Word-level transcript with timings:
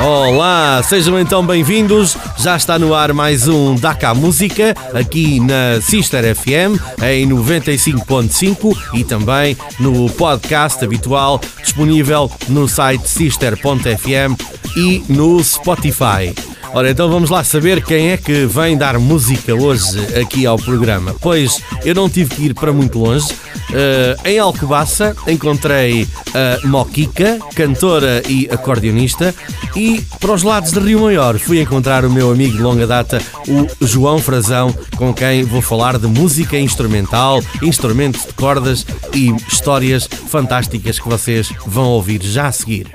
Olá, 0.00 0.80
sejam 0.84 1.18
então 1.18 1.44
bem-vindos. 1.44 2.16
Já 2.36 2.56
está 2.56 2.78
no 2.78 2.94
ar 2.94 3.12
mais 3.12 3.48
um 3.48 3.74
Daca 3.74 4.14
Música 4.14 4.72
aqui 4.94 5.40
na 5.40 5.80
Sister 5.80 6.36
FM 6.36 6.80
em 7.02 7.28
95.5 7.28 8.76
e 8.94 9.02
também 9.02 9.56
no 9.80 10.08
podcast 10.10 10.84
habitual 10.84 11.40
disponível 11.60 12.30
no 12.48 12.68
site 12.68 13.08
sister.fm 13.08 14.40
e 14.76 15.02
no 15.08 15.42
Spotify. 15.42 16.32
Ora, 16.74 16.90
então 16.90 17.08
vamos 17.08 17.30
lá 17.30 17.42
saber 17.42 17.82
quem 17.82 18.10
é 18.10 18.16
que 18.16 18.44
vem 18.46 18.76
dar 18.76 18.98
música 18.98 19.54
hoje 19.54 19.98
aqui 20.20 20.46
ao 20.46 20.56
programa. 20.56 21.14
Pois 21.20 21.62
eu 21.84 21.94
não 21.94 22.08
tive 22.08 22.34
que 22.34 22.42
ir 22.46 22.54
para 22.54 22.72
muito 22.72 22.98
longe. 22.98 23.32
Uh, 23.70 24.28
em 24.28 24.38
Alcobaça 24.38 25.14
encontrei 25.26 26.06
a 26.34 26.66
Moquica, 26.66 27.38
cantora 27.54 28.22
e 28.28 28.48
acordeonista, 28.50 29.34
e 29.76 30.00
para 30.20 30.32
os 30.32 30.42
lados 30.42 30.72
de 30.72 30.80
Rio 30.80 31.00
Maior 31.00 31.38
fui 31.38 31.60
encontrar 31.60 32.04
o 32.04 32.10
meu 32.10 32.30
amigo 32.30 32.56
de 32.56 32.62
longa 32.62 32.86
data, 32.86 33.20
o 33.46 33.86
João 33.86 34.18
Frazão, 34.18 34.74
com 34.96 35.12
quem 35.12 35.44
vou 35.44 35.60
falar 35.60 35.98
de 35.98 36.06
música 36.06 36.58
instrumental, 36.58 37.42
instrumentos 37.62 38.26
de 38.26 38.32
cordas 38.32 38.86
e 39.14 39.30
histórias 39.50 40.08
fantásticas 40.28 40.98
que 40.98 41.08
vocês 41.08 41.52
vão 41.66 41.88
ouvir 41.88 42.22
já 42.22 42.46
a 42.46 42.52
seguir. 42.52 42.86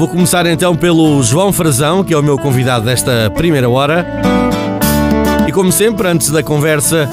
Vou 0.00 0.08
começar 0.08 0.46
então 0.46 0.74
pelo 0.74 1.22
João 1.22 1.52
Frazão, 1.52 2.02
que 2.02 2.14
é 2.14 2.16
o 2.16 2.22
meu 2.22 2.38
convidado 2.38 2.86
desta 2.86 3.30
primeira 3.34 3.68
hora. 3.68 4.06
E 5.46 5.52
como 5.52 5.70
sempre, 5.70 6.08
antes 6.08 6.30
da 6.30 6.42
conversa, 6.42 7.06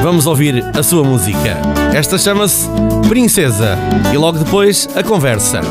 vamos 0.00 0.24
ouvir 0.24 0.64
a 0.78 0.84
sua 0.84 1.02
música. 1.02 1.58
Esta 1.92 2.16
chama-se 2.16 2.68
Princesa 3.08 3.76
e 4.14 4.16
logo 4.16 4.38
depois 4.38 4.88
a 4.94 5.02
conversa. 5.02 5.62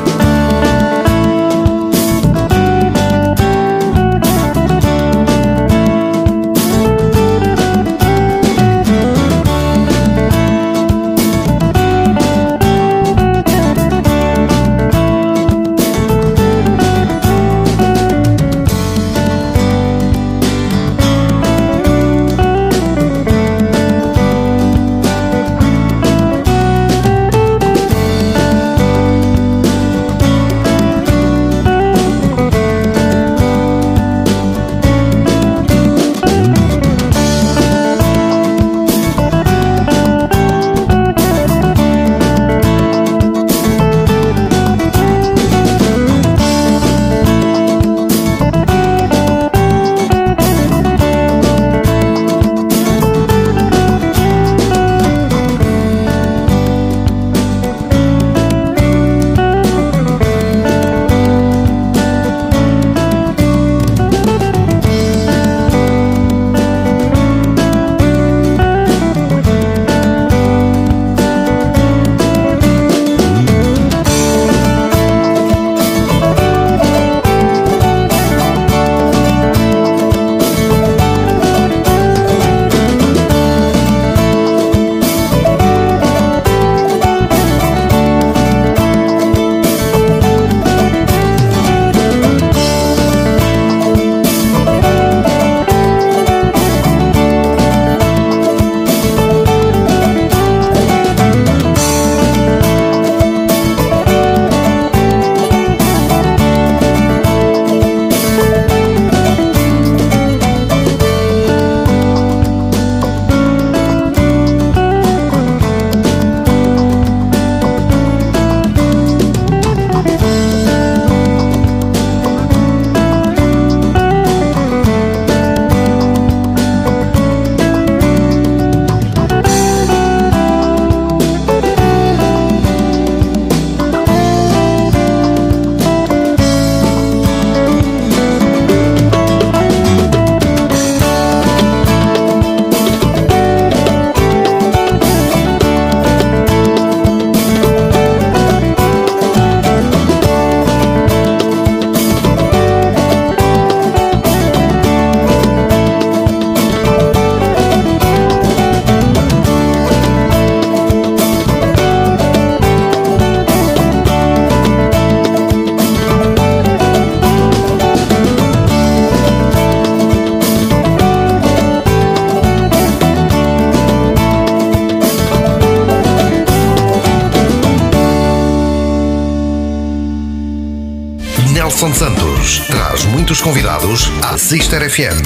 Sister 184.49 184.89
FM. 184.89 185.21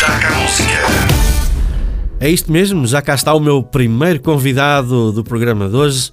Taca 0.00 0.28
a 0.28 0.40
música. 0.40 0.72
É 2.18 2.30
isto 2.30 2.50
mesmo, 2.50 2.86
já 2.86 3.02
cá 3.02 3.14
está 3.14 3.34
o 3.34 3.38
meu 3.38 3.62
primeiro 3.62 4.18
convidado 4.18 5.12
do 5.12 5.22
programa 5.22 5.68
de 5.68 5.76
hoje. 5.76 6.10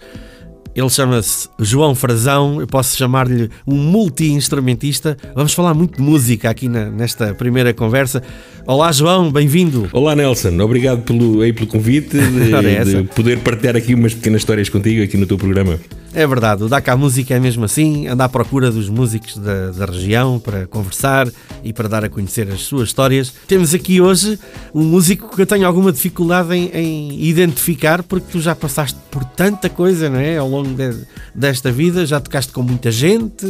Ele 0.75 0.89
chama-se 0.89 1.47
João 1.57 1.95
Frazão, 1.95 2.59
eu 2.59 2.67
posso 2.67 2.97
chamar-lhe 2.97 3.49
um 3.65 3.75
multi-instrumentista. 3.75 5.15
Vamos 5.33 5.53
falar 5.53 5.73
muito 5.73 5.95
de 5.95 6.01
música 6.01 6.49
aqui 6.49 6.67
na, 6.67 6.89
nesta 6.89 7.33
primeira 7.33 7.73
conversa. 7.73 8.21
Olá, 8.67 8.91
João, 8.91 9.31
bem-vindo. 9.31 9.87
Olá, 9.93 10.13
Nelson, 10.13 10.59
obrigado 10.59 11.01
pelo, 11.03 11.39
aí, 11.39 11.53
pelo 11.53 11.67
convite 11.67 12.17
de, 12.17 12.51
é 12.67 12.83
de 12.83 13.03
poder 13.03 13.39
partilhar 13.39 13.77
aqui 13.77 13.95
umas 13.95 14.13
pequenas 14.13 14.41
histórias 14.41 14.67
contigo 14.67 15.01
aqui 15.01 15.15
no 15.15 15.25
teu 15.25 15.37
programa. 15.37 15.79
É 16.15 16.27
verdade, 16.27 16.63
o 16.63 16.69
Dakar 16.69 16.95
Música 16.95 17.33
é 17.33 17.39
mesmo 17.39 17.65
assim, 17.65 18.07
anda 18.07 18.25
à 18.25 18.29
procura 18.29 18.69
dos 18.69 18.87
músicos 18.87 19.35
da, 19.35 19.71
da, 19.71 19.85
região 19.85 20.39
para 20.39 20.67
conversar 20.67 21.27
e 21.63 21.73
para 21.73 21.89
dar 21.89 22.05
a 22.05 22.09
conhecer 22.09 22.47
as 22.51 22.61
suas 22.61 22.89
histórias. 22.89 23.33
Temos 23.47 23.73
aqui 23.73 23.99
hoje 23.99 24.37
um 24.75 24.83
músico 24.83 25.35
que 25.35 25.41
eu 25.41 25.45
tenho 25.47 25.65
alguma 25.65 25.91
dificuldade 25.91 26.53
em, 26.53 26.69
em 26.71 27.19
identificar 27.23 28.03
porque 28.03 28.27
tu 28.31 28.39
já 28.39 28.53
passaste 28.53 28.99
por 29.09 29.25
tanta 29.25 29.69
coisa, 29.69 30.07
não 30.07 30.19
é? 30.19 30.37
Ao 30.37 30.47
longo 30.47 30.69
de, 30.75 30.95
desta 31.33 31.71
vida, 31.71 32.05
já 32.05 32.19
tocaste 32.19 32.51
com 32.51 32.61
muita 32.61 32.91
gente. 32.91 33.47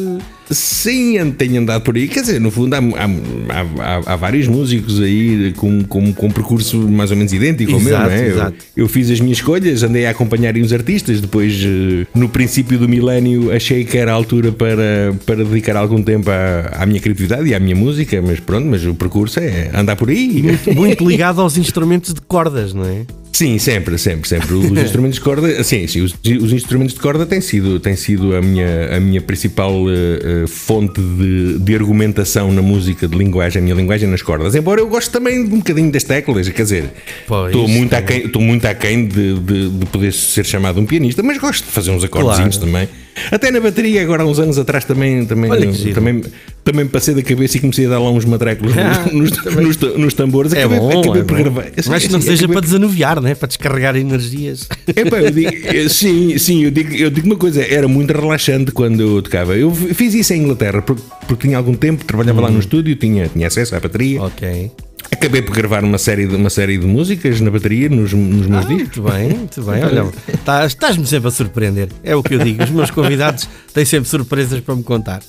Sim, 0.49 1.31
tenho 1.31 1.61
andado 1.61 1.81
por 1.83 1.95
aí. 1.95 2.07
Quer 2.07 2.21
dizer, 2.21 2.39
no 2.39 2.51
fundo, 2.51 2.73
há, 2.75 2.79
há, 2.79 4.05
há, 4.07 4.13
há 4.13 4.15
vários 4.15 4.47
músicos 4.47 5.01
aí 5.01 5.53
com, 5.57 5.83
com, 5.83 6.13
com 6.13 6.27
um 6.27 6.31
percurso 6.31 6.77
mais 6.77 7.11
ou 7.11 7.17
menos 7.17 7.33
idêntico 7.33 7.73
ao 7.73 7.79
meu, 7.79 7.97
não 7.97 8.09
é? 8.09 8.27
Exato. 8.27 8.55
Eu, 8.75 8.85
eu, 8.85 8.87
fiz 8.87 9.09
as 9.09 9.19
minhas 9.19 9.37
escolhas, 9.37 9.83
andei 9.83 10.05
a 10.05 10.11
acompanhar 10.11 10.55
uns 10.55 10.71
artistas, 10.71 11.19
depois, 11.19 11.53
eh, 11.65 12.05
no 12.13 12.29
princípio 12.29 12.52
do 12.61 12.87
milénio, 12.87 13.51
achei 13.51 13.83
que 13.83 13.97
era 13.97 14.11
a 14.11 14.15
altura 14.15 14.51
para, 14.51 15.15
para 15.25 15.43
dedicar 15.43 15.75
algum 15.75 16.03
tempo 16.03 16.29
à, 16.29 16.83
à 16.83 16.85
minha 16.85 16.99
criatividade 16.99 17.47
e 17.47 17.55
à 17.55 17.59
minha 17.59 17.75
música, 17.75 18.21
mas 18.21 18.39
pronto, 18.39 18.67
mas 18.67 18.85
o 18.85 18.93
percurso 18.93 19.39
é 19.39 19.71
andar 19.73 19.95
por 19.95 20.09
aí. 20.09 20.43
Muito, 20.43 20.73
muito 20.73 21.03
ligado 21.07 21.41
aos 21.41 21.57
instrumentos 21.57 22.13
de 22.13 22.21
cordas, 22.21 22.73
não 22.73 22.85
é? 22.85 23.05
Sim, 23.33 23.57
sempre, 23.57 23.97
sempre, 23.97 24.29
sempre. 24.29 24.53
Os 24.53 24.65
instrumentos 24.77 25.17
de 25.17 25.21
corda, 25.21 25.63
sim, 25.63 25.87
sim, 25.87 26.01
os, 26.01 26.13
os, 26.13 26.53
instrumentos 26.53 26.93
de 26.93 26.99
corda 26.99 27.25
têm 27.25 27.41
sido, 27.41 27.79
têm 27.79 27.95
sido 27.95 28.35
a, 28.35 28.41
minha, 28.41 28.95
a 28.95 28.99
minha 28.99 29.19
principal 29.19 29.73
uh, 29.73 30.47
fonte 30.47 31.01
de, 31.01 31.57
de, 31.57 31.75
argumentação 31.75 32.51
na 32.51 32.61
música 32.61 33.07
de 33.07 33.17
linguagem, 33.17 33.59
a 33.59 33.63
minha 33.63 33.75
linguagem 33.75 34.07
nas 34.07 34.21
cordas. 34.21 34.53
Embora 34.53 34.79
eu 34.79 34.87
goste 34.87 35.09
também 35.09 35.43
de 35.47 35.53
um 35.53 35.57
bocadinho 35.57 35.91
das 35.91 36.03
teclas, 36.03 36.47
quer 36.47 36.61
dizer, 36.61 36.91
estou 37.21 37.67
muito, 37.67 37.93
aquém, 37.93 38.31
muito 38.35 38.65
aquém 38.65 39.07
de, 39.07 39.39
de, 39.39 39.69
de 39.69 39.85
poder 39.87 40.13
ser 40.13 40.45
chamado 40.45 40.79
um 40.79 40.85
pianista, 40.85 41.23
mas 41.23 41.39
gosto 41.39 41.65
de 41.65 41.71
fazer 41.71 41.89
uns 41.89 42.03
acordezinhos 42.03 42.57
claro. 42.57 42.71
também. 42.71 42.89
Até 43.31 43.51
na 43.51 43.59
bateria, 43.59 44.01
agora 44.01 44.23
há 44.23 44.25
uns 44.25 44.39
anos 44.39 44.57
atrás, 44.57 44.85
também, 44.85 45.25
também, 45.25 45.49
também, 45.93 46.23
também 46.63 46.87
passei 46.87 47.13
da 47.13 47.21
cabeça 47.21 47.57
e 47.57 47.59
comecei 47.59 47.85
a 47.85 47.89
dar 47.89 47.99
lá 47.99 48.09
uns 48.09 48.25
matréculos 48.25 48.73
ah, 48.77 49.09
nos, 49.11 49.31
nos, 49.55 49.77
nos, 49.97 50.13
tambores. 50.13 50.53
É 50.53 50.59
acabei, 50.59 50.79
bom, 50.79 51.01
acabei 51.01 51.21
é 51.21 51.23
por 51.23 51.37
bom. 51.37 51.43
gravar. 51.43 51.65
Mas 51.87 52.05
que 52.05 52.11
não 52.11 52.21
seja 52.21 52.45
acabei... 52.45 52.53
para 52.53 52.61
desanuviar, 52.65 53.21
né? 53.21 53.35
para 53.35 53.47
descarregar 53.47 53.95
energias. 53.95 54.67
Epá, 54.87 55.19
eu 55.21 55.31
digo, 55.31 55.51
eh, 55.51 55.89
sim, 55.89 56.37
sim, 56.37 56.63
eu 56.63 56.71
digo, 56.71 56.93
eu 56.93 57.09
digo 57.09 57.27
uma 57.27 57.37
coisa, 57.37 57.61
era 57.61 57.87
muito 57.87 58.11
relaxante 58.11 58.71
quando 58.71 59.01
eu 59.01 59.21
tocava. 59.21 59.55
Eu 59.55 59.73
fiz 59.73 60.13
isso 60.13 60.33
em 60.33 60.43
Inglaterra 60.43 60.81
porque, 60.81 61.01
porque 61.27 61.47
tinha 61.47 61.57
algum 61.57 61.73
tempo, 61.73 62.03
trabalhava 62.05 62.41
lá 62.41 62.47
no 62.47 62.55
uhum. 62.55 62.59
estúdio, 62.59 62.95
tinha, 62.95 63.27
tinha 63.27 63.47
acesso 63.47 63.75
à 63.75 63.79
bateria. 63.79 64.21
Ok. 64.21 64.71
Acabei 65.13 65.43
por 65.43 65.55
gravar 65.55 65.83
uma 65.83 65.99
série 65.99 66.25
de, 66.25 66.35
uma 66.35 66.49
série 66.49 66.75
de 66.75 66.87
músicas 66.87 67.39
na 67.39 67.51
bateria, 67.51 67.87
nos, 67.87 68.13
nos 68.13 68.47
meus 68.47 68.65
ah, 68.65 68.67
discos. 68.67 68.97
Muito 68.97 69.01
bem, 69.03 69.29
muito 69.29 69.61
bem. 69.61 69.83
Olha, 69.83 70.05
estás, 70.33 70.71
estás-me 70.71 71.05
sempre 71.05 71.27
a 71.27 71.31
surpreender. 71.31 71.89
É 72.03 72.15
o 72.15 72.23
que 72.23 72.33
eu 72.33 72.39
digo. 72.39 72.63
Os 72.63 72.71
meus 72.71 72.89
convidados 72.89 73.47
têm 73.75 73.85
sempre 73.85 74.09
surpresas 74.09 74.59
para 74.61 74.75
me 74.75 74.81
contar. 74.81 75.21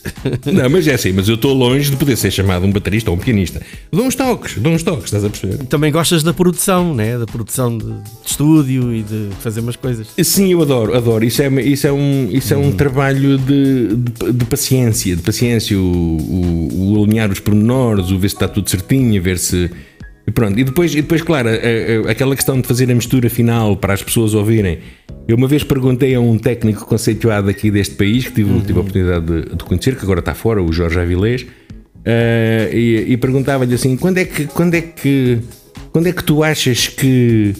Não, 0.51 0.71
mas 0.71 0.89
é 0.89 0.95
assim, 0.95 1.13
mas 1.13 1.29
eu 1.29 1.35
estou 1.35 1.53
longe 1.53 1.91
de 1.91 1.99
poder 1.99 2.17
ser 2.17 2.31
chamado 2.31 2.65
um 2.65 2.73
baterista 2.73 3.11
ou 3.11 3.17
um 3.19 3.21
pianista. 3.21 3.61
Dou 3.93 4.07
uns 4.07 4.15
toques, 4.15 4.57
dou 4.57 4.73
uns 4.73 4.83
toques, 4.83 5.05
estás 5.05 5.23
a 5.23 5.29
perceber? 5.29 5.59
Também 5.67 5.93
gostas 5.93 6.23
da 6.23 6.33
produção, 6.33 6.95
né? 6.95 7.19
Da 7.19 7.27
produção 7.27 7.77
de, 7.77 7.85
de 7.85 8.01
estúdio 8.25 8.95
e 8.95 9.03
de 9.03 9.29
fazer 9.41 9.61
umas 9.61 9.77
coisas. 9.77 10.09
Sim, 10.23 10.51
eu 10.53 10.63
adoro, 10.63 10.97
adoro. 10.97 11.27
Isso 11.27 11.43
é, 11.43 11.49
isso 11.61 11.87
é 11.87 11.93
um, 11.93 12.31
isso 12.33 12.55
é 12.55 12.57
um 12.57 12.69
hum. 12.69 12.73
trabalho 12.73 13.37
de, 13.37 13.97
de, 13.97 14.33
de, 14.33 14.45
paciência, 14.47 15.15
de 15.15 15.21
paciência, 15.23 15.79
o, 15.79 15.83
o, 15.83 16.99
o 17.01 17.05
alinhar 17.05 17.31
os 17.31 17.39
pormenores, 17.39 18.11
o 18.11 18.19
ver 18.19 18.31
se 18.31 18.37
está 18.37 18.49
tudo 18.49 18.71
certinho, 18.71 19.23
ver 19.23 19.39
se 19.39 19.71
e 20.27 20.31
pronto, 20.31 20.59
e 20.59 20.65
depois, 20.65 20.95
e 20.95 21.03
depois 21.03 21.21
claro, 21.21 21.49
aquela 22.09 22.35
questão 22.35 22.59
de 22.61 22.67
fazer 22.67 22.91
a 22.91 22.95
mistura 22.95 23.29
final 23.29 23.77
para 23.77 23.93
as 23.93 24.03
pessoas 24.03 24.33
ouvirem. 24.35 24.79
Eu 25.29 25.37
uma 25.37 25.47
vez 25.47 25.63
perguntei 25.63 26.15
a 26.15 26.21
um 26.21 26.39
técnico 26.39 26.87
conceituado 26.87 27.51
aqui 27.51 27.71
deste 27.71 27.95
país, 27.95 28.27
que 28.27 28.33
tive, 28.33 28.51
uhum. 28.51 28.61
tive 28.61 28.79
a 28.79 28.81
oportunidade 28.81 29.27
de, 29.27 29.57
de, 29.57 29.65
conhecer, 29.65 29.97
que 29.97 30.03
agora 30.03 30.21
está 30.21 30.35
fora, 30.35 30.63
o 30.63 30.73
Jorge 30.73 30.99
Avilés, 30.99 31.43
uh, 31.43 32.75
e, 32.75 33.07
e 33.09 33.17
perguntava-lhe 33.17 33.75
assim: 33.75 33.97
quando 33.97 34.19
é 34.19 34.25
que, 34.25 34.47
quando 34.47 34.75
é 34.75 34.81
que, 34.81 35.41
quando 35.93 36.07
é 36.07 36.13
que 36.13 36.25
tu 36.25 36.43
achas 36.43 36.89
que, 36.89 37.55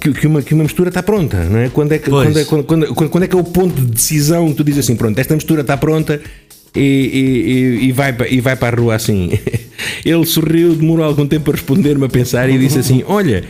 que, 0.00 0.12
que, 0.12 0.26
uma, 0.26 0.42
que 0.42 0.54
uma 0.54 0.64
mistura 0.64 0.88
está 0.88 1.02
pronta? 1.02 1.44
Não 1.44 1.58
é? 1.58 1.68
Quando, 1.68 1.92
é 1.92 1.98
que, 1.98 2.08
quando, 2.08 2.38
é, 2.38 2.44
quando, 2.44 2.64
quando, 2.64 3.10
quando 3.10 3.24
é 3.24 3.26
que 3.26 3.36
é 3.36 3.38
o 3.38 3.44
ponto 3.44 3.80
de 3.80 3.92
decisão 3.92 4.48
que 4.48 4.54
tu 4.54 4.64
dizes 4.64 4.84
assim: 4.84 4.96
pronto, 4.96 5.18
esta 5.18 5.34
mistura 5.34 5.60
está 5.60 5.76
pronta 5.76 6.20
e, 6.74 6.80
e, 6.80 7.88
e, 7.88 7.92
vai, 7.92 8.14
e 8.30 8.40
vai 8.40 8.56
para 8.56 8.76
a 8.76 8.80
rua 8.80 8.94
assim? 8.94 9.30
Ele 10.04 10.26
sorriu, 10.26 10.74
demorou 10.74 11.04
algum 11.04 11.26
tempo 11.26 11.50
a 11.50 11.54
responder-me 11.54 12.04
a 12.04 12.08
pensar 12.08 12.48
e 12.48 12.58
disse 12.58 12.78
assim: 12.78 13.04
Olha, 13.06 13.44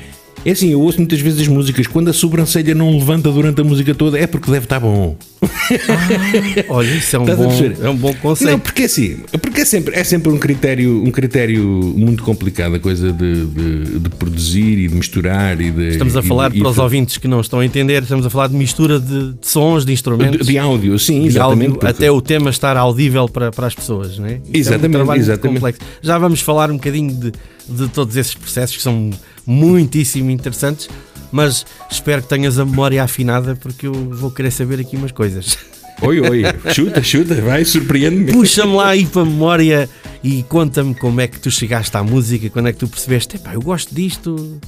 é 0.45 0.51
assim, 0.51 0.71
eu 0.71 0.81
ouço 0.81 0.99
muitas 0.99 1.21
vezes 1.21 1.41
as 1.41 1.49
músicas, 1.49 1.87
quando 1.87 2.09
a 2.09 2.13
sobrancelha 2.13 2.75
não 2.75 2.97
levanta 2.99 3.31
durante 3.31 3.61
a 3.61 3.65
música 3.65 3.95
toda, 3.95 4.19
é 4.19 4.27
porque 4.27 4.51
deve 4.51 4.67
estar 4.67 4.81
bom. 4.81 5.17
Ah, 5.43 6.65
olha, 6.69 6.87
isso 6.87 7.17
é 7.17 7.19
um, 7.19 7.25
bom, 7.37 7.53
é 7.83 7.89
um 7.89 7.97
bom 7.97 8.15
conceito. 8.15 8.51
Não, 8.51 8.59
porque 8.59 8.85
assim, 8.85 9.19
porque 9.41 9.61
é 9.61 9.65
sempre, 9.65 9.95
é 9.95 10.05
sempre 10.05 10.31
um 10.31 10.39
critério, 10.39 11.03
um 11.05 11.11
critério 11.11 11.65
muito 11.97 12.23
complicado 12.23 12.75
a 12.75 12.79
coisa 12.79 13.13
de, 13.13 13.47
de, 13.47 13.99
de 13.99 14.09
produzir 14.11 14.79
e 14.79 14.89
de 14.89 14.95
misturar 14.95 15.61
e 15.61 15.71
de. 15.71 15.89
Estamos 15.89 16.17
a 16.17 16.23
falar 16.23 16.55
e, 16.55 16.59
para 16.61 16.69
e, 16.69 16.71
os 16.71 16.79
ouvintes 16.79 17.19
que 17.19 17.29
não 17.29 17.41
estão 17.41 17.61
a 17.61 17.67
entender, 17.67 18.03
estamos 18.03 18.27
a 18.27 18.31
falar 18.31 18.49
de 18.49 18.57
mistura 18.57 18.99
de, 18.99 19.33
de 19.33 19.47
sons, 19.47 19.85
de 19.85 19.93
instrumentos. 19.93 20.47
De, 20.47 20.59
áudio, 20.59 20.99
sim, 20.99 21.27
exatamente. 21.27 21.67
Áudio, 21.67 21.81
porque... 21.81 21.87
Até 21.87 22.11
o 22.11 22.21
tema 22.21 22.51
estar 22.51 22.77
audível 22.77 23.29
para, 23.29 23.51
para 23.51 23.67
as 23.67 23.75
pessoas, 23.75 24.19
não 24.19 24.27
é? 24.27 24.41
Exatamente, 24.53 25.01
é 25.01 25.05
um 25.05 25.15
exatamente. 25.15 25.55
Complexo. 25.55 25.81
Já 26.03 26.19
vamos 26.19 26.41
falar 26.41 26.71
um 26.71 26.75
bocadinho 26.75 27.15
de, 27.15 27.33
de 27.69 27.89
todos 27.89 28.17
esses 28.17 28.35
processos 28.35 28.77
que 28.77 28.83
são 28.83 29.11
muitíssimo 29.49 30.31
interessantes 30.31 30.89
mas 31.31 31.67
espero 31.91 32.23
que 32.23 32.29
tenhas 32.29 32.59
a 32.59 32.65
memória 32.65 33.03
afinada 33.03 33.55
porque 33.57 33.87
eu 33.87 33.93
vou 33.93 34.31
querer 34.31 34.51
saber 34.51 34.81
aqui 34.81 34.97
umas 34.97 35.13
coisas. 35.13 35.59
Oi, 36.01 36.21
oi, 36.21 36.43
chuta, 36.73 37.03
chuta, 37.03 37.35
vai, 37.43 37.65
surpreende-me. 37.65 38.33
Puxa-me 38.33 38.73
lá 38.73 38.91
aí 38.91 39.05
para 39.05 39.23
a 39.23 39.25
memória 39.25 39.91
e 40.23 40.45
conta-me 40.45 40.95
como 40.95 41.21
é 41.21 41.27
que 41.27 41.41
tu 41.41 41.51
chegaste 41.51 41.97
à 41.97 42.05
música, 42.05 42.49
quando 42.51 42.69
é 42.69 42.73
que 42.73 42.79
tu 42.79 42.87
percebeste, 42.87 43.37
epá, 43.37 43.55
eu 43.55 43.61
gosto 43.61 43.93
disto, 43.93 44.61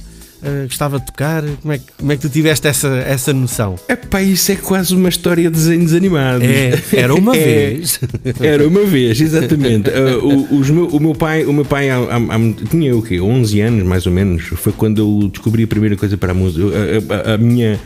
uh, 0.43 0.63
gostava 0.63 0.99
de 0.99 1.05
tocar? 1.05 1.43
Como 1.61 1.73
é, 1.73 1.77
que, 1.77 1.85
como 1.97 2.11
é 2.11 2.15
que 2.15 2.21
tu 2.21 2.29
tiveste 2.29 2.67
essa, 2.67 2.87
essa 2.87 3.33
noção? 3.33 3.75
Epá, 3.87 4.21
isso 4.21 4.51
é 4.51 4.55
quase 4.55 4.95
uma 4.95 5.09
história 5.09 5.49
de 5.49 5.55
desenhos 5.55 5.93
animados. 5.93 6.47
É, 6.47 6.73
era 6.93 7.13
uma 7.13 7.35
é, 7.37 7.43
vez. 7.43 7.99
Era 8.39 8.67
uma 8.67 8.83
vez, 8.83 9.21
exatamente. 9.21 9.89
Uh, 9.89 10.25
o, 10.25 10.59
os 10.59 10.69
meu, 10.69 10.87
o 10.87 10.99
meu 10.99 11.15
pai, 11.15 11.45
o 11.45 11.53
meu 11.53 11.65
pai 11.65 11.89
há, 11.89 11.97
há, 11.97 12.17
há, 12.17 12.67
tinha 12.69 12.95
o 12.95 13.01
quê? 13.01 13.19
11 13.19 13.61
anos, 13.61 13.83
mais 13.83 14.05
ou 14.05 14.11
menos. 14.11 14.43
Foi 14.43 14.71
quando 14.71 14.99
eu 14.99 15.29
descobri 15.29 15.63
a 15.63 15.67
primeira 15.67 15.95
coisa 15.95 16.17
para 16.17 16.31
a 16.31 16.35
música. 16.35 16.65
a, 17.09 17.31
a, 17.31 17.33
a 17.35 17.37
minha 17.37 17.79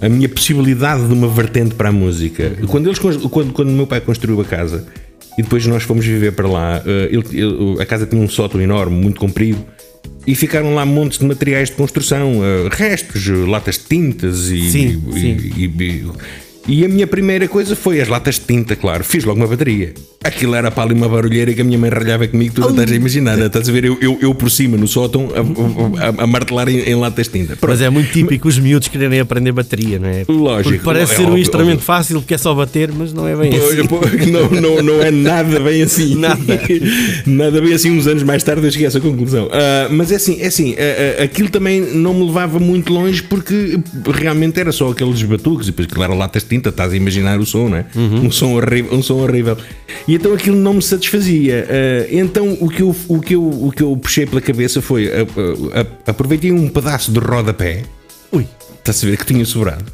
a 0.00 0.08
minha 0.08 0.28
possibilidade 0.28 1.06
de 1.06 1.12
uma 1.12 1.28
vertente 1.28 1.74
para 1.74 1.90
a 1.90 1.92
música. 1.92 2.52
Quando, 2.66 2.88
eles, 2.88 2.98
quando, 2.98 3.52
quando 3.52 3.70
meu 3.70 3.86
pai 3.86 4.00
construiu 4.00 4.40
a 4.40 4.44
casa 4.44 4.84
e 5.38 5.42
depois 5.42 5.66
nós 5.66 5.84
fomos 5.84 6.04
viver 6.04 6.32
para 6.32 6.48
lá, 6.48 6.82
eh, 6.84 7.08
ele, 7.10 7.24
ele, 7.32 7.80
a 7.80 7.86
casa 7.86 8.06
tinha 8.06 8.20
um 8.20 8.28
sótão 8.28 8.60
enorme, 8.60 8.96
muito 8.96 9.20
comprido, 9.20 9.64
e 10.26 10.34
ficaram 10.34 10.74
lá 10.74 10.84
montes 10.86 11.18
de 11.18 11.24
materiais 11.24 11.70
de 11.70 11.76
construção, 11.76 12.38
uh, 12.38 12.68
restos, 12.70 13.26
latas 13.26 13.76
de 13.76 13.84
tintas 13.84 14.50
e, 14.50 14.70
sim, 14.70 15.02
e, 15.08 15.20
sim. 15.20 15.52
E, 15.56 15.64
e, 15.64 16.06
a 16.64 16.88
minha 16.88 17.06
primeira 17.06 17.48
coisa 17.48 17.74
foi 17.74 18.00
as 18.00 18.08
latas 18.08 18.36
de 18.36 18.42
tinta, 18.42 18.76
claro. 18.76 19.02
Fiz 19.02 19.24
logo 19.24 19.40
uma 19.40 19.48
bateria. 19.48 19.94
Aquilo 20.22 20.54
era 20.54 20.70
para 20.70 20.84
ali 20.84 20.94
uma 20.94 21.08
barulheira 21.08 21.52
que 21.52 21.60
a 21.60 21.64
minha 21.64 21.78
mãe 21.78 21.90
ralhava 21.90 22.28
comigo, 22.28 22.54
tu 22.54 22.60
não 22.60 22.70
estás 22.70 22.92
a 22.92 22.94
imaginar. 22.94 23.36
Né? 23.36 23.46
Estás 23.46 23.68
a 23.68 23.72
ver 23.72 23.84
eu, 23.84 23.98
eu, 24.00 24.18
eu, 24.20 24.34
por 24.34 24.48
cima 24.50 24.76
no 24.76 24.86
sótão 24.86 25.30
a, 25.34 26.20
a, 26.20 26.22
a 26.22 26.26
martelar 26.26 26.68
em, 26.68 26.78
em, 26.78 26.94
latas 26.94 27.26
de 27.26 27.32
tinta. 27.32 27.56
Pronto. 27.56 27.72
Mas 27.72 27.82
é 27.82 27.90
muito 27.90 28.12
típico 28.12 28.46
os 28.46 28.58
miúdos 28.58 28.86
quererem 28.86 29.18
aprender 29.18 29.50
bateria, 29.50 29.98
não 29.98 30.08
é? 30.08 30.24
Lógico. 30.28 30.70
Porque 30.70 30.84
parece 30.84 31.14
é, 31.14 31.16
ser 31.16 31.22
um 31.22 31.26
óbvio, 31.26 31.42
instrumento 31.42 31.70
óbvio. 31.70 31.84
fácil 31.84 32.20
porque 32.20 32.34
é 32.34 32.38
só 32.38 32.54
bater, 32.54 32.92
mas 32.92 33.12
não 33.12 33.26
é 33.26 33.34
bem 33.34 33.52
assim. 33.56 34.30
Não, 34.30 34.48
não, 34.48 34.82
não 34.82 35.02
é 35.02 35.10
nada 35.10 35.58
bem 35.58 35.82
assim. 35.82 36.14
Nada. 36.22 36.60
nada 37.26 37.60
bem 37.60 37.72
assim. 37.72 37.90
Uns 37.90 38.06
anos 38.06 38.22
mais 38.22 38.44
tarde 38.44 38.64
eu 38.64 38.70
cheguei 38.70 38.86
a 38.86 38.88
essa 38.88 39.00
conclusão. 39.00 39.46
Uh, 39.46 39.92
mas 39.92 40.12
é 40.12 40.16
assim, 40.16 40.40
é 40.40 40.46
assim, 40.46 40.72
uh, 40.72 40.74
uh, 40.74 41.24
aquilo 41.24 41.48
também 41.48 41.80
não 41.80 42.14
me 42.14 42.24
levava 42.24 42.60
muito 42.60 42.92
longe 42.92 43.22
porque 43.22 43.80
realmente 44.14 44.60
era 44.60 44.70
só 44.70 44.90
aqueles 44.90 45.20
batuques 45.24 45.66
e 45.66 45.70
depois, 45.70 45.88
claro, 45.88 46.14
latas 46.14 46.44
de 46.44 46.51
tinta, 46.52 46.68
estás 46.68 46.92
a 46.92 46.96
imaginar 46.96 47.40
o 47.40 47.46
som, 47.46 47.68
não 47.68 47.78
é? 47.78 47.86
Uhum. 47.94 48.26
Um 48.26 48.30
som 48.30 48.54
horrível. 48.54 48.92
Um 48.92 49.02
som 49.02 49.18
horrível. 49.18 49.56
E 50.06 50.14
então 50.14 50.34
aquilo 50.34 50.56
não 50.56 50.74
me 50.74 50.82
satisfazia. 50.82 51.66
Uh, 51.66 52.16
então 52.16 52.58
o 52.60 52.68
que, 52.68 52.82
eu, 52.82 52.94
o, 53.08 53.20
que 53.20 53.34
eu, 53.34 53.42
o 53.42 53.72
que 53.74 53.82
eu 53.82 53.96
puxei 53.96 54.26
pela 54.26 54.40
cabeça 54.40 54.82
foi: 54.82 55.06
uh, 55.06 55.22
uh, 55.22 55.86
aproveitei 56.06 56.52
um 56.52 56.68
pedaço 56.68 57.10
de 57.10 57.18
rodapé. 57.18 57.82
Ui. 58.30 58.46
Estás 58.78 59.02
a 59.02 59.06
ver 59.06 59.16
que 59.16 59.26
tinha 59.26 59.44
sobrado. 59.44 59.84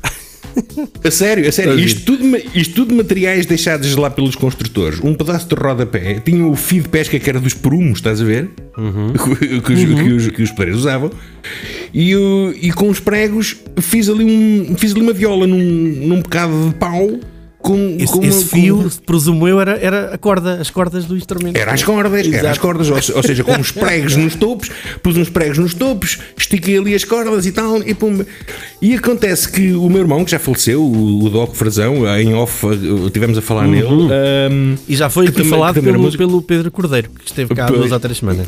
A 1.04 1.10
sério, 1.10 1.48
a 1.48 1.52
sério. 1.52 1.78
Isto 1.78 2.02
tudo, 2.02 2.24
isto 2.54 2.74
tudo 2.74 2.94
materiais 2.94 3.46
deixados 3.46 3.94
lá 3.96 4.10
pelos 4.10 4.36
construtores. 4.36 5.00
Um 5.00 5.14
pedaço 5.14 5.48
de 5.48 5.54
rodapé. 5.54 6.20
Tinha 6.20 6.46
o 6.46 6.54
fio 6.54 6.82
de 6.82 6.88
pesca 6.88 7.18
que 7.18 7.28
era 7.28 7.40
dos 7.40 7.54
perumos, 7.54 7.98
estás 7.98 8.20
a 8.20 8.24
ver? 8.24 8.50
Uhum. 8.76 9.12
que, 9.60 9.72
os, 9.72 9.82
uhum. 9.82 9.94
que, 9.96 10.12
os, 10.12 10.28
que 10.28 10.42
os 10.42 10.50
pedreiros 10.50 10.80
usavam. 10.80 11.10
E, 11.92 12.12
e 12.60 12.72
com 12.72 12.88
os 12.88 13.00
pregos 13.00 13.56
fiz 13.80 14.08
ali, 14.08 14.24
um, 14.24 14.76
fiz 14.76 14.92
ali 14.92 15.00
uma 15.00 15.12
viola 15.12 15.46
num, 15.46 15.58
num 15.58 16.20
bocado 16.20 16.68
de 16.68 16.74
pau 16.74 17.18
com, 17.60 17.96
Esse, 17.98 18.18
esse 18.24 18.44
fio, 18.46 18.88
presumo 19.04 19.46
eu, 19.48 19.60
era, 19.60 19.72
era 19.78 20.14
a 20.14 20.18
corda, 20.18 20.60
as 20.60 20.70
cordas 20.70 21.04
do 21.04 21.16
instrumento. 21.16 21.56
Era 21.56 21.72
as 21.72 21.82
cordas, 21.82 22.32
era 22.32 22.50
as 22.50 22.58
cordas, 22.58 22.88
ou, 22.88 22.96
ou 23.16 23.22
seja, 23.22 23.42
com 23.42 23.52
uns 23.52 23.72
pregos 23.72 24.14
nos 24.16 24.34
topos, 24.36 24.70
pus 25.02 25.16
uns 25.16 25.28
pregos 25.28 25.58
nos 25.58 25.74
topos, 25.74 26.18
estiquei 26.36 26.78
ali 26.78 26.94
as 26.94 27.04
cordas 27.04 27.46
e 27.46 27.52
tal, 27.52 27.82
e 27.82 27.94
pum. 27.94 28.24
E 28.80 28.94
acontece 28.94 29.50
que 29.50 29.72
o 29.72 29.88
meu 29.88 30.00
irmão, 30.02 30.24
que 30.24 30.30
já 30.30 30.38
faleceu, 30.38 30.82
o, 30.82 31.24
o 31.24 31.30
Doc 31.30 31.54
Frazão, 31.54 32.06
em 32.18 32.32
off, 32.34 32.64
tivemos 33.12 33.36
a 33.36 33.42
falar 33.42 33.66
nele. 33.66 33.86
ahm, 33.88 34.76
E 34.88 34.94
já 34.94 35.10
foi 35.10 35.26
aqui 35.26 35.44
falado 35.44 35.82
pelo, 35.82 35.98
músico. 36.00 36.18
pelo 36.24 36.40
Pedro 36.40 36.70
Cordeiro, 36.70 37.10
que 37.10 37.26
esteve 37.26 37.54
cá 37.54 37.66
há 37.66 37.70
duas 37.70 37.90
ou 37.90 38.00
três 38.00 38.18
semanas. 38.18 38.46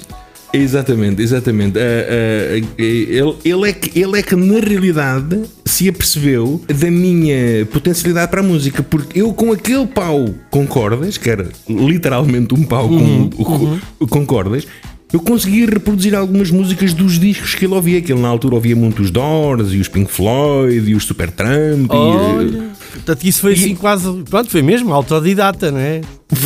Exatamente, 0.52 1.22
exatamente. 1.22 1.78
Ah, 1.78 1.82
ah, 1.82 2.82
ele, 2.82 3.34
ele, 3.44 3.68
é 3.68 3.72
que, 3.72 3.98
ele 3.98 4.18
é 4.18 4.22
que 4.22 4.34
na 4.34 4.60
realidade 4.60 5.42
se 5.64 5.88
apercebeu 5.88 6.60
da 6.66 6.90
minha 6.90 7.64
potencialidade 7.66 8.30
para 8.30 8.40
a 8.40 8.44
música, 8.44 8.82
porque 8.82 9.20
eu 9.20 9.32
com 9.32 9.52
aquele 9.52 9.86
pau 9.86 10.34
com 10.50 10.66
cordas, 10.66 11.16
que 11.16 11.30
era 11.30 11.48
literalmente 11.68 12.54
um 12.54 12.62
pau 12.64 12.88
com, 12.88 13.30
com, 13.30 14.06
com 14.06 14.26
cordas, 14.26 14.66
eu 15.12 15.18
conseguia 15.20 15.66
reproduzir 15.66 16.14
algumas 16.14 16.50
músicas 16.50 16.94
dos 16.94 17.18
discos 17.18 17.54
que 17.54 17.64
ele 17.64 17.74
ouvia, 17.74 18.00
que 18.00 18.12
ele 18.12 18.20
na 18.20 18.28
altura 18.28 18.54
ouvia 18.54 18.76
muito 18.76 19.02
os 19.02 19.10
Doors 19.10 19.72
e 19.72 19.78
os 19.78 19.88
Pink 19.88 20.10
Floyd 20.10 20.88
e 20.88 20.94
os 20.94 21.04
Supertramp. 21.04 21.90
e, 21.92 21.96
Olha, 21.96 22.70
portanto, 22.92 23.24
isso 23.24 23.40
foi 23.40 23.54
assim 23.54 23.74
quase. 23.74 24.22
Pronto, 24.28 24.48
foi 24.48 24.62
mesmo 24.62 24.92
autodidata, 24.94 25.72
não 25.72 25.80
é? 25.80 26.00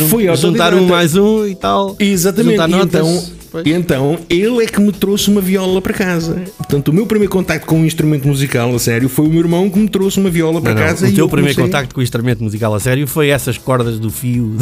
Foi 0.09 0.23
Juntar 0.35 0.73
autodidata. 0.73 0.75
um 0.77 0.87
mais 0.87 1.15
um 1.15 1.45
e 1.45 1.55
tal. 1.55 1.95
Exatamente. 1.99 2.57
Juntar 2.57 2.69
E 2.69 2.81
então, 2.81 3.23
Pois. 3.55 3.65
e 3.67 3.71
então, 3.71 4.19
ele 4.29 4.63
é 4.63 4.65
que 4.65 4.81
me 4.81 4.91
trouxe 4.91 5.29
uma 5.29 5.39
viola 5.39 5.81
para 5.81 5.93
casa. 5.93 6.43
Portanto, 6.57 6.89
o 6.89 6.93
meu 6.93 7.05
primeiro 7.05 7.31
contacto 7.31 7.65
com 7.65 7.79
um 7.79 7.85
instrumento 7.85 8.27
musical, 8.27 8.75
a 8.75 8.79
sério, 8.79 9.07
foi 9.07 9.25
o 9.25 9.29
meu 9.29 9.39
irmão 9.39 9.69
que 9.69 9.79
me 9.79 9.87
trouxe 9.87 10.19
uma 10.19 10.29
viola 10.29 10.59
para 10.61 10.73
Não, 10.73 10.81
não, 10.81 10.87
casa. 10.87 11.05
o 11.05 11.09
e 11.09 11.13
teu 11.13 11.25
eu 11.25 11.29
primeiro 11.29 11.55
comecei- 11.55 11.71
contacto 11.71 11.95
com 11.95 12.01
o 12.01 12.03
instrumento 12.03 12.43
musical 12.43 12.73
a 12.75 12.79
sério 12.79 13.07
foi 13.07 13.29
essas 13.29 13.57
cordas 13.57 13.97
do 13.99 14.09
fio. 14.09 14.55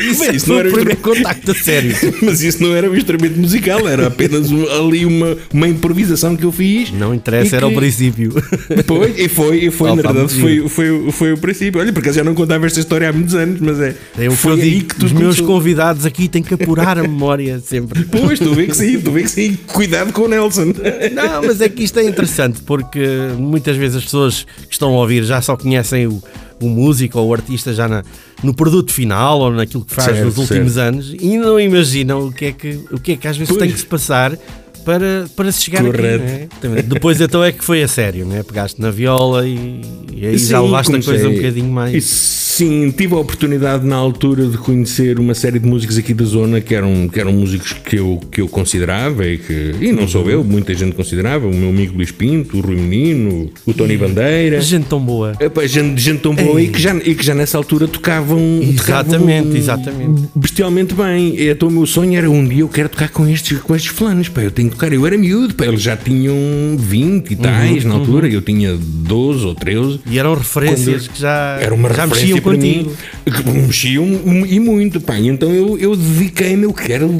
isso 0.00 0.24
Mas 0.24 0.34
isso 0.36 0.46
foi 0.46 0.54
não 0.54 0.60
era 0.60 0.68
o 0.68 0.70
o 0.70 0.74
primeiro 0.74 1.00
contacto 1.00 1.50
a 1.50 1.54
sério. 1.54 1.94
Mas 2.22 2.40
isso 2.42 2.62
não 2.62 2.74
era 2.74 2.90
um 2.90 2.94
instrumento 2.96 3.36
musical, 3.38 3.86
era 3.88 4.06
apenas 4.06 4.50
um- 4.50 4.66
ali 4.70 5.04
uma, 5.04 5.36
uma 5.52 5.68
improvisação 5.68 6.36
que 6.36 6.44
eu 6.44 6.52
fiz. 6.52 6.90
Não 6.92 7.14
interessa, 7.14 7.56
era 7.56 7.66
o 7.66 7.70
que- 7.70 7.76
princípio. 7.76 8.30
Foi, 8.86 9.14
e 9.16 9.28
foi, 9.28 9.56
e 9.66 9.70
foi 9.70 9.90
Oh, 9.90 9.96
na 9.96 10.02
verdade, 10.02 10.34
foi, 10.40 10.68
foi, 10.68 11.10
foi 11.12 11.32
o 11.32 11.38
princípio. 11.38 11.80
Olha, 11.80 11.92
por 11.92 12.00
acaso 12.00 12.16
já 12.16 12.24
não 12.24 12.34
contava 12.34 12.66
esta 12.66 12.80
história 12.80 13.08
há 13.08 13.12
muitos 13.12 13.34
anos, 13.34 13.60
mas 13.60 13.78
é. 13.80 13.94
É 14.18 14.28
o 14.28 14.30
que 14.32 14.36
foi 14.36 14.52
eu 14.52 14.56
digo. 14.58 14.94
que 14.94 15.04
Os 15.04 15.12
meus 15.12 15.36
começou. 15.36 15.46
convidados 15.46 16.06
aqui 16.06 16.28
têm 16.28 16.42
que 16.42 16.54
apurar 16.54 16.98
a 16.98 17.02
memória 17.02 17.49
sempre. 17.58 18.04
Pois, 18.04 18.38
tu 18.38 18.54
vê 18.54 18.66
que 18.66 18.76
sim, 18.76 19.00
tu 19.00 19.10
vê 19.10 19.22
que 19.22 19.30
sim. 19.30 19.54
Cuidado 19.66 20.12
com 20.12 20.22
o 20.22 20.28
Nelson. 20.28 20.66
Não, 21.12 21.42
mas 21.42 21.60
é 21.60 21.68
que 21.68 21.82
isto 21.82 21.98
é 21.98 22.04
interessante 22.04 22.60
porque 22.62 23.00
muitas 23.36 23.76
vezes 23.76 23.96
as 23.96 24.04
pessoas 24.04 24.46
que 24.68 24.72
estão 24.74 24.94
a 24.94 24.98
ouvir 25.00 25.24
já 25.24 25.40
só 25.42 25.56
conhecem 25.56 26.06
o, 26.06 26.22
o 26.60 26.68
músico 26.68 27.18
ou 27.18 27.28
o 27.28 27.34
artista 27.34 27.72
já 27.74 27.88
na- 27.88 28.04
no 28.42 28.54
produto 28.54 28.92
final 28.92 29.40
ou 29.40 29.50
naquilo 29.52 29.84
que 29.84 29.94
faz 29.94 30.08
Certo, 30.12 30.24
nos 30.26 30.38
últimos 30.38 30.72
certo. 30.74 30.94
anos 30.94 31.14
e 31.18 31.36
não 31.36 31.58
imaginam 31.58 32.26
o 32.28 32.32
que 32.32 32.44
é 32.46 32.52
que, 32.52 32.80
o 32.92 32.98
que, 33.00 33.12
é 33.12 33.16
que 33.16 33.26
às 33.28 33.36
vezes 33.36 33.48
Pois. 33.52 33.60
tem 33.62 33.70
que 33.72 33.78
se 33.78 33.86
passar 33.86 34.32
para, 34.98 35.26
para 35.36 35.52
se 35.52 35.62
chegar 35.62 35.84
Correto. 35.84 36.24
aqui. 36.24 36.66
não 36.68 36.76
é? 36.76 36.82
Depois 36.82 37.20
então 37.20 37.42
é 37.44 37.52
que 37.52 37.64
foi 37.64 37.82
a 37.82 37.88
sério, 37.88 38.24
né? 38.26 38.42
pegaste 38.42 38.80
na 38.80 38.90
viola 38.90 39.46
e, 39.46 39.80
e 40.14 40.26
aí 40.26 40.36
já 40.38 40.58
Sim, 40.58 40.64
levaste 40.64 40.90
a 40.90 40.92
comecei- 40.94 41.12
coisa 41.14 41.28
um 41.28 41.34
bocadinho 41.34 41.70
mais. 41.70 42.40
Sim, 42.50 42.90
tive 42.94 43.14
a 43.14 43.18
oportunidade 43.18 43.86
na 43.86 43.96
altura 43.96 44.46
de 44.46 44.58
conhecer 44.58 45.18
uma 45.18 45.32
série 45.32 45.58
de 45.58 45.66
músicos 45.66 45.96
aqui 45.96 46.12
da 46.12 46.24
zona 46.26 46.60
que 46.60 46.74
eram, 46.74 47.08
que 47.08 47.18
eram 47.18 47.32
músicos 47.32 47.72
que 47.72 47.96
eu, 47.96 48.20
que 48.30 48.40
eu 48.42 48.48
considerava 48.48 49.26
e 49.26 49.38
que, 49.38 49.74
e 49.80 49.92
não 49.92 50.06
sou 50.06 50.28
eu, 50.28 50.44
muita 50.44 50.74
gente 50.74 50.94
considerava, 50.94 51.46
o 51.46 51.54
meu 51.54 51.70
amigo 51.70 51.96
Luís 51.96 52.10
Pinto, 52.10 52.58
o 52.58 52.60
Rui 52.60 52.76
Menino, 52.76 53.50
o 53.64 53.72
Tony 53.72 53.96
Bandeira. 53.96 54.60
Gente 54.60 54.86
tão 54.88 55.00
boa. 55.00 55.32
Epá, 55.40 55.66
gente, 55.66 55.98
gente 56.02 56.20
tão 56.20 56.34
boa 56.34 56.60
e 56.60 56.68
que, 56.68 56.78
já, 56.82 56.94
e 56.96 57.14
que 57.14 57.24
já 57.24 57.34
nessa 57.34 57.56
altura 57.56 57.88
tocavam, 57.88 58.38
Exatamente, 58.60 58.76
tocavam 59.44 59.56
exatamente. 59.56 60.22
bestialmente 60.34 60.92
bem. 60.94 61.36
Então 61.48 61.68
o 61.68 61.72
meu 61.72 61.86
sonho 61.86 62.14
era 62.18 62.30
um 62.30 62.46
dia 62.46 62.60
eu 62.60 62.68
quero 62.68 62.90
tocar 62.90 63.08
com 63.08 63.26
estes, 63.26 63.58
com 63.60 63.74
estes 63.74 63.90
fulanos, 63.92 64.28
pá, 64.28 64.42
eu 64.42 64.50
tenho 64.50 64.68
que 64.68 64.76
tocar. 64.80 64.92
Eu 64.92 65.06
era 65.06 65.16
miúdo, 65.18 65.54
pá, 65.54 65.66
eles 65.66 65.82
já 65.82 65.96
tinham 65.96 66.34
20 66.78 67.30
e 67.32 67.36
tais 67.36 67.84
Uhum, 67.84 67.90
na 67.90 67.94
altura, 67.96 68.28
eu 68.28 68.40
tinha 68.42 68.76
12 68.76 69.44
ou 69.44 69.54
13. 69.54 70.00
E 70.06 70.18
eram 70.18 70.34
referências 70.34 71.06
Quando- 71.06 71.14
que 71.14 71.20
já, 71.20 71.58
Era 71.60 71.74
uma 71.74 71.88
já 71.92 72.04
referência 72.06 72.34
mexiam 72.34 72.40
para 72.40 72.54
contigo. 72.54 72.90
mim. 72.90 73.62
Mexiam 73.66 74.44
e 74.48 74.60
muito, 74.60 75.00
pá. 75.00 75.18
E 75.18 75.28
Então 75.28 75.50
eu, 75.52 75.78
eu 75.78 75.94
dediquei-me, 75.96 76.64
eu 76.64 76.72
quero 76.72 77.16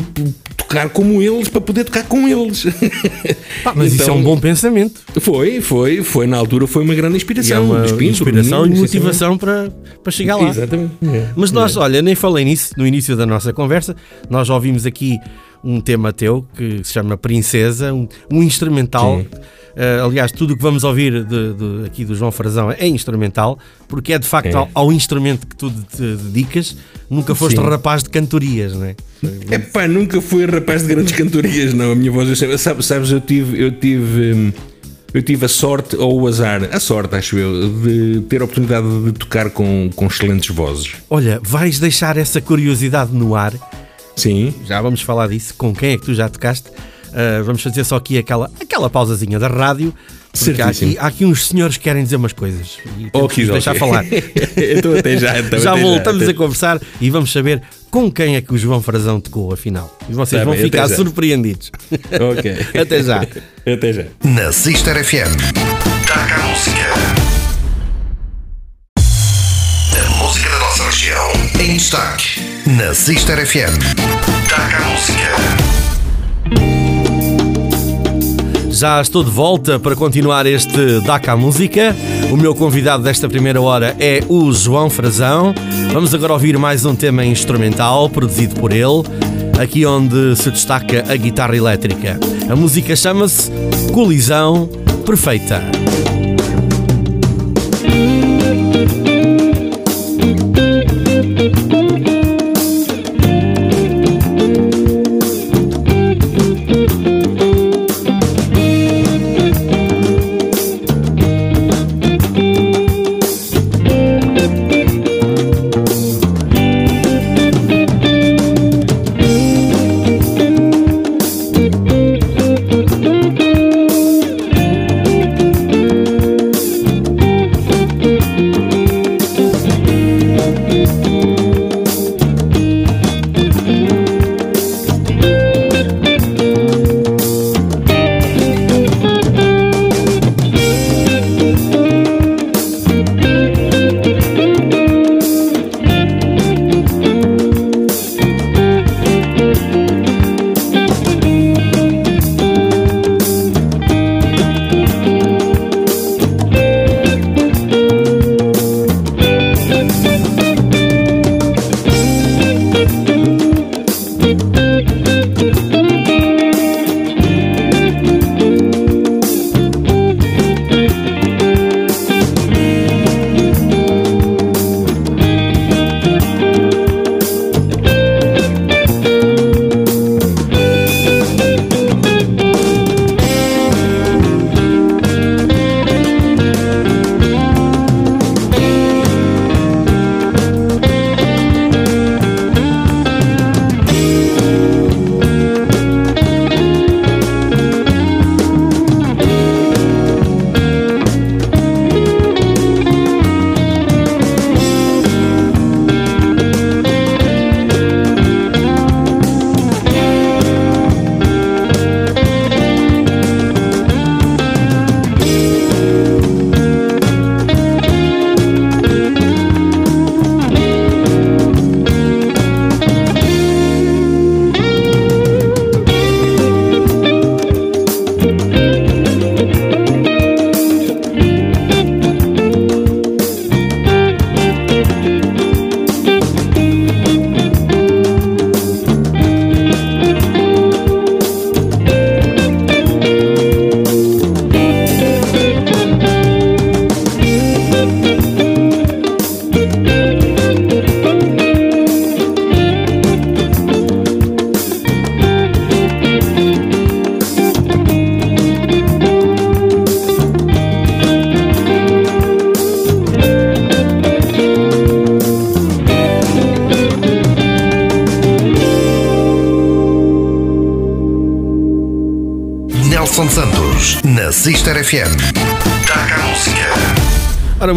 tocar 0.56 0.88
como 0.88 1.20
eles 1.20 1.48
para 1.48 1.60
poder 1.60 1.84
tocar 1.84 2.04
com 2.04 2.28
eles. 2.28 2.64
Pá, 3.64 3.72
mas 3.74 3.92
isso 3.92 4.02
é 4.02 4.04
Então, 4.04 4.16
um 4.18 4.22
bom 4.22 4.38
pensamento. 4.38 5.00
Foi, 5.20 5.60
foi, 5.60 6.02
foi. 6.02 6.26
Na 6.28 6.36
altura 6.36 6.66
foi 6.66 6.84
uma 6.84 6.94
grande 6.94 7.14
E 7.14 7.16
é 7.16 7.16
inspiração. 7.16 7.64
uma 7.64 7.84
inspiração 7.84 8.66
e 8.66 8.70
motivação 8.70 9.36
para, 9.36 9.68
para 10.02 10.12
chegar 10.12 10.36
lá. 10.36 10.48
Exatamente. 10.48 10.92
É. 11.02 11.28
Mas 11.34 11.50
nós, 11.50 11.76
olha, 11.76 12.00
nem 12.00 12.14
falei 12.14 12.44
nisso 12.44 12.70
no 12.76 12.86
início 12.86 13.16
da 13.16 13.26
nossa 13.26 13.52
conversa. 13.52 13.96
Nós 14.28 14.46
já 14.46 14.54
ouvimos 14.54 14.86
aqui 14.86 15.18
um 15.62 15.80
tema 15.80 16.12
teu 16.12 16.44
que 16.56 16.82
se 16.84 16.92
chama 16.92 17.16
Princesa, 17.16 17.92
um, 17.92 18.08
um 18.30 18.42
instrumental. 18.42 19.22
Eh, 19.76 20.00
aliás, 20.04 20.32
tudo 20.32 20.54
o 20.54 20.56
que 20.56 20.62
vamos 20.62 20.82
ouvir 20.82 21.24
de- 21.24 21.52
de- 21.54 21.86
aqui 21.86 22.04
do 22.04 22.14
João 22.14 22.32
Frazão 22.32 22.72
é 22.72 22.86
instrumental, 22.88 23.56
porque 23.88 24.12
é 24.12 24.18
de 24.18 24.26
facto 24.26 24.46
É. 24.48 24.54
ao, 24.54 24.68
ao 24.74 24.92
instrumento 24.92 25.46
que 25.46 25.54
tu 25.54 25.70
te 25.70 26.16
dedicas. 26.16 26.76
Nunca 27.08 27.34
foste 27.36 27.56
Sim. 27.60 27.68
rapaz 27.68 28.02
de 28.02 28.10
cantorias, 28.10 28.74
não 28.74 28.84
é? 28.84 28.96
É 29.50 29.58
pá, 29.58 29.86
nunca 29.86 30.20
fui 30.20 30.44
rapaz 30.46 30.82
de 30.82 30.88
grandes 30.88 31.12
cantorias, 31.12 31.72
não. 31.72 31.92
A 31.92 31.94
minha 31.94 32.10
voz, 32.10 32.28
eu 32.28 32.34
sempre, 32.36 32.58
sabes, 32.58 32.86
sabes, 32.86 33.10
eu 33.12 33.20
tive, 33.20 33.60
eu 33.62 33.70
tive, 33.70 34.32
hum, 34.34 34.52
eu 35.14 35.22
tive 35.22 35.44
a 35.44 35.48
sorte 35.48 35.94
ou 35.96 36.20
o 36.22 36.26
azar, 36.26 36.68
a 36.72 36.80
sorte, 36.80 37.14
acho 37.14 37.36
eu, 37.38 37.68
de 37.80 38.22
ter 38.28 38.40
a 38.40 38.44
oportunidade 38.44 38.86
de 39.04 39.12
tocar 39.12 39.50
com, 39.50 39.88
com 39.94 40.06
excelentes 40.06 40.54
vozes. 40.54 40.92
Olha, 41.08 41.38
vais 41.42 41.78
deixar 41.78 42.16
essa 42.16 42.40
curiosidade 42.40 43.12
no 43.12 43.34
ar. 43.36 43.52
Sim. 44.20 44.54
Já 44.66 44.80
vamos 44.82 45.02
falar 45.02 45.28
disso. 45.28 45.54
Com 45.56 45.74
quem 45.74 45.92
é 45.92 45.98
que 45.98 46.04
tu 46.04 46.14
já 46.14 46.28
tocaste? 46.28 46.68
Uh, 46.68 47.42
vamos 47.44 47.62
fazer 47.62 47.82
só 47.84 47.96
aqui 47.96 48.18
aquela, 48.18 48.50
aquela 48.60 48.88
pausazinha 48.90 49.38
da 49.38 49.48
rádio. 49.48 49.94
Porque 50.32 50.62
há 50.62 50.68
aqui, 50.68 50.96
há 50.96 51.06
aqui 51.08 51.24
uns 51.24 51.48
senhores 51.48 51.76
que 51.76 51.82
querem 51.82 52.04
dizer 52.04 52.14
umas 52.14 52.32
coisas. 52.32 52.78
E 52.98 53.10
temos 53.10 53.24
Ok, 53.26 53.34
que 53.34 53.42
os 53.42 53.48
deixar 53.50 53.74
falar. 53.74 54.04
então 54.56 54.96
até 54.96 55.16
já, 55.16 55.36
então, 55.40 55.58
já 55.58 55.72
até 55.72 55.80
voltamos 55.82 56.22
até- 56.22 56.30
a 56.30 56.34
conversar 56.34 56.80
e 57.00 57.10
vamos 57.10 57.32
saber 57.32 57.60
com 57.90 58.08
quem 58.12 58.36
é 58.36 58.40
que 58.40 58.54
o 58.54 58.58
João 58.58 58.80
Frazão 58.80 59.20
tocou, 59.20 59.52
afinal. 59.52 59.98
E 60.08 60.12
vocês 60.12 60.40
Tá 60.40 60.44
vão 60.44 60.54
bem, 60.54 60.62
ficar 60.62 60.86
já. 60.88 60.94
surpreendidos. 60.94 61.72
Ok. 62.30 62.56
Até 62.80 63.02
já. 63.02 63.22
Até 63.66 63.92
já. 63.92 64.04
Na 64.22 64.52
Sister 64.52 65.04
FM. 65.04 65.34
Taca 66.06 66.34
a 66.36 66.46
música. 66.46 66.90
A 68.96 70.10
música 70.24 70.48
da 70.48 70.58
nossa 70.60 70.84
região 70.84 71.32
em 71.58 71.76
destaque. 71.76 72.59
Na 72.78 72.94
Sister 72.94 73.44
FM. 73.44 73.78
Taca 74.48 74.76
a 74.76 74.90
música. 74.90 75.28
Já 78.70 79.00
estou 79.00 79.24
de 79.24 79.30
volta 79.30 79.80
para 79.80 79.96
continuar 79.96 80.46
este 80.46 81.00
DACA 81.00 81.36
Música. 81.36 81.96
O 82.30 82.36
meu 82.36 82.54
convidado 82.54 83.02
desta 83.02 83.28
primeira 83.28 83.60
hora 83.60 83.96
é 83.98 84.22
o 84.28 84.52
João 84.52 84.88
Frazão. 84.88 85.52
Vamos 85.92 86.14
agora 86.14 86.32
ouvir 86.32 86.56
mais 86.58 86.84
um 86.84 86.94
tema 86.94 87.24
instrumental 87.24 88.08
produzido 88.08 88.54
por 88.60 88.70
ele, 88.72 89.02
aqui 89.60 89.84
onde 89.84 90.36
se 90.36 90.50
destaca 90.52 91.04
a 91.08 91.16
guitarra 91.16 91.56
elétrica. 91.56 92.20
A 92.48 92.54
música 92.54 92.94
chama-se 92.94 93.50
Colisão 93.92 94.68
Perfeita. 95.04 95.60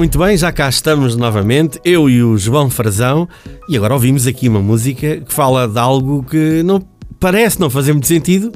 Muito 0.04 0.20
bem, 0.20 0.36
já 0.36 0.52
cá 0.52 0.68
estamos 0.68 1.16
novamente, 1.16 1.80
eu 1.86 2.10
e 2.10 2.22
o 2.22 2.38
João 2.38 2.70
Frazão, 2.70 3.26
e 3.70 3.78
agora 3.78 3.94
ouvimos 3.94 4.28
aqui 4.28 4.50
uma 4.50 4.60
música 4.60 5.22
que 5.22 5.34
fala 5.34 5.66
de 5.66 5.80
algo 5.80 6.26
que 6.30 6.62
não 6.62 6.86
parece 7.18 7.58
não 7.58 7.70
fazer 7.70 7.94
muito 7.94 8.08
sentido. 8.08 8.52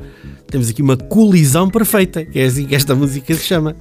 Temos 0.52 0.70
aqui 0.70 0.82
uma 0.82 0.98
colisão 0.98 1.70
perfeita, 1.70 2.26
que 2.26 2.38
é 2.38 2.44
assim 2.44 2.66
que 2.66 2.76
esta 2.76 2.94
música 2.94 3.34
se 3.34 3.46
chama. 3.46 3.78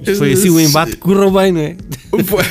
Isto 0.00 0.14
foi 0.14 0.32
assim 0.32 0.48
o 0.48 0.60
embate 0.60 0.92
que 0.92 0.98
correu 0.98 1.32
bem, 1.32 1.50
não 1.50 1.60
é? 1.60 1.76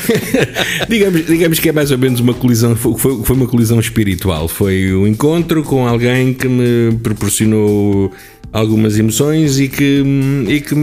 digamos, 0.90 1.26
digamos 1.26 1.60
que 1.60 1.70
é 1.70 1.72
mais 1.72 1.90
ou 1.90 1.98
menos 1.98 2.20
uma 2.20 2.34
colisão, 2.34 2.76
foi, 2.76 2.98
foi 2.98 3.36
uma 3.38 3.48
colisão 3.48 3.80
espiritual. 3.80 4.50
Foi 4.50 4.94
um 4.94 5.08
encontro 5.08 5.64
com 5.64 5.88
alguém 5.88 6.34
que 6.34 6.50
me 6.50 6.98
proporcionou 6.98 8.12
algumas 8.58 8.98
emoções 8.98 9.60
e 9.60 9.68
que, 9.68 10.04
e, 10.48 10.62
que, 10.62 10.74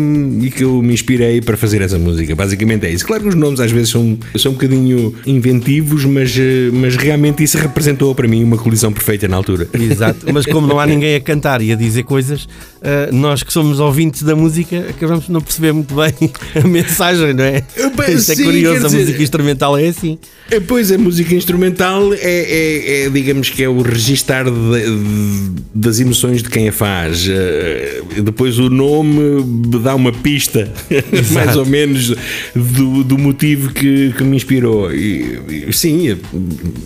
e 0.46 0.50
que 0.50 0.62
eu 0.62 0.80
me 0.80 0.94
inspirei 0.94 1.40
para 1.40 1.56
fazer 1.56 1.82
essa 1.82 1.98
música. 1.98 2.34
Basicamente 2.34 2.86
é 2.86 2.90
isso. 2.92 3.04
Claro 3.04 3.24
que 3.24 3.28
os 3.30 3.34
nomes 3.34 3.58
às 3.58 3.72
vezes 3.72 3.90
são, 3.90 4.16
são 4.36 4.52
um 4.52 4.54
bocadinho 4.54 5.12
inventivos, 5.26 6.04
mas, 6.04 6.32
mas 6.72 6.94
realmente 6.96 7.42
isso 7.42 7.58
representou 7.58 8.14
para 8.14 8.28
mim 8.28 8.44
uma 8.44 8.56
colisão 8.56 8.92
perfeita 8.92 9.26
na 9.26 9.36
altura. 9.36 9.68
Exato, 9.72 10.24
mas 10.32 10.46
como 10.46 10.66
não 10.68 10.78
há 10.78 10.86
ninguém 10.86 11.16
a 11.16 11.20
cantar 11.20 11.60
e 11.62 11.72
a 11.72 11.74
dizer 11.74 12.04
coisas, 12.04 12.46
eh, 12.80 13.10
nós 13.12 13.42
que 13.42 13.52
somos 13.52 13.80
ouvintes 13.80 14.22
da 14.22 14.36
música 14.36 14.86
acabamos 14.90 15.26
de 15.26 15.32
não 15.32 15.40
perceber 15.40 15.72
muito 15.72 15.94
bem 15.94 16.12
a 16.62 16.66
mensagem, 16.68 17.34
não 17.34 17.44
é? 17.44 17.64
Bem, 17.96 18.14
Isto 18.16 18.32
é 18.32 18.34
sim, 18.36 18.44
curioso, 18.44 18.84
a 18.84 18.88
dizer- 18.88 18.98
música 19.00 19.22
instrumental 19.22 19.76
é 19.76 19.88
assim. 19.88 20.18
É, 20.50 20.60
Pois 20.60 20.92
a 20.92 20.98
música 20.98 21.34
instrumental 21.34 22.12
é, 22.14 22.18
é- 22.22 23.04
é, 23.06 23.10
digamos 23.10 23.50
que 23.50 23.62
é 23.64 23.68
o 23.68 23.82
registar 23.82 24.44
de- 24.44 24.50
de- 24.52 25.62
das 25.74 25.98
emoções 26.00 26.42
de 26.42 26.48
quem 26.48 26.68
a 26.68 26.72
faz. 26.72 27.26
Eh, 27.64 28.02
Depois 28.22 28.58
o 28.58 28.68
nome 28.68 29.42
dá 29.82 29.94
uma 29.94 30.12
pista, 30.12 30.72
mais 31.32 31.56
ou 31.56 31.66
menos, 31.66 32.14
do, 32.54 33.02
do 33.04 33.18
motivo 33.18 33.72
que, 33.72 34.12
que 34.16 34.22
me 34.22 34.36
inspirou. 34.36 34.92
E, 34.92 35.72
sim, 35.72 36.16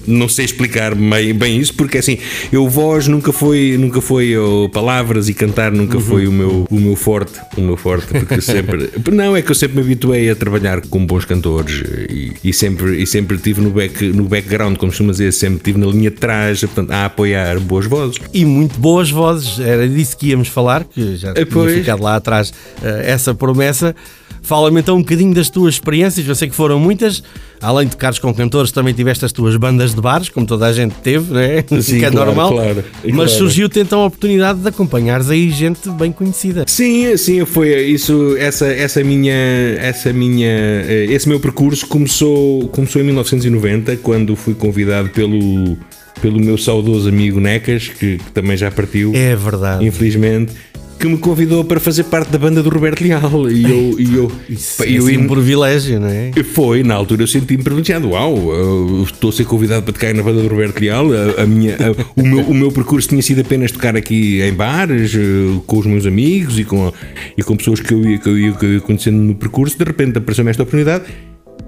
não 0.07 0.29
sei 0.29 0.45
explicar 0.45 0.95
bem, 0.95 1.35
bem 1.35 1.59
isso, 1.59 1.75
porque 1.75 1.99
assim, 1.99 2.19
eu 2.53 2.69
voz 2.69 3.09
nunca 3.09 3.33
foi, 3.33 3.77
nunca 3.79 4.01
foi 4.01 4.37
ou 4.37 4.69
palavras 4.69 5.29
e 5.29 5.35
cantar 5.35 5.73
nunca 5.73 5.99
foi 6.01 6.27
o 6.27 6.33
meu, 6.33 6.67
o 6.71 6.81
meu 6.81 6.97
forte, 6.97 7.41
o 7.57 7.61
meu 7.61 7.77
forte, 7.77 8.07
porque 8.07 8.41
sempre, 8.41 8.91
não 9.13 9.37
é 9.37 9.43
que 9.43 9.51
eu 9.51 9.55
sempre 9.55 9.77
me 9.77 9.83
habituei 9.83 10.31
a 10.31 10.37
trabalhar 10.37 10.81
com 10.83 11.05
bons 11.05 11.25
cantores 11.25 11.83
e, 12.11 12.33
e 12.45 12.53
sempre 12.53 13.03
e 13.03 13.07
sempre 13.07 13.39
tive 13.39 13.61
no 13.61 13.71
back 13.71 14.05
no 14.05 14.25
background, 14.25 14.77
como 14.77 14.91
costuma 14.91 15.13
dizer, 15.13 15.33
sempre 15.33 15.61
tive 15.63 15.79
na 15.79 15.87
linha 15.87 16.11
de 16.11 16.17
trás, 16.17 16.61
portanto, 16.61 16.91
a 16.91 17.07
apoiar 17.07 17.59
boas 17.61 17.87
vozes. 17.87 18.19
E 18.33 18.45
muito 18.45 18.79
boas 18.79 19.11
vozes, 19.11 19.59
era 19.59 19.89
disso 19.89 20.17
que 20.17 20.29
íamos 20.29 20.49
falar, 20.49 20.58
que 20.85 21.17
já 21.17 21.33
tinha 21.35 21.47
pois. 21.47 21.75
ficado 21.75 22.03
lá 22.03 22.17
atrás 22.17 22.53
eh, 22.83 23.05
essa 23.07 23.35
promessa. 23.35 23.95
Fala-me 24.43 24.81
então 24.81 24.97
um 24.97 25.01
bocadinho 25.01 25.35
das 25.35 25.51
tuas 25.51 25.75
experiências, 25.75 26.27
eu 26.27 26.35
sei 26.35 26.49
que 26.49 26.55
foram 26.55 26.79
muitas, 26.79 27.23
além 27.61 27.87
de 27.87 27.93
tocares 27.93 28.19
com 28.19 28.33
cantores, 28.33 28.73
também 28.73 28.95
tiveste 28.95 29.25
as 29.25 29.33
tuas 29.33 29.57
bandas 29.57 29.95
de 29.95 30.01
bares, 30.01 30.29
como 30.29 30.47
toda 30.47 30.67
a 30.67 30.73
gente 30.73 30.95
teve, 31.03 31.35
não 31.35 31.41
é? 31.41 31.63
Sim, 31.83 31.99
que 32.01 32.05
é 32.05 32.11
claro, 32.11 32.27
normal. 32.27 32.53
claro, 32.53 32.85
Mas 33.05 33.13
claro. 33.13 33.29
surgiu-te 33.31 33.81
então 33.81 34.01
a 34.01 34.07
oportunidade 34.07 34.61
de 34.61 34.69
acompanhares 34.69 35.29
aí 35.29 35.51
gente 35.51 35.91
bem 35.91 36.13
conhecida. 36.13 36.65
Sim, 36.67 37.15
sim, 37.17 37.45
foi 37.45 37.83
isso, 37.89 38.37
essa, 38.39 38.67
essa 38.67 39.03
minha, 39.05 39.35
essa 39.35 40.13
minha, 40.13 40.49
eh, 40.49 41.07
esse 41.11 41.29
meu 41.29 41.41
percurso 41.41 41.87
começou, 41.87 42.69
começou 42.69 43.03
em 43.03 43.05
1990, 43.05 43.97
quando 43.99 44.35
fui 44.35 44.55
convidado 44.55 45.11
pelo, 45.11 45.77
pelo 46.21 46.39
meu 46.41 46.59
saudoso 46.59 47.09
amigo 47.09 47.41
Necas, 47.41 47.89
que, 47.89 48.19
que 48.19 48.33
também 48.33 48.57
já 48.57 48.71
partiu, 48.71 49.13
É 49.15 49.35
verdade. 49.37 49.85
infelizmente, 49.87 50.53
que 50.99 51.07
me 51.07 51.17
convidou 51.17 51.63
para 51.65 51.79
fazer 51.79 52.03
parte 52.05 52.29
da 52.33 52.39
banda 52.39 52.61
do 52.61 52.69
Roberto 52.71 53.03
Leal. 53.03 53.49
E 53.49 53.63
eu, 53.63 54.01
e 54.01 54.15
eu, 54.17 54.33
Isso 54.51 54.79
pá, 54.79 54.85
é 54.85 54.91
eu 54.99 55.05
assim 55.07 55.17
um 55.17 55.29
privilégio, 55.29 56.01
não 56.01 56.09
é? 56.09 56.33
foi, 56.53 56.83
na 56.83 56.95
altura 56.97 57.23
eu 57.23 57.27
senti-me 57.29 57.63
privilegiado. 57.63 58.09
Uau, 58.11 58.53
eu 58.53 59.05
estou 59.05 59.31
a 59.31 59.33
ser 59.33 59.45
convidado 59.45 59.85
para 59.85 59.93
tocar 59.93 60.13
na 60.13 60.25
banda 60.25 60.43
do 60.43 60.49
Roberto 60.49 60.81
Leal. 60.81 61.07
A, 61.39 61.43
a 61.43 61.47
minha, 61.47 61.77
a- 61.77 62.21
o, 62.21 62.27
meu, 62.27 62.41
o 62.41 62.53
meu 62.53 62.73
percurso 62.73 63.09
tinha 63.11 63.23
sido 63.23 63.43
apenas 63.43 63.71
tocar 63.71 63.95
aqui 63.97 64.43
em 64.43 64.53
bares, 64.53 65.15
eh, 65.15 65.61
com 65.69 65.79
os 65.79 65.87
meus 65.87 66.05
amigos 66.05 66.59
e 66.59 66.65
com, 66.65 66.93
e 67.37 67.45
com 67.45 67.57
pessoas 67.57 67.79
que 67.79 67.95
eu, 67.95 68.05
ia, 68.05 68.19
que, 68.19 68.29
eu 68.29 68.37
ia, 68.37 68.53
que 68.55 68.67
eu 68.67 68.73
ia 68.75 68.81
conhecendo 68.81 69.19
no 69.19 69.37
percurso. 69.37 69.79
De 69.79 69.85
repente 69.85 70.19
apareceu-me 70.19 70.51
esta 70.51 70.65
oportunidade. 70.65 71.05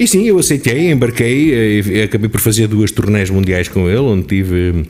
E 0.01 0.09
sim, 0.09 0.27
eu 0.27 0.39
aceitei, 0.39 0.91
embarquei, 0.91 1.53
eh, 1.53 1.83
e 1.99 2.03
acabei 2.03 2.31
por 2.31 2.41
fazer 2.41 2.67
duas 2.67 2.91
turnés 2.91 3.29
mundiais 3.29 3.69
com 3.69 3.87
ele, 3.87 3.99
onde 3.99 4.27
tive. 4.27 4.85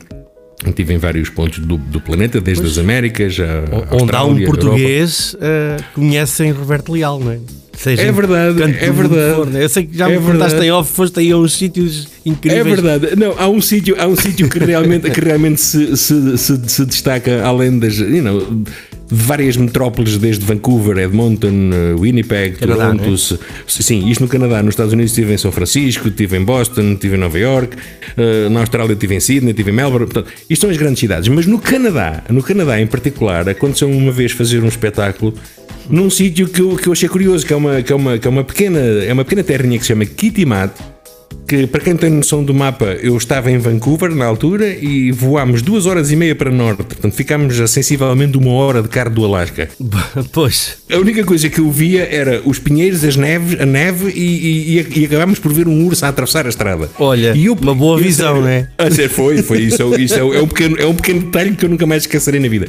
Estive 0.65 0.93
em 0.93 0.97
vários 0.97 1.27
pontos 1.27 1.57
do, 1.59 1.75
do 1.75 1.99
planeta, 1.99 2.39
desde 2.39 2.65
as 2.67 2.77
Américas 2.77 3.35
a 3.39 3.95
Onde 3.95 4.15
há 4.15 4.23
um 4.23 4.39
português 4.45 5.35
eh, 5.41 5.77
conhecem 5.95 6.51
Roberto 6.51 6.93
Leal, 6.93 7.19
não 7.19 7.31
é? 7.31 7.39
Seja 7.75 8.03
É 8.03 8.11
verdade, 8.11 8.61
é 8.61 8.91
verdade. 8.91 9.35
for, 9.35 9.47
não 9.49 9.59
é? 9.59 9.63
Eu 9.63 9.69
sei 9.69 9.85
que 9.87 9.97
já 9.97 10.05
É 10.07 10.11
me 10.11 10.17
contaste 10.23 10.37
verdade. 10.51 10.65
em 10.67 10.71
off, 10.71 10.93
foste 10.93 11.19
aí 11.19 11.31
a 11.31 11.37
uns 11.37 11.57
sítios 11.57 12.07
incríveis. 12.23 12.61
É 12.61 12.63
verdade. 12.63 13.15
Não, 13.17 13.33
há 13.39 13.49
um 13.49 13.59
sítio, 13.59 13.95
há 13.99 14.05
um 14.05 14.15
sítio 14.15 14.47
que 14.47 14.59
realmente, 14.59 15.09
que 15.09 15.19
realmente 15.19 15.59
se, 15.59 15.97
se, 15.97 16.37
se, 16.37 16.61
se 16.69 16.85
destaca 16.85 17.43
além 17.43 17.79
das, 17.79 17.97
you 17.97 18.21
know, 18.21 18.63
várias 19.11 19.57
metrópoles 19.57 20.17
desde 20.17 20.45
Vancouver, 20.45 20.97
Edmonton, 20.97 21.69
eh, 21.73 21.99
Winnipeg, 21.99 22.57
Canadá, 22.57 22.85
Toronto. 22.85 23.07
não 23.07 23.13
é? 23.13 23.17
Sim, 23.67 24.09
isto 24.09 24.21
no 24.21 24.29
Canadá. 24.29 24.63
Nos 24.63 24.73
Estados 24.73 24.93
Unidos 24.93 25.11
estive 25.11 25.33
em 25.33 25.37
São 25.37 25.51
Francisco, 25.51 26.07
estive 26.07 26.37
em 26.37 26.43
Boston, 26.43 26.93
estive 26.93 27.15
em 27.15 27.19
Nova 27.19 27.37
York, 27.37 27.75
eh, 28.17 28.47
na 28.49 28.61
Austrália 28.61 28.93
estive 28.93 29.15
em 29.15 29.19
Sydney, 29.19 29.51
estive 29.51 29.71
em 29.71 29.73
Melbourne. 29.73 30.07
Portanto, 30.07 30.33
isto 30.49 30.61
são 30.61 30.69
as 30.69 30.77
grandes 30.77 30.99
cidades. 30.99 31.27
Mas 31.27 31.45
no 31.45 31.59
Canadá, 31.59 32.23
no 32.29 32.41
Canadá 32.41 32.79
em 32.79 32.87
particular, 32.87 33.47
aconteceu 33.49 33.89
uma 33.89 34.11
vez 34.11 34.31
fazer 34.31 34.63
um 34.63 34.67
espetáculo 34.67 35.33
num 35.89 36.09
sítio 36.09 36.47
que 36.47 36.61
eu, 36.61 36.77
que 36.77 36.87
eu 36.87 36.93
achei 36.93 37.09
curioso, 37.09 37.45
que 37.45 37.51
é 37.51 37.55
uma, 37.55 37.81
que 37.81 37.91
é 37.91 37.95
uma, 37.95 38.17
que 38.17 38.27
é 38.27 38.29
uma 38.29 38.43
pequena, 38.43 38.79
é 38.79 39.11
uma 39.11 39.25
pequena 39.25 39.43
terrinha 39.43 39.77
que 39.77 39.83
se 39.83 39.89
chama 39.89 40.05
Kitimat, 40.05 40.71
para 41.67 41.81
quem 41.81 41.95
tem 41.95 42.09
noção 42.09 42.43
do 42.43 42.53
mapa, 42.53 42.97
eu 43.01 43.15
estava 43.17 43.51
em 43.51 43.57
Vancouver 43.57 44.13
na 44.15 44.25
altura 44.25 44.67
e 44.69 45.11
voámos 45.11 45.61
duas 45.61 45.85
horas 45.85 46.11
e 46.11 46.15
meia 46.15 46.35
para 46.35 46.51
norte, 46.51 46.83
portanto 46.83 47.13
ficámos 47.13 47.59
a 47.59 47.67
sensivelmente 47.67 48.37
uma 48.37 48.51
hora 48.53 48.81
de 48.81 48.89
carro 48.89 49.09
do 49.11 49.25
Alasca. 49.25 49.69
Pois, 50.31 50.77
A 50.91 50.97
única 50.97 51.23
coisa 51.23 51.49
que 51.49 51.59
eu 51.59 51.69
via 51.71 52.07
era 52.09 52.41
os 52.45 52.59
pinheiros, 52.59 53.03
as 53.03 53.15
neves, 53.15 53.59
a 53.59 53.65
neve 53.65 54.11
e, 54.11 54.77
e, 54.79 54.99
e 55.01 55.05
acabámos 55.05 55.39
por 55.39 55.51
ver 55.53 55.67
um 55.67 55.85
urso 55.85 56.05
a 56.05 56.09
atravessar 56.09 56.45
a 56.45 56.49
estrada. 56.49 56.89
Olha, 56.99 57.33
E 57.35 57.45
eu- 57.45 57.57
uma 57.61 57.75
boa 57.75 57.97
eu- 57.99 58.03
visão, 58.03 58.41
não 58.41 58.47
é? 58.47 58.67
foi, 59.09 59.41
foi 59.41 59.59
isso. 59.61 59.93
Isso 59.99 60.13
é, 60.15 60.19
é 60.19 60.41
um 60.41 60.47
pequeno, 60.47 60.77
é 60.77 60.85
um 60.85 60.95
pequeno 60.95 61.21
detalhe 61.21 61.55
que 61.55 61.65
eu 61.65 61.69
nunca 61.69 61.85
mais 61.85 62.03
esquecerei 62.03 62.39
na 62.39 62.47
vida. 62.47 62.67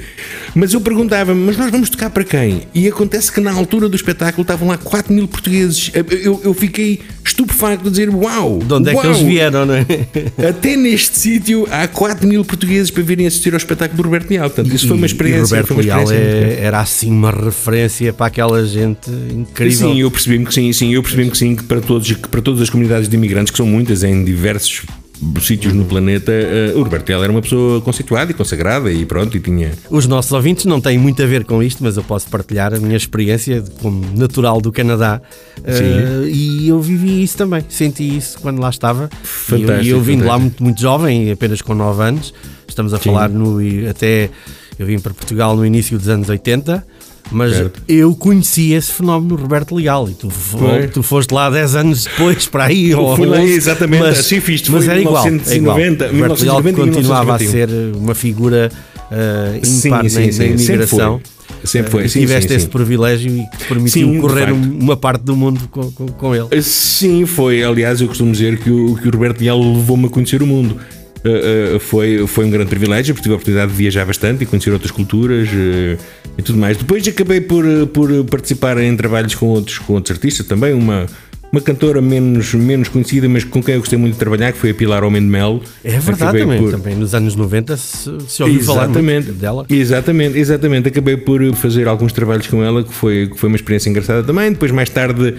Mas 0.55 0.73
eu 0.75 0.81
perguntava-me, 0.81 1.41
mas 1.47 1.57
nós 1.57 1.71
vamos 1.71 1.89
tocar 1.91 2.11
para 2.11 2.25
quem? 2.25 2.63
E 2.75 2.87
acontece 2.89 3.31
que 3.33 3.41
na 3.41 3.53
altura 3.53 3.89
do 3.89 3.97
espetáculo 3.97 4.43
estavam 4.43 4.69
lá 4.69 4.77
4 4.79 5.13
mil 5.13 5.27
portugueses. 5.29 5.91
Eu, 5.95 6.05
eu, 6.19 6.41
eu 6.45 6.55
fiquei 6.55 7.01
estupefacto 7.25 7.85
de 7.85 7.91
dizer: 7.91 8.11
Uau! 8.11 8.59
De 8.73 8.79
onde 8.79 8.89
é 8.91 8.93
que 8.93 8.99
uau, 8.99 9.07
eles 9.07 9.21
vieram, 9.21 9.67
não 9.67 9.75
é? 9.75 9.87
Até 10.49 10.77
neste 10.77 11.19
sítio 11.19 11.67
há 11.71 11.87
4 11.89 12.27
mil 12.27 12.45
portugueses 12.45 12.91
para 12.91 13.03
virem 13.03 13.27
assistir 13.27 13.53
ao 13.53 13.59
espetáculo 13.59 13.97
do 14.03 14.05
Roberto 14.07 14.31
Leal. 14.31 14.49
Portanto, 14.51 14.75
isso 14.75 14.87
foi 14.89 14.97
uma 14.97 15.07
E- 15.07 15.11
experiência. 15.11 15.57
E 15.57 15.61
Roberto 15.61 15.81
Leal 15.85 16.13
é- 16.13 16.59
era 16.61 16.81
assim 16.81 17.11
uma 17.11 17.31
referência 17.31 18.13
para 18.13 18.27
aquela 18.27 18.65
gente 18.67 19.11
incrível. 19.11 19.93
Sim, 19.93 20.01
eu 20.01 20.11
percebi-me 20.11 20.47
que 20.47 20.55
sim, 20.55 20.73
sim, 20.73 20.93
eu 20.95 21.03
percebi-me 21.03 21.31
que 21.31 21.39
sim, 21.39 21.57
que 21.57 21.65
para, 21.65 21.81
todos, 21.81 22.11
que 22.11 22.29
para 22.29 22.41
todas 22.41 22.61
as 22.61 22.71
comunidades 22.71 23.09
de 23.09 23.17
imigrantes, 23.17 23.51
que 23.51 23.57
são 23.57 23.67
muitas 23.67 24.03
em 24.03 24.25
diversos 24.25 24.83
sítios 25.41 25.73
no 25.73 25.85
planeta, 25.85 26.33
eh, 26.33 26.73
o 26.75 26.83
Roberto 26.83 27.11
era 27.11 27.31
uma 27.31 27.41
pessoa 27.43 27.81
conceituada 27.81 28.31
e 28.31 28.35
consagrada 28.35 28.91
e 28.93 29.05
pronto, 29.07 29.37
e 29.37 29.41
tinha. 29.41 29.73
Os 29.91 30.07
nossos 30.07 30.33
ouvintes 30.33 30.65
não 30.65 30.81
têm 30.81 30.99
muito 30.99 31.23
a 31.23 31.27
ver 31.27 31.45
com 31.45 31.63
isto, 31.63 31.83
mas 31.83 31.97
eu 31.97 32.03
posso 32.03 32.29
partilhar 32.29 32.75
a 32.75 32.79
minha 32.79 32.97
experiência 32.97 33.63
como 33.81 34.05
natural 34.17 34.61
do 34.61 34.73
Canadá. 34.73 35.21
Eh, 35.65 36.29
e 36.29 36.69
eu 36.69 36.81
vivi 36.81 37.23
isso 37.23 37.37
também, 37.37 37.65
senti 37.69 38.17
isso 38.17 38.39
quando 38.41 38.61
lá 38.61 38.71
estava. 38.71 39.09
E 39.13 39.15
eu- 39.15 39.27
Fantástico, 39.27 39.85
E 39.85 39.89
eu, 39.91 40.01
vim 40.01 40.19
de 40.19 40.25
lá 40.25 40.39
muito, 40.39 40.63
muito 40.63 40.81
jovem, 40.81 41.31
apenas 41.31 41.63
com 41.63 41.75
9 41.75 42.03
anos. 42.03 42.35
Estamos 42.67 42.93
a 42.95 42.99
falar 42.99 43.29
no, 43.29 43.59
até. 43.89 44.31
Eu 44.79 44.87
vim 44.87 44.99
para 44.99 45.13
Portugal 45.13 45.55
no 45.55 45.65
início 45.65 45.99
dos 45.99 46.09
anos 46.09 46.29
80. 46.29 46.85
Mas 47.33 47.57
Certo. 47.57 47.83
eu 47.89 48.15
conheci 48.15 48.73
esse 48.73 48.93
fenómeno 48.93 49.35
Roberto 49.37 49.75
Leal 49.75 50.09
e 50.09 50.15
tu, 50.15 50.31
Foi. 50.31 50.87
tu 50.89 51.03
foste 51.03 51.33
lá 51.33 51.49
10 51.51 51.75
anos 51.77 52.05
depois 52.05 52.47
para 52.47 52.65
aí. 52.67 52.95
ou 52.95 53.17
fui 53.17 53.27
lá 53.27 53.39
11, 53.39 53.53
exatamente, 53.53 54.05
assim 54.05 54.41
fiz, 54.41 54.69
mas 54.69 54.87
era 54.87 55.01
igual, 55.01 55.27
é 55.27 55.29
igual. 55.57 55.77
1990, 55.77 56.07
Roberto 56.07 56.43
Leal 56.43 56.63
1990 56.63 56.97
continuava 56.97 57.35
a 57.35 57.39
1991. 57.39 57.51
ser 57.51 57.97
uma 57.97 58.15
figura 58.15 58.71
uh, 59.11 59.67
Sim, 59.67 59.91
na, 59.91 60.03
imigração. 60.47 61.21
Sempre 61.65 61.91
foi, 61.93 62.03
Uh, 62.03 62.07
e 62.07 62.09
sim, 62.09 62.21
tiveste 62.21 62.49
sim, 62.49 62.55
esse 62.57 62.65
sim. 62.65 62.71
privilégio 62.71 63.31
e 63.31 63.47
que 63.51 63.57
te 63.59 63.65
permitiu 63.67 64.09
Sim, 64.09 64.21
correr 64.21 64.53
um- 64.53 64.79
uma 64.81 64.97
parte 64.97 65.23
do 65.23 65.37
mundo 65.37 65.61
com, 65.71 65.93
com, 65.93 66.07
com 66.09 66.35
ele. 66.35 66.61
Sim, 66.63 67.25
foi. 67.25 67.63
Aliás, 67.63 68.01
eu 68.01 68.09
costumo 68.09 68.33
dizer 68.33 68.59
que 68.59 68.69
o, 68.69 68.97
que 68.97 69.07
o 69.07 69.11
Roberto 69.13 69.41
Leal 69.41 69.61
levou-me 69.61 70.07
a 70.07 70.09
conhecer 70.09 70.43
o 70.43 70.47
mundo. 70.47 70.77
Uh, 71.25 71.77
uh, 71.77 71.81
foi, 71.81 72.27
foi 72.27 72.45
um 72.45 72.51
grande 72.51 72.69
privilégio, 72.69 73.15
porque 73.15 73.23
tive 73.23 73.35
a 73.35 73.37
oportunidade 73.37 73.71
de 73.71 73.77
viajar 73.77 74.05
bastante 74.05 74.43
e 74.43 74.47
conhecer 74.47 74.73
outras 74.73 74.91
culturas 74.91 75.49
uh, 75.49 75.97
e 76.37 76.43
tudo 76.43 76.59
mais. 76.59 76.77
Depois 76.77 77.07
acabei 77.07 77.41
por, 77.41 77.65
por 77.89 78.25
participar 78.25 78.77
em 78.79 78.97
trabalhos 78.97 79.35
com 79.35 79.47
outros, 79.47 79.79
com 79.79 79.93
outros 79.95 80.17
artistas 80.17 80.45
também. 80.47 80.73
Uma, 80.75 81.07
uma 81.53 81.61
cantora 81.61 82.01
menos, 82.01 82.55
menos 82.55 82.89
conhecida, 82.89 83.29
mas 83.29 83.45
com 83.45 83.63
quem 83.63 83.75
eu 83.75 83.81
gostei 83.81 83.99
muito 83.99 84.15
de 84.15 84.19
trabalhar, 84.19 84.53
que 84.53 84.59
foi 84.59 84.71
a 84.71 84.75
Pilar 84.75 85.05
Homem 85.05 85.21
de 85.21 85.29
Melo. 85.29 85.63
É 85.85 85.99
verdade 85.99 86.39
também, 86.39 86.59
por- 86.59 86.71
também 86.71 86.97
nos 86.97 87.15
anos 87.15 87.37
90 87.37 87.77
se, 87.77 88.11
se 88.27 88.43
ouviu 88.43 88.61
falar 88.65 88.85
Exatamente, 88.85 89.27
muito 89.27 89.39
dela. 89.39 89.67
exatamente, 89.69 90.39
exatamente. 90.39 90.89
Acabei 90.89 91.17
por 91.19 91.55
fazer 91.55 91.87
alguns 91.87 92.11
trabalhos 92.13 92.47
com 92.47 92.65
ela, 92.65 92.83
que 92.83 92.93
foi, 92.93 93.29
que 93.29 93.39
foi 93.39 93.49
uma 93.49 93.57
experiência 93.57 93.91
engraçada 93.91 94.25
também. 94.25 94.51
Depois, 94.51 94.73
mais 94.73 94.89
tarde, 94.89 95.35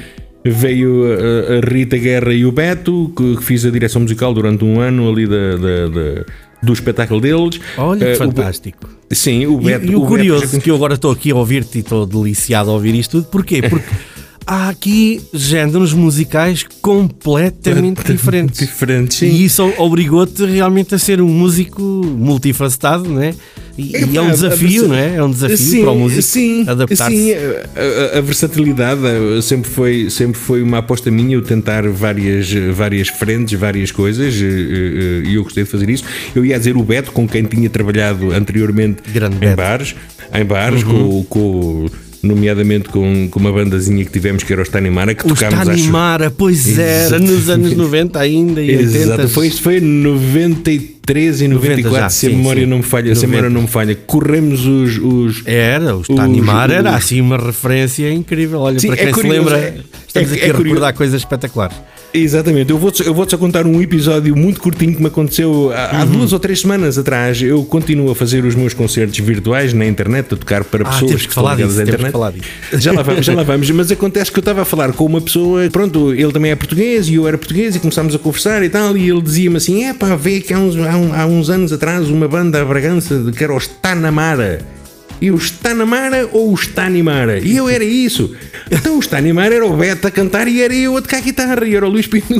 veio 0.45 1.03
a, 1.05 1.65
Rita 1.73 1.97
Guerra 1.97 2.33
e 2.33 2.45
o 2.45 2.51
Beto, 2.51 3.11
que, 3.15 3.37
fiz 3.43 3.65
a 3.65 3.69
direção 3.71 4.01
musical 4.01 4.33
durante 4.33 4.63
um 4.65 4.79
ano 4.79 5.09
ali 5.09 5.25
da, 5.27 5.55
da- 5.57 5.87
da- 5.87 6.25
do 6.61 6.71
espetáculo 6.73 7.19
deles. 7.21 7.59
Olha 7.77 7.99
que 7.99 8.05
o 8.05 8.09
Be- 8.09 8.15
fantástico. 8.17 8.89
Sim, 9.11 9.45
o 9.45 9.59
E, 9.61 9.65
Beto. 9.65 9.85
e 9.85 9.95
o 9.95 9.99
Beto 9.99 10.05
curioso, 10.07 10.47
já 10.55 10.59
que 10.59 10.71
eu 10.71 10.75
agora 10.75 10.93
estou 10.95 11.11
aqui 11.11 11.31
a 11.31 11.35
ouvir-te 11.35 11.77
e 11.77 11.81
estou 11.81 12.05
deliciado 12.05 12.69
a 12.69 12.73
ouvir 12.73 12.95
isto 12.95 13.11
tudo, 13.21 13.29
porquê? 13.29 13.61
Porque 13.61 13.85
há 14.47 14.69
aqui 14.69 15.21
géneros 15.33 15.93
musicais 15.93 16.65
completamente 16.81 18.03
diferentes. 18.11 18.59
Diferentes, 18.59 19.17
sim. 19.17 19.27
E 19.27 19.45
isso 19.45 19.71
obrigou-te 19.77 20.45
realmente 20.45 20.95
a 20.95 20.99
ser 20.99 21.21
um 21.21 21.27
músico 21.29 21.81
multifacetado, 21.81 23.09
não 23.09 23.21
é? 23.21 23.33
E, 23.77 23.91
e 24.11 24.17
é 24.17 24.21
um 24.21 24.29
desafio, 24.29 24.87
não 24.87 24.95
é? 24.95 25.15
É 25.15 25.23
um 25.23 25.31
desafio 25.31 25.57
sim, 25.57 25.81
para 25.81 25.91
o 25.91 25.97
músico 25.97 26.21
sim, 26.21 26.63
adaptar-se. 26.67 27.15
Sim, 27.17 27.33
a, 27.33 28.15
a- 28.15 28.17
a 28.19 28.21
versatilidade 28.21 29.01
eh, 29.05 29.41
sempre 29.41 29.69
foi, 29.69 30.09
sempre 30.11 30.39
foi 30.39 30.61
uma 30.61 30.77
aposta 30.77 31.09
minha, 31.09 31.33
eu 31.35 31.41
tentar 31.41 31.87
várias, 31.89 32.51
várias 32.71 33.07
frentes, 33.07 33.59
várias 33.59 33.91
coisas, 33.91 34.35
eh, 34.35 34.45
eh, 34.45 35.29
e 35.29 35.33
eu 35.35 35.43
gostei 35.43 35.63
de 35.63 35.69
fazer 35.71 35.89
isso. 35.89 36.03
Eu 36.35 36.45
ia 36.45 36.57
dizer 36.57 36.77
o 36.77 36.83
Beto, 36.83 37.11
com 37.11 37.27
quem 37.27 37.43
tinha 37.45 37.67
trabalhado 37.69 38.31
anteriormente 38.31 39.01
Grande 39.11 39.37
em 39.37 39.39
Beto. 39.39 39.49
Uhum. 39.49 39.55
bares, 39.67 39.95
em 40.33 40.45
bares 40.45 40.83
com, 40.83 41.23
com- 41.27 41.85
nomeadamente 42.23 42.87
com, 42.89 43.27
com 43.29 43.39
uma 43.39 43.51
bandazinha 43.51 44.03
que 44.05 44.11
tivemos 44.11 44.43
que 44.43 44.51
era 44.53 44.61
o 44.61 44.65
Stanimara, 44.65 45.13
que 45.13 45.25
O 45.25 45.29
tocámos 45.29 45.59
acho, 45.59 45.71
Stanimara, 45.71 46.31
pois 46.31 46.79
era, 46.79 47.05
Exato. 47.17 47.21
nos 47.23 47.49
anos 47.49 47.75
90 47.77 48.17
ainda 48.19 48.61
e 48.61 48.77
80. 48.77 48.97
Exato, 48.97 49.27
foi, 49.29 49.47
isto 49.47 49.61
foi 49.61 49.77
em 49.77 49.81
93 49.81 51.41
e 51.41 51.47
94, 51.49 51.99
já, 51.99 52.09
se 52.09 52.27
a 52.27 52.29
sim, 52.29 52.35
memória 52.37 52.63
sim. 52.63 52.69
não 52.69 52.77
me 52.77 52.83
falha, 52.83 53.13
se 53.15 53.25
a 53.25 53.27
90. 53.27 53.27
memória 53.27 53.49
não 53.49 53.61
me 53.63 53.67
falha. 53.67 53.95
Corremos 54.07 54.65
os- 54.65 54.97
os, 54.97 55.41
Era, 55.45 55.95
o 55.95 56.01
Stanimar 56.01 56.69
Os- 56.69 56.75
era 56.75 56.89
os- 56.91 56.95
assim 56.95 57.19
uma 57.21 57.37
referência 57.37 58.11
incrível. 58.11 58.61
Olha, 58.61 58.79
Sim, 58.79 58.87
para 58.87 58.95
é 58.95 58.99
quem 59.05 59.07
se 59.07 59.13
curioso, 59.13 59.39
lembra, 59.39 59.57
é- 59.59 59.77
estamos 60.07 60.31
é- 60.31 60.35
aqui 60.35 60.45
é 60.45 60.49
a 60.49 60.57
recordar 60.57 60.93
coisas 60.93 61.21
espetaculares. 61.21 61.75
Exatamente, 62.15 62.69
eu 62.69 62.77
vou-te 62.77 63.03
eu 63.03 63.11
vou 63.13 63.27
só 63.27 63.35
contar 63.39 63.65
um 63.65 63.81
episódio 63.81 64.35
muito 64.35 64.61
curtinho 64.61 64.93
que 64.95 65.01
me 65.01 65.07
aconteceu 65.07 65.71
há, 65.73 66.01
há 66.01 66.03
Uhum. 66.03 66.11
duas 66.11 66.31
ou 66.31 66.37
três 66.39 66.59
semanas 66.61 66.95
atrás. 66.97 67.41
Eu 67.41 67.63
continuo 67.65 68.11
a 68.11 68.15
fazer 68.15 68.45
os 68.45 68.53
meus 68.53 68.71
concertos 68.73 69.17
virtuais 69.17 69.73
na 69.73 69.83
internet, 69.85 70.31
a 70.33 70.37
tocar 70.37 70.63
para 70.63 70.83
Ah, 70.87 70.91
pessoas 70.91 71.11
que 71.13 71.17
que 71.17 71.23
estão 71.29 71.43
falar 71.43 71.55
ligadas 71.55 71.73
disso, 71.75 71.81
à 71.81 71.83
internet. 71.85 72.11
Já 72.73 72.91
lá 72.91 73.01
vamos, 73.01 73.25
já 73.25 73.33
lá 73.33 73.41
vamos, 73.43 73.69
mas 73.71 73.91
acontece 73.91 74.31
que 74.31 74.37
eu 74.37 74.41
estava 74.41 74.61
a 74.61 74.65
falar 74.65 74.93
com 74.93 75.05
uma 75.05 75.21
pessoa, 75.21 75.67
pronto, 75.71 76.13
ele 76.13 76.31
também 76.31 76.51
é 76.51 76.55
português 76.55 77.07
e 77.09 77.15
eu 77.15 77.27
era 77.27 77.35
português 77.37 77.75
e 77.75 77.79
começámos 77.79 78.13
a 78.13 78.19
conversar 78.19 78.63
e 78.63 78.69
tal, 78.69 78.95
e 78.95 79.09
ele 79.09 79.21
dizia-me 79.21 79.57
assim: 79.57 79.83
é 79.85 79.93
pá, 79.93 80.15
vê 80.15 80.39
que 80.39 80.53
há 80.53 80.59
uns, 80.59 80.75
há, 80.77 80.95
um- 80.95 81.13
há 81.15 81.25
uns 81.25 81.49
anos 81.49 81.73
atrás 81.73 82.07
uma 82.09 82.27
banda 82.27 82.61
a 82.61 82.65
Bragança 82.65 83.17
de- 83.17 83.31
que 83.31 83.43
era 83.43 83.53
o 83.53 83.57
Stanamara. 83.57 84.61
E 85.23 85.31
o 85.31 85.37
Stanamara 85.39 86.27
ou 86.33 86.51
o 86.51 86.55
Stanimara? 86.57 87.39
E 87.39 87.55
eu 87.55 87.69
era 87.69 87.81
isso. 87.85 88.35
Então 88.69 88.97
o 88.97 88.99
Stanimara 88.99 89.55
era 89.55 89.65
o 89.65 89.71
Beto 89.77 90.05
a 90.05 90.11
cantar 90.11 90.49
e 90.49 90.61
era 90.61 90.75
eu 90.75 90.97
a 90.97 91.01
tocar 91.01 91.21
guitarra 91.21 91.65
e 91.65 91.73
era 91.73 91.87
o 91.87 91.89
Luís 91.89 92.07
Pinto 92.07 92.33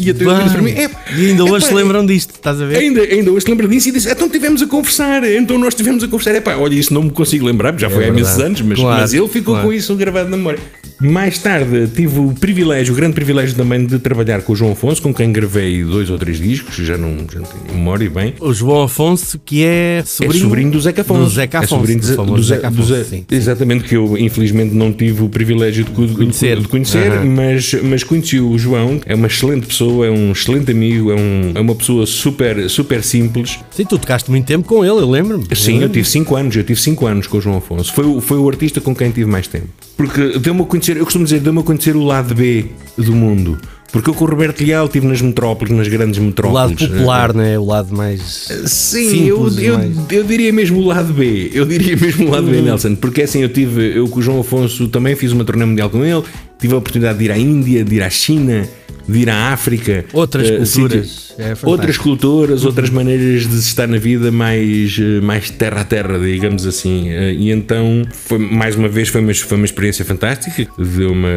e 0.00 0.08
a 0.08 0.14
para 0.14 0.62
mim. 0.62 0.70
"É, 0.70 0.88
e 1.18 1.26
ainda 1.26 1.44
hoje 1.44 1.66
epá, 1.66 1.68
se 1.68 1.74
lembram 1.74 2.06
disto, 2.06 2.30
estás 2.30 2.58
a 2.58 2.64
ver? 2.64 2.78
Ainda, 2.78 3.02
ainda 3.02 3.30
hoje 3.30 3.44
se 3.44 3.50
lembra 3.50 3.68
disso 3.68 3.90
e 3.90 3.92
disse: 3.92 4.10
então 4.10 4.26
estivemos 4.26 4.62
a 4.62 4.66
conversar, 4.66 5.22
então 5.30 5.58
nós 5.58 5.74
estivemos 5.74 6.02
a 6.02 6.08
conversar. 6.08 6.34
Epá, 6.34 6.56
olha, 6.56 6.74
isso 6.74 6.94
não 6.94 7.02
me 7.02 7.10
consigo 7.10 7.44
lembrar, 7.44 7.78
já 7.78 7.90
foi 7.90 8.04
há 8.04 8.10
verdade. 8.10 8.22
meses 8.22 8.38
anos, 8.40 8.60
mas, 8.62 8.78
Claro, 8.78 9.00
mas 9.02 9.12
ele 9.12 9.28
ficou 9.28 9.52
claro. 9.52 9.68
com 9.68 9.74
isso 9.74 9.94
gravado 9.94 10.30
na 10.30 10.38
memória. 10.38 10.60
Mais 11.00 11.38
tarde 11.38 11.88
tive 11.94 12.18
o 12.20 12.32
privilégio, 12.34 12.92
o 12.92 12.96
grande 12.96 13.14
privilégio 13.14 13.56
também 13.56 13.86
de 13.86 13.98
trabalhar 13.98 14.42
com 14.42 14.52
o 14.52 14.56
João 14.56 14.72
Afonso, 14.72 15.00
com 15.00 15.14
quem 15.14 15.32
gravei 15.32 15.82
dois 15.82 16.10
ou 16.10 16.18
três 16.18 16.38
discos, 16.38 16.74
já 16.76 16.98
não, 16.98 17.16
já 17.32 17.38
não 17.40 17.46
tenho 17.46 17.74
memória 17.74 18.10
bem. 18.10 18.34
O 18.38 18.52
João 18.52 18.82
Afonso, 18.82 19.38
que 19.44 19.64
é 19.64 20.02
sobrinho, 20.04 20.36
é 20.36 20.44
sobrinho 20.44 20.70
do 20.70 20.80
Zeca 20.80 21.00
Afonso. 21.00 21.20
Do 21.24 21.30
Zeca 21.30 21.56
É 21.58 21.64
Afonso, 21.64 21.74
sobrinho 21.76 22.00
do 22.00 22.16
do, 22.16 22.34
do 22.36 22.42
Zeca 22.42 22.70
do 22.70 22.82
Afonso, 22.82 22.94
Ze- 22.94 23.04
sim. 23.04 23.24
Exatamente, 23.30 23.84
que 23.84 23.96
eu 23.96 24.18
infelizmente 24.18 24.74
não 24.74 24.92
tive 24.92 25.22
o 25.22 25.28
privilégio 25.30 25.84
de, 25.84 25.90
de 26.06 26.14
Conhecer. 26.14 26.60
de 26.60 26.68
conhecer, 26.68 27.10
Aham. 27.12 27.24
mas, 27.24 27.74
mas 27.82 28.04
conheci 28.04 28.38
o 28.38 28.58
João, 28.58 29.00
é 29.06 29.14
uma 29.14 29.26
excelente 29.26 29.66
pessoa, 29.66 30.06
é 30.06 30.10
um 30.10 30.32
excelente 30.32 30.70
amigo, 30.70 31.10
é, 31.12 31.14
um- 31.14 31.52
é 31.54 31.60
uma 31.60 31.74
pessoa 31.74 32.04
super, 32.04 32.68
super 32.68 33.02
simples. 33.02 33.58
Sim, 33.70 33.84
tu 33.86 33.98
tocaste 33.98 34.30
muito 34.30 34.44
tempo 34.44 34.68
com 34.68 34.84
ele, 34.84 35.00
eu 35.00 35.08
lembro-me. 35.10 35.44
Sim, 35.56 35.68
eu 35.68 35.72
lembro-me. 35.80 35.94
tive 35.94 36.08
5 36.08 36.36
anos, 36.36 36.56
eu 36.56 36.62
tive 36.64 36.78
5 36.80 37.06
anos 37.06 37.26
com 37.26 37.38
o 37.38 37.40
João 37.40 37.56
Afonso. 37.56 37.90
Foi, 37.94 38.04
o- 38.04 38.20
foi 38.20 38.36
o 38.38 38.46
artista 38.48 38.80
com 38.82 38.94
quem 38.94 39.10
tive 39.10 39.30
mais 39.30 39.46
tempo. 39.48 39.68
Porque 39.96 40.38
deu-me 40.38 40.62
a 40.62 40.64
conhecer, 40.64 40.89
eu 40.96 41.04
costumo 41.04 41.24
dizer, 41.24 41.40
deu-me 41.40 41.60
a 41.60 41.62
conhecer 41.62 41.96
o 41.96 42.02
lado 42.04 42.34
B 42.34 42.66
do 42.96 43.14
mundo. 43.14 43.58
Porque 43.92 44.08
eu 44.08 44.14
com 44.14 44.24
o 44.24 44.28
Roberto 44.28 44.64
Leal 44.64 44.86
estive 44.86 45.04
nas 45.08 45.20
metrópoles, 45.20 45.76
nas 45.76 45.88
grandes 45.88 46.20
O 46.20 46.22
metrópoles. 46.22 46.54
lado 46.80 46.88
popular, 46.92 47.34
né? 47.34 47.58
o 47.58 47.64
lado 47.64 47.92
mais. 47.92 48.48
Sim, 48.66 49.26
eu, 49.26 49.48
simples, 49.50 49.58
eu, 49.66 49.78
mais- 49.78 49.96
eu 50.12 50.22
diria 50.22 50.52
mesmo 50.52 50.78
o 50.78 50.86
lado 50.86 51.12
B. 51.12 51.50
Eu 51.52 51.64
diria 51.64 51.96
mesmo 51.98 52.28
o 52.28 52.30
lado 52.30 52.46
B, 52.46 52.60
Nelson. 52.62 52.94
Porque 52.94 53.22
assim, 53.22 53.40
eu 53.40 53.48
tive, 53.48 53.96
eu 53.98 54.06
com 54.08 54.20
o 54.20 54.22
João 54.22 54.40
Afonso 54.40 54.86
também 54.86 55.16
fiz 55.16 55.32
uma 55.32 55.44
turnê 55.44 55.64
mundial 55.64 55.90
com 55.90 56.04
ele. 56.04 56.22
Tive 56.60 56.74
a 56.74 56.76
oportunidade 56.76 57.18
de 57.18 57.24
ir 57.24 57.32
à 57.32 57.38
Índia, 57.38 57.84
de 57.84 57.96
ir 57.96 58.02
à 58.02 58.10
China, 58.10 58.64
de 59.10 59.18
ir 59.20 59.30
à 59.30 59.52
África. 59.52 60.04
Outras 60.12 60.48
eh, 60.48 60.58
culturas. 60.58 61.30
É 61.38 61.54
outras 61.66 61.96
culturas, 61.96 62.64
outras 62.64 62.90
maneiras 62.90 63.48
de 63.48 63.56
estar 63.58 63.86
na 63.86 63.96
vida 63.96 64.30
mais, 64.30 64.98
eh, 65.00 65.20
mais 65.22 65.48
terra 65.50 65.80
a 65.80 65.84
terra, 65.84 66.18
digamos 66.18 66.66
assim. 66.66 67.08
Eh, 67.08 67.32
E 67.40 67.50
então, 67.50 68.02
foi, 68.12 68.38
mais 68.38 68.76
uma 68.76 68.88
vez, 68.88 69.08
foi 69.08 69.20
uma, 69.20 69.32
foi 69.32 69.56
uma 69.56 69.64
experiência 69.64 70.04
fantástica, 70.04 70.66
deu 70.78 71.12
uma 71.12 71.28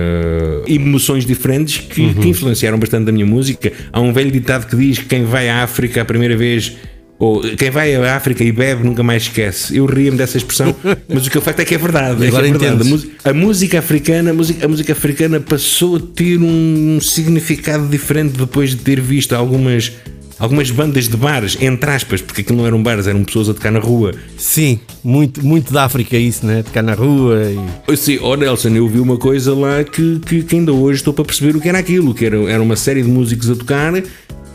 emoções 0.68 1.26
diferentes 1.26 1.78
que, 1.78 2.02
Uhum. 2.02 2.14
que 2.16 2.28
influenciaram 2.30 2.78
bastante 2.78 3.10
a 3.10 3.12
minha 3.12 3.26
música. 3.26 3.72
Há 3.92 4.02
um 4.02 4.12
velho 4.12 4.32
ditado 4.32 4.68
que 4.68 4.76
diz 4.76 4.98
que 5.00 5.06
quem 5.06 5.24
vai 5.26 5.50
à 5.50 5.64
África 5.64 6.02
a 6.02 6.06
primeira 6.06 6.36
vez. 6.36 6.74
Ou 7.20 7.42
quem 7.42 7.70
vai 7.70 7.96
à 7.96 8.16
África 8.16 8.44
e 8.44 8.52
bebe 8.52 8.84
nunca 8.84 9.04
mais 9.04 9.24
esquece. 9.24 9.78
Eu 9.78 9.86
ria-me 9.86 10.18
dessa 10.18 10.38
expressão, 10.38 10.76
mas 11.08 11.26
o 11.26 11.32
que 11.32 11.38
é 11.38 11.42
facto 11.42 11.60
é 11.60 11.66
que 11.66 11.76
é 11.76 11.78
verdade. 11.78 12.24
É 12.24 12.28
Agora 12.28 12.48
é 12.48 12.52
verdade. 12.52 13.12
A, 13.24 13.30
a 13.30 13.34
música 13.34 13.80
africana, 13.80 14.32
a 14.32 14.34
música, 14.34 14.66
a 14.66 14.68
música 14.68 14.94
africana 14.94 15.40
passou 15.40 15.98
a 15.98 16.00
ter 16.00 16.38
um 16.38 17.00
significado 17.00 17.88
diferente 17.88 18.38
depois 18.38 18.72
de 18.72 18.78
ter 18.78 19.00
visto 19.00 19.34
algumas, 19.34 19.94
algumas 20.40 20.72
bandas 20.72 21.08
de 21.08 21.16
bares, 21.16 21.58
entre 21.62 21.90
aspas, 21.92 22.22
porque 22.22 22.42
aquilo 22.42 22.58
não 22.58 22.68
eram 22.68 22.82
bares, 22.82 23.08
eram 23.08 23.24
pessoas 23.24 23.48
a 23.48 23.54
tocar 23.54 23.72
na 23.72 23.80
rua. 23.80 24.14
Sim, 24.38 24.80
muito, 25.04 25.46
muito 25.46 25.72
da 25.72 25.86
África 25.86 26.18
isso, 26.18 26.46
né? 26.46 26.64
Tocar 26.64 26.82
na 26.82 26.94
rua 26.94 27.42
e. 27.88 27.96
Sim, 27.96 28.20
oh 28.22 28.36
Nelson, 28.36 28.70
eu 28.70 28.88
vi 28.88 29.00
uma 29.00 29.18
coisa 29.18 29.54
lá 29.54 29.84
que, 29.84 30.20
que, 30.26 30.44
que 30.44 30.56
ainda 30.56 30.74
hoje 30.74 30.98
estou 30.98 31.14
para 31.14 31.24
perceber 31.24 31.56
o 31.56 31.62
que 31.62 31.70
era 31.70 31.78
aquilo, 31.78 32.14
que 32.14 32.26
era, 32.26 32.38
era 32.52 32.62
uma 32.62 32.76
série 32.76 33.04
de 33.04 33.08
músicos 33.08 33.50
a 33.50 33.56
tocar 33.56 33.94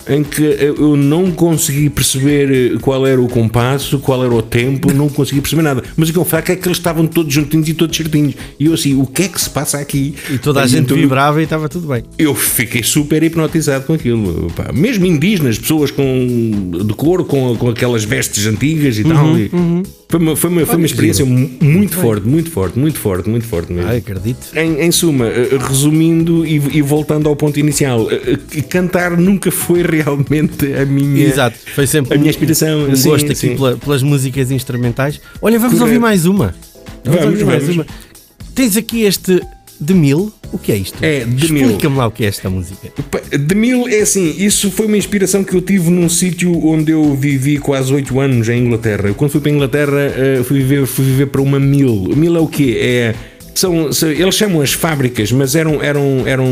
em 0.09 0.23
que 0.25 0.43
eu 0.43 0.97
não 0.97 1.31
consegui 1.31 1.91
perceber 1.91 2.79
qual 2.81 3.07
era 3.07 3.21
o 3.21 3.29
compasso, 3.29 3.99
qual 3.99 4.25
era 4.25 4.35
o 4.35 4.41
tempo, 4.43 4.93
não 4.93 5.09
consegui 5.09 5.41
perceber 5.41 5.63
nada. 5.63 5.83
Mas 5.97 6.09
o 6.09 6.13
que 6.13 6.19
é 6.19 6.23
um 6.23 6.25
facto 6.25 6.51
é 6.51 6.57
que 6.57 6.67
eles 6.67 6.79
estavam 6.79 7.07
todos 7.07 7.33
juntinhos 7.33 7.69
e 7.69 7.75
todos 7.75 7.97
certinhos. 7.97 8.35
E 8.59 8.67
eu 8.67 8.75
assim, 8.75 8.95
o 9.01 9.07
que 9.07 9.23
é 9.25 9.29
que 9.29 9.41
se 9.41 9.51
passa 9.51 9.79
aqui? 9.79 10.15
E 10.31 10.39
toda 10.39 10.63
a 10.63 10.65
E 10.65 10.69
gente 10.69 10.85
então, 10.85 10.97
vibrava 10.97 11.41
e 11.41 11.45
estava 11.45 11.69
tudo 11.69 11.89
bem. 11.89 12.03
Eu 12.19 12.35
fiquei 12.35 12.83
super 12.83 13.23
hipnotizado 13.23 13.85
com 13.85 13.93
aquilo. 13.93 14.51
pá. 14.57 14.71
Mesmo 14.73 15.05
indígenas, 15.07 15.59
pessoas 15.59 15.91
com, 15.91 16.07
de 16.87 16.95
cor, 16.95 17.25
com, 17.25 17.57
com 17.57 17.69
aquelas 17.69 18.05
vestes 18.05 18.47
antigas 18.47 18.99
e 18.99 19.05
tal. 19.05 19.39
e 19.39 19.51
Foi 20.09 20.21
uma, 20.21 20.37
foi 20.37 20.51
uma, 20.51 20.67
foi 20.67 20.77
uma 20.77 20.87
experiência 20.87 21.25
mu- 21.27 21.51
muito 21.61 21.95
forte, 21.97 22.27
muito 22.27 22.51
forte, 22.51 22.79
muito 22.79 22.99
forte, 22.99 23.29
muito 23.29 23.47
forte 23.47 23.73
mesmo. 23.73 23.91
Ai, 23.91 23.99
acredito. 23.99 24.47
Em, 24.57 24.81
em 24.81 24.91
suma, 24.91 25.27
eh, 25.27 25.59
resumindo 25.61 26.47
e, 26.47 26.55
e 26.79 26.83
voltando 26.83 27.29
ao 27.29 27.37
ponto 27.37 27.59
inicial, 27.61 28.09
eh, 28.11 28.39
eh, 28.57 28.61
cantar 28.63 29.17
nunca 29.19 29.51
foi 29.51 29.83
realmente 30.03 30.67
a 30.75 30.85
minha, 30.87 31.27
Exato, 31.27 31.57
foi 31.75 31.87
sempre 31.87 32.15
a 32.15 32.19
minha 32.19 32.31
inspiração. 32.31 32.89
um 32.89 32.97
Sim, 32.97 33.09
gosto 33.11 33.27
aqui 33.27 33.35
sim. 33.35 33.57
pela- 33.57 33.77
pelas 33.77 34.03
músicas 34.03 34.51
instrumentais. 34.51 35.21
Olha, 35.43 35.59
vamos 35.59 35.75
Correto. 35.75 35.85
ouvir 35.87 35.99
mais 36.01 36.25
uma. 36.27 36.55
Vamos, 37.05 37.25
ouvir 37.25 37.45
mais 37.45 37.63
vamos. 37.63 37.77
uma. 37.77 37.87
Tens 38.55 38.77
aqui 38.77 39.03
este 39.03 39.41
de 39.81 39.95
mil. 39.95 40.33
O 40.51 40.59
que 40.59 40.73
é 40.73 40.77
isto? 40.77 40.97
É. 41.03 41.19
Explica-me 41.37 41.97
lá 41.97 42.07
o 42.07 42.11
que 42.11 42.25
é 42.25 42.29
esta 42.29 42.49
música. 42.51 42.89
De 43.39 43.55
mil 43.55 43.87
é 43.87 44.01
assim, 44.01 44.35
isso 44.39 44.71
foi 44.71 44.87
uma 44.87 44.97
inspiração 44.97 45.45
que 45.45 45.55
eu 45.55 45.61
tive 45.61 45.91
num 45.91 46.09
sítio 46.09 46.67
onde 46.67 46.91
eu 46.91 47.15
vivi 47.15 47.59
quase 47.59 47.93
8 47.93 48.19
anos 48.19 48.49
em 48.49 48.65
Inglaterra. 48.65 49.09
Eu, 49.09 49.15
quando 49.15 49.31
fui 49.31 49.41
para 49.43 49.51
a 49.51 49.55
Inglaterra, 49.55 50.01
eh, 50.17 50.41
fui 50.43 50.59
viver, 50.61 50.87
fui 50.87 51.05
viver 51.05 51.27
para 51.27 51.43
uma 51.43 51.61
mil. 51.61 52.11
Mil 52.17 52.35
é 52.37 52.41
o 52.41 52.47
quê? 52.49 52.79
É. 52.81 53.15
São, 53.59 53.93
são- 53.93 54.09
eles 54.11 54.37
chamam 54.37 54.61
as 54.61 54.73
fábricas, 54.73 55.33
mas 55.33 55.57
eram, 55.57 55.83
eram, 55.83 56.23
eram 56.27 56.47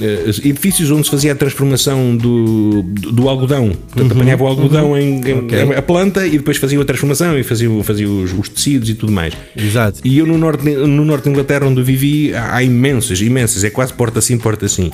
eh, 0.00 0.30
edifícios 0.44 0.88
onde 0.90 1.04
se 1.04 1.10
fazia 1.10 1.32
a 1.32 1.34
transformação 1.34 2.16
do, 2.16 2.82
do, 2.82 3.10
do 3.12 3.28
algodão. 3.28 3.72
Portanto, 3.90 4.12
apanhava 4.12 4.44
o 4.44 4.46
algodão 4.46 4.96
em, 4.96 5.20
em- 5.28 5.34
Ok. 5.40 5.74
a 5.76 5.82
planta 5.82 6.24
e 6.26 6.38
depois 6.38 6.56
fazia 6.58 6.80
a 6.80 6.84
transformação 6.84 7.36
e 7.36 7.42
fazia, 7.42 7.68
fazia 7.82 8.08
os, 8.08 8.32
os 8.32 8.48
tecidos 8.48 8.88
e 8.88 8.94
tudo 8.94 9.10
mais. 9.10 9.34
Exato. 9.56 10.00
E 10.04 10.16
eu 10.18 10.26
no 10.26 10.38
norte, 10.38 10.64
no 10.70 11.04
norte 11.04 11.24
de 11.24 11.30
Inglaterra, 11.30 11.66
onde 11.66 11.82
vivi, 11.82 12.32
há 12.32 12.54
há 12.54 12.62
imensas, 12.62 13.20
imensas, 13.20 13.64
é 13.64 13.70
quase 13.70 13.92
porta 13.92 14.20
assim, 14.20 14.38
porta 14.38 14.64
assim. 14.66 14.92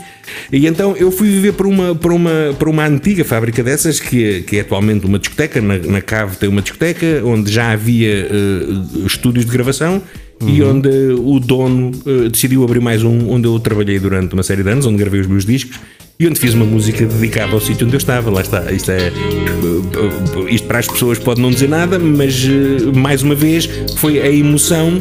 E 0.50 0.66
então 0.66 0.96
eu 0.96 1.12
fui 1.12 1.28
viver 1.28 1.52
para 1.52 1.68
uma, 1.68 1.94
para 1.94 2.14
uma, 2.14 2.54
para 2.58 2.70
uma 2.70 2.86
antiga 2.86 3.22
fábrica 3.22 3.62
dessas, 3.62 4.00
que 4.00 4.24
é, 4.24 4.40
que 4.40 4.56
é 4.56 4.60
atualmente 4.60 5.04
uma 5.04 5.18
discoteca, 5.18 5.60
na, 5.60 5.76
na 5.76 6.00
cave 6.00 6.36
tem 6.36 6.48
uma 6.48 6.62
discoteca, 6.62 7.20
onde 7.22 7.52
já 7.52 7.70
havia 7.70 8.08
eh, 8.30 9.06
estúdios 9.06 9.44
de 9.44 9.52
gravação. 9.52 10.00
E 10.46 10.62
onde 10.62 10.88
o 10.88 11.38
dono 11.38 11.90
eh, 12.06 12.28
decidiu 12.28 12.64
abrir 12.64 12.80
mais 12.80 13.02
um, 13.02 13.30
onde 13.30 13.46
eu 13.46 13.58
trabalhei 13.58 13.98
durante 13.98 14.32
uma 14.34 14.42
série 14.42 14.62
de 14.62 14.70
anos, 14.70 14.86
onde 14.86 14.96
gravei 14.96 15.20
os 15.20 15.26
meus 15.26 15.44
discos 15.44 15.78
e 16.20 16.26
onde 16.26 16.38
fiz 16.38 16.52
uma 16.52 16.66
música 16.66 17.06
dedicada 17.06 17.52
ao 17.52 17.60
sítio 17.60 17.86
onde 17.86 17.96
eu 17.96 17.98
estava. 17.98 18.30
Lá 18.30 18.42
está. 18.42 18.70
Isto, 18.70 18.90
é, 18.90 19.10
isto 20.50 20.68
para 20.68 20.78
as 20.78 20.86
pessoas 20.86 21.18
pode 21.18 21.40
não 21.40 21.50
dizer 21.50 21.68
nada, 21.68 21.98
mas 21.98 22.44
eh, 22.44 22.94
mais 22.94 23.22
uma 23.22 23.34
vez 23.34 23.68
foi 23.96 24.20
a 24.20 24.30
emoção 24.30 25.00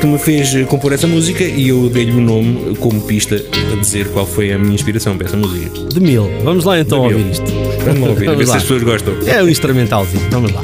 que 0.00 0.06
me 0.06 0.18
fez 0.18 0.66
compor 0.66 0.94
essa 0.94 1.06
música 1.06 1.44
e 1.44 1.68
eu 1.68 1.90
dei-lhe 1.90 2.12
o 2.12 2.16
um 2.16 2.22
nome 2.22 2.76
como 2.76 3.00
pista 3.02 3.36
a 3.72 3.76
dizer 3.76 4.08
qual 4.08 4.26
foi 4.26 4.52
a 4.52 4.58
minha 4.58 4.74
inspiração 4.74 5.18
para 5.18 5.26
essa 5.26 5.36
música. 5.36 5.70
De 5.88 6.00
mil. 6.00 6.30
Vamos 6.42 6.64
lá 6.64 6.80
então 6.80 7.02
ouvir 7.02 7.30
isto. 7.30 7.44
Vamos 7.84 8.08
ouvir, 8.08 8.24
Vamos 8.24 8.38
ver 8.38 8.46
lá. 8.46 8.52
se 8.52 8.56
as 8.56 8.62
pessoas 8.62 8.82
gostam. 8.82 9.14
É 9.26 9.42
o 9.42 9.48
instrumentalzinho. 9.48 10.26
Vamos 10.30 10.50
lá. 10.52 10.62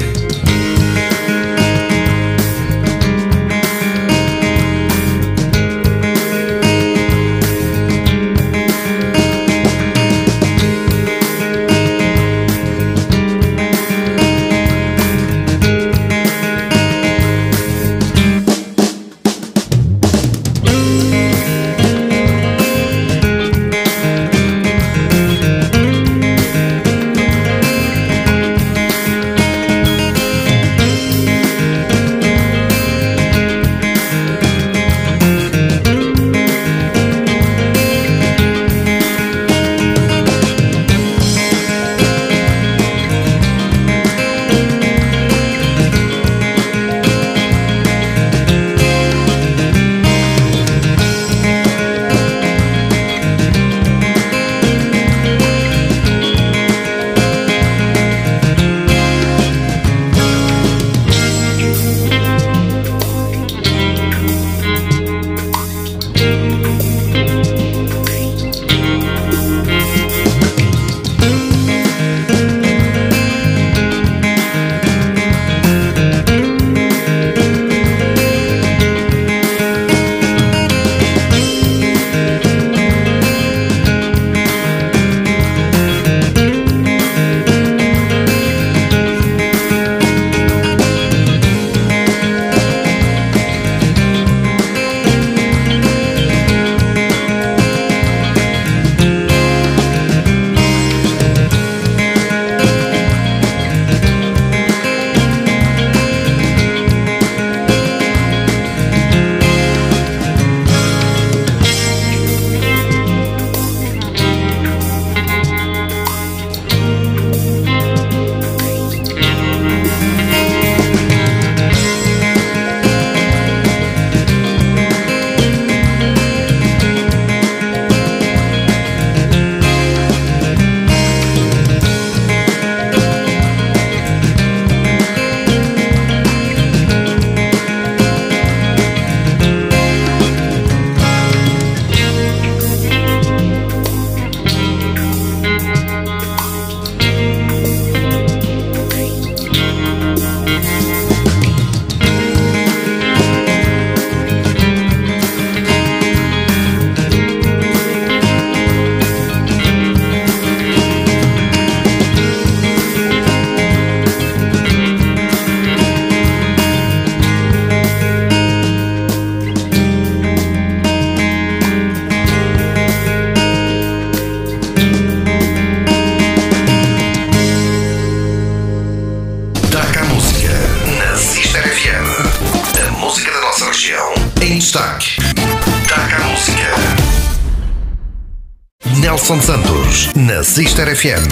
Na 190.33 190.45
Sister 190.45 190.95
FM. 190.95 191.27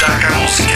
Taca 0.00 0.28
a 0.28 0.38
música. 0.38 0.72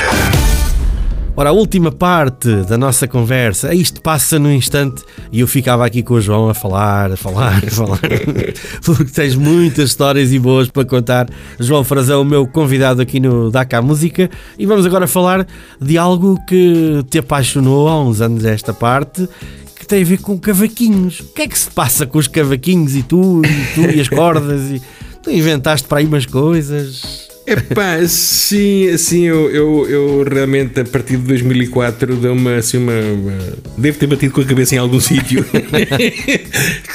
Ora, 1.34 1.48
a 1.48 1.52
última 1.52 1.90
parte 1.90 2.54
da 2.64 2.76
nossa 2.76 3.08
conversa, 3.08 3.74
isto 3.74 4.02
passa 4.02 4.38
num 4.38 4.52
instante 4.52 5.02
e 5.32 5.40
eu 5.40 5.46
ficava 5.46 5.86
aqui 5.86 6.02
com 6.02 6.14
o 6.14 6.20
João 6.20 6.50
a 6.50 6.54
falar, 6.54 7.12
a 7.12 7.16
falar, 7.16 7.64
a 7.64 7.70
falar, 7.70 8.00
porque 8.84 9.10
tens 9.10 9.34
muitas 9.34 9.88
histórias 9.88 10.32
e 10.32 10.38
boas 10.38 10.68
para 10.68 10.84
contar. 10.84 11.30
João 11.58 11.82
Frazão, 11.82 12.20
o 12.20 12.24
meu 12.26 12.46
convidado 12.46 13.00
aqui 13.00 13.18
no 13.18 13.50
Daca 13.50 13.80
Música, 13.80 14.28
e 14.58 14.66
vamos 14.66 14.84
agora 14.84 15.06
falar 15.06 15.46
de 15.80 15.96
algo 15.96 16.38
que 16.46 17.02
te 17.08 17.18
apaixonou 17.18 17.88
há 17.88 17.98
uns 18.02 18.20
anos 18.20 18.44
esta 18.44 18.74
parte 18.74 19.26
que 19.74 19.86
tem 19.86 20.02
a 20.02 20.06
ver 20.06 20.18
com 20.18 20.38
cavaquinhos. 20.38 21.20
O 21.20 21.32
que 21.32 21.42
é 21.42 21.48
que 21.48 21.58
se 21.58 21.70
passa 21.70 22.06
com 22.06 22.18
os 22.18 22.28
cavaquinhos 22.28 22.94
e 22.94 23.02
tu, 23.02 23.40
e 23.44 23.74
tu 23.74 23.80
e 23.96 24.00
as 24.00 24.08
cordas? 24.10 24.60
E 24.70 24.82
Tu 25.26 25.32
inventaste 25.32 25.88
para 25.88 25.98
aí 25.98 26.06
umas 26.06 26.24
coisas. 26.24 27.26
Epá, 27.46 28.04
sim, 28.08 28.96
sim 28.98 29.22
eu, 29.22 29.48
eu, 29.50 29.88
eu, 29.88 30.24
realmente 30.24 30.80
a 30.80 30.84
partir 30.84 31.16
de 31.16 31.22
2004 31.22 32.16
deu 32.16 32.32
uma, 32.32 32.56
assim, 32.56 32.76
uma, 32.78 32.92
uma, 32.92 33.38
Devo 33.78 33.98
ter 33.98 34.08
batido 34.08 34.34
com 34.34 34.40
a 34.40 34.44
cabeça 34.44 34.74
em 34.74 34.78
algum 34.78 34.98
sítio. 35.00 35.46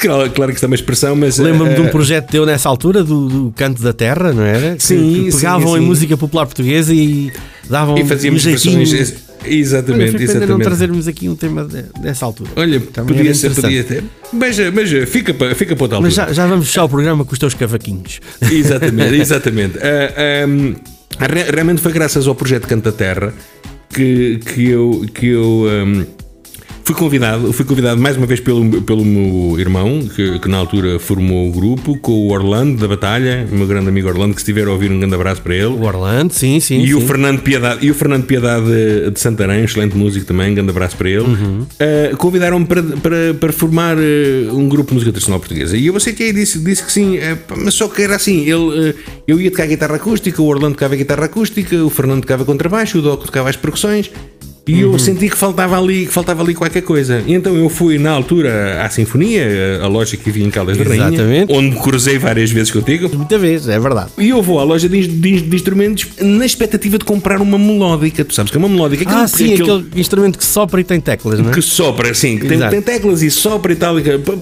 claro, 0.01 0.29
claro 0.31 0.51
que 0.51 0.57
está 0.57 0.67
uma 0.67 0.75
expressão, 0.75 1.15
mas. 1.15 1.37
Lembro-me 1.37 1.71
uh, 1.71 1.75
de 1.75 1.81
um 1.81 1.87
projeto 1.87 2.29
teu 2.29 2.45
nessa 2.45 2.67
altura, 2.67 3.01
do, 3.01 3.29
do, 3.29 3.53
Canto 3.55 3.81
da 3.81 3.93
Terra, 3.93 4.33
não 4.33 4.43
era? 4.43 4.75
Sim, 4.77 4.97
que, 4.97 5.31
que 5.31 5.37
pegavam 5.37 5.69
sim, 5.69 5.73
sim. 5.77 5.83
em 5.83 5.85
música 5.85 6.17
popular 6.17 6.45
portuguesa 6.45 6.93
e 6.93 7.31
davam 7.69 7.97
e 7.97 8.05
fazíamos 8.05 8.45
um 8.45 8.49
jeitinho. 8.49 8.85
Exatamente, 9.45 10.15
Olha, 10.15 10.23
exatamente. 10.23 10.49
não 10.49 10.59
trazermos 10.59 11.07
aqui 11.07 11.27
um 11.27 11.35
tema 11.35 11.67
dessa 12.01 12.25
altura. 12.25 12.51
Olha, 12.55 12.79
Também 12.79 13.17
podia 13.17 13.33
ser, 13.33 13.53
podia 13.53 13.83
ter. 13.83 14.03
Mas, 14.31 14.57
mas 14.73 15.09
fica 15.09 15.33
para, 15.33 15.55
fica 15.55 15.75
para 15.75 15.83
outra 15.83 15.97
altura. 15.97 16.01
Mas 16.01 16.13
já, 16.13 16.31
já 16.31 16.47
vamos 16.47 16.67
fechar 16.67 16.83
o 16.83 16.89
programa 16.89 17.25
com 17.25 17.33
os 17.33 17.39
teus 17.39 17.53
cavaquinhos. 17.53 18.19
Exatamente, 18.51 19.15
exatamente. 19.15 19.77
Uh, 19.77 19.81
ah, 19.81 20.47
um, 20.47 20.75
realmente 21.53 21.81
foi 21.81 21.91
graças 21.91 22.27
ao 22.27 22.35
projeto 22.35 22.67
Canta 22.67 22.91
Terra 22.91 23.33
que, 23.93 24.39
que 24.45 24.69
eu. 24.69 25.05
Que 25.13 25.27
eu 25.27 25.65
um, 25.67 26.20
fui 26.83 26.95
convidado, 26.95 27.53
fui 27.53 27.65
convidado 27.65 27.99
mais 27.99 28.17
uma 28.17 28.25
vez 28.25 28.39
pelo, 28.39 28.81
pelo 28.81 29.03
meu 29.05 29.59
irmão, 29.59 30.01
que, 30.15 30.39
que 30.39 30.49
na 30.49 30.57
altura 30.57 30.99
formou 30.99 31.49
o 31.49 31.51
grupo, 31.51 31.97
com 31.97 32.11
o 32.11 32.31
Orlando 32.31 32.79
da 32.79 32.87
Batalha, 32.87 33.47
o 33.51 33.55
meu 33.55 33.67
grande 33.67 33.89
amigo 33.89 34.07
Orlando, 34.07 34.33
que 34.33 34.41
se 34.41 34.49
estiver 34.49 34.67
a 34.67 34.71
ouvir 34.71 34.91
um 34.91 34.99
grande 34.99 35.15
abraço 35.15 35.41
para 35.41 35.55
ele. 35.55 35.65
O 35.65 35.83
Orlando, 35.83 36.33
sim, 36.33 36.59
sim. 36.59 36.81
E 36.81 36.87
sim. 36.87 36.93
o 36.93 37.01
Fernando 37.01 37.41
Piedade, 37.41 37.85
e 37.85 37.91
o 37.91 37.93
Fernando 37.93 38.25
Piedade 38.25 38.65
de 39.11 39.19
Santarém, 39.19 39.63
excelente 39.63 39.95
músico 39.95 40.25
também, 40.25 40.51
um 40.51 40.55
grande 40.55 40.69
abraço 40.69 40.97
para 40.97 41.09
ele. 41.09 41.19
Uhum. 41.19 41.61
Uh, 41.61 42.17
Convidaram-me 42.17 42.65
para, 42.65 42.83
para, 42.83 43.33
para 43.39 43.53
formar 43.53 43.97
uh, 43.97 44.57
um 44.57 44.67
grupo 44.67 44.89
de 44.89 44.95
música 44.95 45.11
tradicional 45.11 45.39
portuguesa. 45.39 45.77
E 45.77 45.87
eu 45.87 45.95
aceitei, 45.95 46.33
disse, 46.33 46.59
disse 46.59 46.83
que 46.83 46.91
sim, 46.91 47.17
uh, 47.17 47.37
mas 47.57 47.73
só 47.73 47.87
que 47.87 48.01
era 48.01 48.15
assim: 48.15 48.41
ele, 48.41 48.95
eu 49.27 49.39
ia 49.39 49.51
tocar 49.51 49.67
guitarra 49.67 49.95
acústica, 49.95 50.41
o 50.41 50.45
Orlando 50.45 50.75
tocava 50.75 50.95
guitarra 50.95 51.25
acústica, 51.25 51.83
o 51.83 51.89
Fernando 51.89 52.21
tocava 52.21 52.45
contrabaixo, 52.45 52.99
o 52.99 53.01
Doco 53.01 53.25
tocava 53.25 53.49
as 53.49 53.55
percussões. 53.55 54.11
E 54.67 54.81
eu 54.81 54.97
senti 54.99 55.27
que 55.27 55.35
faltava 55.35 55.77
ali, 55.77 56.05
que 56.05 56.13
faltava 56.13 56.43
ali 56.43 56.53
qualquer 56.53 56.81
coisa. 56.81 57.23
E 57.25 57.33
então 57.33 57.55
eu 57.55 57.67
fui 57.67 57.97
na 57.97 58.11
altura 58.11 58.81
à 58.83 58.89
Sinfonia, 58.89 59.79
a 59.81 59.87
loja 59.87 60.15
que 60.15 60.29
havia 60.29 60.45
em 60.45 60.49
Caldas 60.51 60.77
da 60.77 60.83
Rainha, 60.83 61.07
Exatamente. 61.07 61.51
onde 61.51 61.71
me 61.71 61.81
cruzei 61.81 62.17
várias 62.17 62.51
vezes 62.51 62.71
contigo. 62.71 63.09
Muita 63.15 63.37
vez, 63.39 63.67
é 63.67 63.79
verdade. 63.79 64.11
E 64.19 64.29
eu 64.29 64.41
vou 64.41 64.59
à 64.59 64.63
loja 64.63 64.87
de, 64.87 65.07
de- 65.07 65.41
de 65.41 65.55
instrumentos 65.55 66.07
na 66.21 66.45
expectativa 66.45 66.97
de 66.97 67.05
comprar 67.05 67.41
uma 67.41 67.57
melódica. 67.57 68.23
Tu 68.23 68.33
sabes 68.33 68.51
que 68.51 68.57
é 68.57 68.59
uma 68.59 68.69
melódica. 68.69 69.03
Ah, 69.07 69.23
aquele- 69.23 69.27
sim, 69.27 69.53
aquele 69.55 69.71
aquele 69.71 69.99
instrumento 69.99 70.37
que 70.37 70.45
sopra 70.45 70.79
e 70.79 70.83
tem 70.83 70.99
teclas, 71.01 71.39
não 71.39 71.49
é? 71.49 71.53
que 71.53 71.61
sopra, 71.61 72.11
assim, 72.11 72.37
que 72.37 72.47
tem, 72.47 72.59
tem 72.69 72.81
teclas 72.81 73.21
e 73.23 73.31
sopra 73.31 73.73
e 73.73 73.75
tal, 73.75 73.95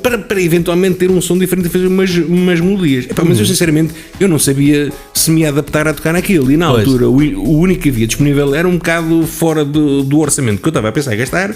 para, 0.03 0.17
para 0.17 0.41
eventualmente 0.41 0.97
ter 0.97 1.09
um 1.09 1.21
som 1.21 1.37
diferente 1.37 1.67
e 1.67 1.69
fazer 1.69 1.87
umas, 1.87 2.13
umas 2.17 2.59
melodias. 2.59 3.05
Epá, 3.05 3.21
Uhum. 3.23 3.29
Mas 3.29 3.39
eu 3.39 3.45
sinceramente 3.45 3.93
eu 4.19 4.27
não 4.27 4.37
sabia 4.39 4.91
se 5.13 5.29
me 5.31 5.45
adaptar 5.45 5.87
a 5.87 5.93
tocar 5.93 6.13
naquilo. 6.13 6.51
E 6.51 6.57
na 6.57 6.69
Pois. 6.71 6.79
altura 6.85 7.07
o, 7.09 7.15
o 7.17 7.57
único 7.59 7.83
que 7.83 7.89
havia 7.89 8.05
disponível 8.07 8.53
era 8.55 8.67
um 8.67 8.77
bocado 8.77 9.25
fora 9.25 9.63
do, 9.63 10.03
do 10.09 10.19
orçamento 10.19 10.61
que 10.61 10.67
eu 10.67 10.71
estava 10.71 10.89
a 10.89 10.91
pensar 10.91 11.13
em 11.13 11.17
gastar. 11.17 11.55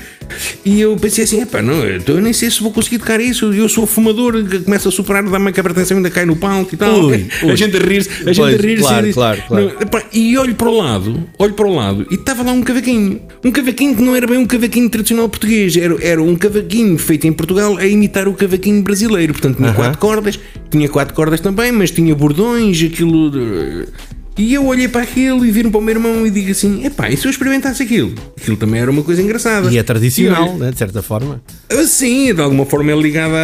E 0.64 0.80
eu 0.80 0.96
pensei 0.96 1.24
assim: 1.26 1.42
epá, 1.42 1.62
não, 1.62 1.84
eu 1.84 2.22
nem 2.22 2.32
sei 2.34 2.50
se 2.50 2.62
vou 2.62 2.72
conseguir 2.72 3.00
tocar 3.00 3.20
isso. 3.20 3.52
Eu 3.54 3.68
sou 3.68 3.86
fumador, 3.86 4.34
começa 4.64 4.90
a 4.90 4.92
soprar, 4.92 5.24
dá-me 5.24 5.38
uma 5.38 5.52
quebra-tensão, 5.52 5.98
ainda 5.98 6.10
cai 6.10 6.26
no 6.26 6.36
palco 6.36 6.74
e 6.74 6.78
tal. 6.78 7.06
Ui, 7.06 7.28
a 7.42 7.46
ui. 7.48 7.58
gente 7.58 7.76
a 7.76 7.80
rir-se, 7.80 8.10
a 8.26 8.32
gente 8.32 8.38
Pois, 8.38 8.54
a 8.54 8.58
rir-se. 8.62 8.84
claro, 8.84 9.08
e 9.08 9.14
claro, 9.14 9.44
claro. 9.48 9.66
"Não, 9.66 9.82
Epá, 9.82 10.04
e 10.14 10.38
olho 10.38 10.56
para 10.56 10.70
o 10.70 10.78
lado, 10.78 11.24
olho 11.38 11.54
para 11.54 11.68
o 11.68 11.76
lado 11.76 12.06
e 12.10 12.16
estava 12.16 12.44
lá 12.44 12.52
um 12.52 12.62
cavaquinho. 12.62 13.20
Um 13.44 13.52
cavaquinho 13.52 13.96
que 13.96 14.02
não 14.02 14.16
era 14.16 14.28
bem 14.28 14.38
um 14.38 14.46
cavaquinho 14.46 14.90
tradicional 14.90 15.28
português, 15.28 15.76
era, 15.76 15.96
era 16.02 16.22
um 16.22 16.36
cavaquinho 16.36 16.98
feito 16.98 17.28
em 17.28 17.34
Portugal 17.34 17.78
a 17.78 17.86
imitar 17.88 18.28
o 18.28 18.34
cavaquinho 18.34 18.82
brasileiro. 18.84 19.34
Portanto, 19.34 19.58
tinha 19.58 19.70
Aham. 19.70 19.76
quatro 19.76 19.98
cordas, 20.00 20.40
tinha 20.70 20.88
quatro 20.90 21.14
cordas 21.14 21.40
também, 21.42 21.72
mas 21.72 21.92
tinha 21.92 22.14
bordões, 22.16 22.82
aquilo. 22.84 23.32
de- 23.32 23.88
E 24.36 24.54
eu 24.54 24.66
olhei 24.66 24.88
para 24.88 25.04
aquilo 25.04 25.46
e 25.46 25.52
viro 25.52 25.70
para 25.70 25.78
o 25.80 25.82
meu 25.82 25.94
irmão 25.94 26.26
e 26.26 26.32
digo 26.32 26.50
assim: 26.52 26.84
epá, 26.86 27.08
e 27.10 27.16
se 27.16 27.26
eu 27.28 27.30
experimentasse 27.32 27.84
aquilo? 27.84 28.14
Aquilo 28.36 28.58
também 28.58 28.82
era 28.82 28.90
uma 28.90 29.04
coisa 29.04 29.22
engraçada. 29.22 29.72
E 29.72 29.78
é 29.78 29.84
tradicional, 29.84 30.46
E 30.48 30.50
olha, 30.50 30.58
né, 30.66 30.72
de 30.72 30.78
certa 30.80 31.02
forma. 31.04 31.40
Sim, 31.86 32.34
de 32.34 32.42
alguma 32.42 32.66
forma 32.66 32.92
é 32.92 32.96
ligada 32.96 33.36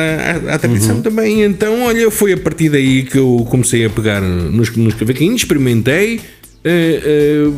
à, 0.50 0.56
à 0.56 0.58
tradição 0.58 0.96
Uhum. 0.96 1.02
também. 1.02 1.44
Então, 1.44 1.84
olha, 1.84 2.10
foi 2.10 2.34
a 2.34 2.38
partir 2.38 2.70
daí 2.70 3.04
que 3.04 3.18
eu 3.18 3.46
comecei 3.50 3.86
a 3.86 3.90
pegar 3.90 4.20
nos, 4.22 4.76
nos 4.76 4.94
cavaquinhos, 4.96 5.42
experimentei. 5.42 6.20
Eh, 6.64 7.50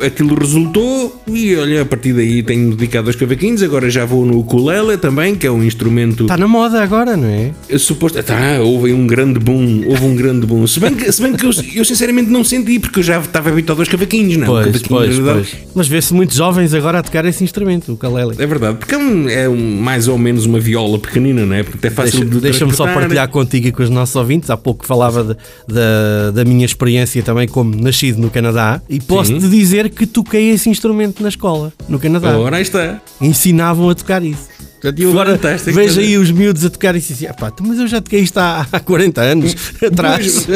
eh, 0.00 0.06
aquilo 0.06 0.34
resultou 0.38 1.22
e 1.26 1.56
olha, 1.56 1.82
a 1.82 1.84
partir 1.84 2.12
daí 2.12 2.42
tenho 2.42 2.70
dedicado 2.70 3.08
aos 3.08 3.16
cavaquinhos. 3.16 3.62
Agora 3.62 3.90
já 3.90 4.04
vou 4.04 4.24
no 4.24 4.38
ukulele 4.38 4.96
também, 4.96 5.34
que 5.34 5.46
é 5.46 5.50
um 5.50 5.62
instrumento 5.64 6.22
Está 6.24 6.36
na 6.36 6.46
moda 6.48 6.82
agora, 6.82 7.16
não 7.16 7.28
é? 7.28 7.52
suposto. 7.78 8.22
Tá, 8.22 8.60
houve 8.60 8.92
um 8.92 9.06
grande 9.06 9.38
boom, 9.38 9.84
houve 9.86 10.04
um 10.04 10.14
grande 10.14 10.46
boom. 10.46 10.66
Se 10.66 10.78
bem 10.80 10.94
que, 10.94 11.10
se 11.10 11.20
bem 11.22 11.32
que 11.34 11.44
eu, 11.44 11.50
eu 11.74 11.84
sinceramente 11.84 12.30
não 12.30 12.44
senti, 12.44 12.78
porque 12.78 13.00
eu 13.00 13.02
já 13.02 13.18
estava 13.18 13.50
habituado 13.50 13.80
aos 13.80 13.88
cavaquinhos, 13.88 14.36
não? 14.36 14.46
O 14.48 14.50
Pois, 14.62 14.66
cavaquinho, 14.82 15.24
pois, 15.24 15.48
pois. 15.50 15.56
Mas 15.74 15.88
vê-se 15.88 16.14
muitos 16.14 16.36
jovens 16.36 16.72
agora 16.74 16.98
a 17.00 17.02
tocar 17.02 17.24
esse 17.24 17.42
instrumento, 17.44 17.92
o 17.92 17.96
calele. 17.96 18.34
É 18.38 18.46
verdade, 18.46 18.78
porque 18.78 18.94
é, 18.94 18.98
um, 18.98 19.28
é 19.28 19.48
um- 19.48 19.80
mais 19.80 20.08
ou 20.08 20.16
menos 20.18 20.46
uma 20.46 20.60
viola 20.60 20.98
pequenina, 20.98 21.44
não 21.44 21.54
é? 21.54 21.62
Porque 21.62 21.86
é 21.86 21.90
fácil 21.90 22.20
Deixa- 22.20 22.34
de 22.34 22.40
Deixa-me 22.40 22.72
só 22.74 22.84
partilhar 22.86 23.28
contigo 23.28 23.68
e 23.68 23.72
com 23.72 23.82
os 23.82 23.90
nossos 23.90 24.14
ouvintes. 24.16 24.48
Há 24.50 24.56
pouco 24.56 24.86
falava 24.86 25.22
de- 25.24 25.36
da, 25.72 26.30
da 26.32 26.44
minha 26.44 26.64
experiência 26.64 27.22
também 27.22 27.46
como 27.48 27.74
nascido 27.76 28.18
no 28.20 28.27
Canadá 28.30 28.80
e 28.88 29.00
posso-te 29.00 29.48
dizer 29.48 29.90
que 29.90 30.06
toquei 30.06 30.50
esse 30.50 30.68
instrumento 30.68 31.22
na 31.22 31.28
escola, 31.28 31.72
no 31.88 31.98
Canadá. 31.98 32.38
Ora, 32.38 32.56
aí 32.56 32.62
está. 32.62 33.00
Ensinavam 33.20 33.88
a 33.90 33.94
tocar 33.94 34.22
isso. 34.22 34.48
Portanto, 34.80 35.00
eu 35.00 35.10
agora 35.10 35.32
Fantástico. 35.32 35.74
vejo 35.74 35.98
aí 35.98 36.16
os 36.16 36.30
miúdos 36.30 36.64
a 36.64 36.70
tocar 36.70 36.94
isso 36.94 37.10
e 37.10 37.14
assim, 37.14 37.26
"Ah 37.26 37.52
mas 37.62 37.80
eu 37.80 37.88
já 37.88 38.00
toquei 38.00 38.20
isto 38.20 38.38
há, 38.38 38.64
há 38.70 38.78
40 38.78 39.20
anos 39.20 39.56
atrás. 39.84 40.46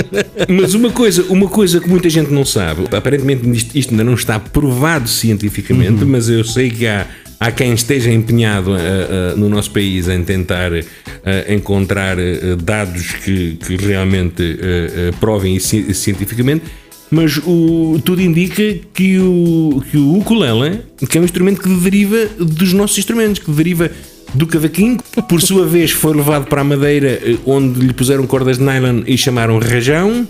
Mas 0.49 0.75
uma 0.75 0.91
coisa, 0.91 1.25
uma 1.29 1.49
coisa 1.49 1.81
que 1.81 1.89
muita 1.89 2.09
gente 2.09 2.31
não 2.31 2.45
sabe, 2.45 2.85
aparentemente 2.95 3.49
isto, 3.51 3.77
isto 3.77 3.91
ainda 3.91 4.05
não 4.05 4.15
está 4.15 4.39
provado 4.39 5.09
cientificamente, 5.09 6.05
mas 6.05 6.29
eu 6.29 6.45
sei 6.45 6.71
que 6.71 6.87
há, 6.87 7.05
há 7.41 7.51
quem 7.51 7.73
esteja 7.75 8.13
empenhado 8.13 8.73
ah, 8.75 8.79
ah, 8.79 9.35
no 9.37 9.49
nosso 9.49 9.73
país 9.73 10.07
em 10.07 10.23
tentar 10.23 10.71
ah, 10.73 11.53
encontrar 11.53 12.17
dados 12.63 13.03
que, 13.25 13.57
que 13.57 13.77
realmente 13.77 14.57
provem 15.19 15.57
isso 15.57 15.67
ci- 15.69 15.93
cientificamente. 15.95 16.63
Mas 17.15 17.37
o, 17.47 18.01
tudo 18.03 18.23
indica 18.23 18.63
que 18.95 19.19
o, 19.19 19.83
que 19.91 19.99
o 19.99 20.17
ukulele, 20.17 20.81
que 21.11 21.19
é 21.19 21.21
um 21.21 21.25
instrumento 21.25 21.61
que 21.61 21.69
deriva 21.69 22.17
dos 22.39 22.73
nossos 22.73 22.97
instrumentos, 22.97 23.39
que 23.39 23.51
deriva 23.51 23.91
do 24.33 24.47
cavaquinho, 24.47 24.97
por 25.29 25.43
sua 25.43 25.67
vez 25.67 25.91
foi 25.91 26.15
levado 26.17 26.47
para 26.47 26.63
a 26.63 26.65
madeira, 26.65 27.21
eh, 27.23 27.37
onde 27.45 27.81
lhe 27.81 27.93
puseram 27.93 28.27
cordas 28.27 28.57
de 28.57 28.65
nylon 28.65 29.03
e 29.07 29.19
chamaram 29.19 29.59
rajão. 29.59 30.27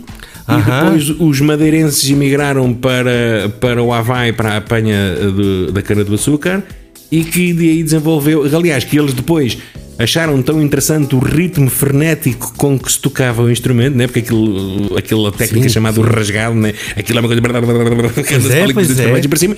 E 0.48 0.52
Aham. 0.52 0.84
depois 0.96 1.08
os 1.20 1.40
madeirenses 1.40 2.10
emigraram 2.10 2.74
para, 2.74 3.48
para 3.60 3.80
o 3.80 3.92
Havaí, 3.92 4.32
para 4.32 4.54
a 4.54 4.56
apanha 4.56 4.96
eh, 5.16 5.26
do- 5.26 5.70
da 5.70 5.82
cana-do-açúcar, 5.82 6.64
e 7.12 7.22
que 7.22 7.52
de 7.52 7.68
aí 7.70 7.82
desenvolveu. 7.84 8.42
Aliás, 8.56 8.82
que 8.82 8.98
eles 8.98 9.12
depois 9.14 9.56
acharam 10.02 10.42
tão 10.42 10.60
interessante 10.60 11.14
o 11.14 11.18
ritmo 11.18 11.70
frenético 11.70 12.52
com 12.56 12.78
que 12.78 12.90
se 12.90 12.98
tocava 12.98 13.42
o 13.42 13.50
instrumento, 13.50 13.96
né? 13.96 14.06
porque 14.06 14.20
aquilo, 14.20 14.96
aquela 14.96 15.32
técnica 15.32 15.68
Sim, 15.68 15.74
chamada 15.74 16.00
o 16.00 16.02
rasgado, 16.02 16.54
né? 16.54 16.74
aquilo 16.96 17.18
é 17.18 17.20
uma 17.20 17.28
coisa. 17.28 17.42
Pois 17.42 18.50
é, 18.50 18.72
pois 18.72 18.98
é. 18.98 19.28
para 19.28 19.38
cima, 19.38 19.56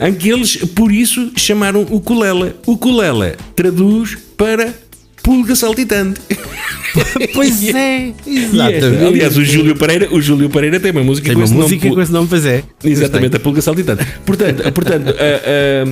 em 0.00 0.14
que 0.14 0.28
eles, 0.28 0.56
por 0.74 0.92
isso, 0.92 1.32
chamaram 1.36 1.82
o 1.82 1.96
ukulele. 1.96 2.54
O 2.66 2.72
ukulele 2.72 3.36
traduz 3.54 4.18
para 4.36 4.74
pulga 5.24 5.56
saltitante. 5.56 6.20
pois 7.34 7.64
é, 7.74 8.12
E 8.26 8.38
esta- 8.38 8.70
exatamente. 8.70 9.04
aliás, 9.04 9.36
o 9.36 9.44
Júlio 9.44 9.74
Pereira, 9.74 10.08
o 10.14 10.20
Júlio 10.20 10.48
Pereira 10.48 10.78
tem 10.78 10.92
uma 10.92 11.02
música 11.02 11.26
Tem 11.26 11.34
com 11.34 11.40
uma 11.40 11.44
esse 11.46 11.54
música 11.54 11.84
nome, 11.86 11.96
com 11.96 12.02
esse 12.02 12.12
nome, 12.12 12.28
pois 12.28 12.46
é. 12.46 12.62
Exatamente, 12.84 13.36
a 13.36 13.40
pulga 13.40 13.60
saltitante. 13.60 14.04
Portanto, 14.24 14.70
portanto 14.72 15.08
ah, 15.08 15.14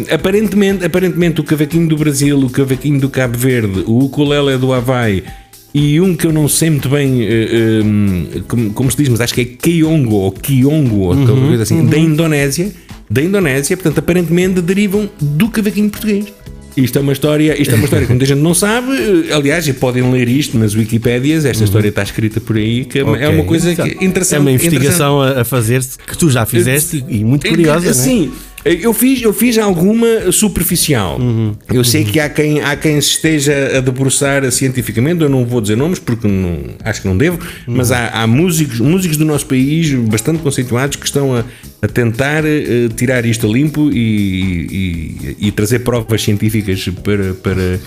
ah, 0.09 0.15
aparentemente, 0.15 0.85
aparentemente 0.85 1.41
o 1.41 1.45
cavaquinho 1.45 1.89
do 1.89 1.97
Brasil, 1.97 2.39
o 2.39 2.49
cavaquinho 2.51 3.01
do 3.01 3.09
Cabo 3.09 3.37
Verde, 3.37 3.83
o 3.87 4.05
ukulele 4.05 4.57
do 4.59 4.73
Havaí 4.73 5.25
e 5.75 5.99
um 6.03 6.15
que 6.15 6.27
eu 6.27 6.33
não 6.33 6.47
sei 6.49 6.69
muito 6.69 6.89
bem 6.91 7.23
ah, 7.23 8.39
ah, 8.39 8.43
como, 8.47 8.71
como 8.73 8.91
se 8.91 8.97
diz, 8.99 9.09
mas 9.09 9.21
acho 9.23 9.35
que 9.35 9.41
é 9.41 9.45
Kiongo 9.47 10.15
ou 10.15 10.31
Kiongo, 10.33 10.97
ou 11.01 11.15
Uhum, 11.15 11.49
coisa 11.49 11.63
assim, 11.65 11.85
da 11.87 11.97
Indonésia, 11.99 12.71
da 13.11 13.23
Indonésia, 13.23 13.77
portanto, 13.77 13.99
aparentemente 13.99 14.61
derivam 14.61 15.09
do 15.21 15.49
cavaquinho 15.49 15.89
português. 15.91 16.27
Isto 16.77 16.99
é 16.99 17.03
uma 17.03 17.13
história, 17.13 17.61
isto 17.61 17.73
é 17.73 17.75
uma 17.77 17.85
história 17.85 18.07
que 18.07 18.13
muita 18.13 18.27
gente 18.27 18.41
não 18.41 18.55
sabe. 18.55 18.93
Aliás, 19.33 19.67
e 19.69 19.73
podem 19.73 20.11
ler 20.11 20.29
isto 20.29 20.59
nas 20.59 20.75
Wikipédias. 20.75 21.45
Esta 21.45 21.65
história 21.65 21.89
está 21.89 22.03
escrita 22.03 22.41
por 22.41 22.57
aí, 22.57 22.85
que 22.85 22.99
é 23.01 23.05
uma- 23.05 23.19
é 23.19 23.29
uma 23.29 23.45
coisa 23.45 23.75
que- 23.75 24.05
interessante. 24.05 24.39
É 24.39 24.41
uma 24.41 24.51
investigação 24.53 25.21
a, 25.23 25.45
fazer-se 25.45 25.99
que 25.99 26.17
tu 26.17 26.31
já 26.31 26.47
fizeste 26.47 27.05
e, 27.09 27.19
e 27.21 27.25
muito 27.25 27.47
curiosa, 27.49 27.81
não 27.85 27.91
é? 27.91 27.93
Sim, 27.95 28.33
eu 28.65 28.93
fiz, 28.93 29.21
eu 29.23 29.33
fiz 29.33 29.59
alguma 29.59 30.31
superficial. 30.31 31.19
Uhum. 31.21 31.53
Eu 31.73 31.83
sei 31.83 32.05
que 32.05 32.21
há 32.21 32.29
quem, 32.29 32.61
há 32.61 32.77
quem 32.77 33.01
se 33.01 33.11
esteja 33.11 33.79
a 33.79 33.81
debruçar 33.81 34.51
cientificamente, 34.53 35.23
eu 35.23 35.29
não 35.29 35.45
vou 35.45 35.61
dizer 35.61 35.77
nomes 35.77 35.99
porque 35.99 36.29
não, 36.29 36.59
acho 36.85 37.03
que 37.03 37.09
não 37.09 37.17
devo, 37.17 37.39
Uhum. 37.67 37.75
mas 37.77 37.91
há, 37.91 38.09
há 38.09 38.27
músicos, 38.27 38.79
músicos 38.81 39.17
do 39.17 39.25
nosso 39.25 39.47
país 39.47 39.93
bastante 39.93 40.41
conceituados 40.43 40.97
que 40.97 41.05
estão 41.07 41.35
a, 41.35 41.45
a 41.83 41.89
tentar 41.89 42.45
eh, 42.45 42.89
tirar 42.97 43.25
isto 43.27 43.47
a 43.47 43.51
limpo 43.51 43.91
e, 43.93 45.37
e- 45.39 45.49
e 45.49 45.53
trazer 45.53 45.81
provas 45.81 46.23
científicas 46.23 46.89
para, 47.03 47.35
para, 47.35 47.81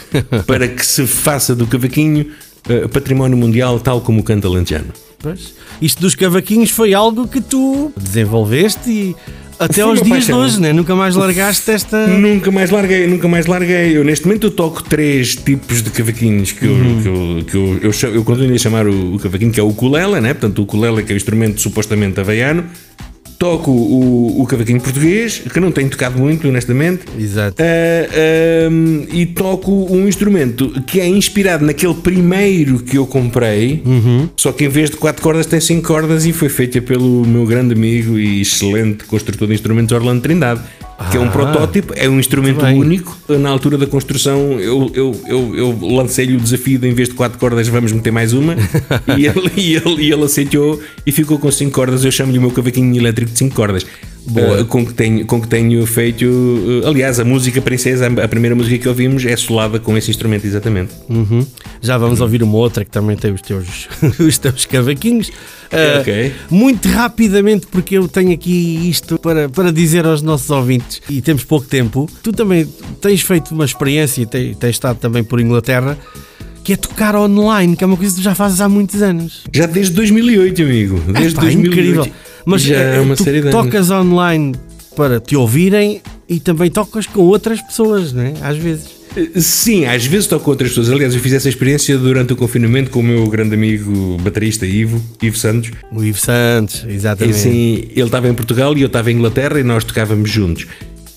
para 0.46 0.68
que 0.68 0.86
se 0.86 1.06
faça 1.08 1.56
do 1.56 1.66
cavaquinho 1.68 2.26
eh, 2.68 2.88
património 2.88 3.38
mundial, 3.38 3.80
tal 3.80 4.02
como 4.02 4.20
o 4.20 4.24
canto 4.24 4.48
alentejano. 4.48 4.92
Pois. 5.20 5.54
Isto 5.82 6.02
dos 6.02 6.14
cavaquinhos 6.16 6.70
foi 6.72 6.94
algo 6.94 7.28
que 7.28 7.42
tu 7.42 7.92
desenvolveste 7.98 8.90
e 8.90 9.16
até 9.60 9.82
aos 9.82 10.02
dias 10.02 10.26
de 10.26 10.34
hoje, 10.34 10.60
né? 10.62 10.74
nunca 10.74 10.96
mais 10.96 11.16
largaste 11.16 11.72
esta. 11.72 12.08
Nunca 12.08 12.52
mais 12.52 12.70
larguei, 12.70 13.08
nunca 13.08 13.28
mais 13.28 13.46
larguei. 13.46 13.96
Eu 13.98 14.04
neste 14.04 14.26
momento 14.26 14.48
eu 14.48 14.52
toco 14.52 14.84
três 14.84 15.36
tipos 15.36 15.82
de 15.82 15.90
cavaquinhos 15.90 16.52
que 16.52 16.66
eu, 16.66 16.72
Uhum. 16.74 17.02
que 17.02 17.08
eu, 17.08 17.46
que 17.46 17.56
eu, 17.58 17.80
eu, 17.84 17.92
cha- 17.94 18.08
eu 18.08 18.24
continuo 18.24 18.54
a 18.54 18.58
chamar 18.58 18.88
o, 18.88 19.16
o 19.16 19.20
cavaquinho 19.20 19.52
que 19.52 19.60
é 19.60 19.64
o 19.64 19.68
ukulele, 19.68 20.20
né? 20.22 20.34
Portanto, 20.34 20.60
o 20.60 20.64
ukulele 20.64 21.04
que 21.04 21.12
é 21.12 21.16
o 21.16 21.18
instrumento 21.18 21.60
supostamente 21.62 22.20
havaiano. 22.20 22.66
Toco 23.38 23.70
o, 23.72 24.42
o 24.42 24.46
cavaquinho 24.48 24.80
português, 24.82 25.40
que 25.40 25.60
não 25.60 25.72
tenho 25.72 25.90
tocado 25.90 26.18
muito, 26.18 26.48
honestamente. 26.48 27.04
Exato. 27.20 27.62
Ah, 27.62 28.66
ahm, 28.68 29.06
e 29.12 29.26
toco 29.26 29.72
um 29.94 30.08
instrumento 30.08 30.70
que 30.88 31.00
é 31.00 31.08
inspirado 31.08 31.66
naquele 31.66 31.94
primeiro 31.96 32.80
que 32.80 32.98
eu 32.98 33.06
comprei, 33.06 33.82
Uhum. 33.86 34.30
só 34.38 34.52
que 34.52 34.66
em 34.66 34.70
vez 34.70 34.90
de 34.90 34.98
quatro 34.98 35.22
cordas 35.22 35.46
tem 35.46 35.60
cinco 35.60 35.88
cordas 35.88 36.26
e 36.26 36.32
foi 36.34 36.50
feita 36.50 36.82
pelo 36.82 37.26
meu 37.26 37.46
grande 37.46 37.74
amigo 37.74 38.18
e 38.18 38.42
excelente 38.42 39.04
construtor 39.06 39.48
de 39.48 39.54
instrumentos 39.54 39.92
Orlando 39.92 40.22
Trindade, 40.22 40.62
que 41.12 41.18
é 41.18 41.20
um 41.20 41.26
Ah, 41.26 41.32
protótipo, 41.32 41.94
é 41.96 42.10
um 42.10 42.20
instrumento 42.20 42.64
único. 42.66 43.18
Na 43.28 43.50
altura 43.50 43.78
da 43.78 43.86
construção, 43.86 44.60
eu, 44.60 44.90
eu, 44.94 45.22
eu, 45.28 45.56
eu 45.56 45.80
lancei-lhe 45.82 46.36
o 46.36 46.40
desafio 46.40 46.80
de, 46.80 46.88
em 46.88 46.94
vez 46.94 47.10
de 47.10 47.16
quatro 47.16 47.38
cordas, 47.38 47.68
vamos 47.68 47.92
meter 47.92 48.12
mais 48.12 48.34
uma. 48.34 48.56
e, 49.18 49.26
ele, 49.26 49.52
e, 49.58 49.76
ele, 49.76 50.04
e 50.04 50.12
ele 50.12 50.24
aceitou 50.24 50.82
e 51.06 51.12
ficou 51.12 51.38
com 51.38 51.52
cinco 51.52 51.72
cordas. 51.72 52.06
Eu 52.06 52.12
chamo-lhe 52.12 52.38
o 52.38 52.42
meu 52.42 52.52
cavaquinho 52.52 52.96
elétrico 52.96 53.32
de 53.32 53.38
cinco 53.38 53.56
cordas. 53.56 53.86
Boa. 54.28 54.62
Eh, 54.62 54.64
com, 54.64 54.86
que 54.86 54.94
tenho, 54.94 55.26
com 55.26 55.42
que 55.42 55.48
tenho 55.48 55.86
feito. 55.86 56.26
eh, 56.84 56.88
aliás, 56.88 57.20
a 57.20 57.26
música 57.26 57.62
Princesa, 57.62 58.08
a 58.08 58.28
primeira 58.28 58.56
música 58.56 58.78
que 58.78 58.88
ouvimos, 58.90 59.26
é 59.26 59.36
solada 59.36 59.80
com 59.80 59.98
esse 59.98 60.10
instrumento, 60.10 60.46
exatamente. 60.46 60.94
Uhum. 61.10 61.46
Já 61.82 61.98
vamos 61.98 62.22
ouvir 62.22 62.42
uma 62.44 62.58
outra 62.58 62.84
que 62.84 62.92
também 62.92 63.16
tem 63.16 63.32
os 63.32 63.42
teus, 63.42 63.88
os 64.20 64.38
teus 64.38 64.66
cavaquinhos. 64.66 65.32
Ah, 65.72 66.00
Ok. 66.02 66.34
Muito 66.50 66.88
rapidamente, 66.88 67.68
porque 67.68 67.98
eu 67.98 68.08
tenho 68.08 68.32
aqui 68.34 68.90
isto 68.90 69.18
para, 69.20 69.50
para 69.50 69.72
dizer 69.72 70.06
aos 70.06 70.22
nossos 70.22 70.50
ouvintes 70.50 71.02
e 71.10 71.22
temos 71.22 71.44
pouco 71.44 71.66
tempo. 71.68 72.10
Tu 72.24 72.32
também 72.32 72.68
tens 73.02 73.22
feito 73.22 73.54
uma 73.54 73.66
experiência 73.66 74.22
e 74.22 74.26
tens, 74.26 74.58
tens 74.58 74.70
estado 74.72 74.98
também 75.00 75.24
por 75.24 75.40
Inglaterra, 75.40 75.98
que 76.66 76.74
é 76.74 76.76
tocar 76.76 77.16
online, 77.16 77.76
que 77.76 77.84
é 77.84 77.88
uma 77.88 77.96
coisa 77.96 78.12
que 78.16 78.20
tu 78.22 78.24
já 78.24 78.34
fazes 78.36 78.60
há 78.60 78.68
muitos 78.68 79.02
anos. 79.02 79.44
Já 79.54 79.68
desde 79.68 79.94
2008, 79.94 80.62
amigo. 80.64 81.00
Desde 81.14 81.30
Epá, 81.38 81.42
2008. 81.42 81.68
incrível. 81.68 82.08
Mas 82.46 82.62
já 82.64 82.76
eh, 82.76 82.98
é 82.98 83.00
uma 83.00 83.16
tu 83.16 83.24
série 83.24 83.42
de 83.42 83.48
anos. 83.50 83.64
tocas 83.66 83.90
online 83.92 84.54
para 84.96 85.20
te 85.20 85.36
ouvirem 85.36 86.02
e 86.28 86.40
também 86.40 86.70
tocas 86.72 87.06
com 87.06 87.22
outras 87.22 87.62
pessoas, 87.62 88.12
não 88.12 88.24
é? 88.24 88.34
Às 88.42 88.58
vezes. 88.58 88.96
Sim, 89.36 89.86
às 89.86 90.06
vezes 90.06 90.28
toco 90.28 90.44
com 90.44 90.52
outras 90.52 90.72
pessoas. 90.72 90.90
Aliás, 90.90 91.14
eu 91.14 91.22
fiz 91.22 91.32
essa 91.34 91.48
experiência 91.48 91.98
durante 91.98 92.34
o 92.34 92.36
confinamento 92.36 92.90
com 92.92 93.00
o 93.00 93.04
meu 93.04 93.26
grande 93.28 93.54
amigo 93.56 94.18
baterista 94.22 94.66
Ivo, 94.66 95.02
Ivo 95.22 95.38
Santos. 95.38 95.72
O 95.92 96.04
Ivo 96.04 96.20
Santos, 96.20 96.84
E 96.88 96.92
exatamente. 96.94 97.38
assim, 97.38 97.84
ele 97.92 98.02
estava 98.06 98.28
em 98.28 98.34
Portugal 98.34 98.76
e 98.78 98.82
eu 98.82 98.88
estava 98.88 99.12
em 99.12 99.16
Inglaterra 99.16 99.60
e 99.60 99.64
nós 99.64 99.84
tocávamos 99.86 100.30
juntos. 100.30 100.68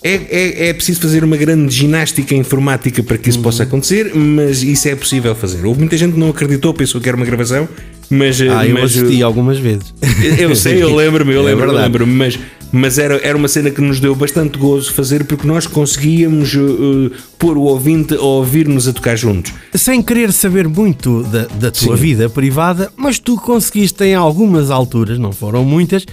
É, 0.02 0.14
é, 0.14 0.68
é 0.68 0.72
preciso 0.72 1.00
fazer 1.00 1.24
uma 1.24 1.36
grande 1.36 1.74
ginástica 1.74 2.34
informática 2.34 3.02
para 3.02 3.18
que 3.18 3.28
isso 3.28 3.40
possa 3.40 3.64
acontecer, 3.64 4.14
mas 4.14 4.62
isso 4.62 4.88
é 4.88 4.94
possível 4.94 5.34
fazer. 5.34 5.64
Houve 5.66 5.80
muita 5.80 5.96
gente 5.96 6.12
que 6.12 6.20
não 6.20 6.30
acreditou, 6.30 6.72
pensou 6.72 7.00
que 7.00 7.08
era 7.08 7.16
uma 7.16 7.26
gravação, 7.26 7.68
mas. 8.08 8.40
Ah, 8.40 8.66
eu 8.66 8.74
mas 8.74 8.96
assisti 8.96 9.22
algumas 9.22 9.58
vezes. 9.58 9.92
eu 10.38 10.54
sei, 10.54 10.82
eu 10.82 10.94
lembro-me, 10.96 11.34
eu 11.34 11.40
É 11.40 11.44
lembro-me, 11.46 11.72
eu 11.72 11.78
lembro-me, 11.78 12.12
mas, 12.12 12.38
mas 12.70 12.96
era, 12.98 13.16
era 13.24 13.36
uma 13.36 13.48
cena 13.48 13.70
que 13.70 13.80
nos 13.80 13.98
deu 13.98 14.14
bastante 14.14 14.56
gozo 14.56 14.92
fazer 14.92 15.24
porque 15.24 15.46
nós 15.46 15.66
conseguíamos 15.66 16.54
uh, 16.54 17.10
pôr 17.36 17.56
o 17.58 17.62
ouvinte 17.62 18.14
a 18.14 18.20
ouvir-nos 18.20 18.86
a 18.86 18.92
tocar 18.92 19.16
juntos. 19.16 19.52
Sem 19.74 20.00
querer 20.00 20.32
saber 20.32 20.68
muito 20.68 21.24
da, 21.24 21.46
da 21.46 21.70
tua 21.72 21.96
Sim. 21.96 22.02
vida 22.02 22.28
privada, 22.30 22.90
mas 22.96 23.18
tu 23.18 23.36
conseguiste 23.36 24.04
em 24.04 24.14
algumas 24.14 24.70
alturas, 24.70 25.18
não 25.18 25.32
foram 25.32 25.64
muitas, 25.64 26.06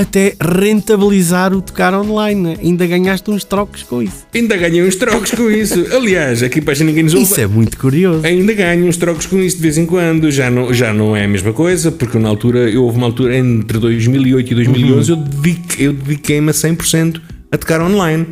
até 0.00 0.34
rentabilizar 0.40 1.52
o 1.52 1.60
tocar 1.60 1.92
online. 1.94 2.40
né? 2.40 2.56
Ainda 2.62 2.86
ganhaste 2.86 3.30
uns 3.30 3.44
trocos 3.44 3.82
com 3.82 4.02
isso. 4.02 4.26
Ainda 4.34 4.56
ganhei 4.56 4.82
uns 4.82 4.96
trocos 4.96 5.30
com 5.32 5.50
isso. 5.50 5.84
Aliás, 5.94 6.42
aqui 6.42 6.60
para 6.60 6.74
ninguém 6.84 7.04
nos 7.04 7.14
ouve. 7.14 7.26
Isso 7.26 7.40
é 7.40 7.46
muito 7.46 7.76
curioso. 7.78 8.24
Ainda 8.26 8.52
ganho 8.52 8.86
uns 8.86 8.96
trocos 8.96 9.26
com 9.26 9.38
isso 9.38 9.56
de 9.56 9.62
vez 9.62 9.76
em 9.78 9.86
quando, 9.86 10.30
já 10.30 10.50
não, 10.50 10.72
já 10.72 10.92
não 10.92 11.14
é 11.16 11.24
a 11.24 11.28
mesma 11.28 11.52
coisa, 11.52 11.90
porque 11.92 12.18
na 12.18 12.28
altura, 12.28 12.70
eu 12.70 12.84
houve 12.84 12.96
uma 12.96 13.06
altura 13.06 13.36
entre 13.36 13.78
2008 13.78 14.52
e 14.52 14.54
2011, 14.54 15.10
eu 15.10 15.16
dedique- 15.16 15.82
eu 15.84 15.92
dediquei-me 15.92 16.50
a 16.50 16.54
100% 16.54 17.20
a 17.52 17.58
tocar 17.58 17.80
online. 17.82 18.26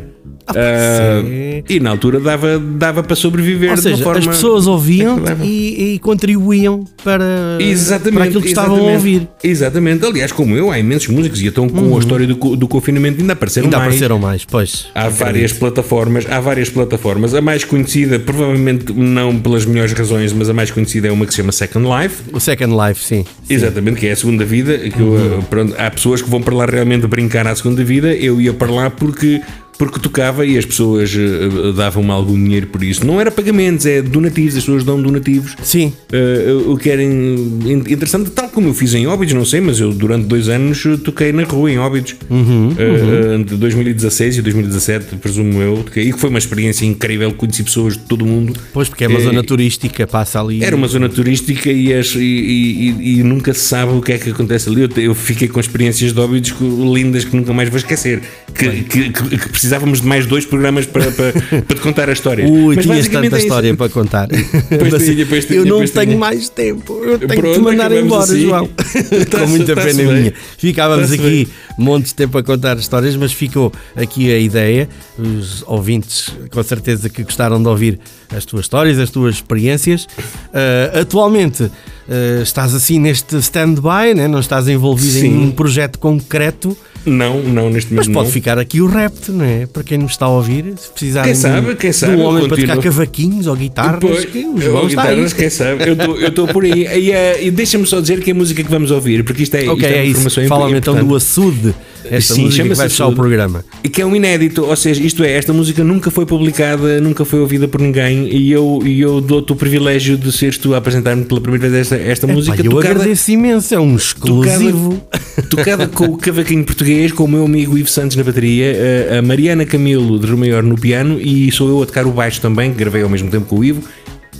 É. 0.54 1.62
e 1.68 1.80
na 1.80 1.90
altura 1.90 2.20
dava, 2.20 2.58
dava 2.58 3.02
para 3.02 3.14
sobreviver 3.16 3.70
Ou 3.70 3.76
de 3.76 3.82
seja, 3.82 3.96
uma 3.96 4.04
forma. 4.04 4.18
as 4.20 4.26
pessoas 4.26 4.66
ouviam 4.66 5.14
agradável. 5.16 5.46
e, 5.46 5.94
e 5.94 5.98
contribuíam 5.98 6.84
para, 7.04 7.56
Exatamente, 7.60 8.14
para 8.14 8.24
aquilo 8.24 8.42
que 8.42 8.48
estavam 8.48 8.76
a 8.88 8.92
ouvir. 8.92 9.28
Exatamente, 9.42 10.04
aliás, 10.04 10.32
como 10.32 10.56
eu, 10.56 10.70
há 10.70 10.78
imensos 10.78 11.08
músicos 11.08 11.40
e 11.42 11.46
então 11.48 11.68
com 11.68 11.96
a 11.96 11.98
história 11.98 12.26
do, 12.26 12.34
do 12.56 12.68
confinamento 12.68 13.20
ainda 13.20 13.32
apareceram 13.32 13.66
Ainda 13.66 13.76
mais. 13.78 13.86
apareceram 13.88 14.18
mais, 14.18 14.44
pois. 14.44 14.86
Há 14.94 15.08
várias 15.08 15.52
plataformas, 15.52 16.26
há 16.30 16.40
várias 16.40 16.68
plataformas. 16.70 17.34
A 17.34 17.40
mais 17.40 17.64
conhecida, 17.64 18.18
provavelmente 18.18 18.92
não 18.92 19.38
pelas 19.38 19.64
melhores 19.66 19.92
razões, 19.92 20.32
mas 20.32 20.48
a 20.48 20.54
mais 20.54 20.70
conhecida 20.70 21.08
é 21.08 21.12
uma 21.12 21.24
que 21.26 21.32
se 21.32 21.38
chama 21.38 21.52
Second 21.52 21.86
Life. 21.86 22.22
O 22.32 22.40
Second 22.40 22.74
Life, 22.74 23.04
sim. 23.04 23.24
Exatamente, 23.48 23.98
que 24.00 24.06
é 24.06 24.12
a 24.12 24.16
segunda 24.16 24.44
vida. 24.44 24.78
Que 24.78 25.00
eu, 25.00 25.08
Uhum. 25.08 25.38
eh, 25.38 25.42
pronto, 25.48 25.74
há 25.78 25.90
pessoas 25.90 26.22
que 26.22 26.28
vão 26.28 26.40
para 26.42 26.54
lá 26.54 26.66
realmente 26.66 27.06
brincar 27.06 27.46
à 27.46 27.54
segunda 27.54 27.82
vida. 27.84 28.12
Eu 28.14 28.40
ia 28.40 28.52
para 28.52 28.70
lá 28.70 28.90
porque, 28.90 29.40
porque 29.78 30.00
tocava 30.00 30.44
e 30.44 30.58
as 30.58 30.64
pessoas 30.66 31.14
eh, 31.16 31.72
davam-me 31.76 32.10
algum 32.10 32.34
dinheiro 32.34 32.66
por 32.66 32.82
isso. 32.82 33.06
Não 33.06 33.20
era 33.20 33.30
pagamentos, 33.30 33.86
é 33.86 34.02
donativos, 34.02 34.56
as 34.56 34.64
pessoas 34.64 34.82
dão 34.84 35.00
donativos. 35.00 35.54
Sim. 35.62 35.92
Eh, 36.12 36.52
o 36.66 36.76
que 36.76 36.90
era 36.90 37.02
in- 37.02 37.60
in- 37.64 37.92
interessante, 37.92 38.30
tal 38.30 38.48
como 38.48 38.68
eu 38.68 38.74
fiz 38.74 38.92
em 38.94 39.06
Óbidos, 39.06 39.34
não 39.34 39.44
sei, 39.44 39.60
mas 39.60 39.78
eu 39.80 39.92
durante 39.92 40.26
dois 40.26 40.48
anos 40.48 40.84
eh, 40.84 40.96
toquei 40.96 41.32
na 41.32 41.44
rua 41.44 41.70
em 41.70 41.78
Óbidos, 41.78 42.16
Uhum, 42.28 42.74
Eh, 42.76 43.36
entre 43.36 43.56
2016 43.56 44.38
e 44.38 44.42
2017, 44.42 45.16
presumo 45.16 45.62
eu, 45.62 45.76
toquei, 45.84 46.08
e 46.08 46.12
que 46.12 46.18
foi 46.18 46.28
uma 46.30 46.38
experiência 46.38 46.84
incrível, 46.84 47.32
conheci 47.32 47.62
pessoas 47.62 47.94
de 47.94 48.00
todo 48.00 48.22
o 48.22 48.26
mundo. 48.26 48.54
Pois, 48.72 48.88
porque 48.88 49.04
é 49.04 49.08
uma 49.08 49.18
Eh, 49.20 49.22
zona 49.22 49.42
turística, 49.44 50.06
passa 50.06 50.40
ali. 50.40 50.62
Era 50.64 50.74
uma 50.74 50.88
zona 50.88 51.08
turística 51.08 51.70
e, 51.70 51.92
as- 51.94 52.14
e- 52.16 52.18
e- 52.20 53.18
e- 53.18 53.22
nunca 53.22 53.54
se 53.54 53.60
sabe 53.60 53.92
o 53.92 54.00
que 54.02 54.12
é 54.12 54.18
que 54.18 54.30
acontece 54.30 54.68
ali. 54.68 54.82
Eu, 54.82 54.88
eu 55.02 55.14
fiquei 55.14 55.46
com 55.48 55.60
experiências 55.60 56.12
de 56.12 56.18
óbidos 56.20 56.52
lindas 56.92 57.24
que 57.24 57.36
nunca 57.36 57.52
mais 57.52 57.68
vou 57.68 57.78
esquecer. 57.78 58.20
Que, 58.54 58.82
que- 58.82 59.10
que- 59.10 59.38
que 59.38 59.48
precisávamos 59.68 60.00
de 60.00 60.06
mais 60.06 60.26
dois 60.26 60.46
programas 60.46 60.86
para, 60.86 61.10
para, 61.12 61.32
para 61.62 61.76
te 61.76 61.80
contar 61.82 62.08
a 62.08 62.12
história. 62.12 62.48
Ui, 62.48 62.74
Mas 62.74 62.86
tinhas 62.86 63.08
tanta 63.08 63.36
é 63.36 63.38
história 63.38 63.74
para 63.74 63.88
contar. 63.88 64.28
Pois 64.68 64.92
Mas 64.92 65.04
tinha, 65.04 65.26
pois 65.26 65.44
tinha, 65.44 65.58
eu 65.58 65.64
não 65.64 65.84
tenho 65.86 66.18
mais 66.18 66.48
tempo. 66.48 67.00
Eu 67.02 67.18
tenho 67.18 67.30
que 67.30 67.36
Pronto, 67.36 67.54
te 67.54 67.60
mandar 67.60 67.92
embora, 67.92 68.24
assim. 68.24 68.42
João. 68.42 68.68
Com 69.30 69.46
muita 69.46 69.74
pena 69.74 70.12
minha. 70.12 70.32
Ficávamos 70.56 71.10
Tá-se 71.10 71.20
aqui 71.20 71.48
montes 71.78 72.10
de 72.10 72.16
tempo 72.16 72.38
a 72.38 72.42
contar 72.42 72.76
histórias, 72.76 73.16
mas 73.16 73.32
ficou 73.32 73.72
aqui 73.96 74.32
a 74.32 74.38
ideia. 74.38 74.88
Os 75.18 75.62
ouvintes, 75.66 76.30
com 76.50 76.62
certeza, 76.62 77.08
que 77.08 77.22
gostaram 77.22 77.60
de 77.62 77.68
ouvir 77.68 77.98
as 78.34 78.44
tuas 78.44 78.64
histórias, 78.64 78.98
as 78.98 79.10
tuas 79.10 79.36
experiências. 79.36 80.06
Ah, 80.52 81.00
atualmente 81.00 81.70
ah, 82.08 82.42
estás 82.42 82.74
assim 82.74 82.98
neste 82.98 83.36
stand-by, 83.36 84.14
né? 84.14 84.28
não 84.28 84.40
estás 84.40 84.66
envolvido 84.68 85.18
em 85.18 85.20
Sim. 85.20 85.38
um 85.38 85.50
projeto 85.50 85.98
concreto. 85.98 86.76
Não, 87.06 87.40
não, 87.42 87.70
neste 87.70 87.92
Mas 87.94 88.06
momento 88.06 88.14
pode 88.16 88.26
não. 88.28 88.32
ficar 88.32 88.58
aqui 88.58 88.80
o 88.80 88.86
repto, 88.86 89.32
não 89.32 89.44
é? 89.44 89.66
Para 89.66 89.82
quem 89.82 89.96
nos 89.98 90.12
está 90.12 90.26
a 90.26 90.30
ouvir, 90.30 90.74
se 90.76 90.90
precisarem 90.90 91.32
Quem 91.32 91.40
sabe, 91.40 91.68
de, 91.68 91.76
quem 91.76 91.90
de 91.90 91.96
sabe, 91.96 92.16
um 92.16 92.20
eu 92.20 92.26
homem 92.26 92.48
para 92.48 92.56
tocar 92.56 92.76
continuo. 92.76 92.82
cavaquinhos 92.82 93.46
ou 93.46 93.56
guitarras, 93.56 94.00
Pois, 94.00 94.24
que 94.26 94.38
o 94.44 94.52
ou 94.54 94.60
João 94.60 94.86
está 94.88 95.02
guitarras, 95.06 95.32
quem 95.32 95.50
sabe? 95.50 95.82
Eu 95.88 96.28
estou 96.28 96.48
por 96.48 96.64
aí. 96.64 96.82
E, 96.86 97.10
eh, 97.12 97.44
e 97.46 97.50
deixa-me 97.50 97.86
só 97.86 98.00
dizer 98.00 98.20
que 98.20 98.30
a 98.30 98.34
música 98.34 98.62
que 98.62 98.70
vamos 98.70 98.90
ouvir, 98.90 99.24
porque 99.24 99.42
isto 99.42 99.54
é, 99.54 99.68
Ok, 99.70 99.74
isto 99.74 99.84
é, 99.86 99.90
é 99.90 99.94
uma 99.96 100.02
isso. 100.04 100.10
informação 100.20 100.46
Fala-me 100.48 100.78
então 100.78 100.94
do 101.04 101.14
açude, 101.16 101.74
esta 102.10 102.34
Sim, 102.34 102.42
música 102.44 102.68
que 102.68 102.74
vai 102.74 102.88
fechar 102.88 103.06
o 103.06 103.14
programa. 103.14 103.64
E 103.82 103.88
que 103.88 104.00
é 104.02 104.06
um 104.06 104.14
inédito, 104.16 104.64
ou 104.64 104.76
seja, 104.76 105.02
isto 105.02 105.22
é, 105.24 105.32
esta 105.32 105.52
música 105.52 105.82
nunca 105.84 106.10
foi 106.10 106.26
publicada, 106.26 107.00
nunca 107.00 107.24
foi 107.24 107.40
ouvida 107.40 107.66
por 107.68 107.80
ninguém 107.80 108.28
e 108.34 108.50
eu, 108.50 108.80
e 108.84 109.00
eu 109.00 109.20
dou-te 109.20 109.52
o 109.52 109.56
privilégio 109.56 110.16
de 110.16 110.30
seres 110.32 110.58
tu 110.58 110.74
a 110.74 110.78
apresentar-me 110.78 111.24
pela 111.24 111.40
primeira 111.40 111.68
vez 111.68 111.90
esta, 111.92 111.96
esta 111.96 112.26
Epá, 112.26 112.32
música 112.34 112.62
eu 112.62 112.70
tocada, 112.70 112.94
agradeço 112.94 113.30
imenso, 113.30 113.74
é 113.74 113.80
um 113.80 113.94
exclusivo. 113.96 115.02
tocada 115.50 115.86
com 115.86 116.04
o 116.06 116.16
cavaquinho 116.16 116.64
português, 116.64 116.87
com 117.14 117.24
o 117.24 117.28
meu 117.28 117.44
amigo 117.44 117.76
Ivo 117.76 117.88
Santos 117.88 118.16
na 118.16 118.24
bateria, 118.24 118.74
a- 119.18 119.22
Mariana 119.22 119.66
Camilo 119.66 120.18
de 120.18 120.26
Romaior 120.26 120.62
no 120.62 120.74
piano 120.74 121.20
e 121.20 121.52
sou 121.52 121.68
eu 121.68 121.82
a 121.82 121.86
tocar 121.86 122.06
o 122.06 122.10
baixo 122.10 122.40
também, 122.40 122.70
que 122.72 122.78
gravei 122.78 123.02
ao 123.02 123.10
mesmo 123.10 123.30
tempo 123.30 123.44
com 123.44 123.56
o 123.58 123.64
Ivo, 123.64 123.82